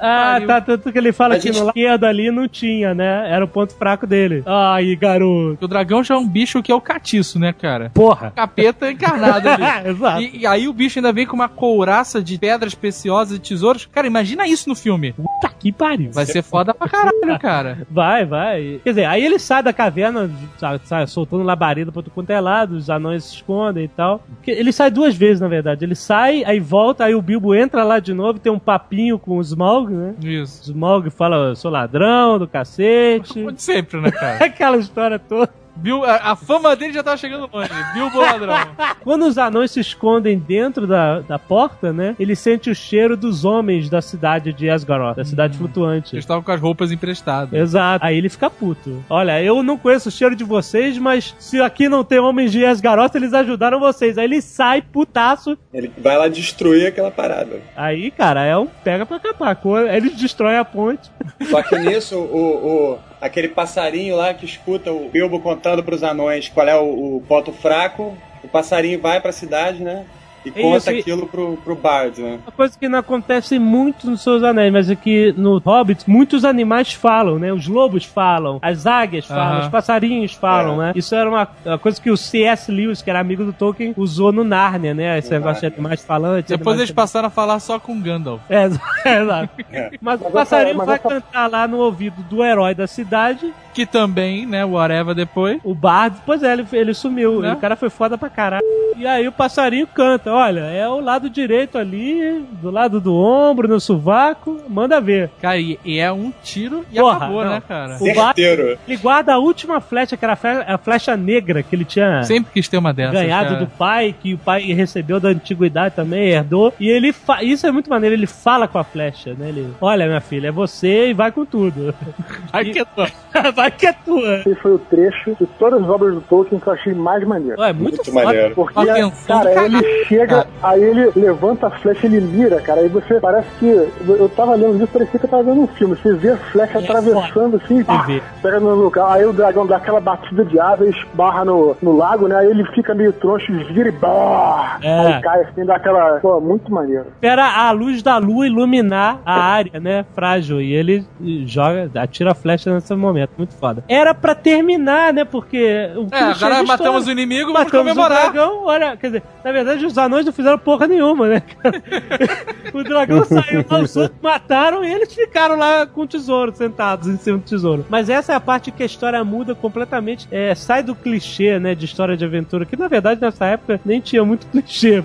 Ah, 0.00 0.32
Pariu. 0.34 0.46
tá, 0.46 0.60
tanto 0.60 0.92
que 0.92 0.98
ele 0.98 1.12
fala 1.12 1.34
A 1.34 1.38
que 1.38 1.44
gente- 1.48 1.58
no 1.58 1.66
lado 1.66 1.76
esquerdo 1.76 2.04
ali 2.04 2.30
não 2.30 2.48
tinha, 2.48 2.94
né? 2.94 3.30
Era 3.30 3.44
o 3.44 3.48
ponto 3.48 3.74
fraco 3.74 4.06
dele. 4.06 4.42
Ai, 4.46 4.94
garoto. 4.96 5.64
O 5.64 5.68
dragão 5.68 6.02
já 6.02 6.14
é 6.14 6.18
um 6.18 6.28
bicho 6.28 6.62
que 6.62 6.70
é 6.72 6.74
o 6.74 6.80
catiço, 6.80 7.38
né, 7.38 7.52
cara? 7.52 7.90
Porra. 7.94 8.32
Capeta 8.34 8.90
encarnado 8.90 9.48
ali. 9.48 9.64
Exato. 9.90 10.20
E, 10.22 10.38
e 10.40 10.46
aí 10.46 10.68
o 10.68 10.72
bicho 10.72 10.98
ainda 10.98 11.12
vem 11.12 11.26
com 11.26 11.34
uma 11.36 11.48
couraça 11.48 12.22
de 12.22 12.38
pedras 12.38 12.74
preciosas 12.74 13.36
e 13.36 13.40
tesouros. 13.40 13.86
Cara, 13.86 14.06
imagina 14.06 14.46
isso 14.46 14.68
no 14.68 14.74
filme. 14.74 15.12
Puta 15.12 15.48
que 15.58 15.72
pariu. 15.72 16.10
Vai 16.12 16.26
ser 16.26 16.42
foda 16.42 16.72
pra 16.74 16.88
caralho, 16.88 17.38
cara. 17.40 17.78
Vai, 17.90 18.24
vai. 18.24 18.80
Quer 18.82 18.90
dizer, 18.90 19.04
aí 19.04 19.24
ele 19.24 19.38
sai 19.38 19.62
da 19.62 19.72
caverna, 19.72 20.30
sai, 20.58 20.80
sai 20.84 21.06
soltando 21.06 21.42
labareda 21.42 21.92
pra 21.92 22.02
tudo 22.02 22.12
quanto 22.12 22.30
é 22.30 22.40
lado, 22.40 22.72
os 22.76 22.90
anões 22.90 23.24
se 23.24 23.34
escondem 23.36 23.84
e 23.84 23.88
tal. 23.88 24.22
Ele 24.46 24.72
sai 24.72 24.90
duas 24.90 25.14
vezes, 25.14 25.40
na 25.40 25.48
verdade. 25.48 25.84
Ele 25.84 25.94
sai, 25.94 26.42
aí 26.44 26.58
volta, 26.60 27.04
aí 27.04 27.14
o 27.14 27.22
Bilbo 27.22 27.54
entra 27.54 27.84
lá 27.84 27.98
de 28.00 28.12
novo, 28.12 28.38
tem 28.38 28.50
um 28.52 28.58
papinho 28.58 29.18
com 29.18 29.38
o 29.38 29.40
Smaug, 29.40 29.83
né? 29.90 30.14
Isso. 30.22 30.70
Smaug 30.70 31.10
fala, 31.10 31.36
eu 31.48 31.56
sou 31.56 31.70
ladrão 31.70 32.38
do 32.38 32.48
cacete. 32.48 33.34
Como 33.42 33.58
sempre, 33.58 34.00
né, 34.00 34.10
cara? 34.10 34.44
Aquela 34.46 34.76
história 34.76 35.18
toda. 35.18 35.50
Bil- 35.76 36.04
a, 36.04 36.32
a 36.32 36.36
fama 36.36 36.74
dele 36.76 36.92
já 36.92 37.02
tava 37.02 37.16
chegando 37.16 37.48
longe. 37.52 37.70
Bilbo 37.94 38.18
ladrão. 38.20 38.54
Quando 39.02 39.26
os 39.26 39.36
anões 39.36 39.70
se 39.72 39.80
escondem 39.80 40.38
dentro 40.38 40.86
da, 40.86 41.20
da 41.20 41.38
porta, 41.38 41.92
né? 41.92 42.14
Ele 42.18 42.34
sente 42.36 42.70
o 42.70 42.74
cheiro 42.74 43.16
dos 43.16 43.44
homens 43.44 43.88
da 43.90 44.00
cidade 44.00 44.52
de 44.52 44.70
Asgaroth, 44.70 45.16
da 45.16 45.24
cidade 45.24 45.58
flutuante. 45.58 46.14
Eles 46.14 46.24
estavam 46.24 46.42
com 46.42 46.52
as 46.52 46.60
roupas 46.60 46.90
emprestadas. 46.92 47.52
Exato. 47.52 48.04
Aí 48.04 48.16
ele 48.16 48.28
fica 48.28 48.48
puto. 48.48 49.04
Olha, 49.10 49.42
eu 49.42 49.62
não 49.62 49.76
conheço 49.76 50.08
o 50.08 50.12
cheiro 50.12 50.34
de 50.36 50.44
vocês, 50.44 50.96
mas 50.98 51.34
se 51.38 51.60
aqui 51.60 51.88
não 51.88 52.04
tem 52.04 52.18
homens 52.18 52.52
de 52.52 52.64
Asgaroth, 52.64 53.14
eles 53.14 53.34
ajudaram 53.34 53.80
vocês. 53.80 54.16
Aí 54.16 54.24
ele 54.24 54.40
sai 54.40 54.80
putaço. 54.80 55.58
Ele 55.72 55.90
vai 55.98 56.16
lá 56.16 56.28
destruir 56.28 56.86
aquela 56.86 57.10
parada. 57.10 57.60
Aí, 57.76 58.10
cara, 58.10 58.44
é 58.44 58.56
um 58.56 58.66
pega 58.66 59.04
pra 59.04 59.18
capar. 59.18 59.58
Aí 59.90 59.96
Eles 59.96 60.16
destroem 60.16 60.56
a 60.56 60.64
ponte. 60.64 61.10
Só 61.50 61.62
que 61.62 61.78
nisso, 61.78 62.16
o, 62.16 62.92
o- 62.94 62.98
aquele 63.24 63.48
passarinho 63.48 64.16
lá 64.16 64.34
que 64.34 64.44
escuta 64.44 64.92
o 64.92 65.08
Bilbo 65.08 65.40
contando 65.40 65.82
pros 65.82 66.02
anões 66.02 66.50
qual 66.50 66.68
é 66.68 66.76
o, 66.76 67.16
o 67.16 67.24
ponto 67.26 67.52
fraco, 67.52 68.14
o 68.42 68.48
passarinho 68.48 69.00
vai 69.00 69.18
pra 69.18 69.32
cidade, 69.32 69.82
né? 69.82 70.04
E 70.44 70.50
conta 70.50 70.76
Isso, 70.76 70.90
e- 70.92 71.00
aquilo 71.00 71.26
pro, 71.26 71.56
pro 71.64 71.74
Bard, 71.74 72.20
né? 72.20 72.38
Uma 72.44 72.52
coisa 72.52 72.78
que 72.78 72.88
não 72.88 72.98
acontece 72.98 73.58
muito 73.58 74.10
nos 74.10 74.22
seus 74.22 74.42
anéis, 74.42 74.72
mas 74.72 74.90
é 74.90 74.94
que 74.96 75.32
no 75.36 75.58
Hobbit 75.58 76.04
muitos 76.08 76.44
animais 76.44 76.92
falam, 76.92 77.38
né? 77.38 77.52
Os 77.52 77.66
lobos 77.66 78.04
falam, 78.04 78.58
as 78.60 78.86
águias 78.86 79.24
falam, 79.26 79.60
os 79.62 79.68
passarinhos 79.68 80.34
falam, 80.34 80.74
É. 80.82 80.86
né? 80.86 80.92
Isso 80.94 81.14
era 81.14 81.28
uma, 81.28 81.48
uma 81.64 81.78
coisa 81.78 82.00
que 82.00 82.10
o 82.10 82.16
C.S. 82.16 82.70
Lewis, 82.70 83.00
que 83.00 83.08
era 83.10 83.20
amigo 83.20 83.44
do 83.44 83.52
Tolkien, 83.52 83.94
usou 83.96 84.32
no 84.32 84.44
Narnia, 84.44 84.92
né? 84.94 85.18
Esse 85.18 85.30
No 85.30 85.36
negócio 85.38 85.60
de 85.60 85.66
Nárnia. 85.66 85.78
animais 85.78 86.04
falantes. 86.04 86.48
Depois 86.50 86.66
animais 86.74 86.80
eles 86.80 86.90
passaram 86.94 87.28
a 87.28 87.30
falar 87.30 87.58
só 87.60 87.78
com 87.78 87.98
Gandalf. 88.00 88.40
É, 88.50 88.64
é, 89.04 89.16
exato. 89.22 89.48
É. 89.72 89.90
Mas 90.00 90.20
o 90.20 90.24
Mas 90.24 90.32
passarinho 90.32 90.68
essa- 90.70 90.78
mas 90.78 90.86
vai 90.86 90.96
essa- 90.96 91.08
cantar 91.08 91.50
lá 91.50 91.66
no 91.66 91.78
ouvido 91.78 92.22
do 92.24 92.44
herói 92.44 92.74
da 92.74 92.86
cidade, 92.86 93.52
Que 93.72 93.86
também, 93.86 94.46
né, 94.46 94.64
whatever 94.64 95.14
depois. 95.14 95.58
o 95.64 95.74
Bard, 95.74 96.16
pois 96.26 96.42
é, 96.42 96.52
ele, 96.52 96.66
ele 96.72 96.94
sumiu. 96.94 97.40
Né? 97.40 97.52
O 97.52 97.56
cara 97.56 97.76
foi 97.76 97.90
foda 97.90 98.16
pra 98.18 98.28
caralho. 98.28 98.64
E 98.96 99.06
aí 99.06 99.26
o 99.26 99.32
passarinho 99.32 99.86
canta: 99.86 100.32
olha, 100.34 100.60
é 100.60 100.88
o 100.88 101.00
lado 101.00 101.28
direito 101.30 101.78
ali, 101.78 102.44
do 102.60 102.70
lado 102.70 103.00
do 103.00 103.14
ombro, 103.14 103.68
no 103.68 103.80
sovaco, 103.80 104.60
manda 104.68 105.00
ver. 105.00 105.30
Cara, 105.40 105.58
e, 105.58 105.78
e 105.84 105.98
é 105.98 106.10
um 106.12 106.32
tiro 106.42 106.84
e 106.92 106.98
Porra, 106.98 107.16
acabou, 107.16 107.44
não. 107.44 107.50
né, 107.52 107.62
cara? 107.66 107.96
O 107.96 108.04
Batman, 108.06 108.24
Certeiro. 108.34 108.78
ele 108.86 108.96
guarda 108.96 109.34
a 109.34 109.38
última 109.38 109.80
flecha, 109.80 110.16
que 110.16 110.24
era 110.24 110.34
a 110.34 110.36
fle- 110.36 110.64
a 110.66 110.78
flecha 110.78 111.16
negra 111.16 111.62
que 111.62 111.74
ele 111.74 111.84
tinha 111.84 112.22
Sempre 112.24 112.52
quis 112.52 112.68
ter 112.68 112.78
uma 112.78 112.92
dessas. 112.92 113.14
ganhado 113.14 113.50
cara. 113.54 113.60
do 113.60 113.66
pai, 113.66 114.14
que 114.20 114.34
o 114.34 114.38
pai 114.38 114.62
recebeu 114.72 115.18
da 115.20 115.28
antiguidade 115.28 115.94
também, 115.94 116.28
herdou. 116.30 116.72
E 116.78 116.88
ele 116.88 117.12
fa... 117.12 117.42
isso 117.42 117.66
é 117.66 117.70
muito 117.72 117.88
maneiro, 117.90 118.14
ele 118.14 118.26
fala 118.26 118.66
com 118.68 118.78
a 118.78 118.84
flecha, 118.84 119.34
né? 119.38 119.48
Ele, 119.48 119.68
olha, 119.80 120.06
minha 120.06 120.20
filha, 120.20 120.48
é 120.48 120.52
você 120.52 121.08
e 121.08 121.14
vai 121.14 121.30
com 121.32 121.44
tudo. 121.44 121.94
Ai, 122.52 122.64
que 122.66 122.84
tua. 122.84 123.08
vai 123.54 123.70
que 123.70 123.86
é 123.86 123.92
tua. 123.92 124.38
Esse 124.40 124.54
foi 124.56 124.72
o 124.74 124.78
trecho 124.78 125.36
de 125.38 125.46
todas 125.58 125.82
as 125.82 125.88
obras 125.88 126.14
do 126.14 126.20
Tolkien 126.22 126.60
que 126.60 126.66
eu 126.66 126.72
achei 126.72 126.94
mais 126.94 127.26
maneiro. 127.26 127.60
Ué, 127.60 127.72
muito, 127.72 127.96
Muito 127.96 128.04
foda. 128.12 128.24
maneiro. 128.26 128.54
Porque, 128.54 128.86
tensão 128.86 129.38
cara, 129.38 129.50
ele 129.66 129.82
caralho. 129.82 130.06
Chega, 130.26 130.46
aí 130.62 130.82
ele 130.82 131.10
levanta 131.16 131.66
a 131.66 131.70
flecha, 131.70 132.06
ele 132.06 132.20
mira, 132.20 132.60
cara, 132.60 132.80
aí 132.80 132.88
você 132.88 133.20
parece 133.20 133.48
que. 133.58 133.66
Eu 133.66 134.28
tava 134.30 134.54
lendo 134.54 134.76
isso, 134.76 134.86
parecia 134.92 135.18
que 135.18 135.26
eu 135.26 135.30
tava 135.30 135.42
vendo 135.42 135.62
um 135.62 135.66
filme. 135.66 135.96
Você 135.96 136.14
vê 136.14 136.30
a 136.30 136.36
flecha 136.36 136.78
É 136.78 136.82
atravessando 136.82 137.60
assim, 137.62 137.82
pá, 137.84 138.06
pega 138.42 138.60
no 138.60 138.74
lugar, 138.74 139.12
aí 139.12 139.24
o 139.24 139.32
dragão 139.32 139.66
dá 139.66 139.76
aquela 139.76 140.00
batida 140.00 140.44
de 140.44 140.58
asa, 140.58 140.86
esbarra 140.86 141.44
no, 141.44 141.76
no 141.82 141.96
lago, 141.96 142.28
né? 142.28 142.36
Aí 142.36 142.48
ele 142.50 142.64
fica 142.74 142.94
meio 142.94 143.12
troncho, 143.12 143.52
vira 143.72 143.88
e 143.88 143.92
bah! 143.92 144.78
É. 144.82 145.14
Aí 145.14 145.22
cai 145.22 145.42
assim, 145.42 145.64
dá 145.64 145.76
aquela. 145.76 146.20
Pô, 146.20 146.40
muito 146.40 146.72
maneiro. 146.72 147.06
Espera 147.14 147.44
a 147.46 147.70
luz 147.70 148.02
da 148.02 148.18
lua 148.18 148.46
iluminar 148.46 149.20
a 149.24 149.40
área, 149.40 149.80
né? 149.80 150.04
Frágil. 150.14 150.60
E 150.60 150.72
ele 150.72 151.04
joga, 151.46 151.90
atira 151.94 152.32
a 152.32 152.34
flecha 152.34 152.72
nesse 152.72 152.94
momento. 152.94 153.30
Muito 153.36 153.54
foda. 153.54 153.84
Era 153.88 154.14
pra 154.14 154.34
terminar, 154.34 155.12
né? 155.12 155.24
Porque. 155.24 155.90
O 155.96 156.14
É, 156.14 156.20
agora 156.20 156.62
matamos 156.62 157.06
o 157.06 157.10
inimigo, 157.10 157.52
vamos 157.52 157.64
Matamos 157.64 157.92
o 157.92 157.94
comemorar. 157.94 158.32
dragão, 158.32 158.64
olha, 158.64 158.96
quer 158.96 159.06
dizer, 159.08 159.22
na 159.44 159.52
verdade 159.52 159.84
os 159.84 159.96
anões 159.98 160.13
não 160.22 160.32
fizeram 160.32 160.58
porra 160.58 160.86
nenhuma, 160.86 161.28
né? 161.28 161.40
cara? 161.40 161.82
o 162.72 162.82
dragão 162.84 163.24
saiu 163.24 163.64
lá, 163.68 163.78
os 163.82 163.96
outros 163.96 164.20
mataram 164.22 164.84
e 164.84 164.92
eles 164.92 165.12
ficaram 165.14 165.56
lá 165.56 165.86
com 165.86 166.02
o 166.02 166.06
tesouro, 166.06 166.54
sentados 166.54 167.08
em 167.08 167.16
cima 167.16 167.38
do 167.38 167.44
tesouro. 167.44 167.86
Mas 167.88 168.08
essa 168.08 168.32
é 168.32 168.36
a 168.36 168.40
parte 168.40 168.70
que 168.70 168.82
a 168.82 168.86
história 168.86 169.22
muda 169.24 169.54
completamente, 169.54 170.28
é, 170.30 170.54
sai 170.54 170.82
do 170.82 170.94
clichê, 170.94 171.58
né, 171.58 171.74
de 171.74 171.84
história 171.84 172.16
de 172.16 172.24
aventura, 172.24 172.66
que 172.66 172.76
na 172.76 172.88
verdade 172.88 173.20
nessa 173.20 173.46
época 173.46 173.80
nem 173.84 174.00
tinha 174.00 174.24
muito 174.24 174.46
clichê. 174.52 175.02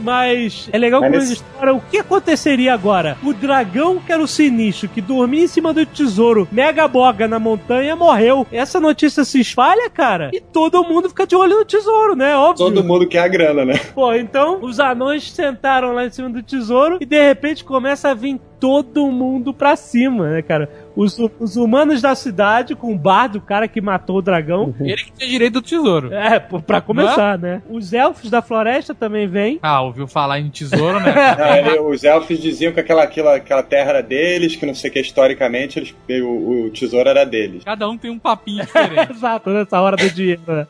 Mas 0.00 0.68
é 0.72 0.78
legal 0.78 1.00
Mas 1.00 1.10
como 1.10 1.20
eles 1.20 1.30
exploram 1.30 1.76
o 1.76 1.80
que 1.80 1.98
aconteceria 1.98 2.74
agora. 2.74 3.16
O 3.22 3.32
dragão 3.32 3.98
que 3.98 4.12
era 4.12 4.22
o 4.22 4.28
sinistro, 4.28 4.88
que 4.88 5.00
dormia 5.00 5.44
em 5.44 5.48
cima 5.48 5.72
do 5.72 5.84
tesouro, 5.86 6.48
mega 6.50 6.86
boga 6.88 7.26
na 7.28 7.38
montanha, 7.38 7.96
morreu. 7.96 8.46
Essa 8.52 8.80
notícia 8.80 9.24
se 9.24 9.40
espalha, 9.40 9.88
cara, 9.90 10.30
e 10.32 10.40
todo 10.40 10.82
mundo 10.84 11.08
fica 11.08 11.26
de 11.26 11.34
olho 11.34 11.58
no 11.58 11.64
tesouro, 11.64 12.14
né? 12.14 12.36
Óbvio. 12.36 12.66
Todo 12.66 12.84
mundo 12.84 13.06
quer 13.06 13.20
a 13.20 13.28
grana, 13.28 13.64
né? 13.64 13.71
Pô, 13.94 14.12
então 14.14 14.62
os 14.62 14.78
anões 14.80 15.30
sentaram 15.30 15.92
lá 15.92 16.04
em 16.04 16.10
cima 16.10 16.30
do 16.30 16.42
tesouro 16.42 16.98
e 17.00 17.06
de 17.06 17.20
repente 17.22 17.64
começa 17.64 18.10
a 18.10 18.14
vir 18.14 18.40
todo 18.62 19.10
mundo 19.10 19.52
pra 19.52 19.74
cima, 19.74 20.30
né, 20.30 20.40
cara? 20.40 20.70
Os, 20.94 21.18
os 21.40 21.56
humanos 21.56 22.00
da 22.00 22.14
cidade, 22.14 22.76
com 22.76 22.92
o 22.92 22.96
bardo, 22.98 23.38
o 23.38 23.40
cara 23.40 23.66
que 23.66 23.80
matou 23.80 24.18
o 24.18 24.22
dragão. 24.22 24.72
Ele 24.78 24.94
que 25.02 25.10
tinha 25.10 25.28
direito 25.28 25.54
do 25.54 25.62
tesouro. 25.62 26.12
É, 26.14 26.38
pra 26.38 26.80
começar, 26.80 27.36
né? 27.36 27.60
Os 27.68 27.92
elfos 27.92 28.30
da 28.30 28.40
floresta 28.40 28.94
também 28.94 29.26
vêm. 29.26 29.58
Ah, 29.62 29.80
ouviu 29.82 30.06
falar 30.06 30.38
em 30.38 30.48
tesouro, 30.48 31.00
né? 31.00 31.12
Ah, 31.16 31.58
ele- 31.66 31.80
os 31.80 32.04
elfos 32.04 32.38
diziam 32.38 32.72
que 32.72 32.78
aquela, 32.78 33.02
aquela, 33.02 33.34
aquela 33.36 33.64
terra 33.64 33.90
era 33.90 34.02
deles, 34.02 34.54
que 34.54 34.64
não 34.64 34.76
sei 34.76 34.90
o 34.90 34.92
que, 34.92 35.00
historicamente, 35.00 35.78
eles, 35.80 36.22
o, 36.22 36.66
o 36.66 36.70
tesouro 36.70 37.08
era 37.08 37.24
deles. 37.24 37.64
Cada 37.64 37.88
um 37.88 37.98
tem 37.98 38.10
um 38.10 38.18
papinho 38.18 38.62
diferente. 38.64 39.10
Exato, 39.10 39.50
nessa 39.50 39.80
hora 39.80 39.96
do 39.96 40.08
dinheiro, 40.08 40.42
né? 40.46 40.68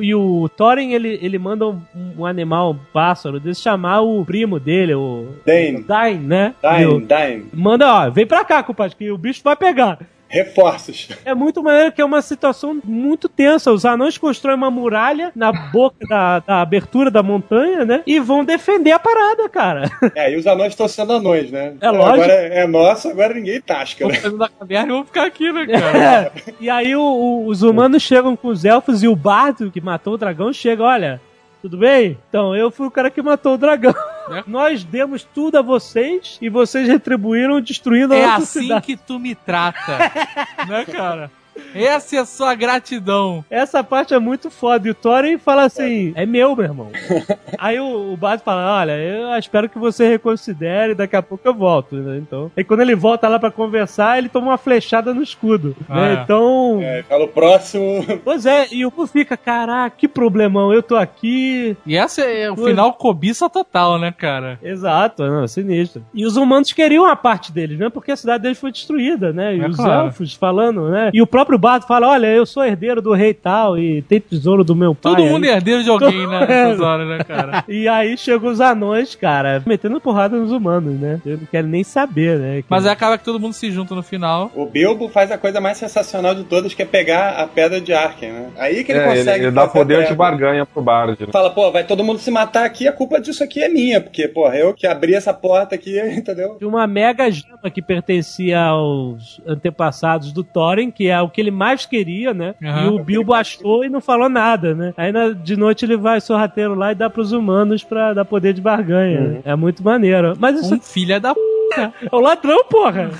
E 0.00 0.14
o 0.14 0.48
Thorin, 0.56 0.92
ele, 0.92 1.18
ele 1.20 1.38
manda 1.38 1.66
um, 1.66 1.80
um 2.18 2.24
animal, 2.24 2.70
um 2.70 2.78
pássaro, 2.92 3.38
desse 3.38 3.60
chamar 3.60 4.00
o 4.00 4.24
primo 4.24 4.58
dele, 4.58 4.94
o... 4.94 5.34
Dane. 5.44 5.82
Dain, 5.82 6.18
né? 6.18 6.54
E 6.62 6.78
Dime, 6.86 7.06
Manda, 7.52 7.92
ó, 8.06 8.10
vem 8.10 8.26
pra 8.26 8.44
cá, 8.44 8.62
compadre, 8.62 8.96
que 8.96 9.10
o 9.10 9.18
bicho 9.18 9.40
vai 9.44 9.56
pegar. 9.56 9.98
Reforços. 10.28 11.08
É 11.24 11.32
muito 11.34 11.62
maneiro 11.62 11.92
que 11.92 12.00
é 12.00 12.04
uma 12.04 12.20
situação 12.20 12.80
muito 12.84 13.28
tensa. 13.28 13.70
Os 13.70 13.84
anões 13.84 14.18
constroem 14.18 14.56
uma 14.56 14.72
muralha 14.72 15.30
na 15.36 15.52
boca 15.52 16.04
da, 16.08 16.40
da 16.40 16.60
abertura 16.60 17.12
da 17.12 17.22
montanha, 17.22 17.84
né? 17.84 18.02
E 18.04 18.18
vão 18.18 18.44
defender 18.44 18.90
a 18.90 18.98
parada, 18.98 19.48
cara. 19.48 19.88
É, 20.16 20.32
e 20.32 20.36
os 20.36 20.44
anões 20.48 20.70
estão 20.72 20.88
sendo 20.88 21.12
anões, 21.12 21.52
né? 21.52 21.74
É 21.80 21.90
lógico. 21.90 22.14
Agora 22.14 22.32
é 22.32 22.66
nosso, 22.66 23.08
agora 23.08 23.34
ninguém 23.34 23.60
tasca, 23.60 24.04
né? 24.04 24.14
Vamos 24.14 24.22
fazer 24.24 24.36
da 24.36 24.48
caverna 24.48 24.88
e 24.88 24.92
vamos 24.92 25.06
ficar 25.06 25.26
aqui, 25.26 25.52
né, 25.52 25.66
cara? 25.70 26.32
E 26.60 26.68
aí 26.68 26.96
o- 26.96 27.00
o- 27.02 27.46
os 27.46 27.62
humanos 27.62 28.02
chegam 28.02 28.34
com 28.34 28.48
os 28.48 28.64
elfos 28.64 29.04
e 29.04 29.08
o 29.08 29.14
bardo 29.14 29.70
que 29.70 29.80
matou 29.80 30.14
o 30.14 30.18
dragão 30.18 30.52
chega, 30.52 30.82
olha. 30.82 31.20
Tudo 31.62 31.76
bem? 31.78 32.16
Então, 32.28 32.54
eu 32.54 32.70
fui 32.70 32.86
o 32.86 32.90
cara 32.90 33.10
que 33.10 33.20
matou 33.22 33.54
o 33.54 33.58
dragão. 33.58 33.94
É. 34.30 34.44
Nós 34.46 34.84
demos 34.84 35.24
tudo 35.24 35.56
a 35.58 35.62
vocês 35.62 36.38
e 36.40 36.48
vocês 36.48 36.86
retribuíram 36.86 37.60
destruindo 37.60 38.14
a 38.14 38.16
É 38.16 38.26
nossa 38.26 38.42
assim 38.42 38.62
cidade. 38.62 38.86
que 38.86 38.96
tu 38.96 39.18
me 39.18 39.34
trata. 39.34 39.98
né, 40.68 40.84
cara? 40.84 41.30
Essa 41.74 42.16
é 42.16 42.18
a 42.20 42.24
sua 42.26 42.54
gratidão. 42.54 43.44
Essa 43.50 43.82
parte 43.84 44.14
é 44.14 44.18
muito 44.18 44.50
foda. 44.50 44.86
E 44.88 44.90
o 44.90 44.94
Thorin 44.94 45.38
fala 45.38 45.64
assim: 45.64 46.12
é 46.14 46.24
meu, 46.26 46.54
meu 46.56 46.64
irmão. 46.64 46.88
Aí 47.58 47.78
o, 47.78 48.12
o 48.12 48.16
Bart 48.16 48.40
fala: 48.42 48.78
olha, 48.80 48.92
eu 48.92 49.36
espero 49.38 49.68
que 49.68 49.78
você 49.78 50.08
reconsidere, 50.08 50.94
daqui 50.94 51.16
a 51.16 51.22
pouco 51.22 51.46
eu 51.46 51.54
volto. 51.54 51.96
né? 51.96 52.18
Então, 52.18 52.50
aí 52.56 52.64
quando 52.64 52.80
ele 52.80 52.94
volta 52.94 53.28
lá 53.28 53.38
pra 53.38 53.50
conversar, 53.50 54.18
ele 54.18 54.28
toma 54.28 54.48
uma 54.48 54.58
flechada 54.58 55.12
no 55.14 55.22
escudo. 55.22 55.76
Ah, 55.88 55.94
né? 56.00 56.10
é. 56.10 56.22
Então. 56.22 56.78
É, 56.82 57.02
pelo 57.02 57.28
próximo. 57.28 58.04
Pois 58.24 58.46
é, 58.46 58.66
e 58.72 58.84
o 58.84 58.90
Pu 58.90 59.06
fica: 59.06 59.36
caraca, 59.36 59.94
que 59.96 60.08
problemão, 60.08 60.72
eu 60.72 60.82
tô 60.82 60.96
aqui. 60.96 61.76
E 61.86 61.96
essa 61.96 62.22
é 62.22 62.50
o 62.50 62.56
final 62.56 62.92
cobiça 62.94 63.48
total, 63.48 63.98
né, 63.98 64.12
cara? 64.12 64.58
Exato, 64.62 65.24
não, 65.24 65.44
é 65.44 65.48
sinistro. 65.48 66.04
E 66.14 66.24
os 66.26 66.36
humanos 66.36 66.72
queriam 66.72 67.06
a 67.06 67.14
parte 67.16 67.52
deles, 67.52 67.78
né? 67.78 67.88
Porque 67.88 68.12
a 68.12 68.16
cidade 68.16 68.42
deles 68.42 68.58
foi 68.58 68.72
destruída, 68.72 69.32
né? 69.32 69.56
E 69.56 69.60
É 69.60 69.68
os 69.68 69.76
claro. 69.76 70.06
elfos 70.06 70.34
falando, 70.34 70.88
né? 70.88 71.10
E 71.12 71.22
o 71.22 71.26
próprio 71.26 71.45
Bardo 71.58 71.86
fala: 71.86 72.08
olha, 72.08 72.26
eu 72.26 72.44
sou 72.44 72.64
herdeiro 72.64 73.00
do 73.00 73.12
rei 73.12 73.32
tal 73.32 73.78
e 73.78 74.02
tem 74.02 74.20
tesouro 74.20 74.64
do 74.64 74.74
meu 74.74 74.94
pai. 74.94 75.12
Todo 75.14 75.22
aí." 75.22 75.30
mundo 75.30 75.44
é 75.46 75.50
herdeiro 75.50 75.82
de 75.84 75.90
alguém, 75.90 76.26
né, 76.26 76.40
nessas 76.46 76.80
horas, 76.80 77.08
né, 77.08 77.18
cara? 77.24 77.64
E 77.68 77.86
aí 77.88 78.16
chegam 78.18 78.50
os 78.50 78.60
anões, 78.60 79.14
cara, 79.14 79.62
metendo 79.66 80.00
porrada 80.00 80.36
nos 80.36 80.50
humanos, 80.50 80.98
né? 80.98 81.20
Eles 81.24 81.40
não 81.40 81.46
querem 81.46 81.70
nem 81.70 81.84
saber, 81.84 82.38
né? 82.38 82.56
Que- 82.62 82.66
Mas 82.68 82.84
aí 82.86 82.92
acaba 82.92 83.16
que 83.18 83.24
todo 83.24 83.38
mundo 83.38 83.52
se 83.52 83.70
junta 83.70 83.94
no 83.94 84.02
final. 84.02 84.50
O 84.54 84.66
Bilbo 84.66 85.08
faz 85.08 85.30
a 85.30 85.38
coisa 85.38 85.60
mais 85.60 85.78
sensacional 85.78 86.34
de 86.34 86.44
todas, 86.44 86.74
que 86.74 86.82
é 86.82 86.86
pegar 86.86 87.30
a 87.40 87.46
pedra 87.46 87.80
de 87.80 87.92
Arken, 87.92 88.32
né? 88.32 88.46
Aí 88.58 88.82
que 88.82 88.92
ele 88.92 88.98
É, 89.00 89.04
consegue. 89.04 89.30
ele, 89.30 89.44
ele 89.46 89.50
dá 89.52 89.68
poder 89.68 90.06
de 90.08 90.14
barganha 90.14 90.64
pro 90.66 90.82
Bard. 90.82 91.16
Né? 91.20 91.28
Fala, 91.32 91.50
pô, 91.50 91.70
vai 91.70 91.84
todo 91.84 92.02
mundo 92.02 92.18
se 92.18 92.30
matar 92.30 92.64
aqui, 92.64 92.88
a 92.88 92.92
culpa 92.92 93.20
disso 93.20 93.44
aqui 93.44 93.62
é 93.62 93.68
minha, 93.68 94.00
porque, 94.00 94.26
porra, 94.28 94.56
eu 94.56 94.72
que 94.74 94.86
abri 94.86 95.14
essa 95.14 95.32
porta 95.34 95.74
aqui, 95.74 95.98
entendeu? 96.16 96.56
de 96.58 96.64
uma 96.64 96.86
mega 96.86 97.30
gema 97.30 97.70
que 97.72 97.82
pertencia 97.82 98.60
aos 98.60 99.40
antepassados 99.46 100.32
do 100.32 100.42
Thorin, 100.42 100.90
que 100.90 101.08
é 101.08 101.20
o 101.20 101.28
que 101.36 101.40
ele 101.42 101.50
mais 101.52 101.84
queria, 101.86 102.32
né? 102.34 102.54
Aham. 102.64 102.84
E 102.86 102.88
o 102.88 103.04
Bilbo 103.04 103.32
achou 103.34 103.84
e 103.84 103.88
não 103.88 104.00
falou 104.00 104.28
nada, 104.28 104.74
né? 104.74 104.92
Aí 104.96 105.12
na- 105.12 105.28
de 105.28 105.54
noite 105.56 105.84
ele 105.84 105.96
vai 105.96 106.20
sorrateiro 106.20 106.74
lá 106.74 106.90
e 106.90 106.94
dá 106.94 107.08
pros 107.10 107.30
humanos 107.30 107.84
pra 107.84 108.12
dar 108.14 108.24
poder 108.24 108.52
de 108.54 108.60
barganha. 108.62 109.20
né? 109.20 109.40
É 109.44 109.54
muito 109.54 109.84
maneiro. 109.84 110.32
Mas 110.38 110.58
isso 110.60 110.74
Um 110.74 110.80
filho 110.80 111.20
da 111.20 111.34
p. 111.34 111.40
é 111.76 111.90
o 112.12 112.20
ladrão, 112.20 112.64
porra! 112.64 113.10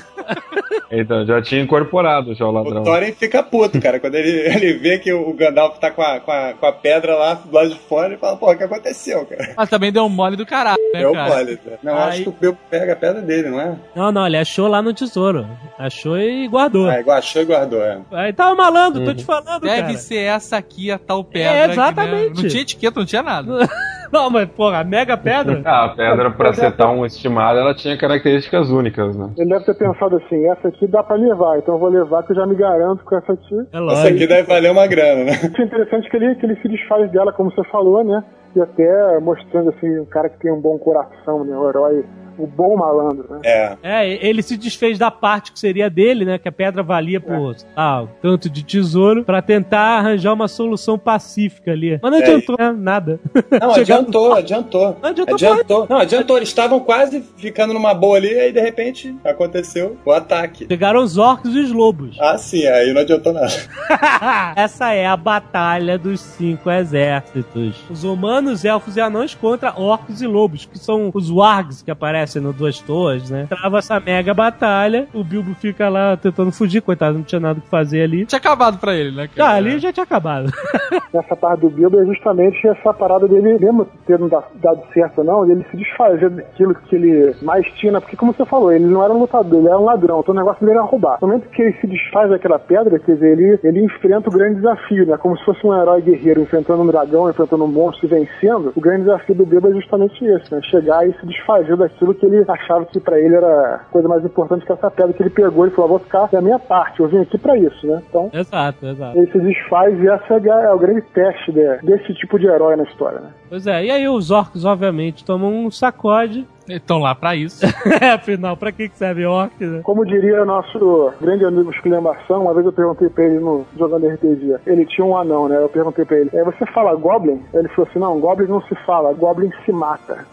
Então, 0.90 1.24
já 1.26 1.40
tinha 1.42 1.60
incorporado 1.62 2.34
já 2.34 2.44
o 2.44 2.48
O 2.48 2.52
ladrão. 2.52 2.82
Thorin 2.82 3.12
fica 3.12 3.42
puto, 3.42 3.80
cara. 3.80 3.98
Quando 4.00 4.14
ele, 4.14 4.30
ele 4.54 4.72
vê 4.74 4.98
que 4.98 5.12
o 5.12 5.32
Gandalf 5.34 5.78
tá 5.78 5.90
com 5.90 6.02
a, 6.02 6.20
com, 6.20 6.30
a, 6.30 6.52
com 6.54 6.66
a 6.66 6.72
pedra 6.72 7.14
lá 7.16 7.34
do 7.34 7.52
lado 7.54 7.70
de 7.70 7.78
fora, 7.78 8.08
ele 8.08 8.16
fala, 8.16 8.36
pô, 8.36 8.50
o 8.50 8.56
que 8.56 8.64
aconteceu, 8.64 9.24
cara? 9.26 9.54
Mas 9.56 9.68
também 9.68 9.92
deu 9.92 10.04
um 10.04 10.08
mole 10.08 10.36
do 10.36 10.46
caralho, 10.46 10.80
né, 10.92 11.00
Deu 11.00 11.12
cara? 11.12 11.28
mole. 11.34 11.58
né? 11.64 11.78
Não, 11.82 11.94
Aí- 11.94 12.08
acho 12.08 12.22
que 12.24 12.28
o 12.28 12.32
Bilbo 12.32 12.58
pega 12.70 12.92
a 12.92 12.96
pedra 12.96 13.20
dele, 13.22 13.48
não 13.50 13.60
é? 13.60 13.76
Não, 13.94 14.12
não, 14.12 14.26
ele 14.26 14.36
achou 14.36 14.66
lá 14.68 14.80
no 14.82 14.92
tesouro. 14.92 15.46
Achou 15.78 16.18
e 16.18 16.48
guardou. 16.48 16.88
Ah, 16.88 17.00
igual 17.00 17.18
achou 17.18 17.42
e 17.42 17.44
guardou, 17.44 17.82
é. 17.82 17.98
Aí 18.12 18.32
tava 18.32 18.54
malandro, 18.54 19.04
tô 19.04 19.14
te 19.14 19.24
falando, 19.24 19.60
Deve 19.62 19.82
cara. 19.82 19.98
ser 19.98 20.18
essa 20.18 20.56
aqui, 20.56 20.90
a 20.90 20.98
tal 20.98 21.22
pedra. 21.24 21.50
É, 21.50 21.58
aqui, 21.64 21.66
né? 21.68 21.72
exatamente. 21.72 22.42
Não 22.42 22.48
tinha 22.48 22.62
etiqueta, 22.62 22.98
não 23.00 23.06
tinha 23.06 23.22
nada. 23.22 23.68
Não, 24.12 24.30
mas, 24.30 24.48
porra, 24.48 24.80
a 24.80 24.84
mega 24.84 25.16
pedra. 25.16 25.62
Ah, 25.66 25.86
a 25.86 25.88
pedra, 25.90 26.30
pra 26.30 26.50
acertar 26.50 26.90
um 26.92 27.04
estimado, 27.04 27.58
ela 27.58 27.74
tinha 27.74 27.96
características 27.98 28.70
únicas, 28.70 29.16
né? 29.16 29.30
Ele 29.36 29.48
deve 29.50 29.64
ter 29.64 29.74
pensado 29.74 30.16
assim, 30.16 30.46
essa 30.48 30.68
aqui 30.68 30.86
dá 30.86 31.02
pra 31.02 31.16
levar, 31.16 31.58
então 31.58 31.74
eu 31.74 31.80
vou 31.80 31.88
levar 31.88 32.22
que 32.22 32.32
eu 32.32 32.36
já 32.36 32.46
me 32.46 32.54
garanto 32.54 33.04
com 33.04 33.16
essa 33.16 33.32
aqui. 33.32 33.54
É 33.54 33.62
Essa 33.76 33.80
lógico. 33.80 34.08
aqui 34.08 34.26
deve 34.26 34.42
valer 34.48 34.70
uma 34.70 34.86
grana, 34.86 35.24
né? 35.24 35.32
Isso 35.32 35.60
é 35.60 35.64
interessante 35.64 36.08
que 36.08 36.16
ele, 36.16 36.34
que 36.36 36.46
ele 36.46 36.56
se 36.56 36.68
desfaz 36.68 37.10
dela, 37.10 37.32
como 37.32 37.50
você 37.50 37.64
falou, 37.64 38.04
né? 38.04 38.22
E 38.54 38.60
até 38.60 39.18
mostrando 39.20 39.70
assim, 39.70 39.98
um 39.98 40.06
cara 40.06 40.28
que 40.28 40.38
tem 40.38 40.52
um 40.52 40.60
bom 40.60 40.78
coração, 40.78 41.44
né? 41.44 41.56
O 41.56 41.68
herói 41.68 42.04
O 42.38 42.46
bom 42.46 42.76
malandro, 42.76 43.26
né? 43.30 43.40
É. 43.44 43.76
É, 43.82 44.26
ele 44.26 44.42
se 44.42 44.56
desfez 44.56 44.98
da 44.98 45.10
parte 45.10 45.52
que 45.52 45.58
seria 45.58 45.88
dele, 45.88 46.24
né? 46.24 46.38
Que 46.38 46.48
a 46.48 46.52
pedra 46.52 46.82
valia 46.82 47.20
por 47.20 47.56
ah, 47.76 48.04
tanto 48.20 48.48
de 48.50 48.62
tesouro, 48.64 49.24
pra 49.24 49.40
tentar 49.40 49.98
arranjar 49.98 50.32
uma 50.32 50.48
solução 50.48 50.98
pacífica 50.98 51.70
ali. 51.72 51.98
Mas 52.02 52.10
não 52.12 52.18
É. 52.18 52.22
adiantou, 52.22 52.56
né? 52.58 52.74
Nada. 52.76 53.20
Não, 53.60 53.72
Chegando- 53.74 53.98
adiantou, 54.08 54.32
adiantou. 54.34 54.96
Não 55.02 55.08
adiantou 55.10 55.34
Adiantou. 55.34 55.86
Não, 55.88 55.96
adiantou. 55.98 56.36
Eles 56.36 56.48
estavam 56.48 56.80
quase 56.80 57.22
ficando 57.36 57.72
numa 57.72 57.94
boa 57.94 58.16
ali, 58.16 58.28
aí 58.38 58.52
de 58.52 58.60
repente 58.60 59.14
aconteceu 59.24 59.96
o 60.04 60.10
ataque. 60.12 60.66
Chegaram 60.68 61.02
os 61.02 61.16
orcs 61.18 61.54
e 61.54 61.58
os 61.60 61.72
lobos. 61.72 62.16
Ah, 62.20 62.36
sim, 62.38 62.66
aí 62.66 62.92
não 62.92 63.00
adiantou 63.02 63.32
nada. 63.32 63.46
Essa 64.56 64.92
é 64.92 65.06
a 65.06 65.16
batalha 65.16 65.98
dos 65.98 66.20
cinco 66.20 66.70
exércitos. 66.70 67.76
Os 67.90 68.04
humanos, 68.04 68.64
elfos 68.64 68.96
e 68.96 69.00
anões 69.00 69.34
contra 69.34 69.78
orcs 69.78 70.20
e 70.20 70.26
lobos, 70.26 70.64
que 70.66 70.78
são 70.78 71.10
os 71.14 71.30
wargs 71.30 71.82
que 71.82 71.90
aparecem 71.90 72.25
no 72.34 72.52
Duas 72.52 72.80
Torres, 72.80 73.30
né? 73.30 73.46
Trava 73.48 73.78
essa 73.78 73.98
mega 74.00 74.34
batalha, 74.34 75.06
o 75.14 75.22
Bilbo 75.24 75.54
fica 75.54 75.88
lá 75.88 76.16
tentando 76.16 76.52
fugir, 76.52 76.80
coitado, 76.82 77.16
não 77.18 77.24
tinha 77.24 77.40
nada 77.40 77.58
o 77.58 77.62
que 77.62 77.68
fazer 77.68 78.02
ali. 78.02 78.26
Tinha 78.26 78.38
acabado 78.38 78.78
pra 78.78 78.94
ele, 78.94 79.14
né? 79.16 79.24
Ah, 79.32 79.36
cara? 79.36 79.54
ali 79.56 79.78
já 79.78 79.92
tinha 79.92 80.04
acabado. 80.04 80.50
Nessa 81.12 81.36
parte 81.36 81.60
do 81.60 81.70
Bilbo 81.70 82.00
é 82.00 82.04
justamente 82.06 82.66
essa 82.66 82.92
parada 82.92 83.26
dele, 83.28 83.58
mesmo 83.58 83.86
tendo 84.06 84.28
da- 84.28 84.44
dado 84.62 84.82
certo 84.92 85.18
ou 85.18 85.24
não, 85.24 85.50
ele 85.50 85.64
se 85.70 85.76
desfazer 85.76 86.30
daquilo 86.30 86.74
que 86.74 86.96
ele 86.96 87.34
mais 87.42 87.66
tinha, 87.74 87.92
né? 87.92 88.00
porque 88.00 88.16
como 88.16 88.32
você 88.32 88.44
falou, 88.44 88.72
ele 88.72 88.84
não 88.84 89.02
era 89.02 89.12
um 89.12 89.18
lutador, 89.20 89.58
ele 89.60 89.68
era 89.68 89.78
um 89.78 89.84
ladrão, 89.84 90.20
então 90.20 90.34
o 90.34 90.38
negócio 90.38 90.64
dele 90.64 90.78
era 90.78 90.86
roubar. 90.86 91.18
No 91.20 91.28
momento 91.28 91.48
que 91.50 91.62
ele 91.62 91.72
se 91.80 91.86
desfaz 91.86 92.30
daquela 92.30 92.58
pedra, 92.58 92.98
quer 92.98 93.14
dizer, 93.14 93.32
ele, 93.38 93.58
ele 93.62 93.84
enfrenta 93.84 94.28
o 94.28 94.32
grande 94.32 94.56
desafio, 94.56 95.06
né? 95.06 95.16
Como 95.16 95.36
se 95.38 95.44
fosse 95.44 95.66
um 95.66 95.74
herói 95.74 96.00
guerreiro 96.02 96.40
enfrentando 96.42 96.82
um 96.82 96.86
dragão, 96.86 97.28
enfrentando 97.30 97.64
um 97.64 97.68
monstro 97.68 98.06
e 98.06 98.08
vencendo. 98.08 98.72
O 98.74 98.80
grande 98.80 99.02
desafio 99.04 99.34
do 99.34 99.46
Bilbo 99.46 99.68
é 99.68 99.72
justamente 99.74 100.24
esse, 100.24 100.52
né? 100.54 100.60
Chegar 100.62 101.06
e 101.08 101.12
se 101.14 101.26
desfazer 101.26 101.76
daquilo 101.76 102.14
que 102.16 102.26
ele 102.26 102.44
achava 102.48 102.84
que 102.86 102.98
pra 102.98 103.18
ele 103.18 103.34
era 103.34 103.80
coisa 103.90 104.08
mais 104.08 104.24
importante 104.24 104.64
que 104.66 104.72
essa 104.72 104.90
pedra 104.90 105.12
que 105.12 105.22
ele 105.22 105.30
pegou 105.30 105.66
e 105.66 105.70
falou, 105.70 105.90
vou 105.90 105.98
ficar 106.00 106.26
da 106.32 106.40
minha 106.40 106.58
parte, 106.58 107.00
eu 107.00 107.08
vim 107.08 107.18
aqui 107.20 107.38
pra 107.38 107.56
isso, 107.56 107.86
né? 107.86 108.02
Então, 108.08 108.30
exato, 108.32 108.86
exato. 108.86 109.16
ele 109.18 109.30
se 109.30 109.38
desfaz 109.38 109.98
e 110.02 110.08
essa 110.08 110.34
é, 110.34 110.64
é 110.66 110.72
o 110.72 110.78
grande 110.78 111.02
teste 111.14 111.52
de- 111.52 111.78
desse 111.82 112.12
tipo 112.14 112.38
de 112.38 112.46
herói 112.46 112.76
na 112.76 112.84
história, 112.84 113.20
né? 113.20 113.28
Pois 113.48 113.66
é, 113.66 113.84
e 113.84 113.90
aí 113.90 114.08
os 114.08 114.30
orcs, 114.30 114.64
obviamente, 114.64 115.24
tomam 115.24 115.52
um 115.66 115.70
sacode. 115.70 116.46
Estão 116.68 116.98
lá 116.98 117.14
pra 117.14 117.34
isso. 117.36 117.64
é, 118.00 118.10
afinal, 118.10 118.56
pra 118.56 118.72
que 118.72 118.88
que 118.88 118.96
serve 118.98 119.24
orc, 119.26 119.52
né? 119.64 119.80
Como 119.82 120.04
diria 120.04 120.44
nosso 120.44 121.12
grande 121.20 121.44
amigo 121.44 121.70
Esculhambação, 121.70 122.42
uma 122.42 122.54
vez 122.54 122.66
eu 122.66 122.72
perguntei 122.72 123.08
pra 123.08 123.24
ele 123.24 123.38
no 123.38 123.64
jogando 123.78 124.06
RPG, 124.08 124.56
ele 124.66 124.84
tinha 124.86 125.04
um 125.04 125.16
anão, 125.16 125.48
né? 125.48 125.56
Eu 125.62 125.68
perguntei 125.68 126.04
pra 126.04 126.16
ele, 126.18 126.30
é, 126.32 126.42
você 126.44 126.66
fala 126.66 126.94
Goblin? 126.96 127.40
Ele 127.54 127.68
falou 127.68 127.88
assim, 127.90 127.98
não, 127.98 128.18
Goblin 128.20 128.46
não 128.48 128.60
se 128.62 128.74
fala, 128.86 129.12
Goblin 129.12 129.50
se 129.64 129.72
mata. 129.72 130.24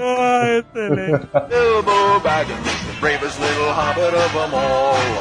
ah, 0.00 0.44
excelente. 0.58 1.28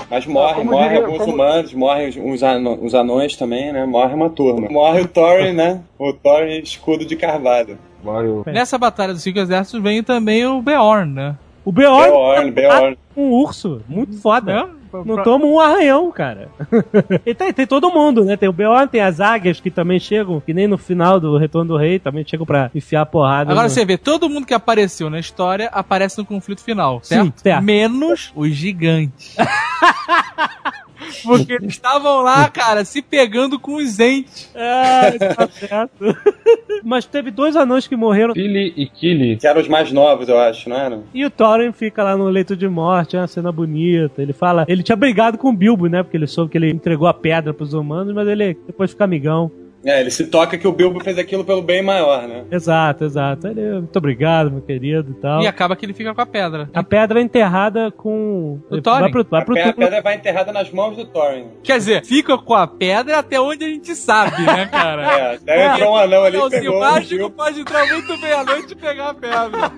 Mas 0.10 0.26
morre, 0.26 0.56
Como 0.56 0.72
morre 0.72 0.88
diria- 0.90 1.06
alguns 1.06 1.20
como- 1.20 1.34
humanos, 1.34 1.74
morrem 1.74 2.08
uns, 2.20 2.42
uns 2.82 2.94
anões 2.94 3.36
também, 3.36 3.72
né? 3.72 3.86
Morre 3.86 4.14
uma 4.14 4.30
turma. 4.30 4.68
Morre 4.70 5.02
o 5.02 5.08
Thorin, 5.08 5.54
né? 5.54 5.82
O 6.00 6.14
Thorin 6.14 6.60
escudo 6.60 7.06
de 7.06 7.16
carvalho. 7.16 7.78
Nessa 8.46 8.78
batalha 8.78 9.14
dos 9.14 9.24
cinco 9.24 9.40
exércitos 9.40 9.82
vem 9.82 10.04
também 10.04 10.46
o 10.46 10.62
Beorn, 10.62 11.14
né? 11.14 11.36
O 11.66 11.72
Beorn, 11.72 12.10
Beorn, 12.10 12.52
Beorn. 12.52 12.98
um 13.16 13.32
urso, 13.32 13.82
muito 13.90 14.18
foda. 14.22 14.52
É? 14.54 14.78
Não 15.06 15.22
toma 15.22 15.46
um 15.46 15.60
arranhão, 15.60 16.10
cara. 16.12 16.48
e 17.26 17.36
tem, 17.36 17.52
tem 17.52 17.68
todo 17.68 17.92
mundo, 17.92 18.24
né? 18.24 18.38
Tem 18.38 18.48
o 18.48 18.54
Beorn, 18.54 18.88
tem 18.88 19.02
as 19.02 19.20
águias 19.20 19.60
que 19.60 19.70
também 19.70 20.00
chegam, 20.00 20.40
que 20.40 20.54
nem 20.54 20.66
no 20.66 20.78
final 20.78 21.20
do 21.20 21.38
Retorno 21.38 21.74
do 21.74 21.78
Rei, 21.78 22.00
também 22.00 22.26
chegam 22.26 22.46
pra 22.46 22.72
enfiar 22.74 23.02
a 23.02 23.06
porrada. 23.06 23.52
Agora 23.52 23.68
no... 23.68 23.70
você 23.74 23.84
vê, 23.84 23.98
todo 23.98 24.30
mundo 24.30 24.48
que 24.48 24.54
apareceu 24.54 25.10
na 25.10 25.20
história 25.20 25.68
aparece 25.74 26.18
no 26.18 26.26
conflito 26.26 26.64
final, 26.64 27.02
certo? 27.04 27.26
Sim, 27.26 27.34
certo. 27.36 27.64
Menos 27.64 28.32
os 28.34 28.52
gigantes. 28.52 29.36
Porque 31.24 31.54
eles 31.54 31.74
estavam 31.74 32.22
lá, 32.22 32.50
cara, 32.50 32.84
se 32.86 33.02
pegando 33.02 33.60
com 33.60 33.76
os 33.76 34.00
entes. 34.00 34.50
É, 34.56 35.18
tá 35.34 35.48
certo. 35.48 36.18
Mas 36.84 37.06
teve 37.06 37.32
dois 37.32 37.56
anões 37.56 37.88
que 37.88 37.96
morreram. 37.96 38.34
Tilly 38.34 38.74
e 38.76 38.88
Killy. 38.88 39.38
Que 39.38 39.48
eram 39.48 39.62
os 39.62 39.68
mais 39.68 39.92
novos, 39.92 40.30
eu 40.30 40.40
acho, 40.40 40.70
não 40.70 40.78
era? 40.78 41.00
E 41.14 41.26
o 41.26 41.30
Thorin 41.30 41.72
fica 41.72 42.04
lá 42.04 42.16
no 42.16 42.30
leito 42.30 42.56
de 42.56 42.68
morte, 42.68 43.16
é 43.16 43.20
uma 43.20 43.28
cena 43.28 43.52
bonita. 43.52 44.22
Ele 44.22 44.34
fala. 44.34 44.66
Ele 44.68 44.84
tinha 44.84 44.96
brigado 44.96 45.38
com 45.38 45.50
o 45.50 45.54
Bilbo, 45.54 45.88
né? 45.88 46.04
Porque 46.04 46.18
ele 46.18 46.28
soube 46.28 46.52
que 46.52 46.58
ele 46.58 46.70
entregou 46.70 47.08
a 47.08 47.14
pedra 47.14 47.54
pros 47.54 47.74
humanos, 47.74 48.14
mas 48.14 48.28
ele 48.28 48.58
depois 48.66 48.92
fica 48.92 49.04
amigão. 49.04 49.52
É, 49.86 50.02
ele 50.02 50.10
se 50.12 50.28
toca 50.28 50.58
que 50.58 50.68
o 50.68 50.72
Bilbo 50.72 51.00
fez 51.02 51.18
aquilo 51.18 51.46
pelo 51.46 51.62
bem 51.62 51.82
maior, 51.82 52.28
né? 52.28 52.44
Exato, 52.52 53.06
exato. 53.06 53.48
Ele, 53.48 53.74
muito 53.80 53.96
obrigado, 53.98 54.52
meu 54.52 54.62
querido 54.62 55.12
e 55.12 55.22
tal. 55.22 55.42
E 55.42 55.48
acaba 55.48 55.76
que 55.76 55.86
ele 55.86 55.94
fica 55.94 56.14
com 56.14 56.20
a 56.22 56.26
pedra. 56.26 56.70
A 56.74 56.84
pedra 56.84 57.20
é 57.20 57.24
enterrada 57.24 57.92
com. 57.92 58.60
O 58.70 58.82
Thorin. 58.82 59.02
Vai 59.02 59.12
pro, 59.12 59.26
vai 59.30 59.42
A 59.42 59.46
pro 59.46 59.54
a 59.56 59.58
túmulo. 59.60 59.76
pedra 59.78 60.02
vai 60.02 60.16
enterrada 60.16 60.52
nas 60.52 60.72
mãos 60.72 60.98
do 60.98 61.06
Thorin. 61.06 61.46
Quer 61.64 61.78
dizer, 61.78 62.04
fica 62.06 62.38
com 62.38 62.54
a 62.56 62.68
pedra 62.68 63.20
até 63.20 63.40
onde 63.40 63.64
a 63.64 63.68
gente 63.70 63.96
sabe, 63.96 64.42
né, 64.44 64.66
cara? 64.66 65.08
É, 65.18 65.36
até 65.36 65.74
entrou 65.74 65.94
um 65.94 65.96
anão 65.96 66.24
ali 66.24 66.38
Não, 66.38 66.50
pegou 66.50 66.74
o 66.74 66.78
o 66.78 66.80
mágico 66.82 67.16
Bilbo. 67.16 67.36
pode 67.36 67.60
entrar 67.62 67.86
muito 67.88 68.20
bem 68.20 68.32
à 68.34 68.44
noite 68.44 68.72
e 68.72 68.76
pegar 68.76 69.10
a 69.10 69.14
pedra. 69.14 69.72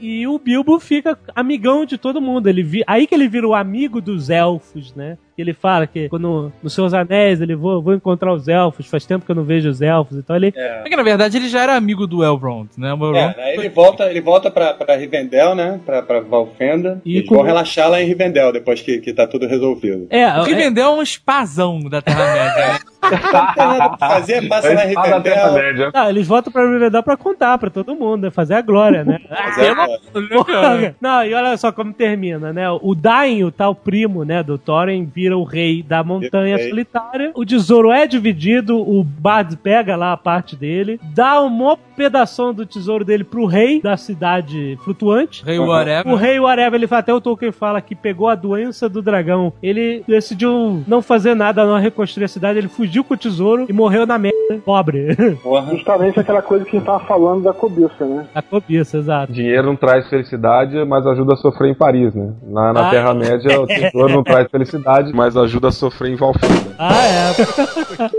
E 0.00 0.26
o 0.26 0.38
Bilbo 0.38 0.80
fica 0.80 1.18
amigão 1.34 1.84
de 1.86 1.96
todo 1.96 2.20
mundo. 2.20 2.48
Ele 2.48 2.62
vi... 2.62 2.82
Aí 2.86 3.06
que 3.06 3.14
ele 3.14 3.28
vira 3.28 3.46
o 3.46 3.54
amigo 3.54 4.00
dos 4.00 4.28
elfos, 4.28 4.94
né? 4.94 5.16
Que 5.40 5.44
ele 5.44 5.54
fala 5.54 5.86
que 5.86 6.06
quando 6.10 6.52
nos 6.62 6.74
seus 6.74 6.92
anéis 6.92 7.40
ele 7.40 7.56
vou, 7.56 7.80
vou 7.80 7.94
encontrar 7.94 8.30
os 8.34 8.46
elfos, 8.46 8.86
faz 8.86 9.06
tempo 9.06 9.24
que 9.24 9.30
eu 9.32 9.34
não 9.36 9.42
vejo 9.42 9.70
os 9.70 9.80
elfos, 9.80 10.18
então 10.18 10.36
ele. 10.36 10.52
É. 10.54 10.82
É 10.84 10.88
que 10.90 10.94
na 10.94 11.02
verdade 11.02 11.38
ele 11.38 11.48
já 11.48 11.62
era 11.62 11.74
amigo 11.76 12.06
do 12.06 12.22
Elrond, 12.22 12.68
né? 12.76 12.92
O 12.92 12.96
Elrond 13.06 13.34
É, 13.38 13.42
aí 13.42 13.54
ele 13.56 13.70
volta, 13.70 14.10
ele 14.10 14.20
volta 14.20 14.50
pra, 14.50 14.74
pra 14.74 14.96
Rivendell, 14.96 15.54
né? 15.54 15.80
Pra, 15.86 16.02
pra 16.02 16.20
Valfenda. 16.20 17.00
E 17.06 17.16
eles 17.16 17.28
com- 17.28 17.36
vão 17.36 17.44
relaxar 17.44 17.88
lá 17.88 18.02
em 18.02 18.04
Rivendell 18.06 18.52
depois 18.52 18.82
que, 18.82 18.98
que 18.98 19.14
tá 19.14 19.26
tudo 19.26 19.46
resolvido. 19.46 20.06
É, 20.10 20.26
O 20.26 20.42
é, 20.42 20.44
Rivendell 20.44 20.88
é 20.88 20.90
um 20.90 21.02
espazão 21.02 21.80
da 21.80 22.02
Terra-média. 22.02 22.72
né? 22.74 22.78
Não 23.02 23.08
tem 23.54 23.66
nada 23.78 23.96
pra 23.96 24.08
fazer, 24.10 24.46
passa 24.46 24.68
em 24.68 24.72
É 24.72 24.74
da 24.74 24.82
Rivendell. 24.82 25.22
Terra-média. 25.22 25.90
não, 25.94 26.10
eles 26.10 26.26
voltam 26.26 26.52
pra 26.52 26.70
Rivendell 26.70 27.02
pra 27.02 27.16
contar 27.16 27.56
pra 27.56 27.70
todo 27.70 27.96
mundo, 27.96 28.24
né? 28.24 28.30
Fazer 28.30 28.54
a 28.54 28.60
glória, 28.60 29.02
né? 29.04 29.18
Exato. 29.48 30.94
Não, 31.00 31.24
e 31.24 31.32
olha 31.32 31.56
só 31.56 31.72
como 31.72 31.92
termina, 31.94 32.52
né? 32.52 32.68
O 32.70 32.94
Dain, 32.94 33.44
o 33.44 33.50
tal 33.50 33.74
primo, 33.74 34.24
né, 34.24 34.42
do 34.42 34.58
Thorin, 34.58 35.04
vira 35.12 35.29
o 35.34 35.44
rei 35.44 35.82
da 35.82 36.02
montanha 36.02 36.56
Rei. 36.56 36.68
solitária. 36.68 37.32
O 37.34 37.44
tesouro 37.44 37.90
é 37.90 38.06
dividido, 38.06 38.78
o 38.78 39.02
Bard 39.04 39.56
pega 39.56 39.96
lá 39.96 40.12
a 40.12 40.16
parte 40.16 40.56
dele, 40.56 41.00
dá 41.14 41.40
um 41.42 41.48
maior 41.48 41.78
pedação 41.96 42.54
do 42.54 42.64
tesouro 42.64 43.04
dele 43.04 43.24
pro 43.24 43.46
rei 43.46 43.80
da 43.80 43.96
cidade 43.96 44.78
flutuante. 44.82 45.44
Rei 45.44 45.58
whatever. 45.58 46.12
O 46.12 46.16
rei 46.16 46.40
whatever, 46.40 46.78
ele 46.78 46.86
fala, 46.86 47.00
até 47.00 47.12
o 47.12 47.20
Tolkien 47.20 47.52
fala 47.52 47.80
que 47.80 47.94
pegou 47.94 48.28
a 48.28 48.34
doença 48.34 48.88
do 48.88 49.02
dragão. 49.02 49.52
Ele 49.62 50.02
decidiu 50.06 50.82
não 50.86 51.02
fazer 51.02 51.34
nada, 51.34 51.66
não 51.66 51.78
reconstruir 51.78 52.24
a 52.24 52.28
cidade, 52.28 52.58
ele 52.58 52.68
fugiu 52.68 53.04
com 53.04 53.14
o 53.14 53.16
tesouro 53.16 53.66
e 53.68 53.72
morreu 53.72 54.06
na 54.06 54.18
merda, 54.18 54.38
pobre. 54.58 55.14
Porra. 55.42 55.70
Justamente 55.74 56.18
aquela 56.18 56.42
coisa 56.42 56.64
que 56.64 56.76
a 56.76 56.78
gente 56.78 56.86
tava 56.86 57.04
falando 57.04 57.42
da 57.44 57.52
cobiça, 57.52 58.04
né? 58.04 58.26
a 58.34 58.42
cobiça, 58.42 58.98
exato. 58.98 59.32
Dinheiro 59.32 59.66
não 59.66 59.76
traz 59.76 60.08
felicidade, 60.08 60.82
mas 60.84 61.06
ajuda 61.06 61.34
a 61.34 61.36
sofrer 61.36 61.70
em 61.70 61.74
Paris, 61.74 62.14
né? 62.14 62.32
Na, 62.42 62.72
na 62.72 62.88
Ah. 62.88 62.90
Terra-média, 62.90 63.60
o 63.60 63.66
tesouro 63.66 64.12
não 64.12 64.22
traz 64.24 64.50
felicidade, 64.50 65.12
mas 65.14 65.36
ajuda 65.36 65.68
a 65.68 65.72
sofrer 65.72 66.12
em 66.12 66.16
Valfenda. 66.16 66.74
Ah, 66.78 67.06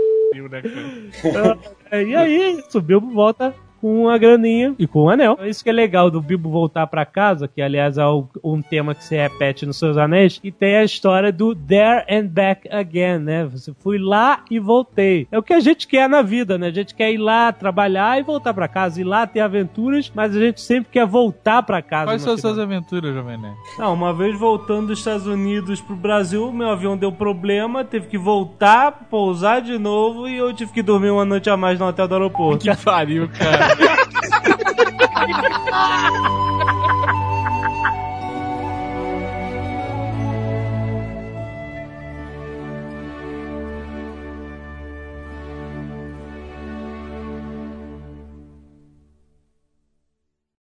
é. 1.92 1.98
É, 1.98 2.02
E 2.04 2.16
aí, 2.16 2.62
o 2.74 2.80
Bilbo 2.80 3.12
volta 3.12 3.52
com 3.82 4.04
uma 4.04 4.16
graninha 4.16 4.74
e 4.78 4.86
com 4.86 5.04
um 5.04 5.10
anel. 5.10 5.36
Isso 5.44 5.62
que 5.62 5.68
é 5.68 5.72
legal 5.72 6.08
do 6.10 6.22
Bilbo 6.22 6.48
voltar 6.48 6.86
pra 6.86 7.04
casa, 7.04 7.48
que 7.48 7.60
aliás 7.60 7.98
é 7.98 8.06
o- 8.06 8.26
um 8.42 8.62
tema 8.62 8.94
que 8.94 9.04
se 9.04 9.16
repete 9.16 9.66
nos 9.66 9.76
seus 9.76 9.96
anéis, 9.98 10.40
e 10.42 10.50
tem 10.52 10.76
a 10.76 10.84
história 10.84 11.32
do 11.32 11.54
there 11.54 12.04
and 12.08 12.26
back 12.28 12.68
again, 12.72 13.18
né? 13.18 13.44
Você 13.46 13.74
fui 13.80 13.98
lá 13.98 14.44
e 14.50 14.58
voltei. 14.60 15.26
É 15.32 15.38
o 15.38 15.42
que 15.42 15.52
a 15.52 15.58
gente 15.60 15.88
quer 15.88 16.08
na 16.08 16.22
vida, 16.22 16.56
né? 16.56 16.68
A 16.68 16.72
gente 16.72 16.94
quer 16.94 17.10
ir 17.12 17.18
lá 17.18 17.50
trabalhar 17.52 18.18
e 18.20 18.22
voltar 18.22 18.54
pra 18.54 18.68
casa, 18.68 19.00
ir 19.00 19.04
lá 19.04 19.26
ter 19.26 19.40
aventuras, 19.40 20.10
mas 20.14 20.34
a 20.36 20.38
gente 20.38 20.60
sempre 20.60 20.90
quer 20.92 21.04
voltar 21.06 21.62
pra 21.64 21.82
casa. 21.82 22.06
Quais 22.06 22.22
são 22.22 22.34
as 22.34 22.40
final. 22.40 22.54
suas 22.54 22.64
aventuras, 22.64 23.12
Jovem 23.12 23.36
Nerd? 23.38 23.56
Ah, 23.78 23.90
uma 23.90 24.14
vez 24.14 24.38
voltando 24.38 24.86
dos 24.88 25.00
Estados 25.00 25.26
Unidos 25.26 25.80
pro 25.80 25.96
Brasil, 25.96 26.52
meu 26.52 26.68
avião 26.68 26.96
deu 26.96 27.10
problema, 27.10 27.84
teve 27.84 28.06
que 28.06 28.16
voltar, 28.16 29.06
pousar 29.10 29.60
de 29.60 29.76
novo 29.76 30.28
e 30.28 30.36
eu 30.36 30.52
tive 30.52 30.72
que 30.72 30.82
dormir 30.82 31.10
uma 31.10 31.24
noite 31.24 31.50
a 31.50 31.56
mais 31.56 31.78
no 31.80 31.86
hotel 31.86 32.06
do 32.06 32.14
aeroporto. 32.14 32.62
Que 32.64 32.76
pariu, 32.84 33.28
cara. 33.28 33.71
Ha 33.72 35.26
ha 35.26 35.48
ha 35.70 37.02
ha! 37.06 37.11